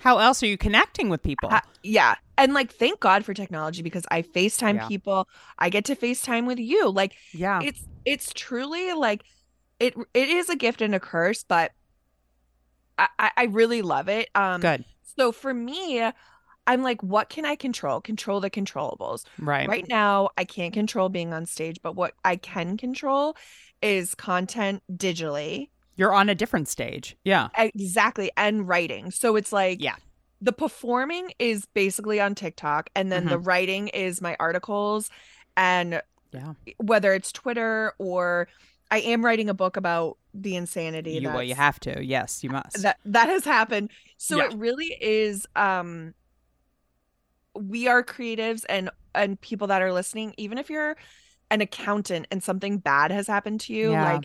How 0.00 0.18
else 0.18 0.42
are 0.42 0.46
you 0.46 0.56
connecting 0.58 1.08
with 1.08 1.22
people? 1.22 1.48
ha- 1.50 1.62
yeah 1.82 2.14
and 2.36 2.52
like 2.54 2.72
thank 2.72 2.98
god 3.00 3.24
for 3.24 3.32
technology 3.34 3.82
because 3.82 4.04
i 4.10 4.22
facetime 4.22 4.74
Yeah. 4.76 4.88
people 4.88 5.28
i 5.58 5.70
get 5.70 5.84
to 5.86 5.96
facetime 5.96 6.46
with 6.46 6.58
you 6.58 6.90
like 6.90 7.14
yeah. 7.32 7.60
it's 7.62 7.84
it's 8.04 8.32
truly 8.34 8.92
like 8.92 9.22
it 9.80 9.94
it 10.12 10.28
is 10.28 10.48
a 10.48 10.56
gift 10.56 10.82
and 10.82 10.94
a 10.94 11.00
curse 11.00 11.44
but 11.44 11.70
i 12.98 13.08
i 13.18 13.30
I 13.36 13.44
really 13.44 13.80
love 13.82 14.08
it 14.08 14.28
um 14.34 14.60
Good. 14.60 14.84
so 15.16 15.30
for 15.32 15.54
me 15.54 16.02
i'm 16.66 16.82
like 16.82 17.00
what 17.02 17.28
can 17.28 17.44
i 17.46 17.54
control 17.54 18.00
control 18.00 18.40
the 18.40 18.50
controllables 18.50 19.24
Right. 19.38 19.68
right 19.68 19.86
now 19.88 20.30
i 20.36 20.44
can't 20.44 20.74
control 20.74 21.08
being 21.08 21.32
on 21.32 21.46
stage 21.46 21.78
but 21.82 21.94
what 21.94 22.14
i 22.24 22.36
can 22.36 22.76
control 22.76 23.36
is 23.82 24.14
content 24.16 24.82
digitally 24.92 25.68
You're 25.98 26.14
on 26.14 26.28
a 26.30 26.34
different 26.34 26.68
stage. 26.68 27.16
Yeah. 27.24 27.48
exactly 27.58 28.30
and 28.36 28.66
writing 28.66 29.10
so 29.10 29.36
it's 29.36 29.52
like 29.52 29.82
Yeah. 29.82 29.96
the 30.40 30.52
performing 30.52 31.32
is 31.38 31.66
basically 31.74 32.20
on 32.20 32.34
tiktok 32.34 32.88
and 32.96 33.12
then 33.12 33.22
Mm-hmm. 33.24 33.30
the 33.30 33.38
writing 33.38 33.88
is 33.88 34.22
my 34.22 34.36
articles 34.40 35.10
and 35.56 36.00
Yeah. 36.32 36.54
whether 36.78 37.12
it's 37.14 37.32
twitter 37.32 37.92
or 37.98 38.48
i 38.90 39.00
am 39.00 39.24
writing 39.24 39.48
a 39.50 39.54
book 39.54 39.76
about 39.76 40.16
the 40.34 40.54
insanity 40.56 41.14
You, 41.14 41.28
well, 41.28 41.42
you 41.42 41.56
have 41.56 41.80
to. 41.80 42.04
Yes, 42.04 42.44
you 42.44 42.50
must. 42.50 42.80
that 42.82 42.98
that 43.04 43.28
has 43.28 43.44
happened 43.44 43.90
so 44.18 44.36
Yeah. 44.38 44.44
it 44.46 44.54
really 44.54 44.96
is 45.00 45.46
um 45.56 46.14
we 47.54 47.88
are 47.88 48.04
creatives 48.04 48.64
and 48.68 48.90
and 49.14 49.40
people 49.40 49.66
that 49.66 49.82
are 49.82 49.92
listening 49.92 50.32
even 50.36 50.58
if 50.58 50.70
you're 50.70 50.96
an 51.50 51.60
accountant 51.60 52.26
and 52.30 52.42
something 52.42 52.78
bad 52.78 53.10
has 53.10 53.26
happened 53.26 53.60
to 53.62 53.72
you 53.72 53.90
Yeah. 53.90 54.12
like 54.12 54.24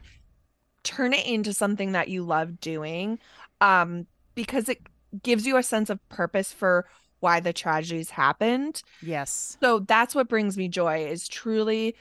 turn 0.83 1.13
it 1.13 1.25
into 1.25 1.53
something 1.53 1.91
that 1.93 2.07
you 2.09 2.23
love 2.23 2.59
doing 2.59 3.17
um 3.61 4.05
because 4.35 4.67
it 4.69 4.79
gives 5.21 5.45
you 5.45 5.57
a 5.57 5.63
sense 5.63 5.89
of 5.89 5.99
purpose 6.09 6.51
for 6.51 6.85
why 7.19 7.39
the 7.39 7.53
tragedies 7.53 8.09
happened 8.09 8.81
yes. 9.01 9.57
so 9.61 9.79
that's 9.79 10.13
what 10.13 10.27
brings 10.27 10.57
me 10.57 10.67
joy 10.67 11.05
is 11.05 11.27
truly 11.27 11.95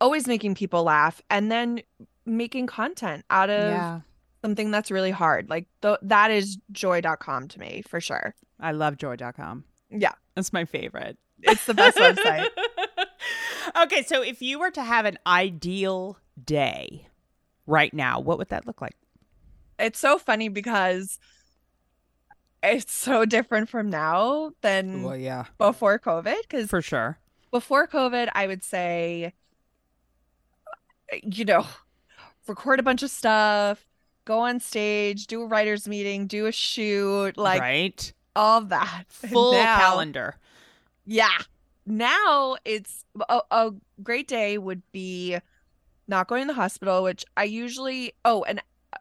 always 0.00 0.26
making 0.28 0.54
people 0.54 0.84
laugh 0.84 1.20
and 1.30 1.50
then 1.50 1.80
making 2.24 2.66
content 2.66 3.24
out 3.30 3.50
of 3.50 3.72
Yeah. 3.72 4.00
something 4.42 4.70
that's 4.70 4.90
really 4.92 5.10
hard. 5.10 5.48
Like 5.50 5.66
th- 5.82 5.98
that 6.02 6.30
is 6.30 6.58
joy.com 6.70 7.48
to 7.48 7.58
me 7.58 7.82
for 7.88 8.00
sure. 8.00 8.32
I 8.60 8.70
love 8.72 8.96
joy.com. 8.96 9.64
Yeah. 9.90 10.12
That's 10.36 10.52
my 10.52 10.66
favorite. 10.66 11.16
It's 11.42 11.64
the 11.66 11.74
best 11.74 11.96
website. 11.96 12.46
okay, 13.82 14.02
so 14.04 14.22
if 14.22 14.40
you 14.40 14.60
were 14.60 14.70
to 14.70 14.84
have 14.84 15.04
an 15.04 15.18
ideal 15.26 16.16
day 16.44 17.07
right 17.68 17.92
now, 17.94 18.18
what 18.18 18.38
would 18.38 18.48
that 18.48 18.66
look 18.66 18.80
like? 18.80 18.96
It's 19.78 19.98
so 19.98 20.18
funny 20.18 20.48
because 20.48 21.20
it's 22.62 22.92
so 22.92 23.24
different 23.24 23.68
from 23.68 23.90
now 23.90 24.50
than 24.62 25.04
well, 25.04 25.16
yeah. 25.16 25.44
before 25.58 25.98
COVID. 26.00 26.42
Because 26.42 26.68
For 26.68 26.82
sure. 26.82 27.18
before 27.52 27.86
COVID, 27.86 28.28
I 28.34 28.48
would 28.48 28.64
say, 28.64 29.32
you 31.22 31.44
know, 31.44 31.64
record 32.48 32.80
a 32.80 32.82
bunch 32.82 33.02
of 33.04 33.10
stuff, 33.10 33.86
go 34.24 34.40
on 34.40 34.58
stage, 34.58 35.26
do 35.28 35.42
a 35.42 35.46
writer's 35.46 35.86
meeting, 35.86 36.26
do 36.26 36.46
a 36.46 36.52
shoot, 36.52 37.36
like 37.36 37.60
right? 37.60 38.12
all 38.34 38.62
that. 38.62 39.04
Full 39.08 39.52
now- 39.52 39.76
calendar. 39.78 40.36
Yeah. 41.06 41.38
Now 41.86 42.56
it's 42.66 43.04
a, 43.30 43.40
a 43.50 43.70
great 44.02 44.28
day 44.28 44.58
would 44.58 44.82
be 44.92 45.38
not 46.08 46.26
going 46.28 46.42
to 46.42 46.48
the 46.48 46.54
hospital, 46.54 47.02
which 47.02 47.24
I 47.36 47.44
usually, 47.44 48.14
oh, 48.24 48.42
and 48.44 48.60
uh, 48.92 48.96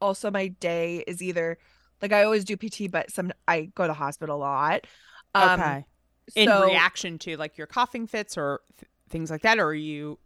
also 0.00 0.30
my 0.30 0.48
day 0.48 1.04
is 1.06 1.22
either 1.22 1.58
like 2.02 2.12
I 2.12 2.24
always 2.24 2.44
do 2.44 2.56
PT, 2.56 2.90
but 2.90 3.10
some 3.10 3.32
I 3.46 3.70
go 3.74 3.84
to 3.84 3.88
the 3.88 3.94
hospital 3.94 4.36
a 4.36 4.40
lot. 4.40 4.86
Um, 5.34 5.60
okay. 5.60 5.84
In 6.34 6.48
so 6.48 6.64
reaction 6.66 7.18
to 7.20 7.36
like 7.36 7.56
your 7.58 7.66
coughing 7.66 8.06
fits 8.06 8.36
or 8.36 8.60
th- 8.78 8.90
things 9.08 9.30
like 9.30 9.42
that, 9.42 9.58
or 9.58 9.66
are 9.66 9.74
you 9.74 10.18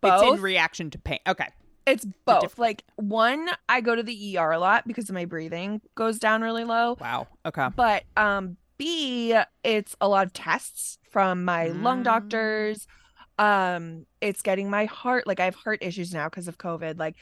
both, 0.00 0.22
it's 0.22 0.36
in 0.36 0.42
reaction 0.42 0.90
to 0.90 0.98
pain. 0.98 1.20
Okay. 1.26 1.48
it's 1.86 2.04
both. 2.24 2.58
like 2.58 2.82
one, 2.96 3.48
I 3.68 3.80
go 3.80 3.94
to 3.94 4.02
the 4.02 4.36
ER 4.38 4.50
a 4.52 4.58
lot 4.58 4.86
because 4.86 5.10
my 5.10 5.24
breathing 5.24 5.80
goes 5.94 6.18
down 6.18 6.42
really 6.42 6.64
low. 6.64 6.96
Wow. 7.00 7.28
Okay. 7.44 7.68
But 7.74 8.04
um 8.16 8.56
B, 8.78 9.34
it's 9.64 9.96
a 10.00 10.08
lot 10.08 10.26
of 10.26 10.32
tests 10.34 10.98
from 11.10 11.44
my 11.44 11.68
lung 11.68 12.00
Mm. 12.00 12.04
doctors. 12.04 12.86
Um, 13.38 14.06
it's 14.20 14.42
getting 14.42 14.70
my 14.70 14.86
heart 14.86 15.26
like 15.26 15.40
I 15.40 15.44
have 15.44 15.54
heart 15.54 15.78
issues 15.82 16.12
now 16.14 16.28
because 16.28 16.48
of 16.48 16.58
COVID. 16.58 16.98
Like 16.98 17.16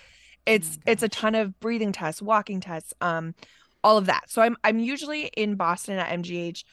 it's 0.47 0.79
it's 0.87 1.03
a 1.03 1.09
ton 1.09 1.35
of 1.35 1.59
breathing 1.61 1.93
tests, 1.93 2.23
walking 2.23 2.61
tests, 2.61 2.93
um, 3.01 3.35
all 3.83 3.99
of 3.99 4.07
that. 4.07 4.25
So 4.31 4.43
I'm 4.43 4.57
I'm 4.65 4.79
usually 4.79 5.27
in 5.37 5.57
Boston 5.57 5.99
at 5.99 6.11
MGH 6.11 6.65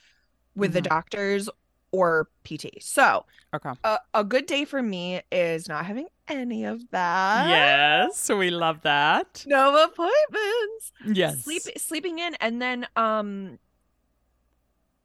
with 0.56 0.74
the 0.74 0.82
Mhm. 0.82 0.90
doctors 0.90 1.50
or 1.92 2.30
PT. 2.44 2.80
So 2.82 3.26
Okay. 3.54 3.72
a, 3.84 4.00
a 4.14 4.24
good 4.24 4.46
day 4.46 4.66
for 4.66 4.82
me 4.82 5.22
is 5.32 5.68
not 5.68 5.86
having 5.86 6.08
any 6.28 6.66
of 6.66 6.82
that. 6.92 7.48
Yes, 7.48 8.30
we 8.30 8.50
love 8.50 8.82
that. 8.84 9.46
No 9.46 9.84
appointments. 9.84 10.92
Yes. 11.06 11.44
Sleep 11.44 11.64
sleeping 11.78 12.20
in 12.20 12.36
and 12.36 12.62
then 12.62 12.88
um 12.96 13.58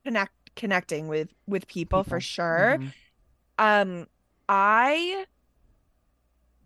connect 0.04 0.32
connecting 0.54 1.08
with 1.08 1.28
with 1.46 1.66
people, 1.66 2.02
for 2.04 2.18
People. 2.18 2.20
sure. 2.20 2.78
Mhm. 2.78 2.92
Um 3.58 4.06
I 4.48 5.27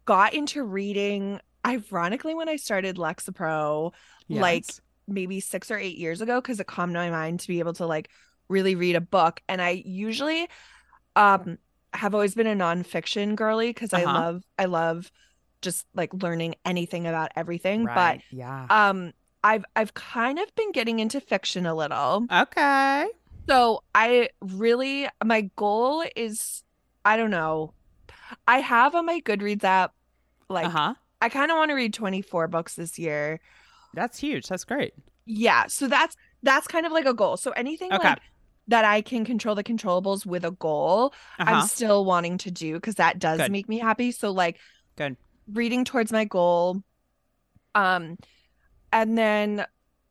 got 0.04 0.34
into 0.34 0.62
reading 0.62 1.40
ironically 1.66 2.34
when 2.34 2.48
I 2.48 2.56
started 2.56 2.96
Lexapro 2.96 3.92
like 4.28 4.74
maybe 5.06 5.40
6 5.40 5.70
or 5.70 5.78
8 5.78 5.98
years 5.98 6.20
ago 6.20 6.40
cuz 6.40 6.60
it 6.60 6.66
calmed 6.66 6.94
my 6.94 7.10
mind 7.10 7.40
to 7.40 7.48
be 7.48 7.58
able 7.58 7.74
to 7.74 7.86
like 7.86 8.08
really 8.48 8.74
read 8.74 8.96
a 8.96 9.00
book 9.00 9.40
and 9.48 9.60
I 9.60 9.82
usually 9.84 10.48
um 11.16 11.58
have 11.94 12.14
always 12.14 12.34
been 12.34 12.46
a 12.46 12.54
nonfiction 12.56 13.36
girly 13.36 13.74
I 13.92 14.04
Uh-huh. 14.04 14.14
love 14.14 14.44
I 14.58 14.66
love 14.66 15.12
just 15.62 15.86
like 15.94 16.14
learning 16.14 16.56
anything 16.64 17.06
about 17.06 17.32
everything 17.36 17.86
but 17.88 18.20
yeah. 18.30 18.66
um 18.70 19.12
I've 19.44 19.64
I've 19.76 19.94
kind 19.94 20.38
of 20.38 20.54
been 20.54 20.72
getting 20.72 21.00
into 21.00 21.20
fiction 21.20 21.66
a 21.66 21.74
little. 21.74 22.28
Okay. 22.30 23.10
So 23.48 23.82
I 23.94 24.30
really 24.40 25.08
my 25.24 25.50
goal 25.56 26.04
is 26.16 26.62
I 27.04 27.16
don't 27.16 27.30
know. 27.30 27.74
I 28.46 28.60
have 28.60 28.94
on 28.94 29.06
my 29.06 29.20
Goodreads 29.20 29.64
app 29.64 29.92
like 30.48 30.66
uh 30.66 30.70
huh. 30.70 30.94
I 31.20 31.28
kind 31.28 31.50
of 31.50 31.56
want 31.56 31.70
to 31.70 31.74
read 31.74 31.92
24 31.94 32.48
books 32.48 32.74
this 32.74 32.98
year. 32.98 33.40
That's 33.94 34.18
huge. 34.18 34.48
That's 34.48 34.64
great. 34.64 34.94
Yeah, 35.26 35.66
so 35.66 35.88
that's 35.88 36.16
that's 36.42 36.66
kind 36.66 36.86
of 36.86 36.92
like 36.92 37.06
a 37.06 37.14
goal. 37.14 37.36
So 37.36 37.50
anything 37.52 37.92
Okay. 37.92 38.08
like 38.10 38.20
that 38.68 38.84
I 38.84 39.00
can 39.02 39.24
control 39.24 39.54
the 39.54 39.64
controllables 39.64 40.24
with 40.24 40.44
a 40.44 40.52
goal, 40.52 41.12
Uh-huh. 41.38 41.50
I'm 41.54 41.66
still 41.66 42.04
wanting 42.04 42.38
to 42.38 42.50
do 42.50 42.74
because 42.74 42.96
that 42.96 43.18
does 43.18 43.38
Good. 43.38 43.52
make 43.52 43.68
me 43.68 43.78
happy. 43.78 44.12
So 44.12 44.30
like 44.30 44.58
Good. 44.96 45.16
reading 45.52 45.84
towards 45.84 46.12
my 46.12 46.24
goal. 46.24 46.82
Um 47.74 48.16
and 48.92 49.16
then 49.16 49.66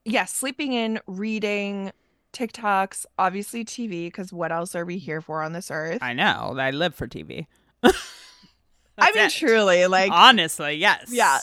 yeah, 0.06 0.26
sleeping 0.26 0.74
in, 0.74 1.00
reading, 1.08 1.92
TikToks, 2.34 3.06
obviously 3.18 3.66
TV, 3.66 4.08
because 4.08 4.32
what 4.32 4.52
else 4.52 4.76
are 4.76 4.86
we 4.86 4.98
here 4.98 5.22
for 5.22 5.42
on 5.42 5.54
this 5.54 5.72
earth? 5.72 6.00
I 6.02 6.14
know. 6.14 6.56
I 6.58 6.72
live 6.72 6.96
for 6.96 7.08
TV. 7.08 7.48
I 7.84 9.12
mean 9.14 9.26
it. 9.26 9.32
truly, 9.32 9.88
like 9.88 10.12
honestly, 10.12 10.74
yes. 10.74 11.10
Yeah. 11.10 11.40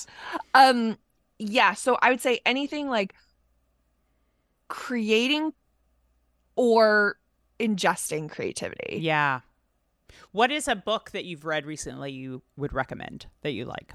um 0.55 0.99
yeah, 1.39 1.75
so 1.75 1.99
I 2.01 2.11
would 2.11 2.21
say 2.21 2.41
anything 2.47 2.89
like 2.89 3.15
creating 4.69 5.53
or 6.55 7.17
ingesting 7.61 8.31
creativity. 8.31 8.99
Yeah. 9.01 9.41
What 10.33 10.51
is 10.51 10.69
a 10.69 10.77
book 10.77 11.11
that 11.13 11.25
you've 11.25 11.45
read 11.45 11.67
recently 11.67 12.13
you 12.13 12.43
would 12.57 12.73
recommend 12.73 13.27
that 13.43 13.53
you 13.53 13.65
like? 13.65 13.95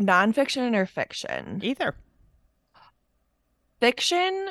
Nonfiction 0.00 0.74
or 0.74 0.86
fiction? 0.86 1.60
Either. 1.62 1.94
Fiction, 3.80 4.50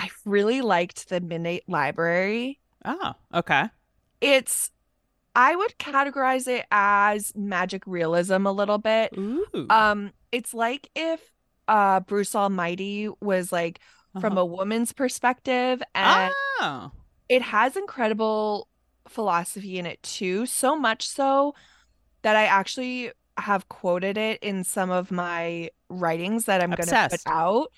I 0.00 0.08
really 0.24 0.62
liked 0.62 1.08
The 1.10 1.20
Midnight 1.20 1.64
Library. 1.68 2.58
Oh, 2.84 3.12
okay. 3.34 3.64
It's 4.22 4.70
I 5.36 5.54
would 5.54 5.74
categorize 5.78 6.48
it 6.48 6.66
as 6.72 7.32
magic 7.36 7.82
realism 7.86 8.46
a 8.46 8.52
little 8.52 8.78
bit. 8.78 9.12
Ooh. 9.16 9.44
Um 9.68 10.12
it's 10.32 10.54
like 10.54 10.88
if 10.94 11.20
uh 11.68 12.00
Bruce 12.00 12.34
Almighty 12.34 13.08
was 13.20 13.52
like 13.52 13.80
from 14.20 14.32
Uh-huh. 14.32 14.40
a 14.40 14.44
woman's 14.46 14.92
perspective 14.92 15.82
and 15.94 16.32
Oh. 16.62 16.90
it 17.28 17.42
has 17.42 17.76
incredible 17.76 18.66
philosophy 19.06 19.78
in 19.78 19.86
it 19.86 20.02
too, 20.02 20.46
so 20.46 20.74
much 20.76 21.06
so 21.08 21.54
that 22.22 22.36
I 22.36 22.44
actually 22.46 23.12
have 23.36 23.68
quoted 23.68 24.18
it 24.18 24.42
in 24.42 24.64
some 24.64 24.90
of 24.90 25.10
my 25.10 25.70
writings 25.88 26.44
that 26.46 26.60
I'm 26.62 26.70
going 26.70 26.88
to 26.88 27.08
put 27.10 27.22
out. 27.26 27.68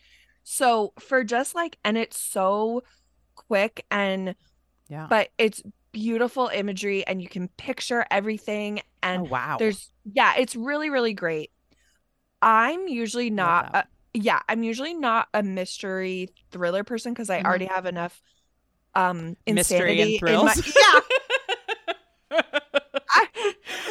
So 0.44 0.92
for 0.98 1.24
just 1.24 1.54
like, 1.54 1.78
and 1.84 1.96
it's 1.96 2.18
so 2.18 2.82
quick 3.34 3.84
and, 3.90 4.34
Yeah. 4.88 5.06
but 5.08 5.30
it's 5.38 5.62
beautiful 5.92 6.48
imagery 6.52 7.06
and 7.06 7.20
you 7.22 7.28
can 7.28 7.48
picture 7.56 8.04
everything. 8.10 8.80
oh, 8.80 8.82
And 9.02 9.30
wow. 9.30 9.56
there's, 9.58 9.90
yeah, 10.04 10.34
it's 10.38 10.56
really, 10.56 10.90
really 10.90 11.14
great. 11.14 11.50
I'm 12.40 12.88
usually 12.88 13.30
not, 13.30 13.70
a, 13.74 13.84
yeah, 14.14 14.40
I'm 14.48 14.62
usually 14.62 14.94
not 14.94 15.28
a 15.32 15.42
mystery 15.42 16.28
thriller 16.50 16.84
person 16.84 17.12
because 17.12 17.30
I 17.30 17.40
Mhm. 17.40 17.46
already 17.46 17.66
have 17.66 17.86
enough 17.86 18.20
um 18.94 19.36
mystery 19.48 20.02
insanity 20.02 20.20
and 20.20 20.34
in 20.34 20.44
my- 20.44 20.54
thrills. 20.54 20.76
yeah, 20.76 21.00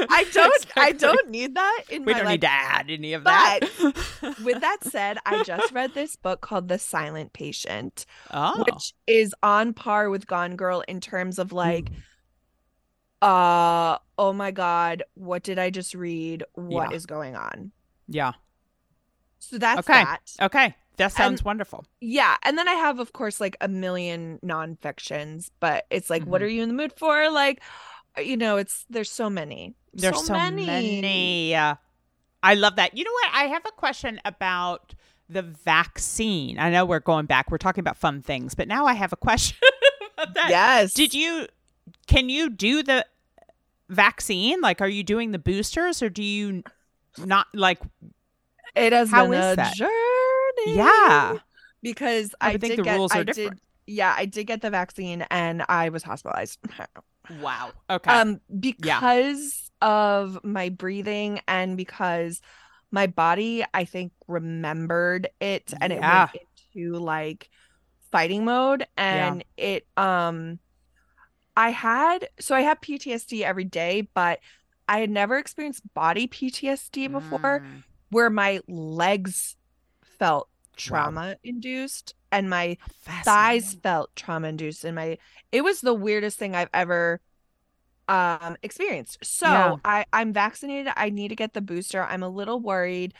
I 0.09 0.23
don't 0.33 0.65
I 0.75 0.91
don't 0.91 1.29
need 1.29 1.55
that 1.55 1.83
in. 1.89 2.05
We 2.05 2.13
my 2.13 2.19
don't 2.19 2.25
life. 2.25 2.33
need 2.33 2.41
to 2.41 2.51
add 2.51 2.89
any 2.89 3.13
of 3.13 3.23
that. 3.25 3.59
With 4.43 4.61
that 4.61 4.83
said, 4.83 5.17
I 5.25 5.43
just 5.43 5.71
read 5.71 5.93
this 5.93 6.15
book 6.15 6.41
called 6.41 6.67
The 6.67 6.79
Silent 6.79 7.33
Patient, 7.33 8.05
oh. 8.31 8.63
which 8.65 8.93
is 9.07 9.33
on 9.43 9.73
par 9.73 10.09
with 10.09 10.27
Gone 10.27 10.55
Girl 10.55 10.83
in 10.87 10.99
terms 11.01 11.39
of 11.39 11.51
like 11.53 11.91
uh 13.21 13.97
oh 14.17 14.33
my 14.33 14.51
god, 14.51 15.03
what 15.13 15.43
did 15.43 15.59
I 15.59 15.69
just 15.69 15.93
read? 15.93 16.43
What 16.53 16.91
is 16.93 17.03
Yeah. 17.03 17.15
going 17.15 17.35
on? 17.35 17.71
Yeah. 18.07 18.33
So 19.39 19.57
that's 19.57 19.79
Okay. 19.87 20.03
that. 20.03 20.21
Okay. 20.41 20.75
That 20.97 21.11
sounds 21.13 21.43
wonderful. 21.43 21.85
Yeah, 21.99 22.35
and 22.43 22.57
then 22.57 22.67
I 22.67 22.73
have, 22.73 22.99
of 22.99 23.11
course, 23.13 23.39
like 23.41 23.57
a 23.61 23.67
million 23.67 24.39
nonfictions, 24.43 25.49
but 25.59 25.85
it's 25.89 26.09
like, 26.11 26.23
what 26.25 26.41
Mhm. 26.41 26.45
are 26.45 26.47
you 26.47 26.61
in 26.63 26.69
the 26.69 26.75
mood 26.75 26.93
for? 26.95 27.29
Like, 27.31 27.61
uh, 28.17 28.21
you 28.21 28.37
know, 28.37 28.57
it's 28.57 28.85
there's 28.89 29.09
so 29.09 29.29
many. 29.29 29.73
There's 29.93 30.25
so, 30.25 30.33
many. 30.33 31.53
Uh, 31.55 31.75
I 32.43 32.53
love 32.55 32.75
that. 32.77 32.97
You 32.97 33.03
know 33.03 33.11
what? 33.11 33.29
I 33.33 33.43
have 33.45 33.63
a 33.67 33.71
question 33.71 34.19
about 34.25 34.93
the 35.29 35.41
vaccine. 35.41 36.59
I 36.59 36.69
know 36.69 36.85
we're 36.85 36.99
going 36.99 37.25
back. 37.25 37.51
We're 37.51 37.57
talking 37.57 37.81
about 37.81 37.97
fun 37.97 38.21
things, 38.21 38.53
but 38.55 38.67
now 38.67 38.85
I 38.85 38.93
have 38.93 39.13
a 39.13 39.17
question 39.17 39.57
about 40.17 40.33
that. 40.35 40.49
Yes. 40.49 40.93
Did 40.93 41.13
you 41.13 41.47
can 42.07 42.29
you 42.29 42.49
do 42.49 42.83
the 42.83 43.05
vaccine? 43.89 44.61
Like 44.61 44.81
are 44.81 44.87
you 44.87 45.03
doing 45.03 45.31
the 45.31 45.39
boosters 45.39 46.01
or 46.01 46.09
do 46.09 46.23
you 46.23 46.63
not 47.17 47.47
like 47.53 47.79
It 48.75 48.93
has 48.93 49.09
How 49.11 49.25
been 49.25 49.33
is 49.39 49.53
a 49.53 49.55
that? 49.57 49.75
journey. 49.75 50.77
Yeah. 50.77 51.37
Because 51.81 52.33
I 52.39 52.49
I, 52.49 52.51
think 52.57 52.71
did 52.73 52.79
the 52.79 52.83
get, 52.83 52.97
rules 52.97 53.11
are 53.11 53.19
I 53.19 53.23
different. 53.23 53.51
did, 53.51 53.59
yeah, 53.87 54.13
I 54.17 54.25
did 54.25 54.45
get 54.47 54.61
the 54.61 54.69
vaccine 54.69 55.23
and 55.31 55.63
I 55.67 55.89
was 55.89 56.03
hospitalized. 56.03 56.59
Wow. 57.39 57.71
Okay. 57.89 58.11
Um, 58.11 58.41
because 58.59 59.70
of 59.81 60.39
my 60.43 60.69
breathing 60.69 61.41
and 61.47 61.77
because 61.77 62.41
my 62.91 63.07
body, 63.07 63.63
I 63.73 63.85
think, 63.85 64.13
remembered 64.27 65.29
it 65.39 65.73
and 65.81 65.93
it 65.93 66.01
Yeah. 66.01 66.03
went 66.03 66.29
into 66.33 66.95
like 66.99 67.49
fighting 68.11 68.45
mode 68.45 68.87
and 68.97 69.43
it 69.57 69.87
um 69.97 70.59
I 71.55 71.69
had 71.71 72.29
so 72.39 72.55
I 72.55 72.61
had 72.61 72.81
PTSD 72.81 73.43
every 73.43 73.65
day, 73.65 74.07
but 74.13 74.39
I 74.87 74.99
had 74.99 75.09
never 75.09 75.37
experienced 75.37 75.81
body 75.93 76.27
PTSD 76.27 77.07
before 77.07 77.61
Mm, 77.61 77.83
where 78.09 78.29
my 78.29 78.61
legs 78.67 79.55
felt 80.19 80.49
trauma 80.77 81.37
induced 81.43 82.15
and 82.31 82.49
my 82.49 82.77
thighs 83.25 83.75
felt 83.83 84.15
trauma 84.15 84.47
induced 84.49 84.83
and 84.85 84.95
my 84.95 85.17
it 85.51 85.63
was 85.63 85.81
the 85.81 85.93
weirdest 85.93 86.39
thing 86.39 86.55
I've 86.55 86.69
ever 86.73 87.21
um 88.11 88.57
experienced. 88.63 89.19
So 89.23 89.47
Yeah. 89.47 89.75
I 89.85 90.05
I'm 90.13 90.33
vaccinated. 90.33 90.93
I 90.97 91.09
need 91.09 91.29
to 91.29 91.35
get 91.37 91.53
the 91.53 91.61
booster. 91.61 92.03
I'm 92.03 92.23
a 92.23 92.29
little 92.29 92.59
worried. 92.59 93.13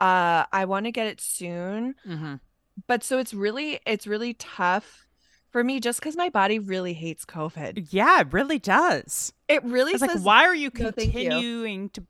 Uh 0.00 0.44
I 0.52 0.64
want 0.66 0.86
to 0.86 0.92
get 0.92 1.06
it 1.06 1.20
soon. 1.20 1.94
Mhm. 2.06 2.40
But 2.86 3.02
so 3.04 3.18
it's 3.18 3.34
really 3.34 3.80
it's 3.86 4.06
really 4.06 4.34
tough 4.34 5.06
for 5.50 5.64
me 5.64 5.80
just 5.80 6.00
because 6.00 6.16
my 6.16 6.28
body 6.28 6.58
really 6.58 6.92
hates 6.94 7.24
COVID. 7.24 7.88
Yeah, 7.90 8.20
it 8.20 8.32
really 8.32 8.58
does. 8.58 9.32
It 9.48 9.64
really 9.64 9.92
It's 9.94 10.02
like, 10.02 10.20
why 10.20 10.44
are 10.44 10.54
you 10.54 10.70
no, 10.74 10.86
you. 10.86 10.92
continuing 10.92 11.90
to 11.90 12.02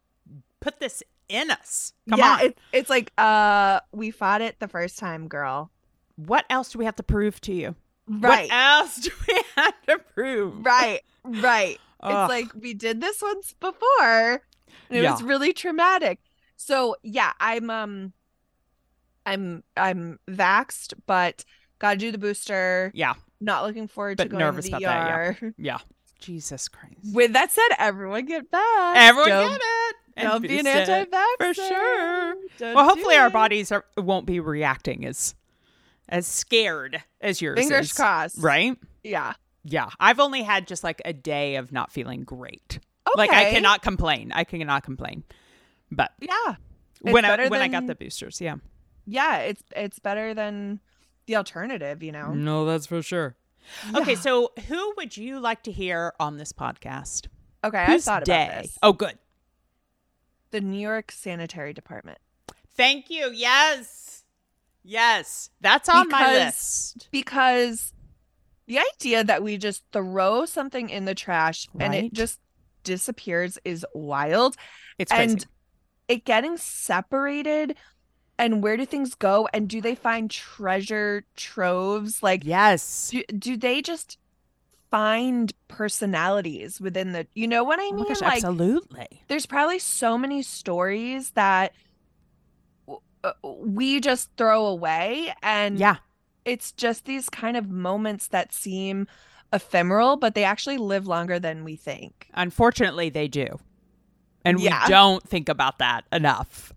put 0.61 0.81
this 0.81 1.03
in 1.29 1.51
us? 1.51 1.93
Come 2.11 2.19
yeah, 2.19 2.33
on. 2.35 2.41
It's, 2.47 2.61
it's 2.73 2.91
like 2.91 3.13
uh 3.19 3.81
we 3.93 4.11
fought 4.11 4.43
it 4.43 4.59
the 4.59 4.69
first 4.69 4.99
time, 4.99 5.29
girl. 5.29 5.71
what 6.17 6.45
else 6.51 6.73
do 6.73 6.79
we 6.79 6.85
have 6.87 6.97
to 6.97 7.03
prove 7.05 7.41
to 7.43 7.53
you? 7.53 7.77
Right. 8.09 8.49
What 8.51 8.57
else 8.57 8.97
do 8.97 9.11
we 9.29 9.43
have 9.57 9.75
to 9.89 9.99
prove? 10.15 10.65
Right. 10.65 11.03
Right. 11.25 11.81
Ugh. 12.07 12.31
It's 12.31 12.53
like 12.55 12.63
we 12.63 12.75
did 12.75 13.01
this 13.01 13.21
once 13.23 13.55
before. 13.59 14.43
And 14.89 14.99
it 14.99 15.03
was 15.11 15.23
really 15.23 15.53
traumatic. 15.53 16.21
So 16.57 16.97
yeah, 17.03 17.33
I'm 17.41 17.71
um 17.71 18.13
I'm 19.25 19.63
I'm 19.77 20.19
vaxxed, 20.31 20.95
but 21.07 21.45
gotta 21.79 21.97
do 21.99 22.13
the 22.13 22.19
booster. 22.19 22.91
Yeah. 22.95 23.15
Not 23.41 23.65
looking 23.65 23.89
forward 23.89 24.17
But 24.17 24.25
to 24.25 24.29
going 24.31 24.41
nervous 24.41 24.65
to 24.67 24.71
the 24.73 24.77
about 24.79 25.09
that, 25.09 25.43
ER. 25.43 25.55
Yeah. 25.59 25.79
Jesus 26.19 26.69
Christ. 26.69 26.97
With 27.13 27.35
that 27.35 27.53
said, 27.53 27.69
everyone 27.79 28.25
get 28.25 28.51
back. 28.51 28.97
Everyone 28.97 29.29
don't, 29.29 29.51
get 29.51 29.61
it. 29.63 29.97
And 30.17 30.29
Don't 30.31 30.41
be 30.43 30.59
an 30.59 30.67
anti-vaxxer. 30.67 31.37
For 31.39 31.53
sure. 31.55 32.35
Don't 32.59 32.75
Well, 32.75 32.85
hopefully 32.89 33.17
our 33.17 33.29
bodies 33.29 33.71
are 33.71 33.85
won't 33.99 34.25
be 34.25 34.41
reacting 34.41 35.05
as 35.05 35.35
as 36.09 36.27
scared 36.27 37.03
as 37.21 37.43
yours 37.43 37.59
Fingers 37.59 37.87
is. 37.87 37.93
crossed. 37.93 38.39
Right? 38.39 38.79
Yeah. 39.05 39.35
Yeah, 39.69 39.89
I've 39.99 40.21
only 40.21 40.43
had 40.43 40.67
just 40.67 40.85
like 40.85 41.03
a 41.05 41.13
day 41.13 41.57
of 41.57 41.73
not 41.73 41.91
feeling 41.93 42.23
great. 42.23 42.79
Okay. 43.09 43.17
Like 43.17 43.31
I 43.31 43.51
cannot 43.51 43.83
complain. 43.83 44.33
I 44.33 44.45
cannot 44.45 44.83
complain. 44.85 45.25
But 45.91 46.13
Yeah. 46.21 46.57
When 47.03 47.25
I 47.25 47.29
better 47.29 47.49
when 47.49 47.61
I 47.63 47.69
got 47.69 47.87
the 47.87 47.95
boosters, 47.95 48.41
yeah. 48.41 48.57
Yeah, 49.07 49.39
it's 49.39 49.63
it's 49.75 49.99
better 49.99 50.35
than 50.35 50.81
the 51.27 51.37
alternative, 51.37 52.03
you 52.03 52.13
know. 52.13 52.33
No, 52.33 52.65
that's 52.65 52.87
for 52.87 53.03
sure. 53.03 53.37
Okay, 53.95 54.15
so 54.15 54.53
who 54.69 54.95
would 54.97 55.17
you 55.17 55.41
like 55.41 55.63
to 55.65 55.73
hear 55.73 56.13
on 56.21 56.37
this 56.39 56.53
podcast? 56.53 57.27
Okay, 57.65 57.79
I 57.79 57.87
Whose 57.87 58.05
thought 58.05 58.25
day? 58.25 58.47
about 58.47 58.63
this. 58.63 58.79
Oh, 58.83 58.93
good. 58.93 59.19
The 60.53 60.61
New 60.61 60.79
York 60.81 61.11
Sanitary 61.11 61.73
Department. 61.73 62.19
Thank 62.77 63.11
you. 63.11 63.31
Yes. 63.33 64.25
Yes. 64.85 65.51
That's 65.61 65.89
on 65.89 66.09
my 66.09 66.33
list. 66.33 67.09
because 67.11 67.93
the 68.67 68.79
idea 68.95 69.25
that 69.25 69.43
we 69.43 69.57
just 69.59 69.85
throw 69.93 70.45
something 70.47 70.91
in 70.91 71.05
the 71.05 71.15
trash 71.15 71.69
and 71.79 71.95
it 71.95 72.13
just 72.13 72.41
disappears 72.85 73.59
is 73.65 73.85
wild 73.95 74.57
It's 74.99 75.13
crazy. 75.13 75.35
and 75.35 75.47
it 76.09 76.25
getting 76.25 76.57
separated 76.57 77.77
and 78.39 78.63
where 78.63 78.77
do 78.77 78.87
things 78.87 79.15
go 79.15 79.49
and 79.53 79.69
do 79.69 79.81
they 79.81 79.95
find 79.95 80.31
treasure 80.31 81.25
troves 81.37 82.23
like 82.23 82.45
yes. 82.45 83.11
do, 83.11 83.23
do 83.39 83.57
they 83.57 83.83
just 83.83 84.19
find 84.91 85.53
personalities 85.69 86.81
within 86.81 87.13
the 87.13 87.27
you 87.35 87.49
know 87.49 87.65
what 87.65 87.79
i 87.81 87.91
Oh 87.91 87.97
mean 87.97 88.05
my 88.09 88.15
gosh, 88.15 88.23
like 88.23 88.35
absolutely. 88.35 89.23
there's 89.29 89.47
probably 89.47 89.79
so 89.79 90.17
many 90.19 90.43
stories 90.43 91.33
that 91.33 91.73
w- 92.87 93.01
uh, 93.25 93.33
we 93.65 94.01
just 94.01 94.31
throw 94.37 94.67
away 94.67 95.33
and 95.43 95.79
Yeah. 95.81 95.97
It's 96.47 96.73
just 96.73 97.05
these 97.05 97.29
kind 97.29 97.57
of 97.57 97.69
moments 97.71 98.29
that 98.29 98.55
seem 98.55 99.07
ephemeral, 99.53 100.17
but 100.17 100.35
they 100.35 100.45
actually 100.45 100.79
live 100.79 101.07
longer 101.07 101.39
than 101.39 101.63
we 101.65 101.77
think. 101.77 102.29
Unfortunately, 102.35 103.11
they 103.11 103.29
do. 103.29 103.59
And 104.45 104.59
Yeah. 104.61 104.85
we 104.87 104.91
don't 104.91 105.23
think 105.29 105.49
about 105.49 105.79
that 105.79 106.05
enough 106.13 106.73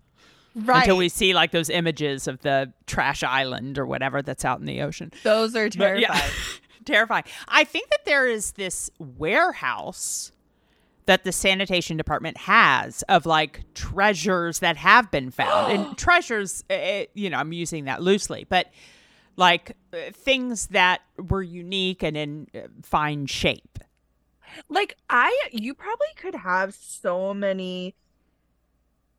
Right. 0.55 0.79
until 0.79 0.97
we 0.97 1.07
see 1.09 1.33
like 1.33 1.51
those 1.51 1.69
images 1.69 2.27
of 2.27 2.41
the 2.41 2.73
trash 2.87 3.23
island 3.23 3.77
or 3.79 3.85
whatever 3.85 4.21
that's 4.21 4.43
out 4.43 4.59
in 4.59 4.65
the 4.65 4.81
ocean. 4.81 5.11
Those 5.23 5.55
are 5.55 5.69
terrifying. 5.69 6.01
yeah, 6.01 6.29
terrifying. 6.85 7.23
I 7.47 7.63
think 7.63 7.89
that 7.91 8.05
there 8.05 8.27
is 8.27 8.53
this 8.53 8.89
warehouse 8.99 10.31
that 11.05 11.23
the 11.23 11.31
sanitation 11.31 11.97
department 11.97 12.37
has 12.37 13.01
of 13.03 13.25
like 13.25 13.61
treasures 13.73 14.59
that 14.59 14.77
have 14.77 15.09
been 15.11 15.31
found 15.31 15.71
and 15.71 15.97
treasures 15.97 16.63
eh, 16.69 17.05
you 17.15 17.31
know 17.31 17.37
i'm 17.37 17.51
using 17.51 17.85
that 17.85 17.99
loosely 18.03 18.45
but 18.47 18.67
like 19.39 19.75
uh, 19.93 19.97
things 20.13 20.67
that 20.67 21.01
were 21.17 21.41
unique 21.43 22.03
and 22.03 22.17
in 22.17 22.47
uh, 22.55 22.67
fine 22.83 23.25
shape 23.25 23.79
Like 24.69 24.95
I 25.09 25.31
you 25.51 25.73
probably 25.73 26.07
could 26.17 26.35
have 26.35 26.73
so 26.73 27.33
many 27.33 27.95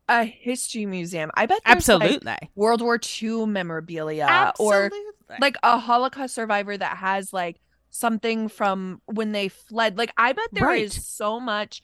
a 0.09 0.25
history 0.25 0.85
museum. 0.85 1.31
I 1.35 1.45
bet 1.45 1.59
there's 1.65 1.89
like, 1.99 2.21
absolutely 2.21 2.49
World 2.55 2.81
War 2.81 2.99
II 3.21 3.45
memorabilia 3.45 4.51
or 4.59 4.91
like 5.39 5.55
a 5.63 5.77
Holocaust 5.79 6.35
survivor 6.35 6.77
that 6.77 6.97
has 6.97 7.31
like 7.33 7.61
something 7.91 8.49
from 8.49 9.01
when 9.05 9.31
they 9.31 9.47
fled. 9.49 9.97
Like 9.97 10.13
I 10.17 10.33
bet 10.33 10.49
there 10.51 10.73
is 10.73 10.91
Right. 10.91 10.91
so 10.91 11.39
much 11.39 11.81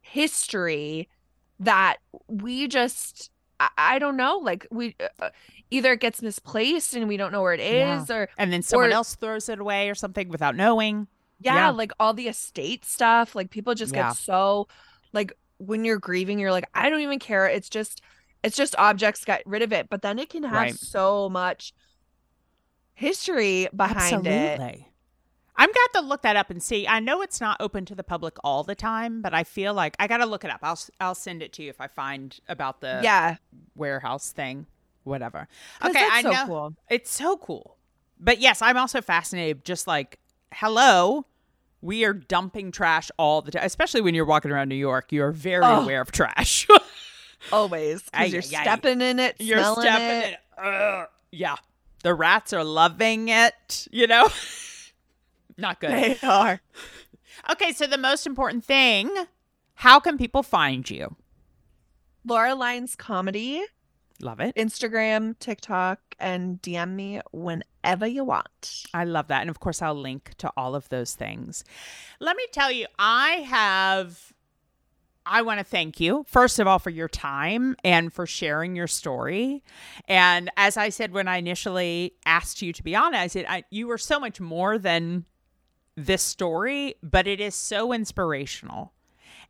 history 0.00 1.08
that 1.60 1.98
we 2.28 2.68
just 2.68 3.30
I, 3.60 3.68
I 3.78 3.98
don't 3.98 4.16
know. 4.16 4.38
Like 4.38 4.66
we 4.70 4.96
uh, 5.20 5.30
either 5.70 5.92
it 5.92 6.00
gets 6.00 6.22
misplaced 6.22 6.94
and 6.94 7.08
we 7.08 7.16
don't 7.16 7.32
know 7.32 7.42
where 7.42 7.52
it 7.54 7.60
is 7.60 8.08
Yeah. 8.08 8.16
or 8.16 8.28
and 8.38 8.52
then 8.52 8.62
someone 8.62 8.90
or- 8.90 8.92
else 8.94 9.14
throws 9.16 9.48
it 9.48 9.58
away 9.58 9.88
or 9.90 9.94
something 9.94 10.28
without 10.28 10.54
knowing 10.56 11.08
yeah, 11.38 11.54
Yeah. 11.54 11.70
like 11.70 11.92
all 12.00 12.14
the 12.14 12.28
estate 12.28 12.84
stuff. 12.86 13.34
Like 13.34 13.50
people 13.50 13.74
just 13.74 13.94
Yeah. 13.94 14.08
get 14.08 14.16
so 14.16 14.68
like 15.12 15.32
when 15.58 15.84
you're 15.84 15.98
grieving, 15.98 16.38
you're 16.38 16.50
like, 16.52 16.68
I 16.74 16.88
don't 16.88 17.00
even 17.00 17.18
care. 17.18 17.46
It's 17.46 17.68
just 17.68 18.00
it's 18.42 18.56
just 18.56 18.74
objects, 18.78 19.24
get 19.24 19.42
rid 19.44 19.62
of 19.62 19.72
it. 19.72 19.88
But 19.90 20.02
then 20.02 20.18
it 20.18 20.30
can 20.30 20.44
have 20.44 20.52
Right. 20.52 20.74
so 20.74 21.28
much 21.28 21.74
history 22.94 23.68
behind 23.74 24.26
it. 24.26 24.30
Absolutely. 24.60 24.88
I'm 25.58 25.70
got 25.72 26.00
to 26.00 26.06
look 26.06 26.22
that 26.22 26.36
up 26.36 26.50
and 26.50 26.62
see. 26.62 26.86
I 26.86 27.00
know 27.00 27.22
it's 27.22 27.40
not 27.40 27.56
open 27.60 27.86
to 27.86 27.94
the 27.94 28.04
public 28.04 28.34
all 28.44 28.62
the 28.62 28.74
time, 28.74 29.22
but 29.22 29.32
I 29.32 29.42
feel 29.42 29.72
like 29.72 29.96
I 29.98 30.06
got 30.06 30.18
to 30.18 30.26
look 30.26 30.44
it 30.44 30.50
up. 30.50 30.60
I'll 30.62 30.78
I'll 31.00 31.14
send 31.14 31.42
it 31.42 31.52
to 31.54 31.62
you 31.62 31.70
if 31.70 31.80
I 31.80 31.86
find 31.86 32.38
about 32.48 32.80
the 32.80 33.00
Yeah. 33.02 33.36
warehouse 33.74 34.32
thing, 34.32 34.66
whatever. 35.06 35.48
Okay, 35.84 36.06
I 36.10 36.22
so 36.22 36.30
know 36.30 36.46
cool. 36.46 36.74
it's 36.90 37.10
so 37.10 37.36
cool. 37.36 37.76
But 38.18 38.38
yes, 38.40 38.60
I'm 38.62 38.76
also 38.76 39.00
fascinated. 39.00 39.64
Just 39.64 39.86
like, 39.86 40.18
hello, 40.52 41.26
we 41.80 42.04
are 42.04 42.12
dumping 42.12 42.72
trash 42.72 43.10
all 43.18 43.42
the 43.42 43.50
time, 43.52 43.62
especially 43.64 44.00
when 44.00 44.14
you're 44.14 44.24
walking 44.26 44.50
around 44.50 44.68
New 44.68 44.74
York. 44.74 45.12
You 45.12 45.22
are 45.22 45.32
very 45.32 45.64
Oh. 45.64 45.82
aware 45.82 46.00
of 46.00 46.12
trash. 46.12 46.66
Always. 47.52 48.02
Because 48.02 48.32
you're 48.32 48.42
ay, 48.42 48.56
ay. 48.60 48.62
stepping 48.62 49.00
in 49.00 49.18
it, 49.20 49.36
you're 49.38 49.62
stepping 49.74 50.28
it. 50.28 50.38
in 50.58 50.64
it. 50.64 51.08
Yeah, 51.30 51.56
the 52.02 52.14
rats 52.14 52.52
are 52.52 52.64
loving 52.64 53.28
it. 53.28 53.86
You 53.92 54.06
know, 54.06 54.28
not 55.58 55.80
good. 55.80 55.90
They 55.90 56.18
are. 56.26 56.60
Okay, 57.50 57.72
so 57.72 57.86
the 57.86 57.98
most 57.98 58.26
important 58.26 58.64
thing, 58.64 59.10
how 59.74 60.00
can 60.00 60.16
people 60.18 60.42
find 60.42 60.88
you? 60.88 61.14
Laura 62.24 62.54
Lyons 62.54 62.96
Comedy, 62.96 63.62
Love 64.20 64.40
it. 64.40 64.54
Instagram, 64.56 65.38
TikTok, 65.38 66.00
and 66.18 66.60
DM 66.62 66.90
me 66.92 67.20
whenever 67.32 68.06
you 68.06 68.24
want. 68.24 68.84
I 68.94 69.04
love 69.04 69.28
that. 69.28 69.42
And 69.42 69.50
of 69.50 69.60
course, 69.60 69.82
I'll 69.82 69.94
link 69.94 70.34
to 70.38 70.50
all 70.56 70.74
of 70.74 70.88
those 70.88 71.14
things. 71.14 71.64
Let 72.20 72.36
me 72.36 72.44
tell 72.52 72.72
you, 72.72 72.86
I 72.98 73.44
have, 73.48 74.32
I 75.24 75.42
want 75.42 75.58
to 75.58 75.64
thank 75.64 76.00
you, 76.00 76.24
first 76.28 76.58
of 76.58 76.66
all, 76.66 76.78
for 76.78 76.90
your 76.90 77.08
time 77.08 77.76
and 77.84 78.12
for 78.12 78.26
sharing 78.26 78.74
your 78.74 78.86
story. 78.86 79.62
And 80.08 80.50
as 80.56 80.76
I 80.76 80.88
said 80.88 81.12
when 81.12 81.28
I 81.28 81.36
initially 81.36 82.14
asked 82.24 82.62
you 82.62 82.72
to 82.72 82.82
be 82.82 82.94
on, 82.94 83.14
I 83.14 83.26
said, 83.26 83.46
I, 83.48 83.64
you 83.70 83.86
were 83.86 83.98
so 83.98 84.18
much 84.18 84.40
more 84.40 84.78
than 84.78 85.26
this 85.96 86.22
story, 86.22 86.94
but 87.02 87.26
it 87.26 87.40
is 87.40 87.54
so 87.54 87.92
inspirational. 87.92 88.92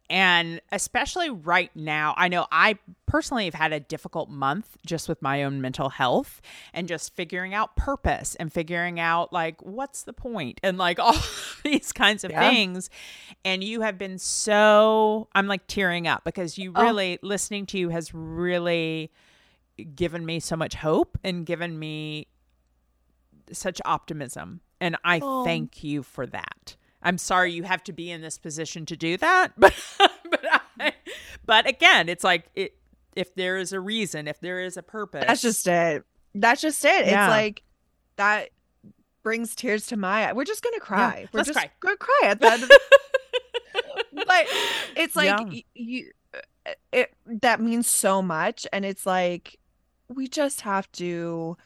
And 0.09 0.61
especially 0.71 1.31
right 1.31 1.71
now, 1.75 2.15
I 2.17 2.29
know 2.29 2.47
I 2.53 2.79
personally 3.07 3.45
have 3.47 3.55
had 3.55 3.73
a 3.73 3.81
difficult 3.81 4.29
month 4.31 4.77
just 4.87 5.09
with 5.09 5.21
my 5.21 5.43
own 5.43 5.61
mental 5.61 5.89
health 5.89 6.41
and 6.73 6.87
just 6.87 7.15
figuring 7.15 7.55
out 7.55 7.75
purpose 7.77 8.37
and 8.37 8.53
figuring 8.53 9.01
out 9.01 9.33
like 9.33 9.61
what's 9.63 10.03
the 10.05 10.13
point 10.13 10.61
and 10.63 10.79
like 10.79 10.99
all 11.01 11.17
these 11.65 11.93
kinds 11.93 12.23
of 12.23 12.31
Yeah. 12.31 12.39
things. 12.41 12.89
And 13.45 13.65
you 13.65 13.81
have 13.81 13.99
been 13.99 14.19
so, 14.19 15.29
I'm 15.35 15.49
like 15.49 15.67
tearing 15.67 16.07
up 16.07 16.23
because 16.25 16.57
you 16.57 16.73
Oh. 16.75 16.83
really, 16.83 17.19
listening 17.23 17.67
to 17.67 17.79
you 17.79 17.89
has 17.89 18.15
really 18.15 19.11
given 19.95 20.25
me 20.25 20.39
so 20.41 20.55
much 20.57 20.75
hope 20.77 21.19
and 21.25 21.45
given 21.45 21.79
me 21.79 22.29
such 23.53 23.81
optimism. 23.85 24.61
And 24.81 24.97
I 25.05 25.21
Oh. 25.21 25.45
thank 25.45 25.83
you 25.83 26.03
for 26.03 26.27
that. 26.27 26.77
I'm 27.07 27.19
sorry 27.19 27.53
you 27.53 27.63
have 27.63 27.85
to 27.85 27.93
be 27.93 28.11
in 28.11 28.21
this 28.21 28.37
position 28.37 28.85
to 28.87 28.97
do 28.97 29.17
that, 29.17 29.53
but 29.59 29.75
but 29.99 30.45
I, 30.81 30.93
but 31.45 31.69
again, 31.69 32.09
it's 32.09 32.25
like 32.25 32.47
it, 32.55 32.77
if 33.15 33.35
there 33.35 33.57
is 33.57 33.73
a 33.73 33.81
reason, 33.81 34.29
if 34.29 34.41
there 34.41 34.61
is 34.61 34.77
a 34.77 34.83
purpose, 34.83 35.25
That's 35.27 35.43
just 35.43 35.67
it. 35.67 36.05
That's 36.35 36.61
just 36.61 36.85
it. 36.85 37.07
Yeah. 37.07 37.27
It's 37.27 37.31
like 37.31 37.63
that 38.17 38.51
brings 39.23 39.55
tears 39.55 39.87
to 39.87 39.97
my 39.97 40.29
eye. 40.29 40.33
We're 40.33 40.45
just 40.45 40.63
gonna 40.63 40.81
cry. 40.81 41.27
We're 41.33 41.39
let's 41.39 41.49
just 41.49 41.59
cry. 41.59 41.71
gonna 41.81 41.97
cry 41.97 42.21
at 42.25 42.41
the 42.41 42.53
end 42.53 42.63
of 42.65 42.71
but 44.13 44.47
it's 44.97 45.17
like 45.17 45.53
Yeah. 45.53 45.61
you 45.75 46.11
uh, 46.35 46.73
it 46.93 47.15
that 47.27 47.61
means 47.61 47.89
so 47.89 48.21
much 48.21 48.67
and 48.73 48.85
it's 48.85 49.07
like 49.07 49.59
we 50.09 50.29
just 50.29 50.63
have 50.63 50.91
to 50.93 51.57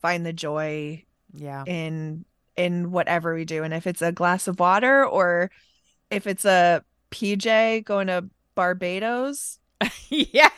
find 0.00 0.24
the 0.24 0.32
joy 0.32 1.04
yeah, 1.34 1.64
in 1.66 2.24
in 2.56 2.90
whatever 2.90 3.34
we 3.34 3.44
do 3.44 3.62
and 3.62 3.74
if 3.74 3.86
it's 3.86 4.02
a 4.02 4.12
glass 4.12 4.48
of 4.48 4.58
water 4.58 5.04
or 5.04 5.50
if 6.10 6.26
it's 6.26 6.44
a 6.44 6.82
PJ 7.10 7.84
going 7.84 8.06
to 8.06 8.24
Barbados 8.54 9.58
yeah. 10.08 10.48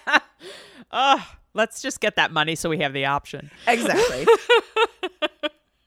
Oh, 0.93 1.27
let's 1.55 1.83
just 1.83 2.01
get 2.01 2.17
that 2.17 2.33
money 2.33 2.55
so 2.55 2.69
we 2.69 2.79
have 2.79 2.93
the 2.93 3.07
option. 3.07 3.51
exactly 3.67 4.27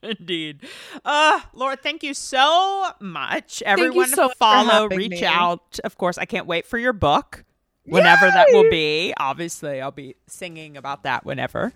Indeed. 0.04 0.62
Uh, 1.06 1.40
Laura, 1.54 1.76
thank 1.76 2.02
you 2.02 2.16
so 2.16 2.88
much. 3.00 3.62
Everyone 3.64 4.08
so 4.08 4.30
follow, 4.30 4.88
reach 4.88 5.12
me. 5.12 5.26
out. 5.26 5.80
Of 5.84 5.96
course, 6.00 6.18
I 6.18 6.26
can't 6.26 6.48
wait 6.48 6.66
for 6.66 6.80
your 6.80 6.92
book. 6.92 7.46
Whenever 7.86 8.26
that 8.28 8.48
will 8.52 8.70
be. 8.70 9.14
Obviously, 9.18 9.80
I'll 9.80 9.92
be 9.92 10.16
singing 10.28 10.76
about 10.76 11.04
that 11.04 11.26
whenever. 11.26 11.72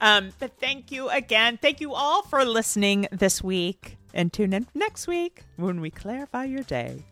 Um, 0.00 0.30
but 0.38 0.58
thank 0.58 0.90
you 0.90 1.08
again. 1.08 1.58
Thank 1.60 1.80
you 1.80 1.94
all 1.94 2.22
for 2.22 2.44
listening 2.44 3.06
this 3.12 3.42
week. 3.42 3.96
And 4.12 4.32
tune 4.32 4.52
in 4.52 4.66
next 4.74 5.06
week 5.06 5.44
when 5.56 5.80
we 5.80 5.90
clarify 5.90 6.44
your 6.44 6.64
day. 6.64 7.04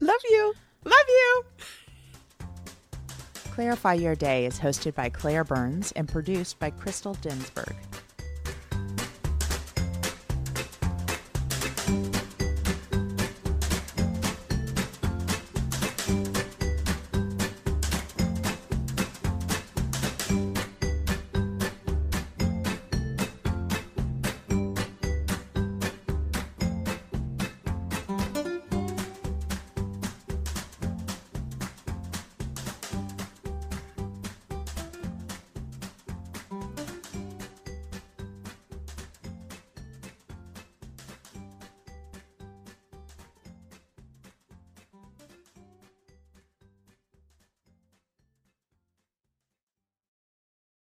love 0.00 0.20
you 0.28 0.54
Love 0.86 1.08
you. 1.08 1.44
Clarify 3.50 3.94
Your 3.94 4.14
Day 4.14 4.46
is 4.46 4.60
hosted 4.60 4.94
by 4.94 5.08
Claire 5.08 5.42
Burns 5.42 5.90
and 5.92 6.08
produced 6.08 6.60
by 6.60 6.70
Crystal 6.70 7.16
Dinsberg. 7.16 7.74